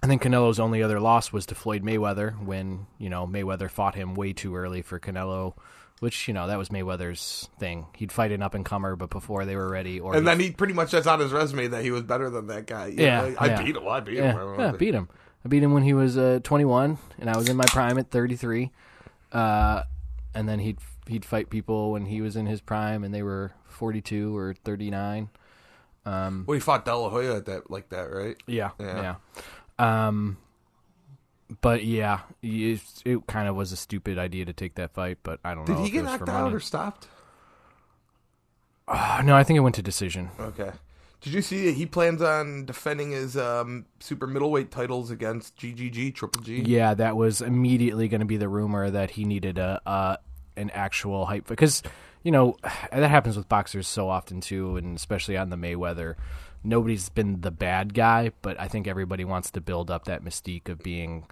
I 0.00 0.06
think 0.06 0.22
Canelo's 0.22 0.60
only 0.60 0.80
other 0.80 1.00
loss 1.00 1.32
was 1.32 1.46
to 1.46 1.56
Floyd 1.56 1.82
Mayweather 1.82 2.40
when, 2.44 2.86
you 2.98 3.10
know, 3.10 3.26
Mayweather 3.26 3.68
fought 3.68 3.96
him 3.96 4.14
way 4.14 4.32
too 4.32 4.54
early 4.54 4.80
for 4.80 5.00
Canelo, 5.00 5.54
which, 6.00 6.28
you 6.28 6.34
know, 6.34 6.46
that 6.46 6.58
was 6.58 6.68
Mayweather's 6.68 7.48
thing. 7.58 7.86
He'd 7.96 8.12
fight 8.12 8.32
an 8.32 8.42
up 8.42 8.54
and 8.54 8.64
comer, 8.64 8.96
but 8.96 9.10
before 9.10 9.44
they 9.44 9.56
were 9.56 9.68
ready 9.68 9.98
or 10.00 10.14
and 10.16 10.26
then 10.26 10.38
he 10.40 10.50
pretty 10.50 10.74
much 10.74 10.90
that's 10.92 11.06
on 11.06 11.20
his 11.20 11.32
resume 11.32 11.68
that 11.68 11.82
he 11.82 11.90
was 11.90 12.02
better 12.02 12.30
than 12.30 12.46
that 12.48 12.66
guy. 12.66 12.86
You 12.88 13.02
Yeah, 13.04 13.20
know, 13.28 13.34
I 13.38 13.46
yeah. 13.46 13.62
beat 13.62 13.76
him. 13.76 13.88
I 13.88 14.00
beat 14.00 14.16
yeah, 14.16 14.32
him. 14.32 14.60
yeah, 14.60 14.72
beat 14.72 14.94
him. 14.94 15.08
I 15.44 15.48
beat 15.48 15.62
him 15.62 15.72
when 15.72 15.82
he 15.84 15.94
was 15.94 16.16
uh, 16.18 16.40
21 16.42 16.98
and 17.18 17.30
I 17.30 17.36
was 17.36 17.48
in 17.48 17.56
my 17.56 17.64
prime 17.68 17.98
at 17.98 18.10
33. 18.10 18.70
Uh, 19.32 19.82
and 20.34 20.48
then 20.48 20.58
he'd 20.58 20.78
he'd 21.06 21.24
fight 21.24 21.48
people 21.50 21.92
when 21.92 22.06
he 22.06 22.20
was 22.20 22.36
in 22.36 22.46
his 22.46 22.60
prime 22.60 23.02
and 23.04 23.14
they 23.14 23.22
were 23.22 23.52
42 23.68 24.36
or 24.36 24.54
39. 24.64 25.30
Um, 26.04 26.44
Well, 26.46 26.54
he 26.54 26.60
fought 26.60 26.84
De 26.84 26.94
La 26.96 27.08
Hoya 27.10 27.36
at 27.36 27.46
that 27.46 27.70
like 27.70 27.88
that, 27.90 28.04
right? 28.12 28.36
Yeah, 28.46 28.70
Yeah. 28.80 29.16
yeah. 29.78 30.06
Um, 30.08 30.38
but 31.60 31.84
yeah, 31.84 32.20
it, 32.42 32.80
it 33.04 33.26
kind 33.26 33.48
of 33.48 33.56
was 33.56 33.72
a 33.72 33.76
stupid 33.76 34.18
idea 34.18 34.44
to 34.44 34.52
take 34.52 34.74
that 34.74 34.92
fight. 34.92 35.18
But 35.22 35.40
I 35.44 35.54
don't 35.54 35.64
Did 35.64 35.72
know. 35.72 35.78
Did 35.78 35.84
he 35.84 35.90
get 35.90 36.04
knocked 36.04 36.28
out 36.28 36.52
or 36.52 36.60
stopped? 36.60 37.08
Uh, 38.86 39.22
no, 39.24 39.36
I 39.36 39.44
think 39.44 39.56
it 39.56 39.60
went 39.60 39.74
to 39.76 39.82
decision. 39.82 40.30
Okay. 40.40 40.70
Did 41.20 41.32
you 41.32 41.42
see 41.42 41.66
that 41.66 41.72
he 41.72 41.84
plans 41.84 42.22
on 42.22 42.64
defending 42.64 43.10
his 43.10 43.36
um, 43.36 43.86
super 43.98 44.26
middleweight 44.26 44.70
titles 44.70 45.10
against 45.10 45.56
GGG 45.56 46.14
Triple 46.14 46.42
G? 46.42 46.62
Yeah, 46.64 46.94
that 46.94 47.16
was 47.16 47.40
immediately 47.40 48.06
going 48.06 48.20
to 48.20 48.26
be 48.26 48.36
the 48.36 48.48
rumor 48.48 48.88
that 48.88 49.10
he 49.10 49.24
needed 49.24 49.58
a 49.58 49.80
uh, 49.84 50.16
an 50.56 50.70
actual 50.70 51.26
hype 51.26 51.46
because 51.46 51.82
you 52.22 52.30
know 52.30 52.56
that 52.92 53.10
happens 53.10 53.36
with 53.36 53.48
boxers 53.48 53.88
so 53.88 54.08
often 54.08 54.40
too, 54.40 54.76
and 54.76 54.96
especially 54.96 55.36
on 55.36 55.50
the 55.50 55.56
Mayweather. 55.56 56.14
Nobody's 56.64 57.08
been 57.08 57.40
the 57.40 57.52
bad 57.52 57.94
guy, 57.94 58.32
but 58.42 58.58
I 58.60 58.66
think 58.66 58.88
everybody 58.88 59.24
wants 59.24 59.50
to 59.52 59.60
build 59.60 59.92
up 59.92 60.06
that 60.06 60.24
mystique 60.24 60.68
of 60.68 60.80
being 60.80 61.26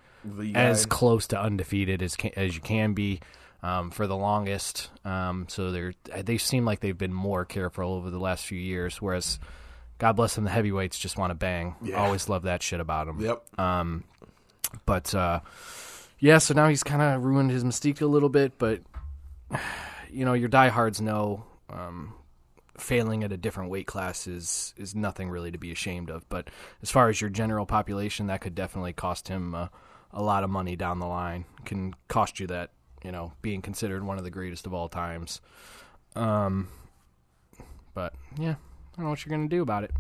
as 0.55 0.87
close 0.87 1.27
to 1.29 1.41
undefeated 1.41 2.03
as 2.03 2.17
can, 2.17 2.33
as 2.37 2.55
you 2.55 2.61
can 2.61 2.95
be 2.95 3.21
um, 3.63 3.91
for 3.91 4.07
the 4.07 4.17
longest. 4.17 4.91
Um, 5.05 5.47
so 5.49 5.71
they 5.71 5.93
they 6.23 6.39
seem 6.39 6.65
like 6.65 6.81
they've 6.81 6.97
been 6.97 7.13
more 7.13 7.45
careful 7.45 7.95
over 7.95 8.11
the 8.11 8.19
last 8.19 8.47
few 8.47 8.59
years. 8.59 9.01
Whereas, 9.03 9.39
God 9.99 10.13
bless 10.13 10.35
them, 10.35 10.45
the 10.45 10.51
heavyweights 10.51 10.99
just 10.99 11.19
want 11.19 11.31
to 11.31 11.35
bang. 11.35 11.75
Yeah. 11.83 11.97
Always 11.97 12.29
love 12.29 12.45
that 12.45 12.63
shit 12.63 12.81
about 12.81 13.07
them. 13.07 13.21
Yep. 13.21 13.59
Um, 13.59 14.05
but 14.85 15.15
uh, 15.15 15.41
yeah, 16.19 16.39
so 16.39 16.55
now 16.55 16.69
he's 16.69 16.83
kind 16.83 17.03
of 17.03 17.25
ruined 17.25 17.51
his 17.51 17.65
mystique 17.65 18.01
a 18.01 18.07
little 18.07 18.29
bit. 18.29 18.59
But 18.59 18.83
you 20.11 20.25
know, 20.25 20.35
your 20.35 20.49
diehards 20.49 21.01
know 21.01 21.45
um, 21.71 22.15
failing 22.79 23.25
at 23.25 23.33
a 23.33 23.37
different 23.37 23.71
weight 23.71 23.87
class 23.87 24.27
is 24.27 24.75
is 24.77 24.95
nothing 24.95 25.29
really 25.31 25.51
to 25.51 25.59
be 25.59 25.73
ashamed 25.73 26.11
of. 26.11 26.29
But 26.29 26.49
as 26.83 26.91
far 26.91 27.09
as 27.09 27.21
your 27.21 27.31
general 27.31 27.67
population, 27.67 28.27
that 28.29 28.41
could 28.41 28.55
definitely 28.55 28.93
cost 28.93 29.29
him 29.29 29.55
uh, 29.55 29.69
a 30.13 30.23
lot 30.23 30.45
of 30.45 30.51
money 30.51 30.77
down 30.77 30.99
the 30.99 31.07
line. 31.07 31.45
Can 31.65 31.95
cost 32.09 32.41
you 32.41 32.47
that, 32.49 32.71
you 33.05 33.13
know, 33.13 33.33
being 33.43 33.63
considered 33.63 34.05
one 34.05 34.19
of 34.19 34.25
the 34.25 34.31
greatest 34.31 34.67
of 34.67 34.73
all 34.75 34.89
times. 34.89 35.41
Um, 36.15 36.69
but 37.95 38.15
yeah. 38.39 38.55
I 38.95 39.01
don't 39.01 39.05
know 39.05 39.11
what 39.11 39.27
you're 39.27 39.37
going 39.37 39.47
to 39.47 39.55
do 39.55 39.61
about 39.61 39.85
it. 39.85 39.91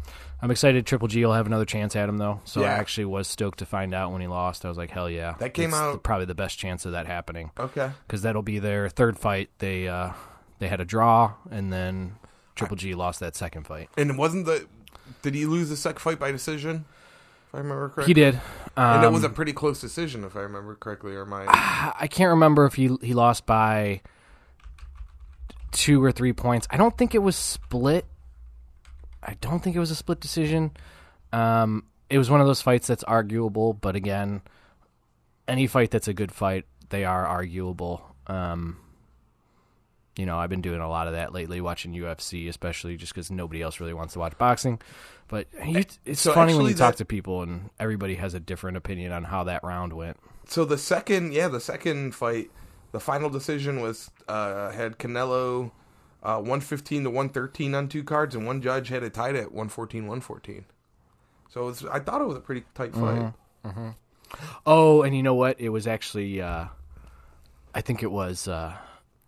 I'm 0.40 0.50
excited 0.50 0.86
Triple 0.86 1.08
G 1.08 1.22
will 1.22 1.34
have 1.34 1.46
another 1.46 1.66
chance 1.66 1.94
at 1.94 2.08
him, 2.08 2.16
though. 2.16 2.40
So 2.46 2.62
I 2.62 2.68
actually 2.68 3.04
was 3.04 3.28
stoked 3.28 3.58
to 3.58 3.66
find 3.66 3.92
out 3.92 4.10
when 4.10 4.22
he 4.22 4.26
lost. 4.26 4.64
I 4.64 4.70
was 4.70 4.78
like, 4.78 4.90
hell 4.90 5.10
yeah. 5.10 5.34
That 5.38 5.52
came 5.52 5.68
It's 5.68 5.74
out- 5.78 5.92
the- 5.92 5.98
probably 5.98 6.24
the 6.24 6.34
best 6.34 6.58
chance 6.58 6.86
of 6.86 6.92
that 6.92 7.06
happening 7.06 7.50
Okay. 7.60 7.90
because 8.06 8.22
that'll 8.22 8.40
be 8.42 8.58
their 8.58 8.88
third 8.88 9.18
fight. 9.18 9.50
They 9.58 9.86
uh, 9.86 10.12
they 10.60 10.68
had 10.68 10.80
a 10.80 10.86
draw, 10.86 11.34
and 11.50 11.70
then 11.70 12.14
Triple 12.54 12.78
G 12.78 12.94
lost 12.94 13.20
that 13.20 13.36
second 13.36 13.66
fight. 13.66 13.90
And 13.98 14.10
it 14.10 14.16
wasn't 14.16 14.46
the. 14.46 14.66
Did 15.20 15.34
he 15.34 15.44
lose 15.44 15.68
the 15.68 15.76
second 15.76 16.00
fight 16.00 16.18
by 16.18 16.32
decision? 16.32 16.86
I 17.56 17.60
remember 17.60 17.88
correctly. 17.88 18.10
He 18.10 18.14
did. 18.14 18.40
And 18.76 19.02
it 19.02 19.06
Um, 19.06 19.14
was 19.14 19.24
a 19.24 19.30
pretty 19.30 19.54
close 19.54 19.80
decision, 19.80 20.22
if 20.24 20.36
I 20.36 20.40
remember 20.40 20.74
correctly, 20.74 21.14
or 21.14 21.24
my. 21.24 21.46
I 21.48 22.06
can't 22.10 22.28
remember 22.30 22.66
if 22.66 22.74
he 22.74 22.94
he 23.00 23.14
lost 23.14 23.46
by 23.46 24.02
two 25.72 26.02
or 26.04 26.12
three 26.12 26.32
points. 26.34 26.66
I 26.70 26.76
don't 26.76 26.96
think 26.96 27.14
it 27.14 27.20
was 27.20 27.36
split. 27.36 28.04
I 29.22 29.34
don't 29.40 29.60
think 29.62 29.74
it 29.74 29.80
was 29.80 29.90
a 29.90 29.94
split 29.96 30.20
decision. 30.20 30.72
Um, 31.32 31.84
it 32.10 32.18
was 32.18 32.30
one 32.30 32.40
of 32.40 32.46
those 32.46 32.60
fights 32.62 32.86
that's 32.86 33.02
arguable, 33.04 33.72
but 33.72 33.96
again, 33.96 34.42
any 35.48 35.66
fight 35.66 35.90
that's 35.90 36.08
a 36.08 36.14
good 36.14 36.30
fight, 36.30 36.64
they 36.90 37.04
are 37.04 37.26
arguable. 37.26 38.14
Um, 38.26 38.76
you 40.16 40.26
know, 40.26 40.38
I've 40.38 40.50
been 40.50 40.62
doing 40.62 40.80
a 40.80 40.88
lot 40.88 41.06
of 41.06 41.12
that 41.12 41.32
lately, 41.32 41.60
watching 41.60 41.92
UFC, 41.92 42.48
especially 42.48 42.96
just 42.96 43.14
because 43.14 43.30
nobody 43.30 43.62
else 43.62 43.80
really 43.80 43.94
wants 43.94 44.14
to 44.14 44.18
watch 44.18 44.36
boxing. 44.38 44.80
But 45.28 45.48
you, 45.64 45.84
it's 46.04 46.20
So 46.20 46.32
funny 46.32 46.54
when 46.54 46.66
you 46.66 46.74
talk 46.74 46.96
to 46.96 47.04
people 47.04 47.42
and 47.42 47.70
everybody 47.78 48.14
has 48.14 48.34
a 48.34 48.40
different 48.40 48.76
opinion 48.76 49.12
on 49.12 49.24
how 49.24 49.44
that 49.44 49.62
round 49.62 49.92
went. 49.92 50.16
So 50.48 50.64
the 50.64 50.78
second, 50.78 51.32
yeah, 51.32 51.48
the 51.48 51.60
second 51.60 52.14
fight, 52.14 52.50
the 52.92 53.00
final 53.00 53.28
decision 53.28 53.80
was 53.80 54.10
uh, 54.28 54.70
had 54.70 54.98
Canelo 54.98 55.72
uh, 56.22 56.40
one 56.40 56.60
fifteen 56.60 57.04
to 57.04 57.10
one 57.10 57.28
thirteen 57.28 57.74
on 57.74 57.88
two 57.88 58.04
cards, 58.04 58.34
and 58.34 58.46
one 58.46 58.62
judge 58.62 58.88
had 58.88 59.02
it 59.02 59.14
tied 59.14 59.36
at 59.36 59.48
114-114. 59.48 60.64
So 61.50 61.62
it 61.62 61.66
was, 61.66 61.84
I 61.86 62.00
thought 62.00 62.20
it 62.20 62.26
was 62.26 62.36
a 62.36 62.40
pretty 62.40 62.64
tight 62.74 62.94
fight. 62.94 63.32
Oh, 64.64 65.02
and 65.02 65.16
you 65.16 65.22
know 65.22 65.34
what? 65.34 65.60
It 65.60 65.68
was 65.68 65.86
actually, 65.86 66.40
uh, 66.40 66.66
I 67.74 67.80
think 67.80 68.02
it 68.02 68.10
was, 68.10 68.48
uh, 68.48 68.74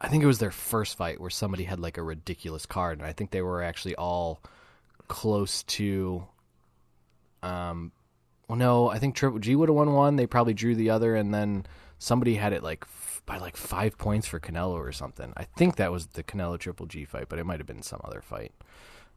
I 0.01 0.09
think 0.09 0.23
it 0.23 0.27
was 0.27 0.39
their 0.39 0.51
first 0.53 0.97
fight 0.97 1.21
where 1.21 1.31
somebody 1.31 1.65
had 1.65 1.81
like 1.81 1.99
a 1.99 2.03
ridiculous 2.03 2.67
card, 2.67 2.99
and 2.99 3.07
I 3.07 3.13
think 3.13 3.31
they 3.31 3.43
were 3.43 3.63
actually 3.63 3.95
all 3.97 4.41
close 5.09 5.63
to. 5.65 6.25
Um, 7.43 7.93
well, 8.49 8.57
no, 8.59 8.89
I 8.91 8.99
think 8.99 9.15
Triple 9.15 9.39
G 9.41 9.55
would 9.57 9.69
have 9.69 9.77
won 9.77 9.93
one. 9.93 10.17
They 10.17 10.27
probably 10.27 10.55
drew 10.55 10.75
the 10.75 10.91
other, 10.91 11.15
and 11.15 11.35
then 11.35 11.67
somebody 11.99 12.35
had 12.37 12.53
it 12.53 12.63
like 12.63 12.85
f- 12.85 13.23
by 13.27 13.39
like 13.39 13.57
five 13.57 13.99
points 13.99 14.27
for 14.27 14.39
Canelo 14.41 14.75
or 14.75 14.93
something. 14.93 15.33
I 15.37 15.45
think 15.45 15.77
that 15.77 15.93
was 15.93 16.07
the 16.09 16.23
Canelo 16.23 16.59
Triple 16.59 16.87
G 16.87 17.05
fight, 17.05 17.27
but 17.29 17.39
it 17.39 17.45
might 17.47 17.59
have 17.59 17.67
been 17.67 17.83
some 17.83 18.01
other 18.05 18.21
fight. 18.21 18.53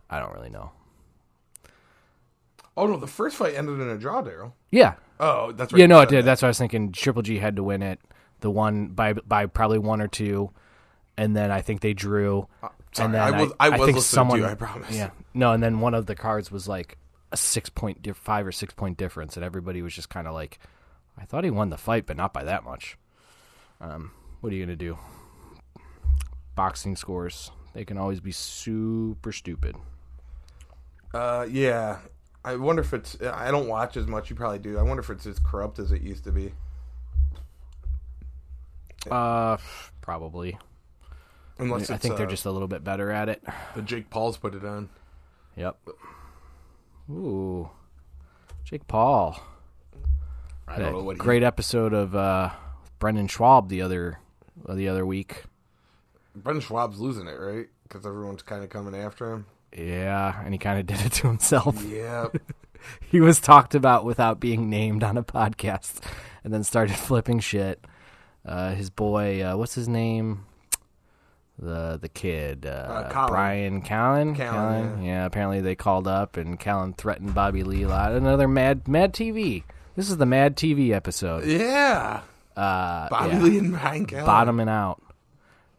I 0.10 0.20
don't 0.20 0.34
really 0.34 0.50
know. 0.50 0.72
Oh 2.78 2.88
no, 2.88 2.98
the 2.98 3.08
first 3.08 3.36
fight 3.38 3.56
ended 3.56 3.80
in 3.80 3.88
a 3.90 3.98
draw, 3.98 4.22
Daryl. 4.24 4.54
Yeah, 4.72 4.94
Oh, 5.20 5.52
that's 5.52 5.72
right. 5.72 5.80
Yeah, 5.80 5.86
no, 5.86 6.00
it 6.02 6.10
did. 6.10 6.20
that. 6.20 6.26
That's 6.26 6.42
what 6.42 6.48
I 6.48 6.50
was 6.50 6.58
thinking. 6.58 6.92
Triple 6.92 7.22
G 7.22 7.38
had 7.38 7.56
to 7.58 7.64
win 7.64 7.84
it. 7.84 8.00
The 8.40 8.50
one 8.50 8.88
by 8.88 9.14
by 9.14 9.46
probably 9.46 9.78
one 9.78 10.02
or 10.02 10.08
two, 10.08 10.50
and 11.18 11.36
then 11.36 11.51
I 11.51 11.62
think 11.62 11.82
they 11.82 11.93
drew. 11.93 12.47
Uh, 12.62 12.70
Sorry, 12.93 13.05
and 13.05 13.14
then 13.14 13.22
I 13.22 13.41
was 13.41 13.53
I, 13.59 13.70
was 13.70 13.86
think 13.86 13.95
listening 13.95 14.01
someone, 14.01 14.39
to 14.39 14.45
you. 14.45 14.51
I 14.51 14.55
promise. 14.55 14.95
Yeah, 14.95 15.12
no, 15.34 15.53
and 15.53 15.64
then 15.64 15.80
one 15.80 15.93
of 15.93 16.05
the 16.05 16.16
cards 16.16 16.51
was 16.51 16.68
like 16.68 16.97
a 17.32 17.38
six 17.38 17.70
point, 17.70 18.01
diff- 18.01 18.18
five 18.18 18.45
or 18.45 18.51
six 18.51 18.74
point 18.74 18.97
difference, 18.97 19.38
and 19.38 19.45
everybody 19.45 19.82
was 19.82 19.93
just 19.93 20.09
kind 20.09 20.28
of 20.28 20.34
like, 20.34 20.59
I 21.18 21.24
thought 21.24 21.43
he 21.43 21.51
won 21.51 21.70
the 21.70 21.78
fight, 21.78 22.05
but 22.05 22.18
not 22.18 22.34
by 22.34 22.43
that 22.43 22.64
much. 22.64 22.97
Um, 23.80 24.12
what 24.41 24.51
are 24.51 24.55
you 24.55 24.66
gonna 24.66 24.76
do? 24.76 24.97
Boxing 26.55 26.95
scores 26.95 27.51
they 27.74 27.86
can 27.86 27.97
always 27.97 28.20
be 28.20 28.32
super 28.32 29.32
stupid. 29.32 29.76
Uh, 31.14 31.45
yeah. 31.49 31.99
I 32.43 32.55
wonder 32.55 32.82
if 32.82 32.93
it's. 32.93 33.18
I 33.22 33.51
don't 33.51 33.68
watch 33.68 33.97
as 33.97 34.07
much. 34.07 34.30
You 34.30 34.36
probably 34.36 34.59
do. 34.59 34.78
I 34.78 34.82
wonder 34.82 35.01
if 35.01 35.09
it's 35.09 35.26
as 35.26 35.39
corrupt 35.39 35.80
as 35.80 35.91
it 35.91 36.01
used 36.01 36.24
to 36.24 36.32
be. 36.32 36.53
Uh, 39.09 39.57
probably. 40.01 40.57
Unless 41.62 41.91
I 41.91 41.97
think 41.97 42.18
they're 42.18 42.28
uh, 42.28 42.30
just 42.30 42.45
a 42.45 42.51
little 42.51 42.68
bit 42.68 42.84
better 42.84 43.12
at 43.12 43.30
it. 43.30 43.43
the 43.76 43.82
Jake 43.82 44.09
Paul's 44.09 44.38
put 44.38 44.55
it 44.55 44.66
on. 44.66 44.89
Yep. 45.55 45.78
Ooh, 47.09 47.70
Jake 48.64 48.88
Paul. 48.88 49.39
I 50.68 50.80
don't 50.80 50.93
know 50.93 51.03
what. 51.03 51.18
he- 51.18 51.20
great 51.20 51.43
episode 51.43 51.93
of 51.93 52.16
uh, 52.16 52.49
Brendan 52.99 53.28
Schaub 53.28 53.70
the 53.70 53.82
other 53.82 54.20
uh, 54.68 54.76
the 54.76 54.88
other 54.88 55.05
week. 55.05 55.43
Brendan 56.36 56.64
Schaub's 56.64 56.99
losing 56.99 57.28
it, 57.28 57.39
right? 57.39 57.68
Because 57.84 58.05
everyone's 58.05 58.41
kind 58.41 58.64
of 58.64 58.70
coming 58.70 58.95
after 58.99 59.32
him. 59.32 59.45
Yeah, 59.76 60.41
and 60.43 60.53
he 60.53 60.57
kind 60.57 60.80
of 60.80 60.86
did 60.97 61.05
it 61.05 61.12
to 61.14 61.28
himself. 61.28 61.84
Yeah. 61.86 62.28
he 63.12 63.20
was 63.20 63.39
talked 63.39 63.76
about 63.76 64.05
without 64.05 64.39
being 64.39 64.70
named 64.70 65.03
on 65.03 65.18
a 65.18 65.24
podcast, 65.24 66.01
and 66.43 66.53
then 66.53 66.64
started 66.64 66.95
flipping 66.95 67.39
shit. 67.39 67.84
Uh, 68.45 68.74
his 68.74 68.89
boy, 68.89 69.43
uh, 69.43 69.55
what's 69.55 69.76
his 69.76 69.88
name? 69.88 70.45
The 71.62 71.99
the 72.01 72.09
kid, 72.09 72.66
uh, 72.66 73.07
Colin. 73.12 73.30
Bryan 73.30 73.82
Callen. 73.84 74.36
Callen, 74.36 75.05
yeah. 75.05 75.26
Apparently 75.26 75.62
they 75.62 75.76
called 75.76 76.07
up 76.07 76.36
and 76.36 76.59
Callen 76.59 76.97
threatened 76.97 77.36
Bobby 77.36 77.64
Lee 77.64 77.84
a 77.84 77.88
lot. 77.88 78.14
Another 78.14 78.47
Mad 78.47 78.88
Mad 78.88 79.14
TV. 79.14 79.64
This 79.95 80.09
is 80.09 80.18
the 80.18 80.26
Mad 80.26 80.57
TV 80.57 80.89
episode. 80.91 81.45
yeah. 81.45 82.22
Uh, 82.57 83.07
Bobby 83.09 83.34
yeah. 83.36 83.41
Lee 83.41 83.57
and 83.59 83.74
Ryan 83.74 84.05
Callen. 84.07 84.26
bottoming 84.26 84.70
out. 84.70 85.01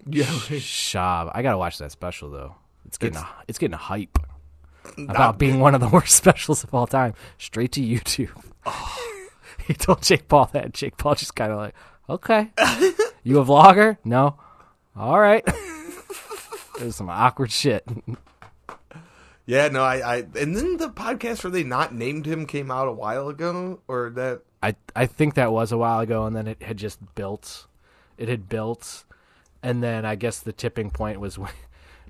Yeah. 0.06 0.24
Schaub. 0.26 1.32
I 1.34 1.42
gotta 1.42 1.58
watch 1.58 1.78
that 1.78 1.90
special 1.90 2.30
though. 2.30 2.54
It's 2.86 2.96
getting 2.98 3.16
It's- 3.16 3.30
a, 3.30 3.44
it's 3.48 3.58
getting 3.58 3.74
a 3.74 3.78
hype 3.78 4.18
about 5.08 5.38
being 5.38 5.58
one 5.58 5.74
of 5.74 5.80
the 5.80 5.88
worst 5.92 6.14
specials 6.14 6.62
of 6.62 6.72
all 6.72 6.86
time. 6.86 7.14
Straight 7.38 7.72
to 7.72 7.80
YouTube. 7.80 8.30
he 9.66 9.74
told 9.74 10.02
Jake 10.02 10.28
Paul 10.28 10.48
that. 10.52 10.74
Jake 10.74 10.96
Paul 10.96 11.14
just 11.16 11.34
kind 11.34 11.50
of 11.52 11.58
like, 11.58 11.74
okay, 12.08 12.50
you 13.24 13.40
a 13.40 13.44
vlogger? 13.44 13.96
No. 14.04 14.36
All 14.96 15.18
right. 15.18 15.44
There's 16.78 16.96
some 16.96 17.08
awkward 17.10 17.50
shit. 17.52 17.86
Yeah, 19.46 19.68
no, 19.68 19.82
I, 19.82 19.96
I, 19.96 20.16
and 20.38 20.56
then 20.56 20.76
the 20.76 20.88
podcast 20.88 21.42
where 21.44 21.50
they 21.50 21.64
not 21.64 21.94
named 21.94 22.26
him 22.26 22.46
came 22.46 22.70
out 22.70 22.88
a 22.88 22.92
while 22.92 23.28
ago, 23.28 23.80
or 23.88 24.10
that. 24.10 24.42
I 24.62 24.76
I 24.94 25.06
think 25.06 25.34
that 25.34 25.52
was 25.52 25.72
a 25.72 25.78
while 25.78 26.00
ago, 26.00 26.26
and 26.26 26.34
then 26.36 26.46
it 26.46 26.62
had 26.62 26.76
just 26.76 26.98
built. 27.14 27.66
It 28.18 28.28
had 28.28 28.48
built, 28.48 29.04
and 29.62 29.82
then 29.82 30.04
I 30.04 30.14
guess 30.14 30.38
the 30.40 30.52
tipping 30.52 30.90
point 30.90 31.18
was 31.18 31.38
when, 31.38 31.50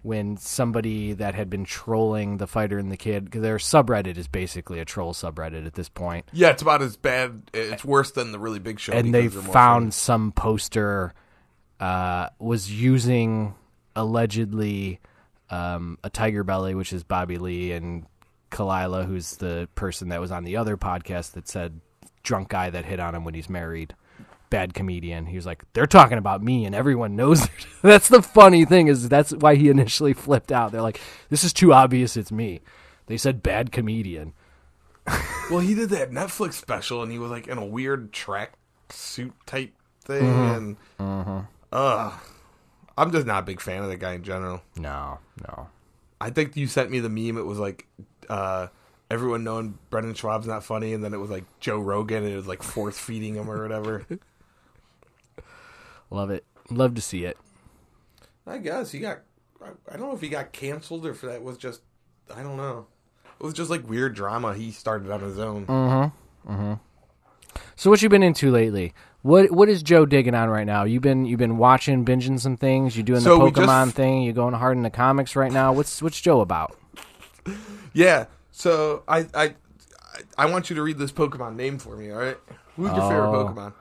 when 0.02 0.36
somebody 0.36 1.14
that 1.14 1.34
had 1.34 1.48
been 1.48 1.64
trolling 1.64 2.36
the 2.36 2.46
fighter 2.46 2.78
and 2.78 2.92
the 2.92 2.96
kid, 2.98 3.24
because 3.24 3.40
their 3.40 3.56
subreddit 3.56 4.18
is 4.18 4.28
basically 4.28 4.78
a 4.78 4.84
troll 4.84 5.14
subreddit 5.14 5.64
at 5.66 5.74
this 5.74 5.88
point, 5.88 6.26
Yeah, 6.32 6.50
it's 6.50 6.60
about 6.62 6.82
as 6.82 6.96
bad. 6.98 7.42
It's 7.54 7.84
worse 7.84 8.10
than 8.10 8.32
the 8.32 8.38
really 8.38 8.58
big 8.58 8.78
show. 8.78 8.92
and 8.92 9.14
they 9.14 9.22
because 9.22 9.34
they're 9.36 9.42
more 9.44 9.52
found 9.54 9.94
some 9.94 10.32
poster 10.32 11.14
uh, 11.82 12.28
was 12.38 12.70
using 12.70 13.54
allegedly 13.96 15.00
um, 15.50 15.98
a 16.04 16.10
TigerBelly, 16.10 16.76
which 16.76 16.92
is 16.92 17.02
Bobby 17.02 17.36
Lee 17.38 17.72
and 17.72 18.06
Khalyla, 18.50 19.04
who's 19.06 19.36
the 19.36 19.68
person 19.74 20.08
that 20.10 20.20
was 20.20 20.30
on 20.30 20.44
the 20.44 20.56
other 20.56 20.76
podcast 20.76 21.32
that 21.32 21.48
said 21.48 21.80
drunk 22.22 22.48
guy 22.50 22.70
that 22.70 22.84
hit 22.84 23.00
on 23.00 23.14
him 23.14 23.24
when 23.24 23.34
he's 23.34 23.50
married. 23.50 23.94
Bad 24.48 24.74
comedian. 24.74 25.26
He 25.26 25.36
was 25.36 25.46
like, 25.46 25.64
they're 25.72 25.86
talking 25.86 26.18
about 26.18 26.42
me, 26.42 26.66
and 26.66 26.74
everyone 26.74 27.16
knows. 27.16 27.48
that's 27.82 28.08
the 28.08 28.22
funny 28.22 28.64
thing 28.66 28.86
is 28.88 29.08
that's 29.08 29.32
why 29.32 29.54
he 29.56 29.68
initially 29.70 30.12
flipped 30.12 30.52
out. 30.52 30.72
They're 30.72 30.82
like, 30.82 31.00
this 31.30 31.42
is 31.42 31.52
too 31.54 31.72
obvious. 31.72 32.16
It's 32.18 32.30
me. 32.30 32.60
They 33.06 33.16
said 33.16 33.42
bad 33.42 33.72
comedian. 33.72 34.34
Well, 35.50 35.60
he 35.60 35.74
did 35.74 35.88
that 35.90 36.10
Netflix 36.12 36.52
special, 36.54 37.02
and 37.02 37.10
he 37.10 37.18
was 37.18 37.30
like 37.30 37.48
in 37.48 37.58
a 37.58 37.64
weird 37.64 38.12
track 38.12 38.52
suit 38.90 39.32
type 39.46 39.72
thing, 40.04 40.22
Mm-hmm. 40.22 41.00
and 41.00 41.46
uh, 41.72 42.12
I'm 42.96 43.10
just 43.10 43.26
not 43.26 43.42
a 43.42 43.46
big 43.46 43.60
fan 43.60 43.82
of 43.82 43.88
the 43.88 43.96
guy 43.96 44.12
in 44.12 44.22
general. 44.22 44.62
No, 44.76 45.18
no. 45.48 45.68
I 46.20 46.30
think 46.30 46.56
you 46.56 46.66
sent 46.66 46.90
me 46.90 47.00
the 47.00 47.08
meme. 47.08 47.38
It 47.38 47.46
was 47.46 47.58
like 47.58 47.86
uh, 48.28 48.68
everyone 49.10 49.42
knowing 49.42 49.78
Brendan 49.90 50.14
Schaub's 50.14 50.46
not 50.46 50.62
funny, 50.62 50.92
and 50.92 51.02
then 51.02 51.14
it 51.14 51.18
was 51.18 51.30
like 51.30 51.44
Joe 51.58 51.78
Rogan, 51.78 52.24
and 52.24 52.32
it 52.32 52.36
was 52.36 52.46
like 52.46 52.62
force 52.62 52.98
feeding 52.98 53.34
him 53.34 53.50
or 53.50 53.62
whatever. 53.62 54.06
Love 56.10 56.30
it. 56.30 56.44
Love 56.70 56.94
to 56.94 57.00
see 57.00 57.24
it. 57.24 57.38
I 58.46 58.58
guess 58.58 58.92
he 58.92 59.00
got. 59.00 59.20
I 59.62 59.96
don't 59.96 60.08
know 60.08 60.14
if 60.14 60.20
he 60.20 60.28
got 60.28 60.52
canceled 60.52 61.06
or 61.06 61.10
if 61.10 61.22
that 61.22 61.42
was 61.42 61.56
just. 61.56 61.80
I 62.34 62.42
don't 62.42 62.56
know. 62.56 62.86
It 63.40 63.44
was 63.44 63.54
just 63.54 63.70
like 63.70 63.88
weird 63.88 64.14
drama 64.14 64.54
he 64.54 64.70
started 64.70 65.10
on 65.10 65.20
his 65.20 65.38
own. 65.38 65.66
Mm. 65.66 66.12
Hmm. 66.46 66.52
Mm 66.52 66.56
hmm. 66.56 66.74
So 67.76 67.90
what 67.90 68.02
you 68.02 68.08
been 68.08 68.22
into 68.22 68.50
lately? 68.50 68.94
What 69.22 69.50
what 69.52 69.68
is 69.68 69.82
Joe 69.82 70.04
digging 70.04 70.34
on 70.34 70.48
right 70.50 70.66
now? 70.66 70.84
You've 70.84 71.02
been 71.02 71.24
you've 71.24 71.38
been 71.38 71.56
watching, 71.56 72.04
binging 72.04 72.40
some 72.40 72.56
things. 72.56 72.96
You're 72.96 73.04
doing 73.04 73.20
So 73.20 73.38
the 73.38 73.44
we 73.44 73.50
just- 73.52 73.68
Pokemon 73.68 73.92
thing. 73.92 74.22
You're 74.22 74.32
going 74.34 74.54
hard 74.54 74.76
in 74.76 74.82
the 74.82 74.90
comics 74.90 75.36
right 75.36 75.52
now. 75.52 75.72
What's 75.72 76.02
what's 76.02 76.20
Joe 76.20 76.40
about? 76.40 76.76
Yeah. 77.94 78.26
So 78.50 79.02
I 79.06 79.26
I 79.34 79.54
I- 80.38 80.46
want 80.46 80.70
you 80.70 80.76
to 80.76 80.82
read 80.82 80.98
this 80.98 81.12
Pokemon 81.12 81.56
name 81.56 81.78
for 81.78 81.96
me. 81.96 82.10
All 82.10 82.18
right. 82.18 82.38
Who's 82.76 82.86
your 82.90 83.00
favorite 83.02 83.28
Oh. 83.28 83.44
Pokemon? 83.48 83.72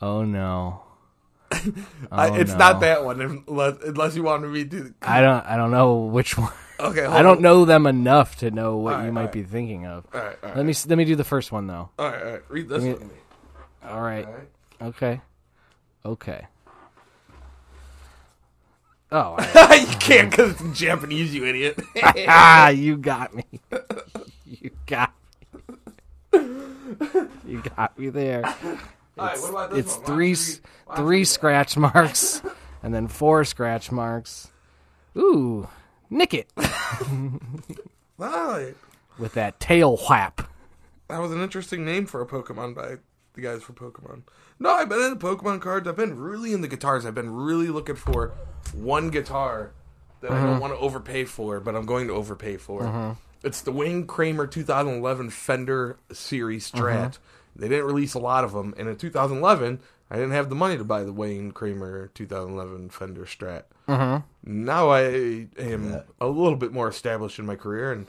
Oh 0.00 0.24
no, 0.24 0.82
I, 1.52 2.30
Oh, 2.30 2.34
it's 2.34 2.52
no. 2.52 2.58
not 2.58 2.80
that 2.80 3.04
one 3.04 3.20
unless, 3.48 3.76
unless 3.84 4.14
you 4.16 4.22
want 4.22 4.48
me 4.50 4.64
to. 4.64 4.94
I 5.02 5.20
don't 5.20 5.44
I 5.44 5.56
don't 5.56 5.70
know 5.70 5.96
which 5.96 6.38
one. 6.38 6.52
Okay. 6.80 7.04
I 7.04 7.20
don't 7.22 7.38
on. 7.38 7.42
know 7.42 7.64
them 7.64 7.86
enough 7.86 8.36
to 8.36 8.50
know 8.50 8.76
what 8.78 8.94
right, 8.94 9.06
you 9.06 9.12
might 9.12 9.22
right. 9.24 9.32
be 9.32 9.42
thinking 9.42 9.86
of. 9.86 10.06
All 10.14 10.20
right. 10.20 10.36
All. 10.42 10.52
Let 10.54 10.64
me 10.66 10.74
let 10.86 10.96
me 10.98 11.04
do 11.04 11.14
the 11.16 11.24
first 11.24 11.52
one 11.52 11.66
though. 11.66 11.90
all 11.98 12.10
right. 12.10 12.22
All 12.22 12.32
right. 12.32 12.42
Read 12.48 12.68
this 12.68 12.82
me- 12.84 12.92
one. 12.94 13.08
me. 13.08 13.14
All 13.86 14.00
right. 14.00 14.24
All 14.26 14.32
right. 14.32 14.48
Okay. 14.80 15.20
Okay. 16.04 16.46
Oh, 19.10 19.36
I- 19.38 19.86
you 19.90 19.96
can't 19.98 20.30
because 20.30 20.52
it's 20.52 20.60
in 20.60 20.74
Japanese, 20.74 21.34
you 21.34 21.44
idiot. 21.46 21.78
ah, 22.28 22.68
you 22.68 22.96
got 22.96 23.34
me. 23.34 23.44
You 24.50 24.70
got 24.86 25.12
me. 26.32 26.40
You 27.46 27.62
got 27.76 27.98
me 27.98 28.08
there. 28.08 28.44
All 28.46 28.54
right, 29.26 29.38
what 29.40 29.50
about 29.50 29.70
this 29.70 29.80
It's 29.80 29.92
one? 29.98 30.00
Why 30.00 30.06
don't 30.06 30.16
three 30.16 30.26
you 30.28 30.32
s- 30.32 30.48
read- 30.54 30.60
why 30.86 30.96
don't 30.96 31.04
three 31.06 31.24
scratch 31.24 31.76
marks 31.76 32.42
and 32.82 32.94
then 32.94 33.08
four 33.08 33.44
scratch 33.44 33.92
marks. 33.92 34.48
Ooh, 35.18 35.68
nick 36.08 36.32
it 36.32 36.50
with 39.18 39.34
that 39.34 39.60
tail 39.60 39.98
whap. 40.08 40.48
that 41.08 41.18
was 41.18 41.30
an 41.30 41.42
interesting 41.42 41.84
name 41.84 42.06
for 42.06 42.22
a 42.22 42.26
Pokemon 42.26 42.74
by 42.74 42.96
the 43.34 43.40
guys 43.42 43.62
from 43.62 43.74
Pokemon. 43.74 44.22
No, 44.60 44.70
I've 44.70 44.88
been 44.88 45.00
into 45.00 45.16
Pokemon 45.16 45.60
cards. 45.60 45.86
I've 45.86 45.96
been 45.96 46.18
really 46.18 46.52
into 46.52 46.68
guitars. 46.68 47.06
I've 47.06 47.14
been 47.14 47.32
really 47.34 47.68
looking 47.68 47.94
for 47.96 48.32
one 48.74 49.10
guitar 49.10 49.72
that 50.20 50.30
I 50.32 50.34
Mm-hmm. 50.34 50.46
don't 50.46 50.60
want 50.60 50.72
to 50.74 50.78
overpay 50.80 51.24
for, 51.26 51.60
but 51.60 51.76
I'm 51.76 51.86
going 51.86 52.08
to 52.08 52.14
overpay 52.14 52.56
for. 52.56 53.16
It's 53.44 53.60
the 53.62 53.70
Wayne 53.70 54.06
Kramer 54.06 54.48
2011 54.48 55.30
Fender 55.30 55.98
Series 56.12 56.68
Strat. 56.70 57.10
Mm-hmm. 57.12 57.60
They 57.60 57.68
didn't 57.68 57.84
release 57.86 58.14
a 58.14 58.18
lot 58.18 58.42
of 58.44 58.52
them, 58.52 58.74
and 58.76 58.88
in 58.88 58.96
2011, 58.96 59.80
I 60.10 60.16
didn't 60.16 60.32
have 60.32 60.48
the 60.48 60.54
money 60.56 60.76
to 60.76 60.84
buy 60.84 61.04
the 61.04 61.12
Wayne 61.12 61.52
Kramer 61.52 62.10
2011 62.14 62.90
Fender 62.90 63.26
Strat. 63.26 63.64
Mm-hmm. 63.88 64.64
Now 64.64 64.88
I 64.90 65.46
am 65.58 66.02
a 66.20 66.26
little 66.26 66.56
bit 66.56 66.72
more 66.72 66.88
established 66.88 67.38
in 67.38 67.46
my 67.46 67.54
career 67.56 67.92
and 67.92 68.06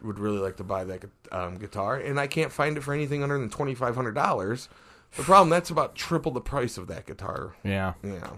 would 0.00 0.18
really 0.20 0.38
like 0.38 0.56
to 0.58 0.64
buy 0.64 0.84
that 0.84 1.04
um, 1.32 1.56
guitar, 1.58 1.96
and 1.96 2.20
I 2.20 2.28
can't 2.28 2.52
find 2.52 2.76
it 2.76 2.82
for 2.82 2.94
anything 2.94 3.22
under 3.24 3.36
than 3.38 3.50
twenty 3.50 3.74
five 3.74 3.96
hundred 3.96 4.14
dollars. 4.14 4.68
The 5.16 5.22
problem 5.24 5.48
that's 5.50 5.70
about 5.70 5.94
triple 5.94 6.32
the 6.32 6.40
price 6.40 6.76
of 6.78 6.86
that 6.88 7.06
guitar. 7.06 7.54
Yeah. 7.64 7.94
Yeah. 8.02 8.30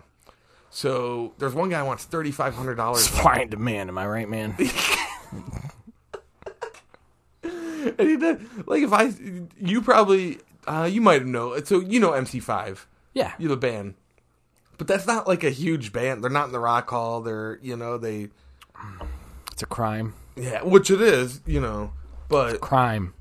So 0.70 1.34
there's 1.38 1.54
one 1.54 1.68
guy 1.68 1.80
who 1.80 1.86
wants 1.86 2.04
thirty 2.04 2.30
five 2.30 2.54
hundred 2.54 2.76
dollars, 2.76 3.04
Supply 3.08 3.36
and 3.38 3.50
demand. 3.50 3.90
Am 3.90 3.98
I 3.98 4.06
right, 4.06 4.28
man? 4.28 4.54
and 7.42 8.00
he 8.08 8.16
did 8.16 8.40
like 8.66 8.82
if 8.82 8.92
I 8.92 9.12
you 9.58 9.80
probably 9.82 10.38
uh, 10.66 10.88
you 10.90 11.00
might 11.00 11.24
know 11.24 11.58
so 11.64 11.80
you 11.80 11.98
know 12.00 12.12
MC 12.12 12.38
five 12.40 12.86
Yeah. 13.14 13.32
You're 13.38 13.48
the 13.50 13.56
band, 13.56 13.94
but 14.78 14.86
that's 14.86 15.06
not 15.06 15.26
like 15.26 15.42
a 15.42 15.50
huge 15.50 15.92
band. 15.92 16.22
They're 16.22 16.30
not 16.30 16.46
in 16.46 16.52
the 16.52 16.60
Rock 16.60 16.88
Hall. 16.90 17.20
They're 17.20 17.58
you 17.62 17.76
know 17.76 17.98
they 17.98 18.28
It's 19.52 19.62
a 19.62 19.66
crime. 19.66 20.14
yeah 20.36 20.62
which 20.62 20.90
it 20.90 21.00
is 21.00 21.40
you 21.46 21.60
know, 21.60 21.92
but 22.28 22.60
Crime. 22.60 23.14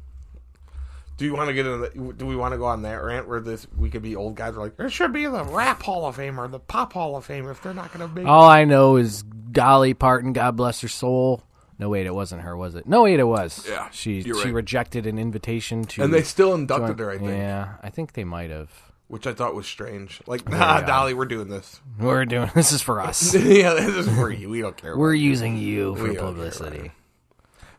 Do 1.19 1.25
you 1.25 1.35
want 1.35 1.49
to 1.49 1.53
get? 1.53 1.63
The, 1.63 2.13
do 2.17 2.25
we 2.25 2.37
want 2.37 2.53
to 2.53 2.57
go 2.57 2.63
on 2.63 2.81
that 2.83 2.95
rant 2.95 3.27
where 3.27 3.41
this 3.41 3.67
we 3.77 3.89
could 3.89 4.01
be 4.01 4.15
old 4.15 4.35
guys? 4.35 4.55
We're 4.55 4.63
like, 4.63 4.77
there 4.77 4.89
should 4.89 5.11
be 5.11 5.25
the 5.25 5.43
rap 5.43 5.83
Hall 5.83 6.05
of 6.07 6.15
Fame 6.15 6.39
or 6.39 6.47
the 6.47 6.59
pop 6.59 6.93
Hall 6.93 7.17
of 7.17 7.25
Fame 7.25 7.47
if 7.49 7.61
they're 7.61 7.73
not 7.73 7.91
going 7.93 8.07
to 8.07 8.15
be. 8.15 8.23
All 8.23 8.47
I 8.47 8.63
know 8.63 8.95
is 8.95 9.23
Dolly 9.51 9.93
Parton, 9.93 10.31
God 10.31 10.55
bless 10.55 10.79
her 10.79 10.87
soul. 10.87 11.43
No, 11.77 11.89
wait, 11.89 12.05
it 12.05 12.15
wasn't 12.15 12.43
her, 12.43 12.55
was 12.55 12.73
it? 12.75 12.87
No, 12.87 13.03
wait, 13.03 13.19
it 13.19 13.25
was. 13.25 13.65
Yeah, 13.69 13.89
she 13.91 14.23
she 14.23 14.31
right. 14.31 14.53
rejected 14.53 15.05
an 15.05 15.19
invitation 15.19 15.83
to. 15.85 16.03
and 16.03 16.13
they 16.13 16.23
still 16.23 16.53
inducted 16.55 16.97
join- 16.97 17.05
her, 17.05 17.11
I 17.11 17.17
think, 17.17 17.29
Yeah, 17.31 17.73
I 17.83 17.89
think 17.89 18.13
they 18.13 18.23
might 18.23 18.49
have. 18.49 18.71
which 19.09 19.27
I 19.27 19.33
thought 19.33 19.55
was 19.55 19.65
strange. 19.67 20.21
Like, 20.25 20.47
nah, 20.47 20.79
yeah. 20.79 20.85
Dolly, 20.85 21.13
we're 21.13 21.25
doing 21.25 21.49
this. 21.49 21.81
We're 21.99 22.23
doing 22.25 22.49
this 22.55 22.71
is 22.71 22.81
for 22.81 23.01
us. 23.01 23.33
yeah, 23.35 23.73
this 23.73 24.07
is 24.07 24.15
for 24.15 24.31
you. 24.31 24.49
We 24.49 24.61
don't 24.61 24.77
care. 24.77 24.97
We're 24.97 25.13
using 25.13 25.57
you 25.57 25.95
for 25.97 26.03
We 26.09 26.15
publicity. 26.15 26.91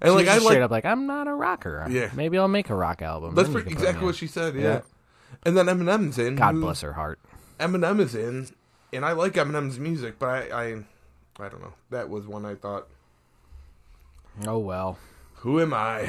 And 0.00 0.14
like 0.14 0.24
She's 0.24 0.30
I 0.30 0.34
just 0.34 0.44
like 0.46 0.52
straight 0.52 0.62
up 0.62 0.70
like 0.70 0.84
I'm 0.84 1.06
not 1.06 1.28
a 1.28 1.34
rocker. 1.34 1.86
Yeah. 1.90 2.10
maybe 2.14 2.38
I'll 2.38 2.48
make 2.48 2.70
a 2.70 2.74
rock 2.74 3.02
album. 3.02 3.34
that's 3.34 3.48
pretty- 3.48 3.70
exactly 3.70 4.04
what 4.06 4.16
she 4.16 4.26
said. 4.26 4.54
Yeah. 4.54 4.62
Yeah. 4.62 4.80
and 5.44 5.56
then 5.56 5.66
Eminem's 5.66 6.18
in. 6.18 6.36
God 6.36 6.54
who- 6.54 6.60
bless 6.60 6.80
her 6.82 6.94
heart. 6.94 7.18
Eminem 7.58 8.00
is 8.00 8.14
in, 8.14 8.48
and 8.92 9.04
I 9.04 9.12
like 9.12 9.34
Eminem's 9.34 9.78
music, 9.78 10.18
but 10.18 10.28
I, 10.28 10.38
I, 10.50 10.64
I 11.44 11.48
don't 11.50 11.60
know. 11.60 11.74
That 11.90 12.08
was 12.08 12.26
one 12.26 12.46
I 12.46 12.54
thought. 12.54 12.88
Oh 14.46 14.58
well, 14.58 14.98
Who 15.36 15.60
am 15.60 15.74
I? 15.74 16.08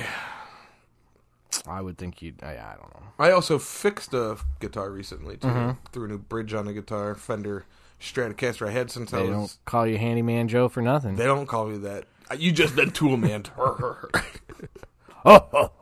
I 1.67 1.81
would 1.81 1.97
think 1.97 2.21
you'd. 2.21 2.41
I, 2.41 2.51
I 2.53 2.75
don't 2.79 2.93
know. 2.93 3.03
I 3.19 3.31
also 3.31 3.59
fixed 3.59 4.13
a 4.13 4.37
guitar 4.59 4.89
recently 4.89 5.37
too. 5.37 5.47
Mm-hmm. 5.47 5.85
Threw 5.91 6.05
a 6.05 6.07
new 6.07 6.17
bridge 6.17 6.53
on 6.53 6.67
a 6.67 6.73
guitar, 6.73 7.13
Fender 7.13 7.65
Stratocaster 7.99 8.67
I 8.67 8.71
had 8.71 8.89
since 8.89 9.13
I 9.13 9.17
was. 9.17 9.27
They 9.27 9.33
don't 9.33 9.57
call 9.65 9.85
you 9.85 9.97
Handyman 9.97 10.47
Joe 10.47 10.69
for 10.69 10.81
nothing. 10.81 11.17
They 11.17 11.25
don't 11.25 11.45
call 11.47 11.67
me 11.67 11.77
that. 11.79 12.05
You 12.37 12.51
just 12.51 12.75
been 12.75 12.91
tool 12.91 13.17
man. 13.17 13.45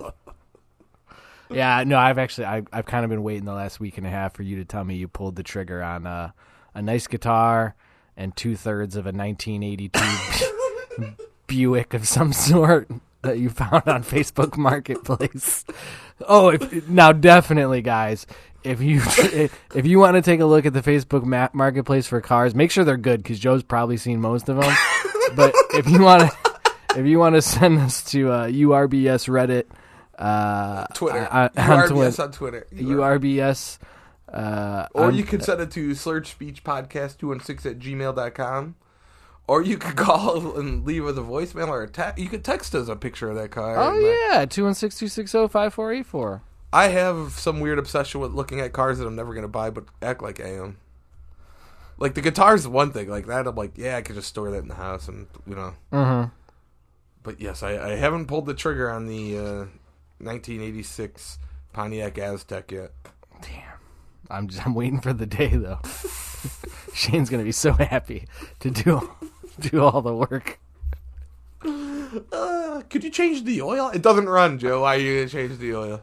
Yeah, 1.52 1.84
no, 1.86 1.98
I've 1.98 2.20
actually 2.20 2.46
I, 2.46 2.64
I've 2.72 2.86
kind 2.86 3.04
of 3.04 3.10
been 3.10 3.24
waiting 3.24 3.46
the 3.46 3.54
last 3.54 3.80
week 3.80 3.98
and 3.98 4.06
a 4.06 4.10
half 4.10 4.36
for 4.36 4.44
you 4.44 4.58
to 4.58 4.66
tell 4.66 4.84
me 4.84 4.96
you 4.96 5.08
pulled 5.08 5.36
the 5.36 5.44
trigger 5.44 5.82
on 5.82 6.06
uh, 6.06 6.32
a 6.76 6.82
nice 6.82 7.08
guitar 7.08 7.76
and 8.16 8.36
two 8.36 8.56
thirds 8.56 8.96
of 8.96 9.06
a 9.06 9.12
1982 9.12 11.16
Buick 11.48 11.94
of 11.96 12.08
some 12.08 12.34
sort 12.34 12.88
that 13.24 13.40
you 13.40 13.50
found 13.50 13.88
on 13.88 14.04
Facebook 14.04 14.58
Marketplace. 14.58 15.66
Oh, 16.28 16.50
if, 16.50 16.88
now 16.88 17.12
definitely, 17.12 17.82
guys, 17.82 18.28
if 18.64 18.82
you 18.82 19.02
if 19.74 19.86
you 19.86 20.00
want 20.00 20.16
to 20.16 20.22
take 20.22 20.42
a 20.42 20.46
look 20.46 20.68
at 20.68 20.74
the 20.74 20.82
Facebook 20.82 21.24
ma- 21.24 21.50
Marketplace 21.54 22.06
for 22.06 22.22
cars, 22.22 22.54
make 22.54 22.70
sure 22.70 22.84
they're 22.84 22.98
good 22.98 23.24
because 23.24 23.40
Joe's 23.40 23.64
probably 23.64 23.98
seen 23.98 24.22
most 24.22 24.50
of 24.50 24.58
them. 24.58 24.76
But 25.36 25.54
if 25.74 25.88
you 25.90 26.02
want 26.02 26.30
to 26.32 26.38
if 26.98 27.06
you 27.06 27.20
want 27.20 27.36
to 27.36 27.42
send 27.42 27.80
us 27.80 28.04
to 28.12 28.32
uh, 28.32 28.48
URBS 28.48 29.28
Reddit. 29.30 29.66
Uh, 30.18 30.86
Twitter. 30.94 31.28
I- 31.32 31.50
I- 31.56 31.72
on 31.72 31.88
URBS 31.90 32.16
Twi- 32.16 32.24
on 32.26 32.32
Twitter. 32.32 32.68
URBS. 32.76 33.78
Uh, 34.32 34.88
Or 34.94 35.12
you 35.12 35.24
can 35.24 35.42
send 35.42 35.62
it 35.62 35.72
to 35.72 35.96
Slurred 35.96 36.28
Speech 36.28 36.64
Podcast 36.64 37.18
216 37.18 37.72
at 37.72 37.80
gmail.com. 37.80 38.76
Or 39.48 39.62
you 39.64 39.78
could 39.78 39.96
call 40.08 40.58
and 40.60 40.86
leave 40.86 41.06
us 41.06 41.18
a 41.18 41.22
voicemail 41.22 41.70
or 41.70 41.84
a 41.84 41.88
text. 41.90 42.20
You 42.20 42.28
could 42.30 42.44
text 42.44 42.76
us 42.76 42.88
a 42.88 42.96
picture 42.96 43.30
of 43.30 43.36
that 43.38 43.50
car. 43.52 43.76
Oh 43.78 43.98
yeah. 43.98 44.08
uh, 44.08 44.40
yeah, 44.42 44.46
two 44.46 44.66
one 44.66 44.74
six 44.76 44.98
two 44.98 45.08
six 45.08 45.32
zero 45.32 45.48
five 45.48 45.74
four 45.74 45.92
eight 45.92 46.06
four. 46.06 46.42
I 46.72 46.90
have 46.90 47.32
some 47.32 47.60
weird 47.60 47.80
obsession 47.80 48.22
with 48.22 48.34
looking 48.34 48.60
at 48.60 48.74
cars 48.74 49.00
that 49.00 49.08
I'm 49.08 49.16
never 49.16 49.34
going 49.34 49.42
to 49.44 49.48
buy, 49.48 49.72
but 49.72 49.86
act 50.04 50.22
like 50.22 50.40
I 50.40 50.50
am. 50.54 50.78
Like 52.00 52.14
the 52.14 52.22
guitar's 52.22 52.68
one 52.68 52.92
thing. 52.92 53.10
Like 53.10 53.28
that, 53.28 53.46
I'm 53.48 53.56
like, 53.56 53.78
yeah, 53.78 53.98
I 53.98 54.02
could 54.02 54.16
just 54.16 54.30
store 54.30 54.50
that 54.52 54.60
in 54.60 54.68
the 54.68 54.76
house, 54.76 55.08
and 55.08 55.28
you 55.46 55.56
know. 55.56 55.74
Mm-hmm. 55.92 56.30
But 57.24 57.42
yes, 57.42 57.62
I, 57.62 57.72
I 57.78 57.96
haven't 57.96 58.28
pulled 58.28 58.46
the 58.46 58.54
trigger 58.54 58.90
on 58.90 59.06
the 59.06 59.38
uh, 59.38 59.66
1986 60.20 61.38
Pontiac 61.74 62.16
Aztek 62.16 62.72
yet. 62.72 62.92
Damn, 63.42 63.78
I'm 64.30 64.48
just, 64.48 64.66
I'm 64.66 64.74
waiting 64.74 65.02
for 65.02 65.14
the 65.14 65.26
day 65.26 65.50
though. 65.50 65.80
Shane's 66.94 67.30
gonna 67.30 67.44
be 67.44 67.52
so 67.52 67.74
happy 67.74 68.28
to 68.60 68.72
do 68.72 69.12
do 69.60 69.84
all 69.84 70.02
the 70.02 70.14
work. 70.14 70.60
Uh, 72.32 72.82
could 72.90 73.04
you 73.04 73.10
change 73.10 73.44
the 73.44 73.62
oil? 73.62 73.90
It 73.90 74.02
doesn't 74.02 74.30
run, 74.30 74.58
Joe. 74.58 74.82
Why 74.82 74.96
are 74.96 75.00
you 75.00 75.20
gonna 75.20 75.30
change 75.30 75.60
the 75.60 75.76
oil? 75.76 76.02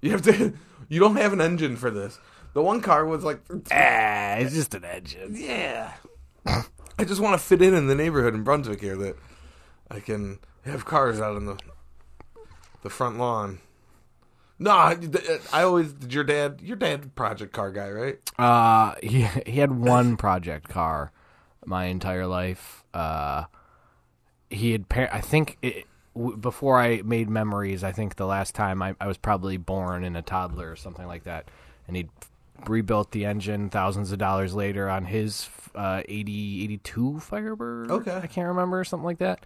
You 0.00 0.10
have 0.12 0.22
to. 0.22 0.52
You 0.90 0.98
don't 0.98 1.14
have 1.14 1.32
an 1.32 1.40
engine 1.40 1.76
for 1.76 1.88
this. 1.88 2.18
The 2.52 2.62
one 2.62 2.80
car 2.80 3.04
was 3.04 3.22
like, 3.24 3.40
Ah, 3.72 4.34
it's 4.36 4.54
just 4.54 4.74
an 4.74 4.84
engine. 4.84 5.34
yeah. 5.36 5.92
I 6.46 7.04
just 7.04 7.20
want 7.20 7.34
to 7.40 7.44
fit 7.46 7.62
in 7.62 7.74
in 7.74 7.86
the 7.86 7.94
neighborhood 7.94 8.34
in 8.34 8.42
Brunswick 8.42 8.80
here 8.80 8.96
that 8.96 9.16
I 9.90 10.00
can 10.00 10.38
have 10.64 10.84
cars 10.84 11.20
out 11.20 11.36
on 11.36 11.46
the 11.46 11.58
the 12.82 12.90
front 12.90 13.18
lawn. 13.18 13.58
No, 14.58 14.72
I, 14.72 14.98
I 15.52 15.62
always 15.62 15.92
did. 15.94 16.12
Your 16.12 16.24
dad, 16.24 16.60
your 16.62 16.76
dad, 16.76 17.14
project 17.14 17.52
car 17.52 17.70
guy, 17.70 17.90
right? 17.90 18.18
Uh, 18.38 18.94
he 19.02 19.26
he 19.46 19.60
had 19.60 19.72
one 19.72 20.16
project 20.18 20.68
car 20.68 21.12
my 21.64 21.86
entire 21.86 22.26
life. 22.26 22.84
Uh, 22.92 23.44
he 24.50 24.72
had 24.72 24.88
par- 24.88 25.08
I 25.12 25.20
think 25.22 25.56
it, 25.62 25.86
w- 26.14 26.36
before 26.36 26.78
I 26.78 27.00
made 27.02 27.30
memories, 27.30 27.82
I 27.84 27.92
think 27.92 28.16
the 28.16 28.26
last 28.26 28.54
time 28.54 28.82
I, 28.82 28.94
I 29.00 29.06
was 29.06 29.16
probably 29.16 29.56
born 29.56 30.04
in 30.04 30.16
a 30.16 30.22
toddler 30.22 30.70
or 30.70 30.76
something 30.76 31.06
like 31.06 31.24
that, 31.24 31.48
and 31.86 31.96
he 31.96 32.08
rebuilt 32.68 33.10
the 33.12 33.24
engine 33.24 33.70
thousands 33.70 34.12
of 34.12 34.18
dollars 34.18 34.54
later 34.54 34.88
on 34.88 35.04
his 35.04 35.48
uh 35.74 36.02
80 36.08 36.64
82 36.64 37.20
Firebird. 37.20 37.90
Okay. 37.90 38.14
I 38.22 38.26
can't 38.26 38.48
remember 38.48 38.82
something 38.84 39.04
like 39.04 39.18
that. 39.18 39.44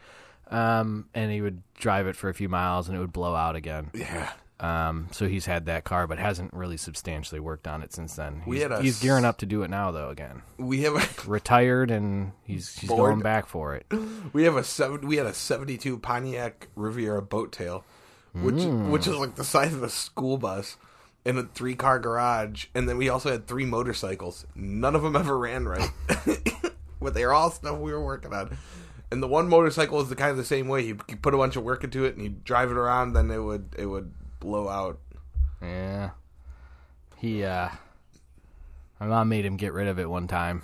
Um, 0.50 1.08
and 1.14 1.32
he 1.32 1.40
would 1.40 1.62
drive 1.74 2.06
it 2.06 2.16
for 2.16 2.28
a 2.28 2.34
few 2.34 2.48
miles 2.48 2.88
and 2.88 2.96
it 2.96 3.00
would 3.00 3.12
blow 3.12 3.34
out 3.34 3.56
again. 3.56 3.90
Yeah. 3.94 4.30
Um, 4.60 5.08
so 5.10 5.26
he's 5.26 5.46
had 5.46 5.66
that 5.66 5.84
car, 5.84 6.06
but 6.06 6.18
hasn't 6.18 6.54
really 6.54 6.76
substantially 6.76 7.40
worked 7.40 7.66
on 7.66 7.82
it 7.82 7.92
since 7.92 8.14
then. 8.14 8.36
He's, 8.38 8.46
We 8.46 8.60
had 8.60 8.72
a 8.72 8.80
he's 8.80 9.00
gearing 9.00 9.24
up 9.24 9.38
to 9.38 9.46
do 9.46 9.62
it 9.62 9.68
now, 9.68 9.90
though. 9.90 10.10
Again, 10.10 10.42
We 10.58 10.82
have 10.82 10.94
a, 10.94 11.06
retired 11.30 11.90
and 11.90 12.32
he's 12.44 12.78
he's 12.78 12.88
going 12.88 13.20
back 13.20 13.46
for 13.46 13.74
it. 13.74 13.86
we 14.32 14.44
have 14.44 14.56
a 14.56 14.62
seven. 14.64 15.06
We 15.08 15.16
had 15.16 15.26
a 15.26 15.34
seventy-two 15.34 15.98
Pontiac 15.98 16.68
Riviera 16.76 17.20
boat 17.20 17.50
tail, 17.52 17.84
which 18.32 18.62
which 18.62 19.06
is 19.08 19.16
like 19.16 19.34
the 19.34 19.44
size 19.44 19.74
of 19.74 19.82
a 19.82 19.90
school 19.90 20.38
bus. 20.38 20.76
In 21.24 21.38
a 21.38 21.44
three-car 21.44 22.00
garage, 22.00 22.66
and 22.74 22.86
then 22.86 22.98
we 22.98 23.08
also 23.08 23.30
had 23.30 23.46
three 23.46 23.64
motorcycles. 23.64 24.44
None 24.54 24.94
of 24.94 25.02
them 25.02 25.16
ever 25.16 25.38
ran 25.38 25.66
right, 25.66 25.90
but 27.00 27.14
they 27.14 27.24
were 27.24 27.32
all 27.32 27.50
stuff 27.50 27.78
we 27.78 27.92
were 27.92 28.04
working 28.04 28.34
on. 28.34 28.58
And 29.10 29.22
the 29.22 29.26
one 29.26 29.48
motorcycle 29.48 30.00
is 30.02 30.10
the 30.10 30.16
kind 30.16 30.32
of 30.32 30.36
the 30.36 30.44
same 30.44 30.68
way. 30.68 30.82
You, 30.82 30.98
you 31.08 31.16
put 31.16 31.32
a 31.32 31.38
bunch 31.38 31.56
of 31.56 31.62
work 31.62 31.82
into 31.82 32.04
it, 32.04 32.14
and 32.14 32.22
you 32.22 32.28
drive 32.44 32.70
it 32.70 32.76
around, 32.76 33.14
then 33.14 33.30
it 33.30 33.38
would 33.38 33.74
it 33.78 33.86
would 33.86 34.12
blow 34.38 34.68
out. 34.68 34.98
Yeah, 35.62 36.10
he 37.16 37.42
uh, 37.42 37.70
my 39.00 39.06
mom 39.06 39.30
made 39.30 39.46
him 39.46 39.56
get 39.56 39.72
rid 39.72 39.88
of 39.88 39.98
it 39.98 40.10
one 40.10 40.26
time. 40.26 40.62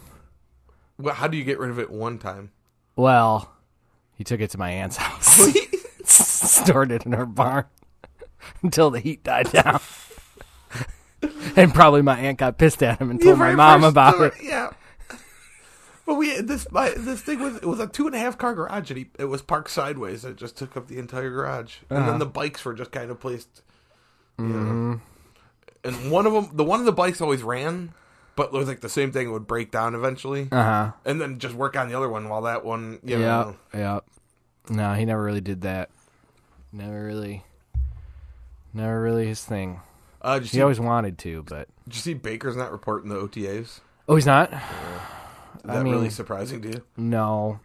Well, 0.99 1.15
how 1.15 1.27
do 1.27 1.39
you 1.39 1.45
get 1.45 1.59
rid 1.59 1.71
of 1.71 1.79
it 1.79 1.91
one 1.91 2.19
time? 2.19 2.53
Well, 2.97 3.51
he 4.15 4.25
took 4.25 4.41
it 4.41 4.51
to 4.51 4.59
my 4.59 4.71
aunt's 4.71 4.97
house, 4.99 5.41
stored 6.05 6.93
it 6.93 7.07
in 7.07 7.13
her 7.13 7.25
barn 7.25 7.65
until 8.63 8.91
the 8.91 9.01
heat 9.01 9.25
died 9.25 9.51
down. 9.51 9.81
and 11.57 11.72
probably 11.74 12.03
my 12.03 12.18
aunt 12.18 12.38
got 12.38 12.59
pissed 12.59 12.82
at 12.82 13.01
him 13.01 13.11
and 13.11 13.20
told 13.20 13.38
my 13.38 13.55
mom 13.55 13.84
about 13.84 14.14
story, 14.14 14.28
it. 14.28 14.34
Yeah. 14.42 14.70
But 16.07 16.14
we 16.14 16.40
this 16.40 16.68
my, 16.72 16.90
this 16.96 17.20
thing 17.20 17.38
was 17.40 17.57
it 17.57 17.66
was 17.66 17.78
a 17.78 17.86
two 17.86 18.07
and 18.07 18.16
a 18.16 18.18
half 18.18 18.36
car 18.36 18.53
garage 18.55 18.90
and 18.90 18.98
he, 18.98 19.07
it 19.18 19.26
was 19.26 19.42
parked 19.42 19.70
sideways. 19.70 20.24
It 20.24 20.34
just 20.36 20.57
took 20.57 20.76
up 20.76 20.88
the 20.88 20.98
entire 20.98 21.30
garage, 21.30 21.76
and 21.88 21.98
Uh-huh. 22.01 22.11
then 22.11 22.18
the 22.18 22.26
bikes 22.26 22.64
were 22.64 22.74
just 22.74 22.90
kind 22.90 23.11
of 23.11 23.20
placed. 23.20 23.62
You 24.38 24.44
Mm-hmm. 24.46 24.90
know. 24.92 25.01
And 25.84 26.11
one 26.11 26.26
of 26.26 26.32
them, 26.32 26.51
the 26.53 26.64
one 26.64 26.80
of 26.80 26.86
the 26.86 26.92
bikes 26.92 27.20
always 27.20 27.42
ran, 27.44 27.92
but 28.34 28.46
it 28.46 28.53
was 28.53 28.66
like 28.66 28.80
the 28.80 28.88
same 28.88 29.12
thing. 29.12 29.28
It 29.28 29.30
would 29.30 29.46
break 29.46 29.70
down 29.70 29.94
eventually, 29.94 30.48
Uh 30.51 30.62
huh. 30.62 30.92
and 31.05 31.20
then 31.20 31.38
just 31.38 31.55
work 31.55 31.76
on 31.76 31.88
the 31.88 31.94
other 31.94 32.09
one 32.09 32.28
while 32.28 32.42
that 32.42 32.64
one. 32.64 32.98
You 33.05 33.20
Yeah, 33.20 33.53
yeah. 33.72 34.01
No, 34.68 34.94
he 34.94 35.05
never 35.05 35.22
really 35.22 35.40
did 35.40 35.61
that. 35.62 35.90
Never 36.72 37.05
really, 37.05 37.44
never 38.74 39.01
really 39.01 39.26
his 39.26 39.44
thing. 39.44 39.80
Uh, 40.23 40.41
He 40.41 40.47
see, 40.49 40.61
always 40.62 40.81
wanted 40.81 41.18
to, 41.18 41.43
but 41.45 41.68
did 41.85 41.95
you 41.95 42.01
see 42.01 42.14
Baker's 42.14 42.57
not 42.57 42.73
reporting 42.73 43.09
the 43.11 43.16
OTAs? 43.16 43.81
oh, 44.09 44.16
he's 44.16 44.27
not. 44.27 44.53
Is 44.53 44.59
I 45.64 45.75
that 45.75 45.83
mean- 45.85 45.93
really 45.95 46.11
surprising 46.11 46.61
to 46.62 46.68
you? 46.68 46.83
No. 46.97 47.61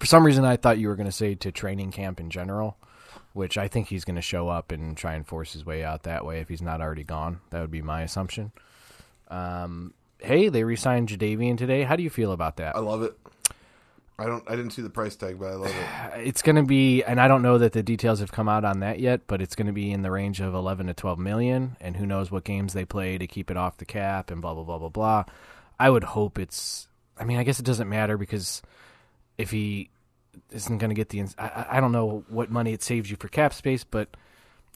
For 0.00 0.06
some 0.06 0.24
reason, 0.24 0.44
I 0.44 0.56
thought 0.56 0.78
you 0.78 0.88
were 0.88 0.96
going 0.96 1.06
to 1.08 1.12
say 1.12 1.34
to 1.36 1.50
training 1.50 1.90
camp 1.90 2.20
in 2.20 2.30
general, 2.30 2.76
which 3.32 3.58
I 3.58 3.66
think 3.68 3.88
he's 3.88 4.04
going 4.04 4.16
to 4.16 4.22
show 4.22 4.48
up 4.48 4.70
and 4.70 4.96
try 4.96 5.14
and 5.14 5.26
force 5.26 5.52
his 5.52 5.64
way 5.66 5.82
out 5.82 6.04
that 6.04 6.24
way 6.24 6.40
if 6.40 6.48
he's 6.48 6.62
not 6.62 6.80
already 6.80 7.04
gone. 7.04 7.40
That 7.50 7.60
would 7.60 7.70
be 7.70 7.82
my 7.82 8.02
assumption. 8.02 8.52
Um, 9.28 9.94
hey, 10.20 10.48
they 10.50 10.62
re-signed 10.64 11.08
Jadeveon 11.08 11.58
today. 11.58 11.82
How 11.82 11.96
do 11.96 12.02
you 12.02 12.10
feel 12.10 12.32
about 12.32 12.56
that? 12.58 12.76
I 12.76 12.80
love 12.80 13.02
it. 13.02 13.16
I 14.18 14.26
don't. 14.26 14.42
I 14.50 14.56
didn't 14.56 14.72
see 14.72 14.82
the 14.82 14.90
price 14.90 15.14
tag, 15.16 15.38
but 15.38 15.46
I 15.46 15.54
love 15.54 15.70
it. 15.70 16.26
It's 16.26 16.42
going 16.42 16.56
to 16.56 16.64
be, 16.64 17.04
and 17.04 17.20
I 17.20 17.28
don't 17.28 17.42
know 17.42 17.58
that 17.58 17.72
the 17.72 17.82
details 17.82 18.18
have 18.20 18.32
come 18.32 18.48
out 18.48 18.64
on 18.64 18.80
that 18.80 18.98
yet, 18.98 19.22
but 19.28 19.40
it's 19.40 19.54
going 19.54 19.68
to 19.68 19.72
be 19.72 19.92
in 19.92 20.02
the 20.02 20.10
range 20.10 20.40
of 20.40 20.54
11 20.54 20.86
to 20.88 20.94
12 20.94 21.18
million, 21.18 21.76
and 21.80 21.96
who 21.96 22.04
knows 22.06 22.30
what 22.30 22.42
games 22.44 22.72
they 22.72 22.84
play 22.84 23.16
to 23.18 23.26
keep 23.28 23.50
it 23.50 23.56
off 23.56 23.76
the 23.76 23.84
cap 23.84 24.30
and 24.30 24.42
blah 24.42 24.54
blah 24.54 24.64
blah 24.64 24.78
blah 24.78 24.88
blah. 24.88 25.24
I 25.78 25.88
would 25.90 26.02
hope 26.04 26.38
it's. 26.38 26.88
I 27.16 27.24
mean, 27.24 27.38
I 27.38 27.44
guess 27.44 27.60
it 27.60 27.64
doesn't 27.66 27.88
matter 27.88 28.16
because 28.18 28.60
if 29.38 29.50
he 29.52 29.90
isn't 30.50 30.78
going 30.78 30.90
to 30.90 30.94
get 30.94 31.08
the, 31.10 31.22
I, 31.38 31.46
I- 31.46 31.66
I 31.76 31.80
don't 31.80 31.92
know 31.92 32.24
what 32.28 32.50
money 32.50 32.72
it 32.72 32.82
saves 32.82 33.10
you 33.10 33.16
for 33.16 33.28
cap 33.28 33.54
space, 33.54 33.84
but. 33.84 34.08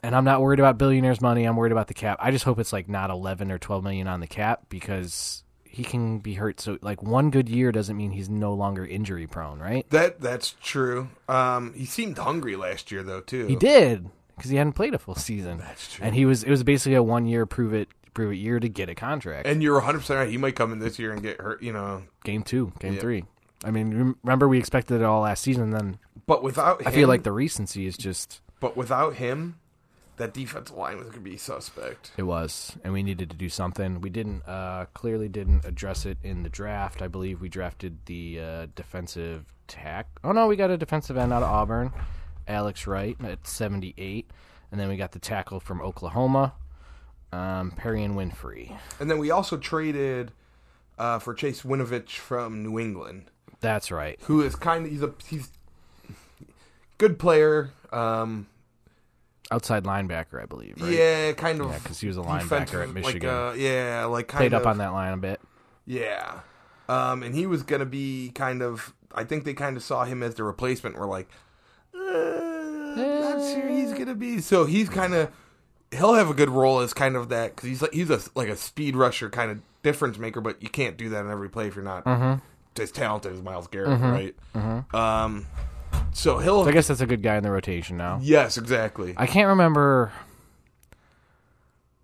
And 0.05 0.17
I'm 0.17 0.25
not 0.25 0.41
worried 0.41 0.59
about 0.59 0.79
billionaires' 0.79 1.21
money. 1.21 1.45
I'm 1.45 1.55
worried 1.55 1.71
about 1.71 1.87
the 1.87 1.95
cap. 1.95 2.19
I 2.21 2.33
just 2.33 2.45
hope 2.45 2.59
it's 2.59 2.73
like 2.73 2.89
not 2.89 3.09
11 3.11 3.53
or 3.53 3.59
12 3.59 3.85
million 3.85 4.09
on 4.09 4.19
the 4.19 4.27
cap 4.27 4.63
because 4.69 5.45
he 5.73 5.83
can 5.85 6.19
be 6.19 6.35
hurt. 6.35 6.61
So 6.61 6.79
like 6.83 7.03
one 7.03 7.31
good 7.31 7.49
year 7.49 7.73
doesn't 7.73 7.97
mean 7.97 8.11
he's 8.11 8.29
no 8.29 8.53
longer 8.53 8.85
injury 8.85 9.27
prone, 9.27 9.59
right? 9.59 9.89
That 9.91 10.21
that's 10.21 10.55
true. 10.63 11.09
Um, 11.29 11.73
he 11.75 11.87
seemed 11.87 12.19
hungry 12.19 12.57
last 12.57 12.93
year 12.93 13.03
though 13.03 13.21
too. 13.23 13.47
He 13.47 13.57
did 13.57 14.11
because 14.37 14.51
he 14.51 14.57
hadn't 14.59 14.75
played 14.75 14.95
a 14.95 14.99
full 14.99 15.15
season. 15.15 15.59
That's 15.59 15.95
true. 15.95 16.05
And 16.05 16.15
he 16.15 16.27
was 16.27 16.45
it 16.45 16.51
was 16.51 16.63
basically 16.63 16.97
a 16.97 17.03
one 17.03 17.25
year 17.27 17.47
prove 17.47 17.73
it 17.73 17.89
prove 18.13 18.33
it 18.33 18.37
year 18.37 18.61
to 18.61 18.69
get 18.69 18.91
a 18.91 18.95
contract. 18.95 19.47
And 19.49 19.63
you're 19.63 19.75
100 19.77 19.99
percent 20.01 20.19
right. 20.19 20.29
He 20.29 20.37
might 20.37 20.55
come 20.55 20.73
in 20.73 20.79
this 20.79 20.99
year 20.99 21.13
and 21.13 21.23
get 21.23 21.41
hurt. 21.41 21.63
You 21.63 21.73
know, 21.73 22.03
game 22.25 22.43
two, 22.43 22.73
game 22.79 22.95
Yeah. 22.95 23.01
three. 23.01 23.25
I 23.65 23.71
mean, 23.71 24.17
remember 24.23 24.49
we 24.49 24.59
expected 24.59 24.97
it 24.97 25.05
all 25.05 25.23
last 25.23 25.43
season. 25.43 25.71
Then 25.71 25.99
but 26.27 26.43
without 26.43 26.83
him, 26.83 26.89
I 26.89 26.91
feel 26.91 27.09
like 27.09 27.23
the 27.23 27.33
recency 27.33 27.87
is 27.87 27.97
just 27.97 28.43
but 28.61 28.77
without 28.77 29.15
him, 29.15 29.57
that 30.17 30.35
defensive 30.35 30.77
line 30.77 30.99
was 30.99 31.09
gonna 31.09 31.21
be 31.21 31.37
suspect. 31.37 32.13
it 32.17 32.23
was, 32.25 32.77
and 32.85 32.93
we 32.93 33.03
needed 33.03 33.31
to 33.31 33.37
do 33.37 33.49
something. 33.49 34.01
We 34.01 34.11
didn't 34.11 34.43
uh, 34.47 34.87
clearly 34.95 35.29
didn't 35.29 35.65
address 35.65 36.05
it 36.07 36.19
in 36.23 36.43
the 36.43 36.49
draft. 36.49 37.03
I 37.03 37.09
believe 37.09 37.41
we 37.41 37.49
drafted 37.49 37.99
the 38.07 38.41
uh, 38.41 38.67
defensive 38.75 39.47
tack. 39.69 40.07
Oh 40.23 40.33
no, 40.33 40.47
we 40.47 40.57
got 40.57 40.71
a 40.71 40.77
defensive 40.77 41.17
end 41.17 41.33
out 41.33 41.43
of 41.43 41.49
Auburn, 41.49 41.93
Alex 42.47 42.87
Wright 42.87 43.17
at 43.25 43.47
seventy 43.47 43.95
eight, 43.99 44.31
and 44.71 44.81
then 44.81 44.89
we 44.89 44.97
got 44.97 45.13
the 45.13 45.19
tackle 45.19 45.61
from 45.61 45.81
Oklahoma, 45.81 46.53
um, 47.33 47.73
Perrion 47.73 48.15
Winfrey. 48.15 48.77
And 49.01 49.11
then 49.11 49.19
we 49.19 49.31
also 49.31 49.57
traded 49.57 50.33
uh, 50.99 51.19
for 51.19 51.33
Chase 51.35 51.63
Winovich 51.63 52.17
from 52.19 52.63
New 52.63 52.79
England, 52.79 53.31
That's 53.61 53.91
right. 53.91 54.19
who 54.25 54.43
is 54.43 54.55
kind 54.55 54.85
of 54.85 54.91
he's 54.93 55.03
a 55.03 55.13
he's 55.27 55.49
good 56.99 57.19
player. 57.19 57.71
Um, 57.91 58.47
Outside 59.53 59.85
linebacker, 59.85 60.43
I 60.43 60.47
believe. 60.47 60.81
Right? 60.81 60.93
Yeah, 60.93 61.33
kind 61.33 61.61
of. 61.61 61.71
Yeah, 61.71 61.79
because 61.79 62.01
he 62.01 62.09
was 62.09 62.17
a 62.17 62.23
linebacker 62.23 62.83
at 62.83 62.93
Michigan. 62.93 63.29
Like, 63.29 63.53
uh, 63.53 63.55
yeah, 63.57 64.07
like 64.07 64.29
kind 64.29 64.39
Played 64.39 64.55
of 64.55 64.63
up 64.63 64.67
on 64.67 64.79
that 64.79 64.93
line 64.93 65.13
a 65.13 65.19
bit. 65.19 65.41
Yeah. 65.87 66.41
Um, 66.89 67.23
and 67.23 67.35
he 67.35 67.47
was 67.47 67.63
going 67.63 67.81
to 67.81 67.87
be 67.87 68.33
kind 68.35 68.63
of, 68.63 68.95
I 69.15 69.25
think 69.25 69.45
they 69.45 69.55
kind 69.55 69.77
of 69.77 69.83
saw 69.83 70.05
him 70.05 70.23
as 70.23 70.35
the 70.37 70.45
replacement. 70.45 70.99
We're 70.99 71.07
like, 71.07 71.29
uh, 71.95 71.99
not 72.97 73.41
sure 73.53 73.69
he's 73.69 73.93
going 73.93 74.07
to 74.07 74.15
be. 74.15 74.41
So 74.41 74.65
he's 74.65 74.89
kind 74.89 75.15
of, 75.15 75.31
he'll 75.91 76.15
have 76.15 76.31
a 76.31 76.35
good 76.35 76.51
role 76.51 76.81
as 76.81 76.95
kind 76.95 77.15
of 77.17 77.29
that, 77.29 77.55
because 77.55 77.69
he's 77.69 77.83
like, 77.83 77.93
he's 77.93 78.11
a, 78.11 78.21
like 78.35 78.49
a 78.49 78.57
speed 78.57 78.97
rusher 78.97 79.29
kind 79.29 79.51
of 79.51 79.61
difference 79.83 80.19
maker, 80.19 80.41
but 80.41 80.63
you 80.63 80.69
can't 80.71 80.97
do 80.97 81.11
that 81.11 81.25
in 81.25 81.31
every 81.31 81.51
play 81.51 81.69
if 81.69 81.77
you're 81.77 81.85
not 81.85 82.07
as 82.81 82.91
talented 82.91 83.33
as 83.33 83.43
Myles 83.43 83.67
Garrett, 83.67 84.01
right? 84.01 84.35
Um, 84.95 85.47
so 86.13 86.39
he'll, 86.39 86.65
So 86.65 86.69
I 86.71 86.73
guess 86.73 86.89
that's 86.89 87.01
a 87.01 87.07
good 87.07 87.23
guy 87.23 87.37
in 87.37 87.43
the 87.43 87.51
rotation 87.51 87.97
now. 87.97 88.19
yes, 88.23 88.57
exactly. 88.59 89.15
I 89.17 89.27
can't 89.27 89.49
remember 89.49 90.13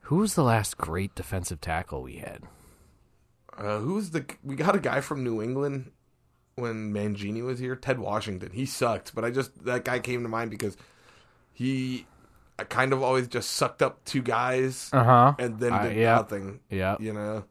who 0.03 0.17
was 0.17 0.35
the 0.35 0.43
last 0.45 0.77
great 0.79 1.15
defensive 1.15 1.61
tackle 1.61 2.03
we 2.03 2.17
had. 2.17 2.43
Uh, 3.57 3.79
who's 3.79 4.11
the? 4.11 4.25
We 4.45 4.55
got 4.57 4.75
a 4.77 4.81
guy 4.81 5.01
from 5.01 5.25
New 5.25 5.43
England 5.43 5.91
when 6.55 6.93
Mangini 6.93 7.43
was 7.43 7.59
here. 7.59 7.75
Ted 7.77 7.99
Washington. 7.99 8.51
He 8.53 8.67
sucked, 8.67 9.15
but 9.15 9.25
I 9.25 9.31
just 9.31 9.65
that 9.65 9.85
guy 9.85 9.99
came 9.99 10.23
to 10.23 10.29
mind 10.29 10.51
because 10.51 10.77
he, 11.53 12.07
I 12.59 12.65
kind 12.65 12.93
of 12.93 13.03
always 13.03 13.27
just 13.27 13.51
sucked 13.51 13.83
up 13.83 14.05
two 14.05 14.23
guys 14.23 14.91
Uh 14.93 15.03
huh. 15.05 15.35
and 15.41 15.59
then 15.59 15.73
Uh, 15.73 15.83
did 15.89 15.97
yeah. 15.97 16.15
nothing. 16.15 16.61
Yeah. 16.71 16.97
You 17.01 17.13
know. 17.13 17.45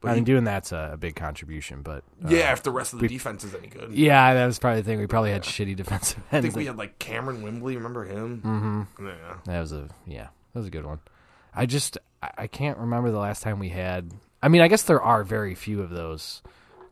I 0.00 0.06
But 0.06 0.08
mean, 0.10 0.18
he, 0.18 0.24
doing 0.24 0.44
that's 0.44 0.70
a, 0.70 0.96
big 0.98 1.16
contribution, 1.16 1.82
but 1.82 2.04
uh, 2.24 2.28
yeah, 2.28 2.52
if 2.52 2.62
the 2.62 2.70
rest 2.70 2.92
of 2.92 3.00
the 3.00 3.08
defense 3.08 3.42
is 3.42 3.54
any 3.54 3.66
good. 3.66 3.90
yeah, 3.92 4.32
that 4.34 4.46
was 4.46 4.58
probably 4.58 4.82
the 4.82 4.86
thing. 4.86 4.98
We 5.00 5.06
probably 5.08 5.32
had 5.32 5.42
shitty 5.42 5.74
defensive 5.74 6.18
ends. 6.30 6.32
I 6.32 6.40
think 6.40 6.56
we 6.56 6.66
had 6.66 6.76
like 6.76 6.98
Kamerion 6.98 7.42
Wimbley. 7.42 7.74
Remember 7.74 8.04
him? 8.04 8.42
mm-hmm. 8.44 9.06
Yeah. 9.06 9.34
That 9.46 9.60
was 9.60 9.72
a 9.72 9.88
yeah, 10.06 10.28
that 10.52 10.60
was 10.60 10.66
a 10.66 10.70
good 10.70 10.86
one. 10.86 11.00
I 11.54 11.66
just 11.66 11.98
I 12.22 12.30
I 12.38 12.46
can't 12.46 12.78
remember 12.78 13.10
the 13.10 13.18
last 13.18 13.42
time 13.42 13.58
we 13.58 13.70
had. 13.70 14.12
I 14.40 14.46
mean, 14.48 14.60
I 14.60 14.68
guess 14.68 14.84
there 14.84 15.02
are 15.02 15.24
very 15.24 15.56
few 15.56 15.82
of 15.82 15.90
those. 15.90 16.42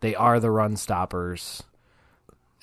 They 0.00 0.16
are 0.16 0.40
the 0.40 0.50
run 0.50 0.76
stoppers. 0.76 1.62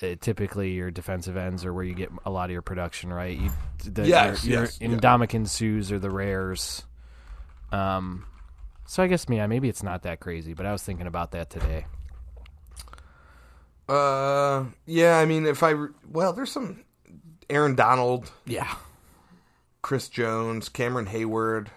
Uh, 0.02 0.16
typically, 0.20 0.72
your 0.72 0.90
defensive 0.90 1.36
ends 1.36 1.64
are 1.64 1.72
where 1.72 1.84
you 1.84 1.94
get 1.94 2.10
a 2.26 2.30
lot 2.30 2.46
of 2.46 2.50
your 2.50 2.60
production, 2.62 3.10
right? 3.12 3.38
You, 3.38 3.50
the, 3.84 4.06
Yes, 4.06 4.44
your, 4.44 4.62
yes, 4.64 4.80
your 4.80 4.90
yeah. 4.90 4.96
Ndamukong 4.98 5.46
Suhs 5.46 5.90
are 5.90 5.98
the 5.98 6.10
rares. 6.10 6.82
Um, 7.72 8.26
so 8.86 9.02
I 9.02 9.06
guess 9.06 9.26
yeah, 9.28 9.46
maybe 9.46 9.68
it's 9.68 9.82
not 9.82 10.02
that 10.02 10.20
crazy, 10.20 10.54
but 10.54 10.66
I 10.66 10.72
was 10.72 10.82
thinking 10.82 11.06
about 11.06 11.32
that 11.32 11.50
today. 11.50 11.86
Uh, 13.88 14.64
yeah. 14.86 15.18
I 15.18 15.26
mean, 15.26 15.46
if 15.46 15.62
I 15.62 15.74
well, 16.10 16.32
there's 16.32 16.50
some 16.50 16.84
Aaron 17.50 17.74
Donald, 17.74 18.30
Yeah, 18.46 18.74
Chris 19.82 20.08
Jones, 20.08 20.68
Cameron 20.68 21.06
Heyward. 21.06 21.68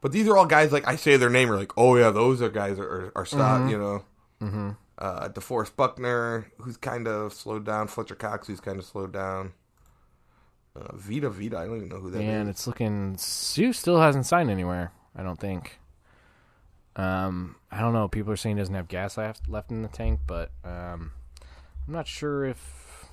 But 0.00 0.12
these 0.12 0.28
are 0.28 0.36
all 0.36 0.46
guys 0.46 0.72
like 0.72 0.86
I 0.86 0.96
say 0.96 1.16
their 1.16 1.30
name, 1.30 1.50
are 1.50 1.56
like, 1.56 1.72
oh 1.76 1.96
yeah, 1.96 2.10
those 2.10 2.42
are 2.42 2.48
guys 2.50 2.78
are 2.78 2.84
are, 2.84 3.12
are 3.16 3.26
stop, 3.26 3.70
you 3.70 3.78
know. 3.78 4.04
Mm-hmm. 4.40 4.70
Uh, 4.98 5.28
DeForest 5.28 5.76
Buckner, 5.76 6.50
who's 6.58 6.76
kind 6.76 7.06
of 7.06 7.32
slowed 7.32 7.64
down. 7.66 7.88
Fletcher 7.88 8.14
Cox, 8.14 8.46
who's 8.46 8.60
kind 8.60 8.78
of 8.78 8.84
slowed 8.84 9.12
down. 9.12 9.52
Uh, 10.74 10.94
Vita 10.94 11.30
Vita, 11.30 11.58
I 11.58 11.66
don't 11.66 11.76
even 11.76 11.88
know 11.88 11.96
who 11.96 12.10
that 12.10 12.20
is. 12.20 12.24
and 12.24 12.48
it's 12.48 12.66
looking 12.66 13.16
Suh 13.16 13.72
still 13.72 14.00
hasn't 14.00 14.26
signed 14.26 14.50
anywhere. 14.50 14.92
I 15.14 15.22
don't 15.22 15.40
think. 15.40 15.78
Um, 16.96 17.56
I 17.70 17.80
don't 17.80 17.92
know. 17.92 18.08
People 18.08 18.32
are 18.32 18.36
saying 18.36 18.56
he 18.56 18.60
doesn't 18.60 18.74
have 18.74 18.88
gas 18.88 19.16
left 19.18 19.48
left 19.48 19.70
in 19.70 19.82
the 19.82 19.88
tank, 19.88 20.20
but 20.26 20.50
um, 20.64 21.12
I'm 21.86 21.92
not 21.92 22.06
sure 22.08 22.44
if 22.44 23.06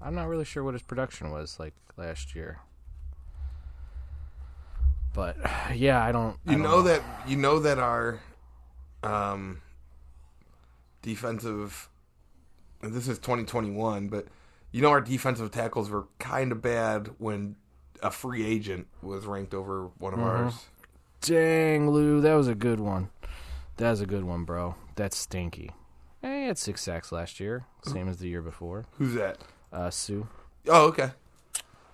I'm 0.00 0.14
not 0.14 0.28
really 0.28 0.44
sure 0.44 0.62
what 0.62 0.74
his 0.74 0.82
production 0.82 1.30
was 1.30 1.58
like 1.58 1.74
last 1.96 2.34
year. 2.34 2.60
But 5.14 5.36
yeah, 5.74 6.02
I 6.04 6.12
don't. 6.12 6.36
I 6.46 6.52
You 6.52 6.58
don't 6.58 6.62
know 6.62 6.82
that 6.82 7.02
you 7.26 7.36
know 7.36 7.58
that 7.60 7.78
our 7.78 8.20
um 9.02 9.60
defensive 11.00 11.88
and 12.82 12.92
this 12.92 13.08
is 13.08 13.18
2021, 13.18 14.08
but 14.08 14.26
you 14.72 14.82
know 14.82 14.90
our 14.90 15.00
defensive 15.00 15.50
tackles 15.50 15.88
were 15.90 16.06
kind 16.18 16.52
of 16.52 16.60
bad 16.60 17.10
when 17.18 17.56
a 18.02 18.10
free 18.10 18.44
agent 18.44 18.88
was 19.00 19.24
ranked 19.26 19.54
over 19.54 19.88
one 19.98 20.12
of 20.12 20.18
Mm-hmm. 20.18 20.44
ours. 20.44 20.66
Dang, 21.20 21.88
Lou, 21.90 22.20
that 22.20 22.34
was 22.34 22.48
a 22.48 22.54
good 22.56 22.80
one. 22.80 23.08
That 23.82 23.90
was 23.90 24.00
a 24.00 24.06
good 24.06 24.22
one, 24.22 24.44
bro. 24.44 24.76
That's 24.94 25.16
stinky. 25.16 25.72
Eh, 26.22 26.42
he 26.42 26.46
had 26.46 26.56
six 26.56 26.82
sacks 26.82 27.10
last 27.10 27.40
year, 27.40 27.64
same 27.84 28.08
as 28.08 28.18
the 28.18 28.28
year 28.28 28.40
before. 28.40 28.84
Who's 28.96 29.14
that? 29.14 29.38
Uh, 29.72 29.90
Suh. 29.90 30.22
Oh, 30.68 30.86
okay. 30.86 31.10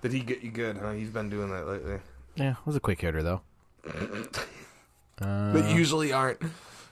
Did 0.02 0.12
he 0.12 0.20
get 0.20 0.42
you 0.42 0.50
good? 0.50 0.76
Huh? 0.76 0.90
He's 0.92 1.08
been 1.08 1.30
doing 1.30 1.50
that 1.50 1.66
lately. 1.66 2.00
Yeah, 2.34 2.56
was 2.66 2.76
a 2.76 2.80
quick 2.80 3.00
hitter 3.00 3.22
though. 3.22 3.40
Uh, 5.20 5.52
But 5.54 5.74
usually 5.74 6.12
aren't. 6.12 6.40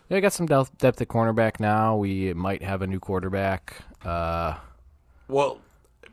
Yeah, 0.08 0.16
I 0.16 0.20
got 0.20 0.32
some 0.32 0.46
depth, 0.46 0.76
depth 0.78 1.00
at 1.02 1.08
cornerback 1.08 1.60
now. 1.60 1.96
We 1.96 2.32
might 2.32 2.62
have 2.62 2.80
a 2.80 2.86
new 2.86 2.98
quarterback. 2.98 3.76
Uh, 4.02 4.54
Well, 5.28 5.60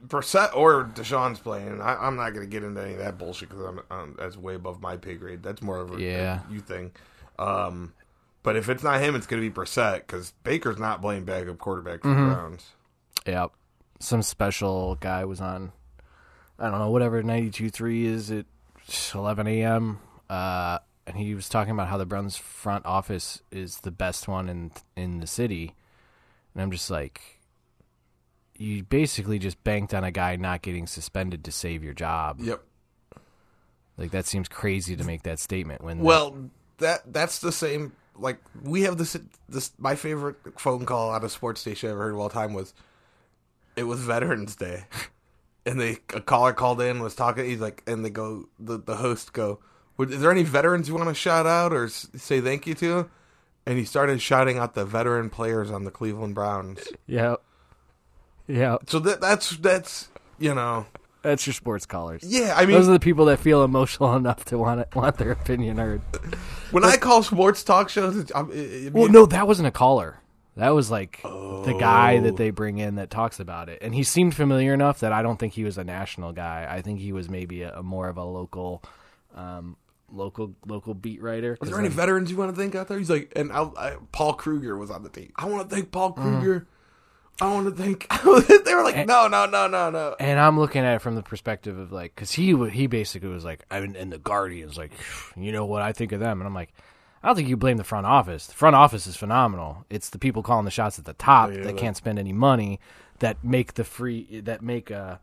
Brissett 0.05 0.53
or 0.55 0.83
Deshaun's 0.93 1.39
playing. 1.39 1.79
I, 1.81 1.95
I'm 2.05 2.17
not 2.17 2.31
going 2.33 2.45
to 2.45 2.51
get 2.51 2.63
into 2.65 2.81
any 2.83 2.93
of 2.93 2.99
that 2.99 3.17
bullshit 3.17 3.47
because 3.49 3.63
I'm, 3.65 3.79
um, 3.89 4.15
that's 4.19 4.35
way 4.37 4.55
above 4.55 4.81
my 4.81 4.97
pay 4.97 5.15
grade. 5.15 5.41
That's 5.41 5.61
more 5.61 5.77
of 5.79 5.95
a, 5.95 6.01
Yeah. 6.01 6.41
a 6.49 6.53
you 6.53 6.59
thing. 6.59 6.91
Um, 7.39 7.93
but 8.43 8.55
if 8.55 8.69
it's 8.69 8.83
not 8.83 9.01
him, 9.01 9.15
it's 9.15 9.25
going 9.25 9.41
to 9.41 9.49
be 9.49 9.53
Brissett 9.53 9.99
because 10.05 10.33
Baker's 10.43 10.77
not 10.77 11.01
playing 11.01 11.25
backup 11.25 11.57
quarterback 11.57 12.01
for 12.01 12.09
Mm-hmm. 12.09 12.29
the 12.29 12.35
Browns. 12.35 12.65
yeah, 13.25 13.47
some 13.99 14.21
special 14.21 14.95
guy 14.95 15.25
was 15.25 15.41
on. 15.41 15.71
I 16.59 16.69
don't 16.69 16.79
know 16.79 16.91
whatever 16.91 17.23
ninety 17.23 17.49
two 17.49 17.69
three 17.69 18.05
is 18.05 18.29
at 18.31 18.45
eleven 19.15 19.47
a.m. 19.47 19.99
Uh, 20.29 20.79
and 21.07 21.17
he 21.17 21.33
was 21.35 21.49
talking 21.49 21.71
about 21.71 21.87
how 21.87 21.97
the 21.97 22.05
Browns 22.05 22.37
front 22.37 22.85
office 22.85 23.41
is 23.51 23.79
the 23.79 23.91
best 23.91 24.27
one 24.27 24.47
in 24.49 24.71
in 24.95 25.19
the 25.19 25.27
city, 25.27 25.73
and 26.53 26.61
I'm 26.61 26.71
just 26.71 26.89
like, 26.91 27.39
you 28.57 28.83
basically 28.83 29.39
just 29.39 29.61
banked 29.63 29.93
on 29.93 30.03
a 30.03 30.11
guy 30.11 30.35
not 30.35 30.61
getting 30.61 30.85
suspended 30.87 31.43
to 31.45 31.51
save 31.51 31.83
your 31.83 31.93
job. 31.93 32.39
Yep. 32.39 32.63
Like 33.97 34.11
that 34.11 34.25
seems 34.25 34.47
crazy 34.47 34.95
to 34.95 35.03
make 35.03 35.23
that 35.23 35.39
statement 35.39 35.83
when 35.83 35.99
Well, 35.99 36.49
that 36.77 37.01
that's 37.11 37.39
the 37.39 37.51
same. 37.51 37.93
Like 38.17 38.37
we 38.63 38.83
have 38.83 38.97
this. 38.97 39.17
This 39.49 39.71
my 39.77 39.95
favorite 39.95 40.35
phone 40.59 40.85
call 40.85 41.11
out 41.11 41.23
of 41.23 41.31
sports 41.31 41.61
station 41.61 41.89
I 41.89 41.93
ever 41.93 42.03
heard 42.03 42.13
of 42.13 42.19
all 42.19 42.29
time 42.29 42.53
was. 42.53 42.73
It 43.75 43.83
was 43.83 44.01
Veterans 44.01 44.55
Day, 44.55 44.85
and 45.65 45.79
they 45.79 45.97
a 46.13 46.21
caller 46.21 46.53
called 46.53 46.79
in 46.81 46.99
was 46.99 47.15
talking. 47.15 47.45
He's 47.45 47.59
like, 47.59 47.83
and 47.87 48.05
they 48.05 48.09
go 48.09 48.49
the 48.59 48.77
the 48.77 48.97
host 48.97 49.33
go, 49.33 49.59
"Is 49.99 50.21
there 50.21 50.31
any 50.31 50.43
veterans 50.43 50.87
you 50.87 50.95
want 50.95 51.09
to 51.09 51.15
shout 51.15 51.47
out 51.47 51.73
or 51.73 51.89
say 51.89 52.39
thank 52.39 52.67
you 52.67 52.75
to?" 52.75 53.09
And 53.65 53.77
he 53.77 53.85
started 53.85 54.21
shouting 54.21 54.57
out 54.57 54.75
the 54.75 54.85
veteran 54.85 55.29
players 55.29 55.71
on 55.71 55.85
the 55.85 55.91
Cleveland 55.91 56.35
Browns. 56.35 56.81
yeah, 57.07 57.37
yeah, 58.47 58.77
So 58.87 58.99
that 58.99 59.21
that's 59.21 59.57
that's 59.57 60.09
you 60.37 60.53
know 60.53 60.85
that's 61.23 61.47
your 61.47 61.53
sports 61.53 61.85
callers. 61.87 62.23
yeah. 62.23 62.53
I 62.55 62.65
mean, 62.65 62.75
Those 62.75 62.87
are 62.87 62.93
the 62.93 62.99
people 62.99 63.25
that 63.25 63.39
feel 63.39 63.63
emotional 63.63 64.15
enough 64.17 64.45
to 64.45 64.57
want 64.57 64.81
it, 64.81 64.95
want 64.95 65.17
their 65.17 65.31
opinion 65.31 65.77
heard. 65.77 66.01
when 66.71 66.83
I 66.83 66.97
call 66.97 67.23
sports 67.23 67.63
talk 67.63 67.89
shows, 67.89 68.31
I'm, 68.35 68.51
it, 68.51 68.55
it 68.55 68.93
Well, 68.93 69.09
no, 69.09 69.25
that 69.25 69.47
wasn't 69.47 69.67
a 69.67 69.71
caller. 69.71 70.19
That 70.55 70.69
was 70.69 70.91
like 70.91 71.19
the 71.23 71.75
guy 71.79 72.19
that 72.19 72.37
they 72.37 72.51
bring 72.51 72.77
in 72.77 72.95
that 72.95 73.09
talks 73.09 73.39
about 73.39 73.69
it, 73.69 73.79
and 73.81 73.95
he 73.95 74.03
seemed 74.03 74.35
familiar 74.35 74.71
enough 74.71 74.99
that 74.99 75.11
I 75.11 75.23
don't 75.23 75.39
think 75.39 75.53
he 75.53 75.63
was 75.63 75.79
a 75.79 75.83
national 75.83 76.31
guy. 76.31 76.67
I 76.69 76.83
think 76.83 76.99
he 76.99 77.11
was 77.11 77.27
maybe 77.27 77.63
a, 77.63 77.79
a 77.79 77.81
more 77.81 78.07
of 78.07 78.17
a 78.17 78.23
local, 78.23 78.83
um, 79.33 79.77
local 80.11 80.53
local 80.67 80.93
beat 80.93 81.23
writer. 81.23 81.57
Is 81.59 81.69
there 81.71 81.79
any 81.79 81.89
veterans 81.89 82.29
you 82.29 82.37
want 82.37 82.53
to 82.53 82.61
thank 82.61 82.75
out 82.75 82.87
there? 82.87 82.99
He's 82.99 83.09
like, 83.09 83.33
and 83.35 83.51
I, 83.51 83.63
I, 83.63 83.95
Paul 84.11 84.33
Kruger 84.33 84.77
was 84.77 84.91
on 84.91 85.01
the 85.01 85.09
team. 85.09 85.31
I 85.35 85.45
want 85.45 85.67
to 85.67 85.75
thank 85.75 85.91
Paul 85.91 86.11
Kruger. 86.11 86.67
I 87.41 87.51
want 87.51 87.75
to 87.75 87.83
think. 87.83 88.07
they 88.65 88.75
were 88.75 88.83
like, 88.83 89.07
no, 89.07 89.27
no, 89.27 89.45
no, 89.45 89.67
no, 89.67 89.89
no. 89.89 90.15
And 90.19 90.39
I'm 90.39 90.59
looking 90.59 90.83
at 90.83 90.95
it 90.95 90.99
from 90.99 91.15
the 91.15 91.23
perspective 91.23 91.77
of 91.77 91.91
like, 91.91 92.13
because 92.15 92.31
he 92.31 92.55
he 92.69 92.87
basically 92.87 93.29
was 93.29 93.43
like, 93.43 93.65
I 93.71 93.79
mean, 93.81 93.95
and 93.95 94.11
the 94.11 94.19
Guardians, 94.19 94.77
like, 94.77 94.91
you 95.35 95.51
know 95.51 95.65
what 95.65 95.81
I 95.81 95.93
think 95.93 96.11
of 96.11 96.19
them, 96.19 96.39
and 96.39 96.47
I'm 96.47 96.53
like, 96.53 96.73
I 97.23 97.27
don't 97.27 97.35
think 97.35 97.49
you 97.49 97.57
blame 97.57 97.77
the 97.77 97.83
front 97.83 98.05
office. 98.05 98.47
The 98.47 98.53
front 98.53 98.75
office 98.75 99.07
is 99.07 99.15
phenomenal. 99.15 99.85
It's 99.89 100.09
the 100.09 100.19
people 100.19 100.43
calling 100.43 100.65
the 100.65 100.71
shots 100.71 100.99
at 100.99 101.05
the 101.05 101.13
top 101.13 101.49
Yeah, 101.49 101.57
that 101.57 101.63
that- 101.63 101.77
can't 101.77 101.97
spend 101.97 102.19
any 102.19 102.33
money 102.33 102.79
that 103.19 103.43
make 103.43 103.75
the 103.75 103.83
free 103.83 104.41
that 104.41 104.61
make 104.61 104.91
uh 104.91 105.17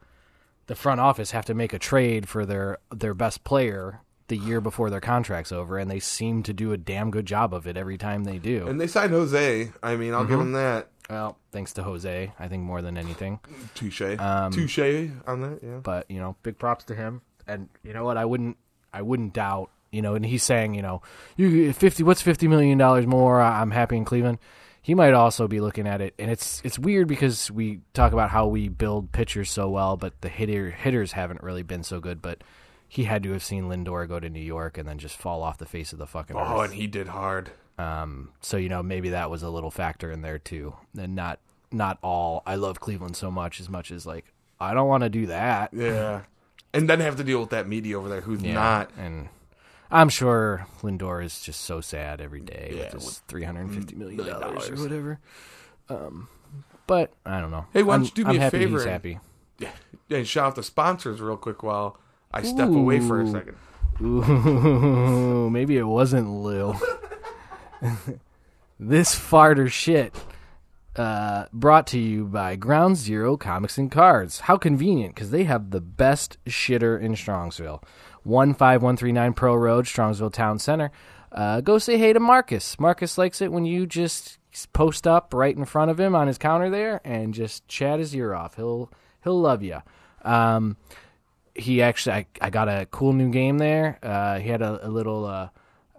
the 0.67 0.75
front 0.75 1.01
office 1.01 1.33
have 1.33 1.45
to 1.47 1.55
make 1.55 1.73
a 1.73 1.79
trade 1.79 2.29
for 2.29 2.47
their 2.47 2.79
their 2.95 3.15
best 3.15 3.45
player 3.45 4.01
the 4.29 4.37
year 4.37 4.61
before 4.71 4.91
their 4.91 5.01
contract's 5.01 5.53
over, 5.53 5.79
and 5.79 5.91
they 5.91 6.01
seem 6.01 6.43
to 6.45 6.53
do 6.53 6.73
a 6.73 6.77
damn 6.77 7.11
good 7.11 7.27
job 7.27 7.53
of 7.55 7.67
it 7.67 7.77
every 7.77 7.99
time 7.99 8.25
they 8.25 8.39
do. 8.39 8.67
And 8.67 8.81
they 8.81 8.87
signed 8.87 9.13
Jose. 9.13 9.71
I 9.83 9.97
mean, 9.97 10.15
I'll 10.15 10.25
give 10.25 10.39
them 10.39 10.53
that. 10.53 10.89
Well, 11.11 11.37
thanks 11.53 11.73
to 11.75 11.83
Jose, 11.83 12.33
I 12.39 12.49
think 12.49 12.63
more 12.63 12.81
than 12.83 12.97
anything. 12.97 13.41
Touche. 13.75 14.03
Um, 14.19 14.53
Touche 14.53 14.79
on 15.27 15.41
that. 15.41 15.59
Yeah. 15.63 15.79
but 15.83 16.11
you 16.11 16.19
know, 16.21 16.37
big 16.43 16.59
props 16.59 16.85
to 16.85 16.95
him. 16.95 17.23
And 17.47 17.69
you 17.83 17.93
know 17.93 18.05
what? 18.05 18.17
I 18.17 18.25
wouldn't, 18.25 18.57
I 18.93 19.03
wouldn't 19.03 19.33
doubt. 19.35 19.71
You 19.93 20.03
know, 20.03 20.15
and 20.15 20.25
he's 20.25 20.45
saying, 20.45 20.75
you 20.75 20.83
know, 20.83 21.03
you 21.37 21.73
fifty. 21.73 22.05
What's 22.05 22.23
fifty 22.23 22.47
million 22.47 22.79
dollars 22.79 23.07
more? 23.07 23.41
I'm 23.41 23.73
happy 23.73 23.97
in 23.97 24.05
Cleveland. 24.05 24.39
He 24.83 24.93
he 24.93 24.95
might 24.95 25.13
also 25.13 25.47
be 25.49 25.61
looking 25.61 25.87
at 25.87 26.01
it, 26.01 26.15
and 26.19 26.31
it's 26.31 26.63
it's 26.65 26.79
weird 26.79 27.07
because 27.09 27.51
we 27.51 27.81
talk 27.93 28.13
about 28.13 28.31
how 28.31 28.47
we 28.47 28.69
build 28.69 29.11
pitchers 29.13 29.51
so 29.51 29.69
well, 29.69 29.97
but 29.97 30.19
the 30.21 30.29
hitter 30.29 30.71
hitters 30.71 31.13
haven't 31.13 31.43
really 31.43 31.63
been 31.65 31.83
so 31.83 31.99
good. 32.01 32.23
But 32.23 32.43
he 32.89 33.05
had 33.05 33.23
to 33.25 33.33
have 33.33 33.43
seen 33.43 33.65
Lindor 33.65 34.07
go 34.09 34.19
to 34.21 34.31
New 34.31 34.41
York 34.41 34.79
and 34.79 34.89
then 34.89 34.99
just 34.99 35.17
fall 35.17 35.43
off 35.43 35.59
the 35.59 35.67
face 35.67 35.93
of 35.93 35.99
the 35.99 36.07
fucking 36.07 36.35
Oh, 36.37 36.61
earth. 36.63 36.71
and 36.71 36.75
he 36.81 36.87
did 36.87 37.09
hard. 37.09 37.51
Um, 37.81 38.31
so 38.41 38.57
you 38.57 38.69
know 38.69 38.83
maybe 38.83 39.11
that 39.11 39.31
was 39.31 39.43
a 39.43 39.51
little 39.51 39.71
factor 39.71 40.11
in 40.11 40.23
there 40.23 40.39
too, 40.39 40.75
and 40.99 41.15
not 41.15 41.39
not 41.73 41.99
all. 42.03 42.43
I 42.47 42.57
love 42.57 42.81
Cleveland 42.81 43.17
so 43.17 43.31
much 43.31 43.61
as 43.61 43.69
much 43.69 43.91
as 43.91 44.05
like 44.07 44.33
I 44.61 44.75
don't 44.75 44.89
want 44.89 45.03
to 45.05 45.09
do 45.09 45.27
that. 45.27 45.73
Yeah. 45.73 46.23
And 46.73 46.89
then 46.89 47.01
have 47.01 47.17
to 47.17 47.25
deal 47.25 47.41
with 47.41 47.51
that 47.51 47.67
media 47.67 47.99
over 47.99 48.09
there 48.09 48.21
who's 48.21 48.43
Yeah, 48.43 48.55
not. 48.55 48.91
and 48.97 49.29
I'm 49.91 50.09
sure 50.09 50.67
Lindor 50.83 51.25
is 51.25 51.41
just 51.41 51.63
so 51.63 51.81
sad 51.81 52.21
every 52.21 52.41
day 52.43 52.71
Yeah, 52.75 52.79
with 52.85 52.93
his 52.93 53.05
with 53.07 53.23
three 53.27 53.43
hundred 53.45 53.63
and 53.63 53.75
fifty 53.75 53.97
million 53.97 54.19
million 54.19 54.41
dollars 54.41 54.69
or 54.71 54.77
whatever. 54.77 55.19
Um, 55.89 56.29
but 56.87 57.13
I 57.27 57.41
don't 57.41 57.51
know. 57.51 57.67
Hey, 57.73 57.83
why 57.83 57.95
don't 57.97 58.03
I'm- 58.03 58.13
you 58.17 58.25
do 58.25 58.31
me 58.31 58.39
I'm 58.41 58.47
a 58.47 58.51
favor 58.51 58.73
He's 58.77 58.83
and- 58.83 58.91
happy. 58.93 59.19
Yeah. 59.59 59.71
And 60.11 60.27
shout 60.27 60.47
out 60.49 60.55
the 60.57 60.63
sponsors 60.63 61.21
real 61.21 61.37
quick 61.37 61.63
while 61.63 61.99
I 62.33 62.43
step 62.43 62.69
away 62.69 63.01
for 63.01 63.21
a 63.21 63.27
second. 63.29 63.57
Ooh, 64.01 65.51
maybe 65.51 65.77
it 65.77 65.85
wasn't 65.85 66.29
Lil. 66.31 66.81
this 68.79 69.15
farter 69.15 69.71
shit. 69.71 70.15
Uh, 70.97 71.47
brought 71.53 71.87
to 71.87 71.99
you 71.99 72.25
by 72.25 72.57
Ground 72.57 72.97
Zero 72.97 73.37
Comics 73.37 73.79
and 73.79 73.91
Cards. 73.91 74.41
How 74.41 74.57
convenient, 74.57 75.15
because 75.15 75.31
they 75.31 75.45
have 75.45 75.71
the 75.71 75.81
best 75.81 76.37
shitter 76.47 77.01
in 77.01 77.15
Strongsville. 77.15 77.83
15139 78.25 79.33
Pearl 79.35 79.57
Road, 79.57 79.85
Strongsville 79.85 80.33
Town 80.33 80.59
Center. 80.59 80.91
Uh, 81.33 81.61
go 81.61 81.79
say 81.79 81.97
hey 81.97 82.13
to 82.13 82.21
Marcus. 82.21 82.79
Marcus 82.79 83.17
likes 83.17 83.41
it 83.41 83.53
when 83.53 83.65
you 83.65 83.87
just 83.87 84.39
post 84.73 85.07
up 85.07 85.33
right 85.33 85.57
in 85.57 85.65
front 85.65 85.91
of 85.91 86.01
him 86.01 86.15
on 86.15 86.27
his 86.27 86.39
counter 86.39 86.69
there 86.71 87.01
and 87.05 87.35
just 87.35 87.67
chat 87.69 88.01
his 88.01 88.15
ear 88.15 88.35
off. 88.35 88.57
He'll 88.57 88.91
he'll 89.23 89.41
love 89.41 89.63
you. 89.63 89.79
Um, 90.23 90.77
he 91.55 91.83
actually 91.83 92.15
I, 92.15 92.27
I 92.41 92.51
got 92.51 92.69
a 92.69 92.87
cool 92.91 93.13
new 93.13 93.31
game 93.31 93.59
there 93.59 93.99
uh, 94.03 94.39
he 94.39 94.49
had 94.49 94.63
a, 94.63 94.87
a 94.87 94.89
little 94.89 95.25
uh, 95.25 95.49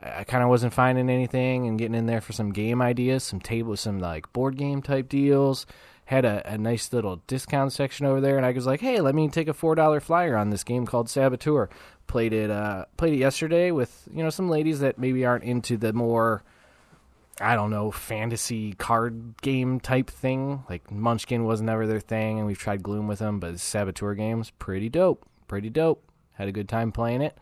i 0.02 0.24
kind 0.24 0.44
of 0.44 0.50
wasn't 0.50 0.74
finding 0.74 1.10
anything 1.10 1.68
and 1.68 1.78
getting 1.78 1.96
in 1.96 2.06
there 2.06 2.22
for 2.22 2.34
some 2.34 2.52
game 2.52 2.82
ideas 2.82 3.24
some 3.24 3.40
table 3.40 3.76
some 3.76 4.00
like 4.00 4.32
board 4.34 4.58
game 4.58 4.82
type 4.82 5.10
deals 5.10 5.66
had 6.06 6.26
a, 6.26 6.54
a 6.54 6.58
nice 6.58 6.92
little 6.92 7.22
discount 7.28 7.72
section 7.72 8.06
over 8.06 8.20
there 8.20 8.38
and 8.38 8.46
i 8.46 8.52
was 8.52 8.66
like 8.66 8.82
hey 8.82 9.00
let 9.00 9.16
me 9.16 9.28
take 9.30 9.48
a 9.48 9.54
four 9.54 9.76
dollar 9.76 10.00
flyer 10.00 10.36
on 10.36 10.50
this 10.50 10.64
game 10.64 10.86
called 10.86 11.10
saboteur 11.10 11.70
played 12.08 12.34
it 12.34 12.50
uh, 12.52 12.86
played 12.98 13.14
it 13.14 13.20
yesterday 13.20 13.72
with 13.72 14.08
you 14.14 14.24
know 14.24 14.30
some 14.30 14.50
ladies 14.50 14.82
that 14.82 14.98
maybe 14.98 15.26
aren't 15.26 15.44
into 15.44 15.78
the 15.78 15.94
more 15.94 16.44
I 17.42 17.56
don't 17.56 17.72
know, 17.72 17.90
fantasy 17.90 18.74
card 18.74 19.42
game 19.42 19.80
type 19.80 20.10
thing. 20.12 20.64
Like 20.70 20.92
Munchkin 20.92 21.44
was 21.44 21.62
never 21.62 21.88
their 21.88 22.00
thing, 22.00 22.38
and 22.38 22.46
we've 22.46 22.60
tried 22.60 22.84
Gloom 22.84 23.08
with 23.08 23.20
them, 23.20 23.40
but 23.40 23.60
Saboteur 23.60 24.14
games, 24.14 24.52
pretty 24.60 24.90
dope. 24.90 25.26
Pretty 25.48 25.72
dope. 25.72 26.04
Had 26.34 26.48
a 26.48 26.52
good 26.52 26.70
time 26.70 26.92
playing 26.92 27.22
it. 27.22 27.36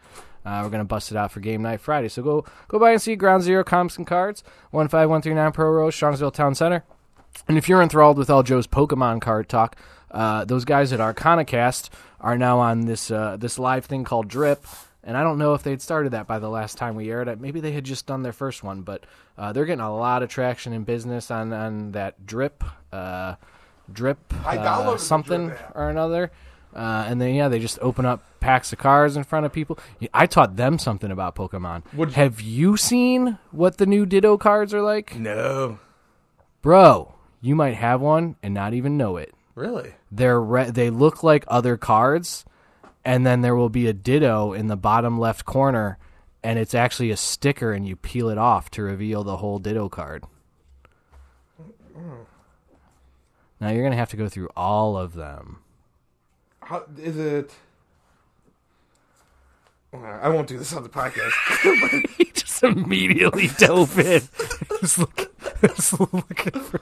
Uh, 0.50 0.64
we're 0.64 0.72
gonna 0.72 0.84
bust 0.84 1.12
it 1.12 1.18
out 1.18 1.32
for 1.32 1.40
game 1.42 1.62
night 1.62 1.80
Friday. 1.80 2.10
So 2.10 2.24
go 2.24 2.44
go 2.68 2.80
by 2.80 2.92
and 2.92 3.02
see 3.02 3.16
Ground 3.16 3.44
Zero 3.44 3.64
Comics 3.64 3.98
and 3.98 4.08
Cards, 4.08 4.44
one 4.72 4.88
five 4.88 5.08
one 5.08 5.22
three 5.22 5.36
nine 5.36 5.52
Pearl 5.52 5.74
Road, 5.74 5.94
Strongsville 5.94 6.34
Town 6.34 6.56
Center. 6.56 6.84
And 7.48 7.58
if 7.58 7.70
you're 7.70 7.84
enthralled 7.84 8.18
with 8.18 8.32
all 8.32 8.42
Joe's 8.42 8.66
Pokemon 8.66 9.22
card 9.22 9.48
talk, 9.48 9.76
uh, 10.10 10.46
those 10.46 10.66
guys 10.66 10.92
at 10.92 11.00
ArcanaCast 11.00 11.90
are 12.20 12.38
now 12.38 12.58
on 12.58 12.86
this 12.86 13.12
uh, 13.12 13.38
this 13.38 13.60
live 13.60 13.86
thing 13.86 14.04
called 14.04 14.28
Drip. 14.28 14.66
And 15.04 15.16
I 15.16 15.24
don't 15.24 15.38
know 15.38 15.54
if 15.54 15.64
they'd 15.64 15.82
started 15.82 16.12
that 16.12 16.28
by 16.28 16.40
the 16.40 16.50
last 16.50 16.78
time 16.78 16.96
we 16.96 17.10
aired 17.10 17.28
it. 17.28 17.40
Maybe 17.40 17.62
they 17.62 17.72
had 17.72 17.86
just 17.86 18.06
done 18.06 18.22
their 18.24 18.34
first 18.34 18.64
one, 18.64 18.82
but 18.82 19.06
uh, 19.38 19.54
they're 19.54 19.66
getting 19.66 19.80
a 19.80 19.96
lot 19.96 20.24
of 20.24 20.30
traction 20.30 20.74
in 20.74 20.84
business 20.84 21.32
on, 21.32 21.54
on 21.54 21.94
that 21.94 22.26
Drip, 22.26 22.64
uh, 22.92 23.36
Drip, 23.92 24.20
uh, 24.46 24.58
downloaded 24.58 25.00
something 25.00 25.48
Drip 25.48 25.72
or 25.74 25.90
another. 25.90 26.32
Uh, 26.76 27.06
and 27.08 27.20
then 27.20 27.34
yeah, 27.34 27.48
they 27.48 27.60
just 27.60 27.80
open 27.82 28.06
up 28.06 28.24
packs 28.40 28.72
of 28.72 28.80
cards 28.80 29.18
in 29.18 29.24
front 29.24 29.46
of 29.46 29.52
people. 29.52 29.78
I 30.14 30.26
taught 30.28 30.56
them 30.56 30.78
something 30.78 31.12
about 31.12 31.36
Pokemon. 31.36 31.84
Would- 31.94 32.14
Have 32.14 32.42
you 32.42 32.78
seen 32.78 33.38
what 33.52 33.78
the 33.78 33.86
new 33.86 34.06
Ditto 34.06 34.38
cards 34.38 34.74
are 34.74 34.82
like? 34.82 35.16
No. 35.18 35.80
Bro, 36.62 37.16
you 37.42 37.56
might 37.56 37.76
have 37.76 38.02
one 38.02 38.36
and 38.44 38.54
not 38.54 38.74
even 38.74 38.98
know 38.98 39.18
it. 39.18 39.34
Really? 39.56 39.94
They're 40.12 40.40
re- 40.42 40.70
they 40.70 40.90
look 40.90 41.24
like 41.24 41.44
other 41.48 41.76
cards, 41.76 42.46
and 43.04 43.26
then 43.26 43.42
there 43.42 43.56
will 43.56 43.70
be 43.70 43.88
a 43.88 43.94
Ditto 43.94 44.54
in 44.54 44.68
the 44.68 44.78
bottom 44.78 45.20
left 45.20 45.46
corner, 45.46 45.98
and 46.44 46.58
it's 46.60 46.74
actually 46.76 47.12
a 47.12 47.18
sticker, 47.18 47.74
and 47.74 47.86
you 47.88 47.96
peel 47.96 48.30
it 48.30 48.38
off 48.38 48.70
to 48.72 48.84
reveal 48.84 49.24
the 49.24 49.38
whole 49.38 49.58
Ditto 49.60 49.90
card. 49.90 50.24
Now 53.60 53.70
you're 53.72 53.84
gonna 53.84 53.96
have 53.98 54.10
to 54.12 54.18
go 54.18 54.30
through 54.30 54.50
all 54.56 54.96
of 54.98 55.14
them. 55.14 55.60
How 56.70 56.84
is 57.02 57.18
it? 57.18 57.52
I 59.92 60.30
won't 60.30 60.48
do 60.48 60.56
this 60.60 60.72
on 60.74 60.84
the 60.84 60.90
podcast. 60.90 61.32
he 62.18 62.26
just 62.26 62.62
immediately 62.62 63.48
dove 63.58 63.98
in. 63.98 64.22
Just 64.80 65.00
look- 65.00 65.32
just 65.62 66.00
looking 66.00 66.62
for- 66.62 66.82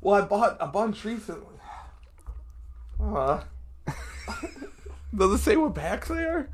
well, 0.00 0.14
I 0.22 0.26
bought 0.26 0.56
a 0.58 0.66
bunch 0.68 1.04
recently. 1.04 1.54
Uh, 2.98 3.42
does 5.14 5.32
it 5.34 5.38
say 5.44 5.56
what 5.56 5.74
packs 5.74 6.08
they 6.08 6.24
are? 6.24 6.48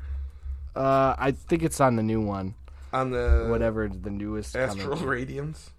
uh, 0.75 1.15
I 1.17 1.31
think 1.31 1.63
it's 1.63 1.79
on 1.79 1.95
the 1.95 2.03
new 2.03 2.19
one, 2.19 2.55
On 2.91 3.11
the 3.11 3.47
whatever 3.49 3.87
the 3.87 4.09
newest. 4.09 4.57
Astral 4.57 4.89
coming- 4.95 5.05
Radiance. 5.07 5.69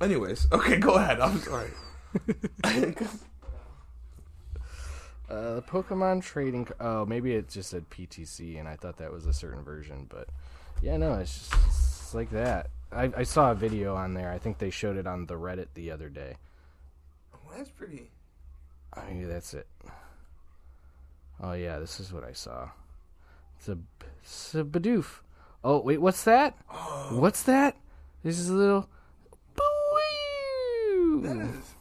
Anyways, 0.00 0.46
okay, 0.52 0.76
go 0.78 0.94
ahead. 0.94 1.20
I'm 1.20 1.38
sorry. 1.40 1.70
Uh, 5.30 5.54
the 5.54 5.62
Pokemon 5.62 6.22
trading. 6.22 6.68
Oh, 6.78 7.06
maybe 7.06 7.32
it 7.34 7.48
just 7.48 7.70
said 7.70 7.88
PTC, 7.88 8.60
and 8.60 8.68
I 8.68 8.76
thought 8.76 8.98
that 8.98 9.10
was 9.10 9.24
a 9.24 9.32
certain 9.32 9.64
version. 9.64 10.06
But 10.10 10.28
yeah, 10.82 10.98
no, 10.98 11.14
it's 11.14 11.48
just 11.48 11.54
it's 11.66 12.14
like 12.14 12.30
that. 12.32 12.68
I, 12.92 13.10
I 13.16 13.22
saw 13.22 13.52
a 13.52 13.54
video 13.54 13.96
on 13.96 14.12
there. 14.12 14.30
I 14.30 14.36
think 14.36 14.58
they 14.58 14.68
showed 14.68 14.98
it 14.98 15.06
on 15.06 15.24
the 15.24 15.36
Reddit 15.38 15.68
the 15.72 15.90
other 15.90 16.10
day. 16.10 16.36
Well, 17.32 17.56
That's 17.56 17.70
pretty. 17.70 18.10
Oh, 18.94 19.02
maybe 19.08 19.24
that's 19.24 19.54
it. 19.54 19.66
Oh 21.40 21.54
yeah, 21.54 21.78
this 21.78 21.98
is 21.98 22.12
what 22.12 22.24
I 22.24 22.32
saw. 22.32 22.68
It's 23.58 23.68
a, 23.70 23.78
it's 24.22 24.54
a 24.54 24.64
Bidoof. 24.64 25.20
Oh 25.64 25.80
wait, 25.80 26.02
what's 26.02 26.24
that? 26.24 26.58
What's 27.10 27.42
that? 27.44 27.76
This 28.22 28.38
is 28.38 28.50
a 28.50 28.54
little. 28.54 28.88
That 31.22 31.36
is. 31.36 31.71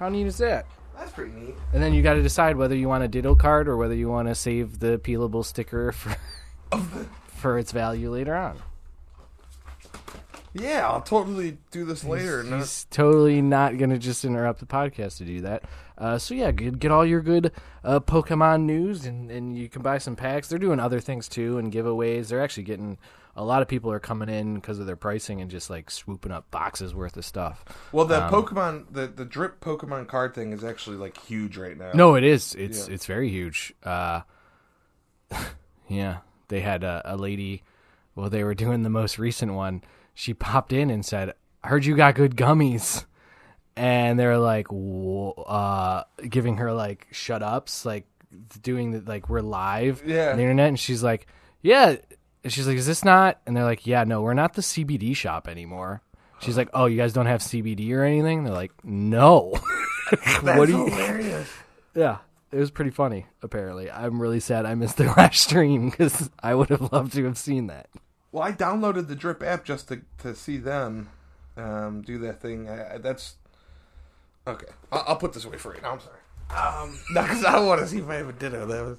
How 0.00 0.08
neat 0.08 0.26
is 0.26 0.38
that? 0.38 0.64
That's 0.96 1.12
pretty 1.12 1.32
neat. 1.32 1.54
And 1.74 1.82
then 1.82 1.92
you 1.92 2.02
got 2.02 2.14
to 2.14 2.22
decide 2.22 2.56
whether 2.56 2.74
you 2.74 2.88
want 2.88 3.04
a 3.04 3.08
Ditto 3.08 3.34
card 3.34 3.68
or 3.68 3.76
whether 3.76 3.94
you 3.94 4.08
want 4.08 4.28
to 4.28 4.34
save 4.34 4.78
the 4.78 4.98
peelable 4.98 5.44
sticker 5.44 5.92
for 5.92 6.16
for 7.36 7.58
its 7.58 7.70
value 7.70 8.10
later 8.10 8.34
on. 8.34 8.58
Yeah, 10.54 10.88
I'll 10.88 11.02
totally 11.02 11.58
do 11.70 11.84
this 11.84 12.02
later. 12.02 12.42
He's, 12.42 12.52
he's 12.52 12.86
totally 12.90 13.42
not 13.42 13.76
going 13.76 13.90
to 13.90 13.98
just 13.98 14.24
interrupt 14.24 14.60
the 14.60 14.66
podcast 14.66 15.18
to 15.18 15.24
do 15.24 15.42
that. 15.42 15.64
Uh, 15.98 16.18
so 16.18 16.34
yeah, 16.34 16.50
get, 16.50 16.78
get 16.78 16.90
all 16.90 17.04
your 17.04 17.20
good 17.20 17.52
uh, 17.84 18.00
Pokemon 18.00 18.62
news, 18.62 19.04
and, 19.04 19.30
and 19.30 19.56
you 19.56 19.68
can 19.68 19.82
buy 19.82 19.98
some 19.98 20.16
packs. 20.16 20.48
They're 20.48 20.58
doing 20.58 20.80
other 20.80 20.98
things 20.98 21.28
too 21.28 21.58
and 21.58 21.70
giveaways. 21.70 22.28
They're 22.28 22.42
actually 22.42 22.64
getting 22.64 22.96
a 23.40 23.44
lot 23.44 23.62
of 23.62 23.68
people 23.68 23.90
are 23.90 23.98
coming 24.00 24.28
in 24.28 24.54
because 24.56 24.78
of 24.78 24.86
their 24.86 24.96
pricing 24.96 25.40
and 25.40 25.50
just 25.50 25.70
like 25.70 25.90
swooping 25.90 26.30
up 26.30 26.50
boxes 26.50 26.94
worth 26.94 27.16
of 27.16 27.24
stuff. 27.24 27.64
Well, 27.90 28.04
the 28.04 28.22
Um, 28.24 28.30
Pokemon, 28.32 28.84
the 28.92 29.06
the 29.06 29.24
drip 29.24 29.60
Pokemon 29.60 30.08
card 30.08 30.34
thing 30.34 30.52
is 30.52 30.62
actually 30.62 30.96
like 30.98 31.16
huge 31.24 31.56
right 31.56 31.76
now. 31.76 31.92
No, 31.94 32.14
it 32.16 32.24
is. 32.24 32.54
It's 32.54 32.86
Yeah. 32.88 32.94
it's 32.94 33.06
very 33.06 33.28
huge. 33.30 33.72
Uh, 33.82 34.20
yeah, 35.88 36.18
they 36.48 36.60
had 36.60 36.84
a, 36.84 37.02
a 37.04 37.16
lady. 37.16 37.62
Well, 38.14 38.28
they 38.30 38.44
were 38.44 38.54
doing 38.54 38.82
the 38.82 38.90
most 38.90 39.18
recent 39.18 39.54
one. 39.54 39.82
She 40.14 40.34
popped 40.34 40.72
in 40.72 40.90
and 40.90 41.04
said, 41.04 41.34
"I 41.64 41.68
heard 41.68 41.84
you 41.84 41.96
got 41.96 42.14
good 42.14 42.36
gummies," 42.36 43.04
and 43.76 44.18
they're 44.18 44.38
like, 44.38 44.66
uh, 44.70 46.02
giving 46.28 46.56
her 46.58 46.72
like 46.72 47.06
shut 47.12 47.42
ups, 47.42 47.84
like 47.86 48.06
doing 48.62 48.90
the, 48.90 49.00
like 49.00 49.28
we're 49.28 49.40
live 49.40 50.02
Yeah. 50.04 50.30
on 50.32 50.36
the 50.36 50.42
internet, 50.42 50.68
and 50.68 50.78
she's 50.78 51.02
like, 51.02 51.26
"Yeah," 51.62 51.96
and 52.44 52.52
she's 52.52 52.66
like, 52.66 52.76
"Is 52.76 52.86
this 52.86 53.04
not?" 53.04 53.40
And 53.46 53.56
they're 53.56 53.64
like, 53.64 53.86
"Yeah, 53.86 54.04
no, 54.04 54.22
we're 54.22 54.34
not 54.34 54.54
the 54.54 54.62
CBD 54.62 55.14
shop 55.16 55.48
anymore." 55.48 56.02
She's 56.40 56.56
like, 56.56 56.70
"Oh, 56.72 56.86
you 56.86 56.96
guys 56.96 57.12
don't 57.12 57.26
have 57.26 57.40
CBD 57.40 57.92
or 57.92 58.02
anything?" 58.04 58.44
They're 58.44 58.52
like, 58.54 58.72
"No." 58.84 59.54
That's 60.10 60.42
what 60.42 60.66
do 60.66 60.72
you? 60.78 60.86
hilarious. 60.86 61.48
Yeah, 61.94 62.18
it 62.52 62.56
was 62.58 62.70
pretty 62.70 62.92
funny. 62.92 63.26
Apparently, 63.42 63.90
I'm 63.90 64.22
really 64.22 64.38
sad 64.40 64.64
I 64.64 64.74
missed 64.76 64.96
their 64.96 65.12
live 65.16 65.34
stream 65.36 65.90
because 65.90 66.30
I 66.42 66.54
would 66.54 66.68
have 66.70 66.92
loved 66.92 67.12
to 67.14 67.24
have 67.24 67.36
seen 67.36 67.66
that. 67.66 67.88
Well, 68.32 68.44
I 68.44 68.52
downloaded 68.52 69.08
the 69.08 69.16
Drip 69.16 69.42
app 69.42 69.64
just 69.64 69.88
to 69.88 70.00
to 70.18 70.34
see 70.36 70.56
them 70.56 71.08
um, 71.56 72.02
do 72.02 72.16
that 72.18 72.40
thing. 72.40 72.68
I, 72.68 72.94
I- 72.94 72.98
that's 72.98 73.34
okay. 74.46 74.66
I'll, 74.92 75.04
I'll 75.08 75.16
put 75.16 75.32
this 75.32 75.44
away 75.44 75.58
for 75.58 75.74
you. 75.74 75.82
now. 75.82 75.92
I'm 75.92 76.00
sorry. 76.00 76.16
Um, 76.50 76.98
no, 77.12 77.22
because 77.22 77.44
I 77.44 77.58
want 77.60 77.80
to 77.80 77.86
see 77.88 77.98
if 77.98 78.08
I 78.08 78.16
ever 78.18 78.32
did 78.32 78.54
it. 78.54 78.68
That 78.68 78.84
was 78.84 78.98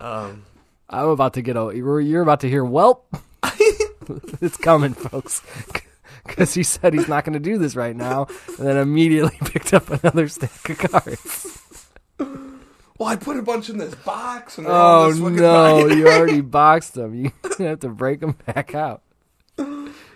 um, 0.00 0.44
I'm 0.88 1.08
about 1.08 1.34
to 1.34 1.42
get 1.42 1.56
a. 1.56 1.72
You're, 1.74 2.22
about 2.22 2.40
to 2.40 2.48
hear. 2.48 2.64
Welp. 2.64 3.02
it's 4.40 4.56
coming, 4.56 4.94
folks. 4.94 5.42
Because 6.26 6.54
he 6.54 6.64
said 6.64 6.92
he's 6.92 7.06
not 7.06 7.24
going 7.24 7.34
to 7.34 7.38
do 7.38 7.56
this 7.56 7.76
right 7.76 7.94
now, 7.94 8.26
and 8.58 8.66
then 8.66 8.76
immediately 8.76 9.38
picked 9.44 9.72
up 9.72 9.88
another 9.88 10.26
stack 10.26 10.68
of 10.70 10.78
cards. 10.78 11.88
Well, 12.98 13.08
I 13.08 13.14
put 13.14 13.36
a 13.36 13.42
bunch 13.42 13.70
in 13.70 13.78
this 13.78 13.94
box, 13.94 14.58
and 14.58 14.66
they're 14.66 14.74
all 14.74 15.04
Oh 15.04 15.12
this 15.12 15.20
no, 15.20 15.86
you 15.86 16.08
already 16.08 16.40
boxed 16.40 16.94
them. 16.94 17.14
You 17.14 17.30
have 17.58 17.78
to 17.78 17.90
break 17.90 18.18
them 18.18 18.36
back 18.44 18.74
out. 18.74 19.02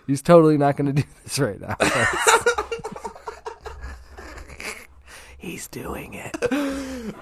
He's 0.08 0.20
totally 0.20 0.58
not 0.58 0.76
going 0.76 0.92
to 0.92 1.00
do 1.00 1.08
this 1.22 1.38
right 1.38 1.60
now. 1.60 1.76
He's 5.38 5.68
doing 5.68 6.14
it. 6.14 6.36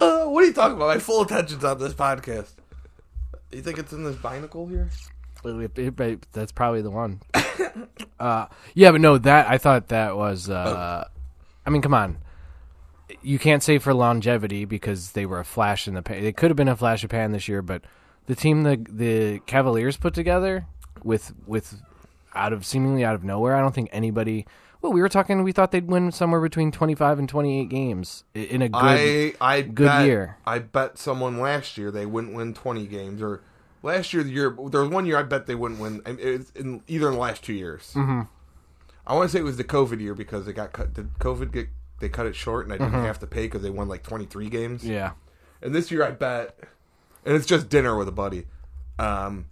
Uh, 0.01 0.25
what 0.25 0.45
are 0.45 0.47
you 0.47 0.55
talking 0.55 0.77
about? 0.77 0.87
My 0.87 0.99
full 0.99 1.21
attention's 1.21 1.63
on 1.63 1.79
this 1.79 1.93
podcast. 1.93 2.53
You 3.53 3.63
think 3.63 3.79
it's 3.79 3.93
in 3.93 4.05
this 4.05 4.17
binacle 4.17 4.69
here? 4.69 4.89
It- 5.45 5.79
it- 5.79 6.01
it- 6.01 6.27
that's 6.33 6.53
probably 6.53 6.83
the 6.83 6.91
one. 6.91 7.21
uh, 8.21 8.47
yeah, 8.75 8.91
but 8.91 9.01
no, 9.01 9.19
that 9.19 9.49
I 9.49 9.59
thought 9.59 9.89
that 9.89 10.17
was. 10.17 10.51
Uh, 10.51 11.07
I 11.65 11.71
mean, 11.71 11.83
come 11.83 11.95
on. 11.95 12.19
You 13.23 13.39
can't 13.39 13.63
say 13.63 13.79
for 13.79 13.95
longevity 13.95 14.65
because 14.65 15.13
they 15.13 15.25
were 15.25 15.41
a 15.41 15.45
flash 15.45 15.89
in 15.89 15.95
the 15.95 16.03
pan. 16.03 16.25
It 16.25 16.37
could 16.37 16.51
have 16.51 16.57
been 16.57 16.69
a 16.69 16.77
flash 16.77 17.05
of 17.05 17.11
pan 17.11 17.33
this 17.33 17.49
year, 17.49 17.63
but 17.63 17.83
the 18.27 18.35
team 18.35 18.65
the 18.65 18.85
the 18.91 19.41
Cavaliers 19.47 19.97
put 19.97 20.13
together 20.13 20.67
with 21.03 21.33
with 21.47 21.81
out 22.35 22.53
of 22.53 22.67
seemingly 22.67 23.05
out 23.05 23.15
of 23.15 23.25
nowhere. 23.25 23.57
I 23.57 23.61
don't 23.61 23.75
think 23.75 23.89
anybody. 23.93 24.47
Well, 24.81 24.93
we 24.93 25.01
were 25.01 25.09
talking. 25.09 25.43
We 25.43 25.53
thought 25.53 25.73
they'd 25.73 25.89
win 25.89 26.13
somewhere 26.13 26.41
between 26.41 26.71
twenty 26.71 26.95
five 26.95 27.19
and 27.19 27.29
twenty 27.29 27.61
eight 27.61 27.69
games 27.69 28.25
in 28.35 28.63
a 28.63 28.69
good. 28.69 28.79
I 28.79 29.35
I 29.41 29.63
good 29.63 29.87
bet, 29.87 30.07
year. 30.07 30.37
I 30.47 30.61
bet 30.61 30.99
someone 30.99 31.39
last 31.39 31.77
year 31.77 31.91
they 31.91 32.07
wouldn't 32.07 32.35
win 32.35 32.55
twenty 32.55 32.87
games, 32.87 33.21
or 33.21 33.43
last 33.83 34.13
year 34.13 34.23
the 34.23 34.31
year 34.31 34.57
there 34.71 34.81
was 34.83 34.91
one 34.91 35.05
year 35.07 35.17
I 35.19 35.25
bet 35.25 35.47
they 35.47 35.55
wouldn't 35.57 35.81
win. 35.81 36.01
in 36.07 36.83
either 36.87 37.09
in 37.09 37.15
the 37.15 37.19
last 37.19 37.43
two 37.43 37.55
years. 37.55 37.93
Mm-hmm. 37.95 38.23
I 39.07 39.15
want 39.15 39.31
to 39.31 39.33
say 39.33 39.41
it 39.41 39.45
was 39.45 39.57
the 39.57 39.65
COVID 39.65 40.01
year 40.01 40.15
because 40.15 40.47
they 40.47 40.53
got 40.53 40.73
cut. 40.73 40.95
Did 40.95 41.15
COVID 41.19 41.51
get 41.53 41.69
they 42.01 42.09
cut 42.09 42.27
it 42.27 42.37
short 42.37 42.65
and 42.65 42.73
I 42.73 42.79
didn't 42.79 43.03
have 43.05 43.19
to 43.21 43.27
pay 43.27 43.43
because 43.47 43.63
they 43.63 43.71
won 43.71 43.89
like 43.89 44.03
twenty 44.05 44.27
three 44.27 44.49
games. 44.49 44.85
yeah. 44.85 45.13
And 45.61 45.75
this 45.75 45.91
year 45.91 46.05
I 46.05 46.13
bet, 46.13 46.57
and 47.25 47.35
it's 47.35 47.47
just 47.47 47.69
dinner 47.69 47.97
with 47.97 48.07
a 48.07 48.13
buddy. 48.13 48.47
Um, 48.97 49.47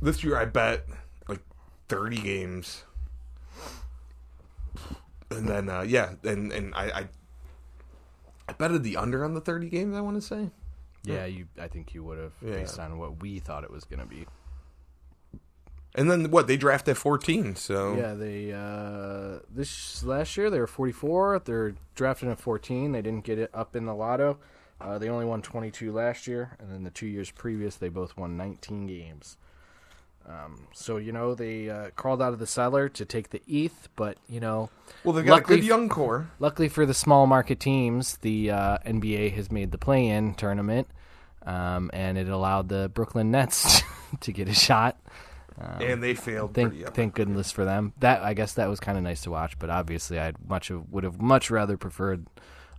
this 0.00 0.24
year 0.24 0.38
I 0.38 0.46
bet 0.46 0.86
like 1.28 1.40
thirty 1.88 2.16
games, 2.16 2.84
and 5.30 5.48
then 5.48 5.68
uh, 5.68 5.82
yeah, 5.82 6.12
and 6.24 6.52
and 6.52 6.74
I, 6.74 6.84
I 6.90 7.08
I 8.48 8.52
betted 8.54 8.82
the 8.82 8.96
under 8.96 9.24
on 9.24 9.34
the 9.34 9.40
thirty 9.40 9.68
games. 9.68 9.94
I 9.96 10.00
want 10.00 10.16
to 10.16 10.22
say. 10.22 10.50
Yeah, 11.04 11.24
you. 11.24 11.46
I 11.58 11.68
think 11.68 11.94
you 11.94 12.04
would 12.04 12.18
have 12.18 12.32
Yeah. 12.44 12.52
based 12.56 12.78
on 12.78 12.98
what 12.98 13.22
we 13.22 13.38
thought 13.38 13.64
it 13.64 13.70
was 13.70 13.84
going 13.84 14.00
to 14.00 14.06
be. 14.06 14.26
And 15.94 16.08
then 16.10 16.30
what 16.30 16.46
they 16.46 16.56
drafted 16.56 16.96
fourteen, 16.98 17.56
so 17.56 17.96
Yeah, 17.96 18.14
they 18.14 18.52
uh, 18.52 19.40
this 19.52 20.04
last 20.04 20.36
year 20.36 20.48
they 20.50 20.60
were 20.60 20.66
44. 20.68 21.40
They're 21.44 21.74
drafting 21.94 22.30
at 22.30 22.38
14. 22.38 22.92
They 22.92 23.02
didn't 23.02 23.24
get 23.24 23.38
it 23.38 23.50
up 23.52 23.74
in 23.74 23.86
the 23.86 23.94
lotto. 23.94 24.38
Uh, 24.80 24.98
they 24.98 25.08
only 25.08 25.26
won 25.26 25.42
22 25.42 25.92
last 25.92 26.26
year, 26.26 26.56
and 26.58 26.70
then 26.72 26.84
the 26.84 26.90
two 26.90 27.06
years 27.06 27.30
previous 27.30 27.76
they 27.76 27.88
both 27.88 28.16
won 28.16 28.36
19 28.36 28.86
games. 28.86 29.36
Um, 30.28 30.68
so 30.72 30.96
you 30.98 31.10
know 31.12 31.34
they 31.34 31.68
uh, 31.68 31.90
crawled 31.96 32.22
out 32.22 32.32
of 32.32 32.38
the 32.38 32.46
cellar 32.46 32.88
to 32.90 33.04
take 33.04 33.30
the 33.30 33.42
ETH, 33.48 33.88
but 33.96 34.16
you 34.28 34.38
know, 34.38 34.70
well 35.02 35.12
they 35.12 35.22
got 35.22 35.32
Luckily- 35.32 35.58
a 35.58 35.60
good 35.60 35.66
young 35.66 35.88
core. 35.88 36.30
luckily 36.38 36.68
for 36.68 36.86
the 36.86 36.94
small 36.94 37.26
market 37.26 37.58
teams, 37.58 38.16
the 38.18 38.50
uh, 38.52 38.78
NBA 38.86 39.32
has 39.34 39.50
made 39.50 39.72
the 39.72 39.78
play-in 39.78 40.34
tournament, 40.34 40.86
um, 41.44 41.90
and 41.92 42.16
it 42.16 42.28
allowed 42.28 42.68
the 42.68 42.88
Brooklyn 42.94 43.30
Nets 43.32 43.82
to 44.20 44.32
get 44.32 44.48
a 44.48 44.54
shot. 44.54 44.98
and 45.58 46.02
they 46.02 46.14
failed 46.14 46.54
thank 46.54 46.94
thank 46.94 47.14
goodness 47.14 47.50
for 47.50 47.64
them. 47.64 47.92
That 47.98 48.22
I 48.22 48.34
guess 48.34 48.54
that 48.54 48.68
was 48.68 48.78
kind 48.78 48.96
of 48.96 49.02
nice 49.04 49.22
to 49.22 49.30
watch, 49.32 49.58
but 49.58 49.68
obviously 49.68 50.20
I 50.20 50.32
much 50.46 50.70
would 50.70 51.02
have 51.04 51.20
much 51.20 51.50
rather 51.50 51.76
preferred 51.76 52.26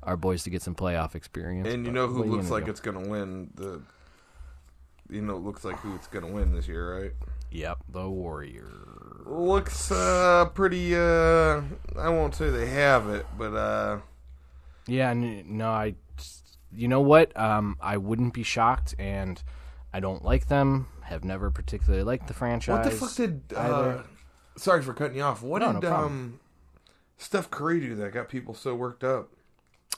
our 0.04 0.16
boys 0.16 0.44
to 0.44 0.50
get 0.50 0.62
some 0.62 0.74
playoff 0.76 1.16
experience. 1.16 1.68
and 1.68 1.86
you 1.86 1.92
know 1.92 2.08
who 2.08 2.20
what 2.20 2.24
are 2.24 2.26
you 2.28 2.36
looks 2.38 2.50
like 2.50 2.66
do? 2.66 2.72
it's 2.72 2.80
gonna 2.80 3.08
win 3.08 3.50
the. 3.56 3.82
You 5.12 5.22
know, 5.22 5.36
it 5.36 5.44
looks 5.44 5.64
like 5.66 5.76
who 5.80 5.94
it's 5.96 6.08
gonna 6.08 6.28
win 6.28 6.56
this 6.56 6.68
year, 6.68 7.02
right? 7.04 7.12
Yep, 7.52 7.80
the 7.90 8.10
Warriors. 8.10 8.72
looks 9.26 9.92
uh 9.92 10.46
pretty 10.54 10.96
uh 10.96 11.62
I 12.00 12.10
won't 12.10 12.34
say 12.34 12.50
they 12.50 12.68
have 12.68 13.10
it, 13.10 13.26
but 13.38 13.54
uh 13.54 14.00
Yeah, 14.88 15.14
no, 15.14 15.70
I. 15.70 15.96
You 16.74 16.88
know 16.88 17.02
what? 17.02 17.38
Um, 17.38 17.76
I 17.82 17.98
wouldn't 17.98 18.34
be 18.34 18.44
shocked, 18.44 18.96
and 18.98 19.44
I 19.94 20.00
don't 20.00 20.24
like 20.24 20.48
them. 20.48 20.88
Have 21.04 21.26
never 21.26 21.52
particularly 21.52 22.04
liked 22.06 22.28
the 22.30 22.34
franchise. 22.34 22.74
what 22.76 22.84
the 22.86 22.92
fuck 22.92 23.16
did 23.16 23.42
uh 23.54 24.04
sorry 24.56 24.82
for 24.82 24.94
cutting 24.94 25.18
you 25.18 25.24
off. 25.24 25.44
What 25.44 25.60
No, 25.62 25.74
did 25.74 25.84
no 25.84 25.94
um 25.94 26.40
Steph 27.18 27.52
Curry 27.52 27.82
do 27.82 27.96
that 27.96 28.14
got 28.14 28.30
people 28.30 28.54
so 28.54 28.74
worked 28.74 29.04
up? 29.04 29.30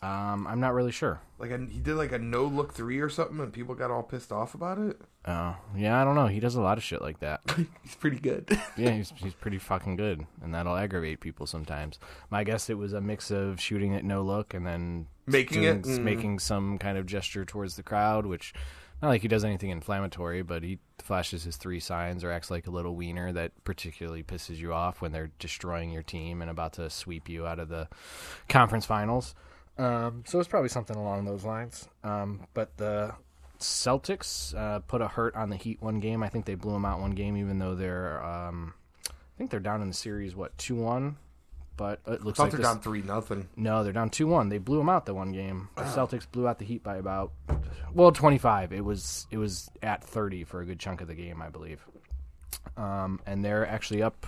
Um, 0.04 0.46
I'm 0.48 0.60
not 0.60 0.74
really 0.74 0.92
sure. 0.92 1.22
Like 1.40 1.52
a, 1.52 1.58
he 1.58 1.80
did 1.80 1.96
like 1.96 2.12
a 2.12 2.20
no 2.20 2.44
look 2.44 2.74
three 2.74 3.00
or 3.00 3.08
something 3.08 3.40
and 3.40 3.54
people 3.54 3.74
got 3.74 3.90
all 3.90 4.04
pissed 4.04 4.34
off 4.34 4.54
about 4.54 4.78
it. 4.78 5.00
Oh, 5.26 5.56
yeah, 5.78 6.00
I 6.02 6.04
don't 6.04 6.16
know. 6.16 6.28
He 6.28 6.42
does 6.42 6.56
a 6.56 6.62
lot 6.62 6.78
of 6.78 6.84
shit 6.84 7.02
like 7.02 7.20
that. 7.22 7.40
He's 7.84 7.96
pretty 7.96 8.20
good. 8.20 8.50
Yeah, 8.78 8.90
he's 8.90 9.14
he's 9.18 9.36
pretty 9.36 9.60
fucking 9.60 9.96
good, 9.98 10.26
and 10.42 10.54
that'll 10.54 10.76
aggravate 10.76 11.20
people 11.22 11.46
sometimes. 11.46 12.00
My 12.32 12.44
guess 12.44 12.70
it 12.70 12.78
was 12.78 12.92
a 12.92 13.00
mix 13.02 13.30
of 13.32 13.62
shooting 13.62 13.94
it 13.94 14.04
no 14.04 14.24
look 14.24 14.54
and 14.54 14.66
then 14.66 15.08
Making 15.28 15.62
doing- 15.62 15.78
it, 15.80 15.84
mm. 15.84 16.04
making 16.04 16.40
some 16.40 16.78
kind 16.80 16.98
of 16.98 17.06
gesture 17.06 17.46
towards 17.46 17.76
the 17.76 17.84
crowd, 17.84 18.26
which 18.26 18.54
not 19.02 19.10
like 19.10 19.22
he 19.22 19.28
does 19.28 19.46
anything 19.46 19.70
inflammatory, 19.70 20.42
but 20.42 20.64
he 20.64 20.80
flashes 20.98 21.44
his 21.44 21.56
three 21.56 21.80
signs 21.80 22.24
or 22.24 22.32
acts 22.32 22.50
like 22.52 22.68
a 22.68 22.72
little 22.72 22.96
wiener 22.96 23.32
that 23.32 23.52
particularly 23.64 24.24
pisses 24.24 24.58
you 24.58 24.74
off 24.74 25.02
when 25.02 25.12
they're 25.12 25.32
destroying 25.40 25.92
your 25.92 26.04
team 26.04 26.42
and 26.42 26.50
about 26.50 26.74
to 26.74 26.90
sweep 26.90 27.30
you 27.30 27.46
out 27.46 27.60
of 27.60 27.70
the 27.70 27.88
conference 28.50 28.86
finals. 28.86 29.36
Um, 29.78 30.24
so 30.28 30.40
it's 30.40 30.48
probably 30.48 30.70
something 30.70 30.96
along 30.96 31.26
those 31.26 31.44
lines. 31.44 31.88
Um, 32.04 32.48
but 32.54 32.78
the 32.78 33.14
Celtics 33.60 34.56
uh, 34.56 34.80
put 34.80 35.02
a 35.02 35.08
hurt 35.08 35.36
on 35.36 35.50
the 35.50 35.56
Heat 35.56 35.82
one 35.82 36.00
game. 36.00 36.22
I 36.24 36.30
think 36.30 36.46
they 36.46 36.56
blew 36.56 36.74
them 36.74 36.86
out 36.86 37.00
one 37.00 37.12
game, 37.12 37.38
even 37.38 37.60
though 37.60 37.76
they're. 37.76 38.24
Um, 38.24 38.74
I 39.10 39.38
think 39.38 39.50
they're 39.50 39.60
down 39.60 39.82
in 39.82 39.88
the 39.88 39.94
series. 39.94 40.36
What 40.36 40.58
two 40.58 40.76
one? 40.76 41.18
But 41.76 42.02
it 42.06 42.24
looks 42.24 42.38
like 42.38 42.52
they're 42.52 42.60
this, 42.60 42.68
down 42.68 42.82
three 42.82 43.02
nothing. 43.02 43.50
no, 43.56 43.84
they're 43.84 43.94
down 43.94 44.12
two 44.12 44.28
one. 44.28 44.50
They 44.50 44.60
blew 44.60 44.78
them 44.78 44.90
out 44.90 45.08
the 45.08 45.16
one 45.16 45.32
game. 45.32 45.70
The 45.76 45.84
Celtics 45.84 46.28
blew 46.32 46.48
out 46.48 46.60
the 46.60 46.66
Heat 46.66 46.84
by 46.84 46.98
about 46.98 47.32
well 47.96 48.12
twenty 48.12 48.38
five. 48.38 48.72
It 48.72 48.86
was 48.86 49.26
it 49.32 49.38
was 49.38 49.72
at 49.82 50.04
thirty 50.04 50.44
for 50.44 50.62
a 50.62 50.66
good 50.66 50.80
chunk 50.80 51.02
of 51.02 51.08
the 51.08 51.16
game, 51.16 51.42
I 51.42 51.50
believe. 51.50 51.84
Um, 52.78 53.20
and 53.26 53.44
they're 53.44 53.68
actually 53.68 54.02
up, 54.02 54.26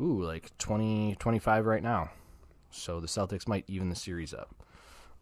ooh, 0.00 0.22
like 0.22 0.56
20, 0.58 1.16
25 1.18 1.66
right 1.66 1.82
now. 1.82 2.10
So 2.76 3.00
the 3.00 3.06
Celtics 3.06 3.48
might 3.48 3.64
even 3.68 3.88
the 3.88 3.96
series 3.96 4.34
up. 4.34 4.54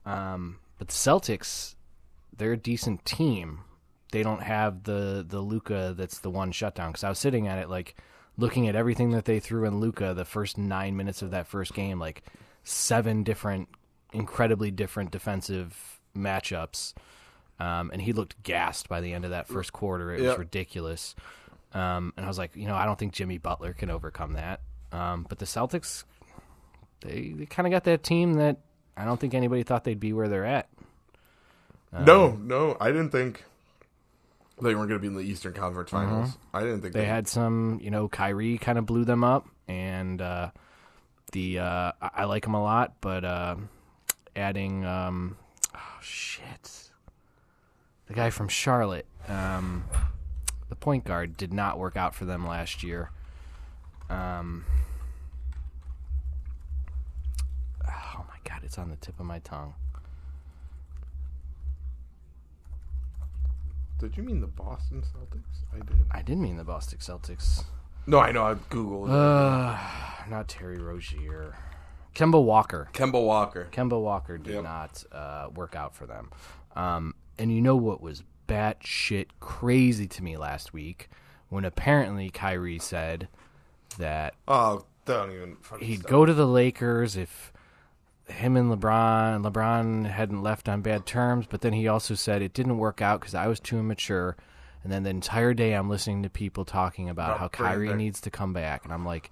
Um, 0.05 0.59
but 0.79 0.89
the 0.89 0.95
Celtics, 0.95 1.75
they're 2.37 2.53
a 2.53 2.57
decent 2.57 3.05
team. 3.05 3.61
They 4.13 4.23
don't 4.23 4.43
have 4.43 4.85
the 4.85 5.25
the 5.27 5.41
Luka 5.41 5.95
that's 5.97 6.19
the 6.19 6.31
one 6.31 6.53
shutdown. 6.53 6.91
Because 6.91 7.05
I 7.05 7.09
was 7.09 7.19
sitting 7.19 7.49
at 7.49 7.59
it 7.59 7.69
like 7.69 7.97
looking 8.37 8.69
at 8.69 8.77
everything 8.77 9.11
that 9.11 9.25
they 9.25 9.41
threw 9.41 9.65
in 9.65 9.81
Luka 9.81 10.15
the 10.15 10.25
first 10.25 10.59
nine 10.59 10.97
minutes 10.97 11.23
of 11.23 11.31
that 11.31 11.47
first 11.47 11.75
game, 11.75 11.99
like 11.99 12.23
seven 12.65 13.23
different, 13.23 13.69
incredibly 14.13 14.71
different 14.71 15.11
defensive 15.11 16.01
matchups. 16.17 16.95
Um, 17.61 17.91
and 17.93 18.03
he 18.03 18.13
looked 18.13 18.43
gassed 18.43 18.89
by 18.89 19.01
the 19.01 19.13
end 19.13 19.25
of 19.25 19.31
that 19.31 19.47
first 19.47 19.73
quarter. 19.73 20.13
It 20.13 20.23
was 20.23 20.39
ridiculous. 20.39 21.15
Um, 21.73 22.13
and 22.17 22.25
I 22.25 22.29
was 22.29 22.39
like, 22.39 22.57
you 22.57 22.67
know, 22.67 22.75
I 22.75 22.85
don't 22.85 22.99
think 22.99 23.13
Jimmy 23.13 23.39
Butler 23.39 23.73
can 23.73 23.91
overcome 23.91 24.33
that. 24.35 24.61
Um, 24.93 25.27
but 25.29 25.39
the 25.39 25.45
Celtics, 25.45 26.05
they, 27.05 27.35
they 27.37 27.47
kind 27.47 27.67
of 27.67 27.71
got 27.71 27.85
that 27.85 28.03
team 28.03 28.35
that 28.35 28.59
I 28.97 29.05
don't 29.05 29.21
think 29.21 29.35
anybody 29.35 29.63
thought 29.63 29.85
they'd 29.85 30.01
be 30.01 30.13
where 30.13 30.29
they're 30.29 30.47
at. 30.47 30.69
no, 31.93 32.33
no, 32.33 32.77
I 32.81 32.89
didn't 32.89 33.11
think 33.11 33.45
they 34.61 34.75
weren't 34.75 34.89
going 34.89 35.01
to 35.01 35.03
be 35.03 35.07
in 35.09 35.15
the 35.15 35.21
Eastern 35.21 35.53
Conference 35.53 35.91
Finals. 35.91 36.39
I 36.53 36.61
didn't 36.61 36.83
think 36.83 36.95
Uh-huh. 36.95 37.03
They 37.03 37.09
had 37.09 37.29
some, 37.29 37.79
you 37.83 37.91
know, 37.91 38.09
Kyrie 38.09 38.59
kind 38.59 38.79
of 38.79 38.87
blew 38.87 39.05
them 39.05 39.23
up, 39.25 39.47
and 39.69 40.21
uh, 40.21 40.51
the 41.33 41.59
uh, 41.59 41.93
I, 42.01 42.11
I 42.15 42.25
like 42.25 42.47
him 42.47 42.55
a 42.55 42.63
lot, 42.63 42.95
but 43.01 43.25
uh, 43.25 43.57
adding, 44.37 44.85
um, 44.85 45.37
oh 45.75 45.99
shit, 46.01 46.91
the 48.07 48.15
guy 48.15 48.31
from 48.31 48.49
Charlotte, 48.49 49.07
um, 49.29 49.85
the 50.69 50.77
point 50.77 51.05
guard, 51.05 51.37
did 51.37 51.53
not 51.53 51.79
work 51.79 51.97
out 51.97 52.15
for 52.15 52.25
them 52.25 52.47
last 52.47 52.83
year. 52.83 53.11
Um, 54.09 54.65
oh 57.87 58.25
my 58.29 58.39
god, 58.65 58.67
it's 58.67 58.79
on 58.79 58.91
the 58.91 58.97
tip 58.97 59.19
of 59.21 59.27
my 59.27 59.39
tongue. 59.41 59.75
Did 63.99 64.17
you 64.17 64.23
mean 64.23 64.41
the 64.41 64.47
Boston 64.47 65.03
Celtics? 65.03 65.63
I 65.73 65.79
did. 65.79 65.97
I 66.11 66.23
didn't 66.23 66.43
mean 66.43 66.57
the 66.57 66.65
Boston 66.65 66.99
Celtics. 66.99 67.65
No, 68.07 68.19
I 68.19 68.33
know. 68.33 68.45
I 68.45 68.55
googled. 68.55 69.09
Uh, 69.09 69.79
not 70.29 70.49
Terry 70.49 70.79
Rozier. 70.79 71.57
Kemba 72.15 72.43
Walker. 72.43 72.89
Kemba 72.93 73.25
Walker. 73.25 73.69
Kemba 73.73 74.01
Walker 74.01 74.37
did 74.37 74.55
Yep. 74.55 74.65
not 74.65 75.05
uh, 75.11 75.49
work 75.55 75.75
out 75.75 75.95
for 75.95 76.07
them. 76.07 76.31
Um, 76.77 77.15
and 77.39 77.53
you 77.53 77.61
know 77.63 77.77
what 77.77 78.01
was 78.03 78.23
batshit 78.49 79.29
crazy 79.41 80.07
to 80.07 80.23
me 80.23 80.37
last 80.37 80.73
week 80.73 81.09
when 81.49 81.65
apparently 81.65 82.31
Kyrie 82.31 82.79
said 82.79 83.29
that 83.99 84.35
Oh, 84.47 84.85
don't 85.07 85.31
even. 85.33 85.57
he'd 85.81 86.01
start. 86.01 86.11
go 86.11 86.27
to 86.27 86.35
the 86.35 86.47
Lakers 86.47 87.17
if 87.17 87.53
him 88.27 88.57
and 88.57 88.73
LeBron 88.73 89.45
LeBron 89.45 90.07
hadn't 90.07 90.43
left 90.43 90.69
on 90.69 90.81
bad 90.83 91.07
terms, 91.07 91.47
but 91.49 91.61
then 91.61 91.73
he 91.73 91.89
also 91.89 92.15
said 92.15 92.43
it 92.43 92.55
didn't 92.55 92.79
work 92.79 93.03
out 93.03 93.21
because 93.21 93.35
I 93.35 93.47
was 93.47 93.61
too 93.61 93.79
immature. 93.79 94.37
And 94.83 94.93
then 94.93 95.03
the 95.03 95.11
entire 95.11 95.55
day 95.55 95.73
I'm 95.73 95.89
listening 95.89 96.23
to 96.25 96.31
people 96.31 96.65
talking 96.65 97.09
about 97.09 97.37
About 97.37 97.41
how 97.41 97.49
Kyrie 97.49 97.95
needs 97.95 98.21
to 98.23 98.31
come 98.31 98.53
back, 98.53 98.85
and 98.85 98.93
I'm 98.93 99.05
like, 99.07 99.31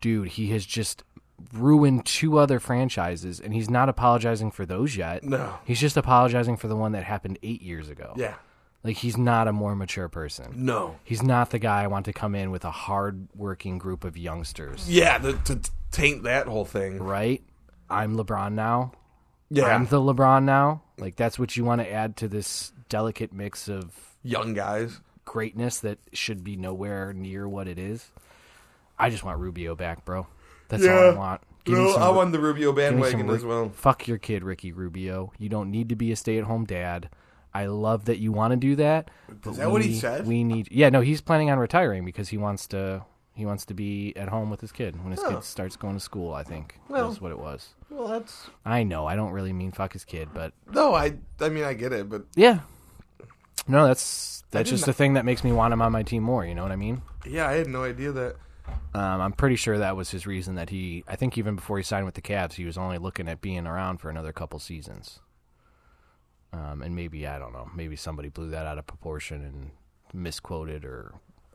dude, 0.00 0.28
he 0.28 0.48
has 0.48 0.64
just 0.64 1.04
ruined 1.52 2.06
two 2.06 2.38
other 2.38 2.60
franchises, 2.60 3.40
and 3.40 3.52
he's 3.52 3.68
not 3.68 3.88
apologizing 3.88 4.50
for 4.50 4.64
those 4.64 4.96
yet. 4.96 5.24
No. 5.24 5.58
He's 5.64 5.80
just 5.80 5.96
apologizing 5.96 6.56
for 6.56 6.68
the 6.68 6.76
one 6.76 6.92
that 6.92 7.04
happened 7.04 7.38
eight 7.42 7.60
years 7.60 7.88
ago. 7.88 8.14
Yeah. 8.16 8.34
Like 8.82 8.96
he's 8.98 9.16
not 9.16 9.48
a 9.48 9.52
more 9.52 9.74
mature 9.74 10.08
person. 10.08 10.52
No. 10.56 10.96
He's 11.04 11.22
not 11.22 11.50
the 11.50 11.58
guy 11.58 11.82
I 11.82 11.86
want 11.86 12.04
to 12.04 12.12
come 12.12 12.34
in 12.34 12.50
with 12.50 12.64
a 12.64 12.70
hard 12.70 13.28
working 13.34 13.78
group 13.78 14.04
of 14.04 14.16
youngsters. 14.16 14.90
Yeah, 14.90 15.18
the, 15.18 15.32
to 15.32 15.58
taint 15.90 16.24
that 16.24 16.46
whole 16.46 16.66
thing. 16.66 17.02
Right? 17.02 17.42
I'm 17.94 18.16
LeBron 18.16 18.52
now. 18.52 18.92
Yeah. 19.50 19.66
I'm 19.66 19.86
the 19.86 20.00
LeBron 20.00 20.44
now. 20.44 20.82
Like 20.98 21.16
that's 21.16 21.38
what 21.38 21.56
you 21.56 21.64
want 21.64 21.80
to 21.80 21.90
add 21.90 22.16
to 22.18 22.28
this 22.28 22.72
delicate 22.88 23.32
mix 23.32 23.68
of 23.68 23.92
Young 24.22 24.54
guys. 24.54 25.00
greatness 25.24 25.80
that 25.80 25.98
should 26.12 26.42
be 26.44 26.56
nowhere 26.56 27.12
near 27.12 27.48
what 27.48 27.68
it 27.68 27.78
is. 27.78 28.10
I 28.98 29.10
just 29.10 29.24
want 29.24 29.38
Rubio 29.38 29.74
back, 29.74 30.04
bro. 30.04 30.26
That's 30.68 30.86
all 30.86 31.10
I 31.12 31.14
want. 31.14 31.40
Give 31.64 31.76
No, 31.78 31.92
some- 31.92 32.02
I 32.02 32.10
want 32.10 32.32
the 32.32 32.38
Rubio 32.40 32.68
some 32.70 32.76
bandwagon 32.76 33.30
as 33.30 33.44
well. 33.44 33.70
Fuck 33.70 34.06
your 34.08 34.18
kid, 34.18 34.44
Ricky 34.44 34.72
Rubio. 34.72 35.32
You 35.38 35.48
don't 35.48 35.70
need 35.70 35.88
to 35.88 35.96
be 35.96 36.12
a 36.12 36.16
stay-at-home 36.16 36.64
dad. 36.66 37.08
I 37.52 37.66
love 37.66 38.04
that 38.06 38.18
you 38.18 38.32
want 38.32 38.50
to 38.52 38.56
do 38.56 38.76
that. 38.76 39.10
Is 39.46 39.56
that 39.58 39.70
what 39.70 39.82
he 39.82 39.94
said? 39.94 40.26
We 40.26 40.42
need. 40.44 40.68
Yeah, 40.70 40.90
no, 40.90 41.00
he's 41.00 41.20
planning 41.20 41.50
on 41.50 41.58
retiring 41.58 42.04
because 42.04 42.28
he 42.30 42.36
wants 42.36 42.66
to. 42.68 43.04
He 43.34 43.44
wants 43.46 43.64
to 43.66 43.74
be 43.74 44.14
at 44.16 44.28
home 44.28 44.48
with 44.48 44.60
his 44.60 44.70
kid 44.70 45.02
when 45.02 45.10
his 45.10 45.20
Oh. 45.24 45.30
kid 45.34 45.42
starts 45.44 45.76
going 45.76 45.94
to 45.94 46.00
school. 46.00 46.32
I 46.32 46.44
think 46.44 46.78
Well- 46.88 47.08
was 47.08 47.20
what 47.20 47.32
it 47.32 47.38
was. 47.38 47.74
Well, 47.90 48.08
that's 48.08 48.48
I 48.64 48.82
know. 48.84 49.06
I 49.06 49.16
don't 49.16 49.32
really 49.32 49.52
mean 49.52 49.72
fuck 49.72 49.92
his 49.92 50.04
kid, 50.04 50.28
but 50.32 50.52
no. 50.72 50.94
I 50.94 51.16
I 51.40 51.48
mean 51.48 51.64
I 51.64 51.74
get 51.74 51.92
it, 51.92 52.08
but 52.08 52.24
yeah. 52.36 52.60
No, 53.66 53.86
that's 53.86 54.44
that's 54.50 54.70
just 54.70 54.82
not- 54.82 54.86
the 54.86 54.92
thing 54.92 55.14
that 55.14 55.24
makes 55.24 55.42
me 55.42 55.50
want 55.52 55.72
him 55.72 55.82
on 55.82 55.90
my 55.92 56.02
team 56.02 56.22
more. 56.22 56.44
You 56.44 56.54
know 56.54 56.62
what 56.62 56.72
I 56.72 56.76
mean? 56.76 57.02
yeah, 57.26 57.48
I 57.48 57.52
had 57.54 57.66
no 57.68 57.82
idea 57.84 58.12
that. 58.12 58.36
Um, 58.94 59.20
I'm 59.20 59.32
pretty 59.32 59.56
sure 59.56 59.78
that 59.78 59.96
was 59.96 60.10
his 60.10 60.26
reason 60.26 60.54
that 60.54 60.70
he. 60.70 61.02
I 61.08 61.16
think 61.16 61.36
even 61.36 61.56
before 61.56 61.76
he 61.78 61.82
signed 61.82 62.06
with 62.06 62.14
the 62.14 62.22
Cavs, 62.22 62.54
he 62.54 62.64
was 62.64 62.78
only 62.78 62.98
looking 62.98 63.28
at 63.28 63.40
being 63.40 63.66
around 63.66 63.98
for 63.98 64.10
another 64.10 64.32
couple 64.32 64.58
seasons. 64.58 65.20
Um, 66.52 66.82
and 66.82 66.94
maybe 66.94 67.26
I 67.26 67.38
don't 67.38 67.52
know. 67.52 67.68
Maybe 67.74 67.96
somebody 67.96 68.28
blew 68.28 68.50
that 68.50 68.64
out 68.66 68.78
of 68.78 68.86
proportion 68.86 69.42
and 69.42 69.70
misquoted 70.12 70.84
or 70.84 71.14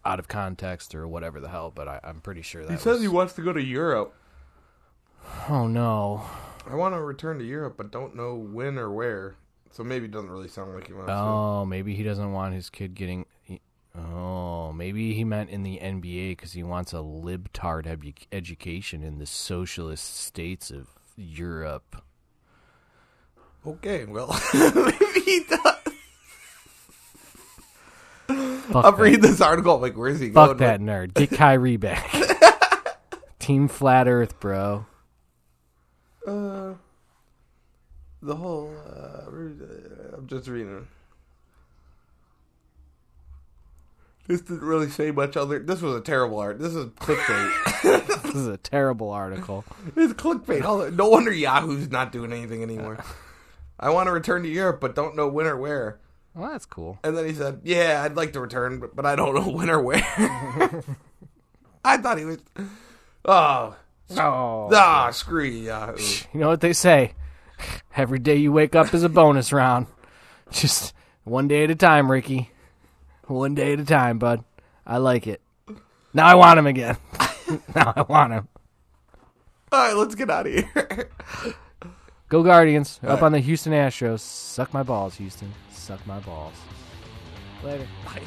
out 0.10 0.20
of 0.20 0.28
context 0.28 0.96
or 0.96 1.08
whatever 1.08 1.40
the 1.40 1.50
hell. 1.50 1.72
But 1.74 1.88
I, 1.88 2.00
I'm 2.04 2.22
pretty 2.22 2.42
sure 2.42 2.64
that 2.66 2.72
He 2.72 2.78
says 2.78 2.94
was- 2.94 3.02
he 3.02 3.08
wants 3.08 3.34
to 3.34 3.42
go 3.42 3.54
to 3.54 3.62
Europe. 3.62 4.14
Oh 5.50 5.68
no! 5.68 6.24
I 6.68 6.76
want 6.76 6.96
to 6.96 7.02
return 7.02 7.38
to 7.40 7.46
Europe, 7.46 7.76
but 7.78 7.92
don't 7.92 8.16
know 8.16 8.36
when 8.36 8.78
or 8.78 8.90
where. 8.92 9.36
So 9.72 9.84
maybe 9.84 10.06
it 10.06 10.12
doesn't 10.12 10.32
really 10.32 10.48
sound 10.48 10.74
like 10.74 10.88
he 10.88 10.94
wants 10.94 11.12
Oh, 11.12 11.64
maybe 11.66 11.94
he 11.94 12.02
doesn't 12.04 12.32
want 12.32 12.56
his 12.56 12.70
kid 12.70 12.96
getting. 12.96 13.26
Oh, 13.98 14.72
maybe 14.72 15.14
he 15.14 15.24
meant 15.24 15.50
in 15.50 15.64
the 15.64 15.78
NBA 15.80 16.32
because 16.32 16.54
he 16.54 16.64
wants 16.64 16.94
a 16.94 16.98
libtard 16.98 17.86
edu- 17.86 18.26
education 18.32 19.04
in 19.04 19.18
the 19.20 19.26
socialist 19.26 20.16
states 20.18 20.72
of 20.72 20.88
Europe. 21.18 22.02
Okay, 23.68 24.06
well, 24.06 24.40
maybe 24.54 25.22
he 25.26 25.44
does. 25.44 25.69
Fuck 28.72 28.86
I'm 28.86 28.96
that. 28.96 29.02
reading 29.02 29.22
this 29.22 29.42
article. 29.42 29.76
I'm 29.76 29.82
like, 29.82 29.96
where's 29.98 30.20
he 30.20 30.30
going? 30.30 30.50
Fuck 30.50 30.58
that 30.60 30.80
nerd. 30.80 31.14
Get 31.14 31.32
Kyrie 31.32 31.78
back. 31.78 32.12
Team 33.40 33.68
Flat 33.68 34.08
Earth, 34.08 34.40
bro. 34.40 34.86
Uh, 36.28 36.74
the 38.22 38.36
whole. 38.36 38.74
Uh? 38.86 39.30
I'm 40.18 40.28
just 40.28 40.48
reading. 40.48 40.88
This 44.28 44.42
didn't 44.42 44.62
really 44.62 44.90
say 44.90 45.10
much 45.10 45.36
other. 45.36 45.58
This 45.58 45.82
was 45.82 45.96
a 45.96 46.02
terrible 46.02 46.38
art. 46.38 46.60
This 46.60 46.76
is 46.76 46.86
clickbait. 46.88 47.66
This 48.30 48.36
is 48.36 48.48
a 48.48 48.58
terrible 48.58 49.10
article. 49.10 49.66
it's 49.96 50.14
clickbait. 50.14 50.94
No 50.96 51.10
wonder 51.10 51.32
Yahoo's 51.32 51.90
not 51.90 52.12
doing 52.12 52.32
anything 52.32 52.62
anymore. 52.62 53.04
I 53.80 53.90
want 53.90 54.06
to 54.06 54.12
return 54.12 54.44
to 54.44 54.50
Europe, 54.50 54.80
but 54.82 54.94
don't 54.94 55.16
know 55.16 55.28
when 55.28 55.48
or 55.48 55.58
where. 55.58 55.98
Well, 56.36 56.52
that's 56.52 56.66
cool. 56.66 57.00
And 57.04 57.18
then 57.18 57.26
he 57.26 57.34
said, 57.34 57.62
"Yeah, 57.64 58.02
I'd 58.04 58.16
like 58.16 58.34
to 58.34 58.40
return, 58.40 58.80
but, 58.80 58.96
but 58.96 59.06
I 59.06 59.16
don't 59.16 59.36
know 59.36 59.50
when 59.56 59.70
or 59.70 59.82
where." 59.82 60.02
I 61.84 61.98
thought 61.98 62.18
he 62.18 62.26
was. 62.26 62.38
Oh, 63.26 63.76
Oh. 64.18 64.70
ah, 64.74 65.12
screw 65.12 65.44
you, 65.44 65.68
Yahoo. 65.68 65.98
You 66.34 66.40
know 66.40 66.48
what 66.50 66.62
they 66.62 66.74
say? 66.74 67.14
Every 67.96 68.20
day 68.20 68.36
you 68.38 68.52
wake 68.52 68.76
up 68.76 68.94
is 68.94 69.04
a 69.04 69.10
bonus 69.10 69.52
round. 69.54 69.88
Just 70.52 70.94
one 71.26 71.48
day 71.48 71.64
at 71.64 71.72
a 71.72 71.76
time, 71.76 72.10
Ricky. 72.10 72.50
One 73.28 73.54
day 73.54 73.74
at 73.74 73.80
a 73.80 73.86
time, 73.86 74.18
bud. 74.18 74.44
I 74.86 74.98
like 74.98 75.28
it. 75.28 75.42
Now 76.14 76.26
I 76.26 76.36
want 76.36 76.58
him 76.58 76.66
again. 76.66 76.98
now 77.76 77.94
I 77.96 78.02
want 78.02 78.34
him. 78.34 78.48
All 79.72 79.80
right, 79.88 79.96
let's 79.96 80.16
get 80.16 80.30
out 80.32 80.48
of 80.48 80.54
here. 80.54 81.10
Go 82.30 82.42
Guardians. 82.42 83.00
Up 83.04 83.10
right. 83.10 83.24
on 83.24 83.32
the 83.34 83.40
Houston 83.40 83.74
Astros. 83.74 84.22
Suck 84.22 84.74
my 84.74 84.82
balls, 84.82 85.16
Houston. 85.18 85.54
Suck 85.90 86.06
my 86.06 86.20
balls. 86.20 86.54
Later. 87.64 87.88
Bye. 88.06 88.22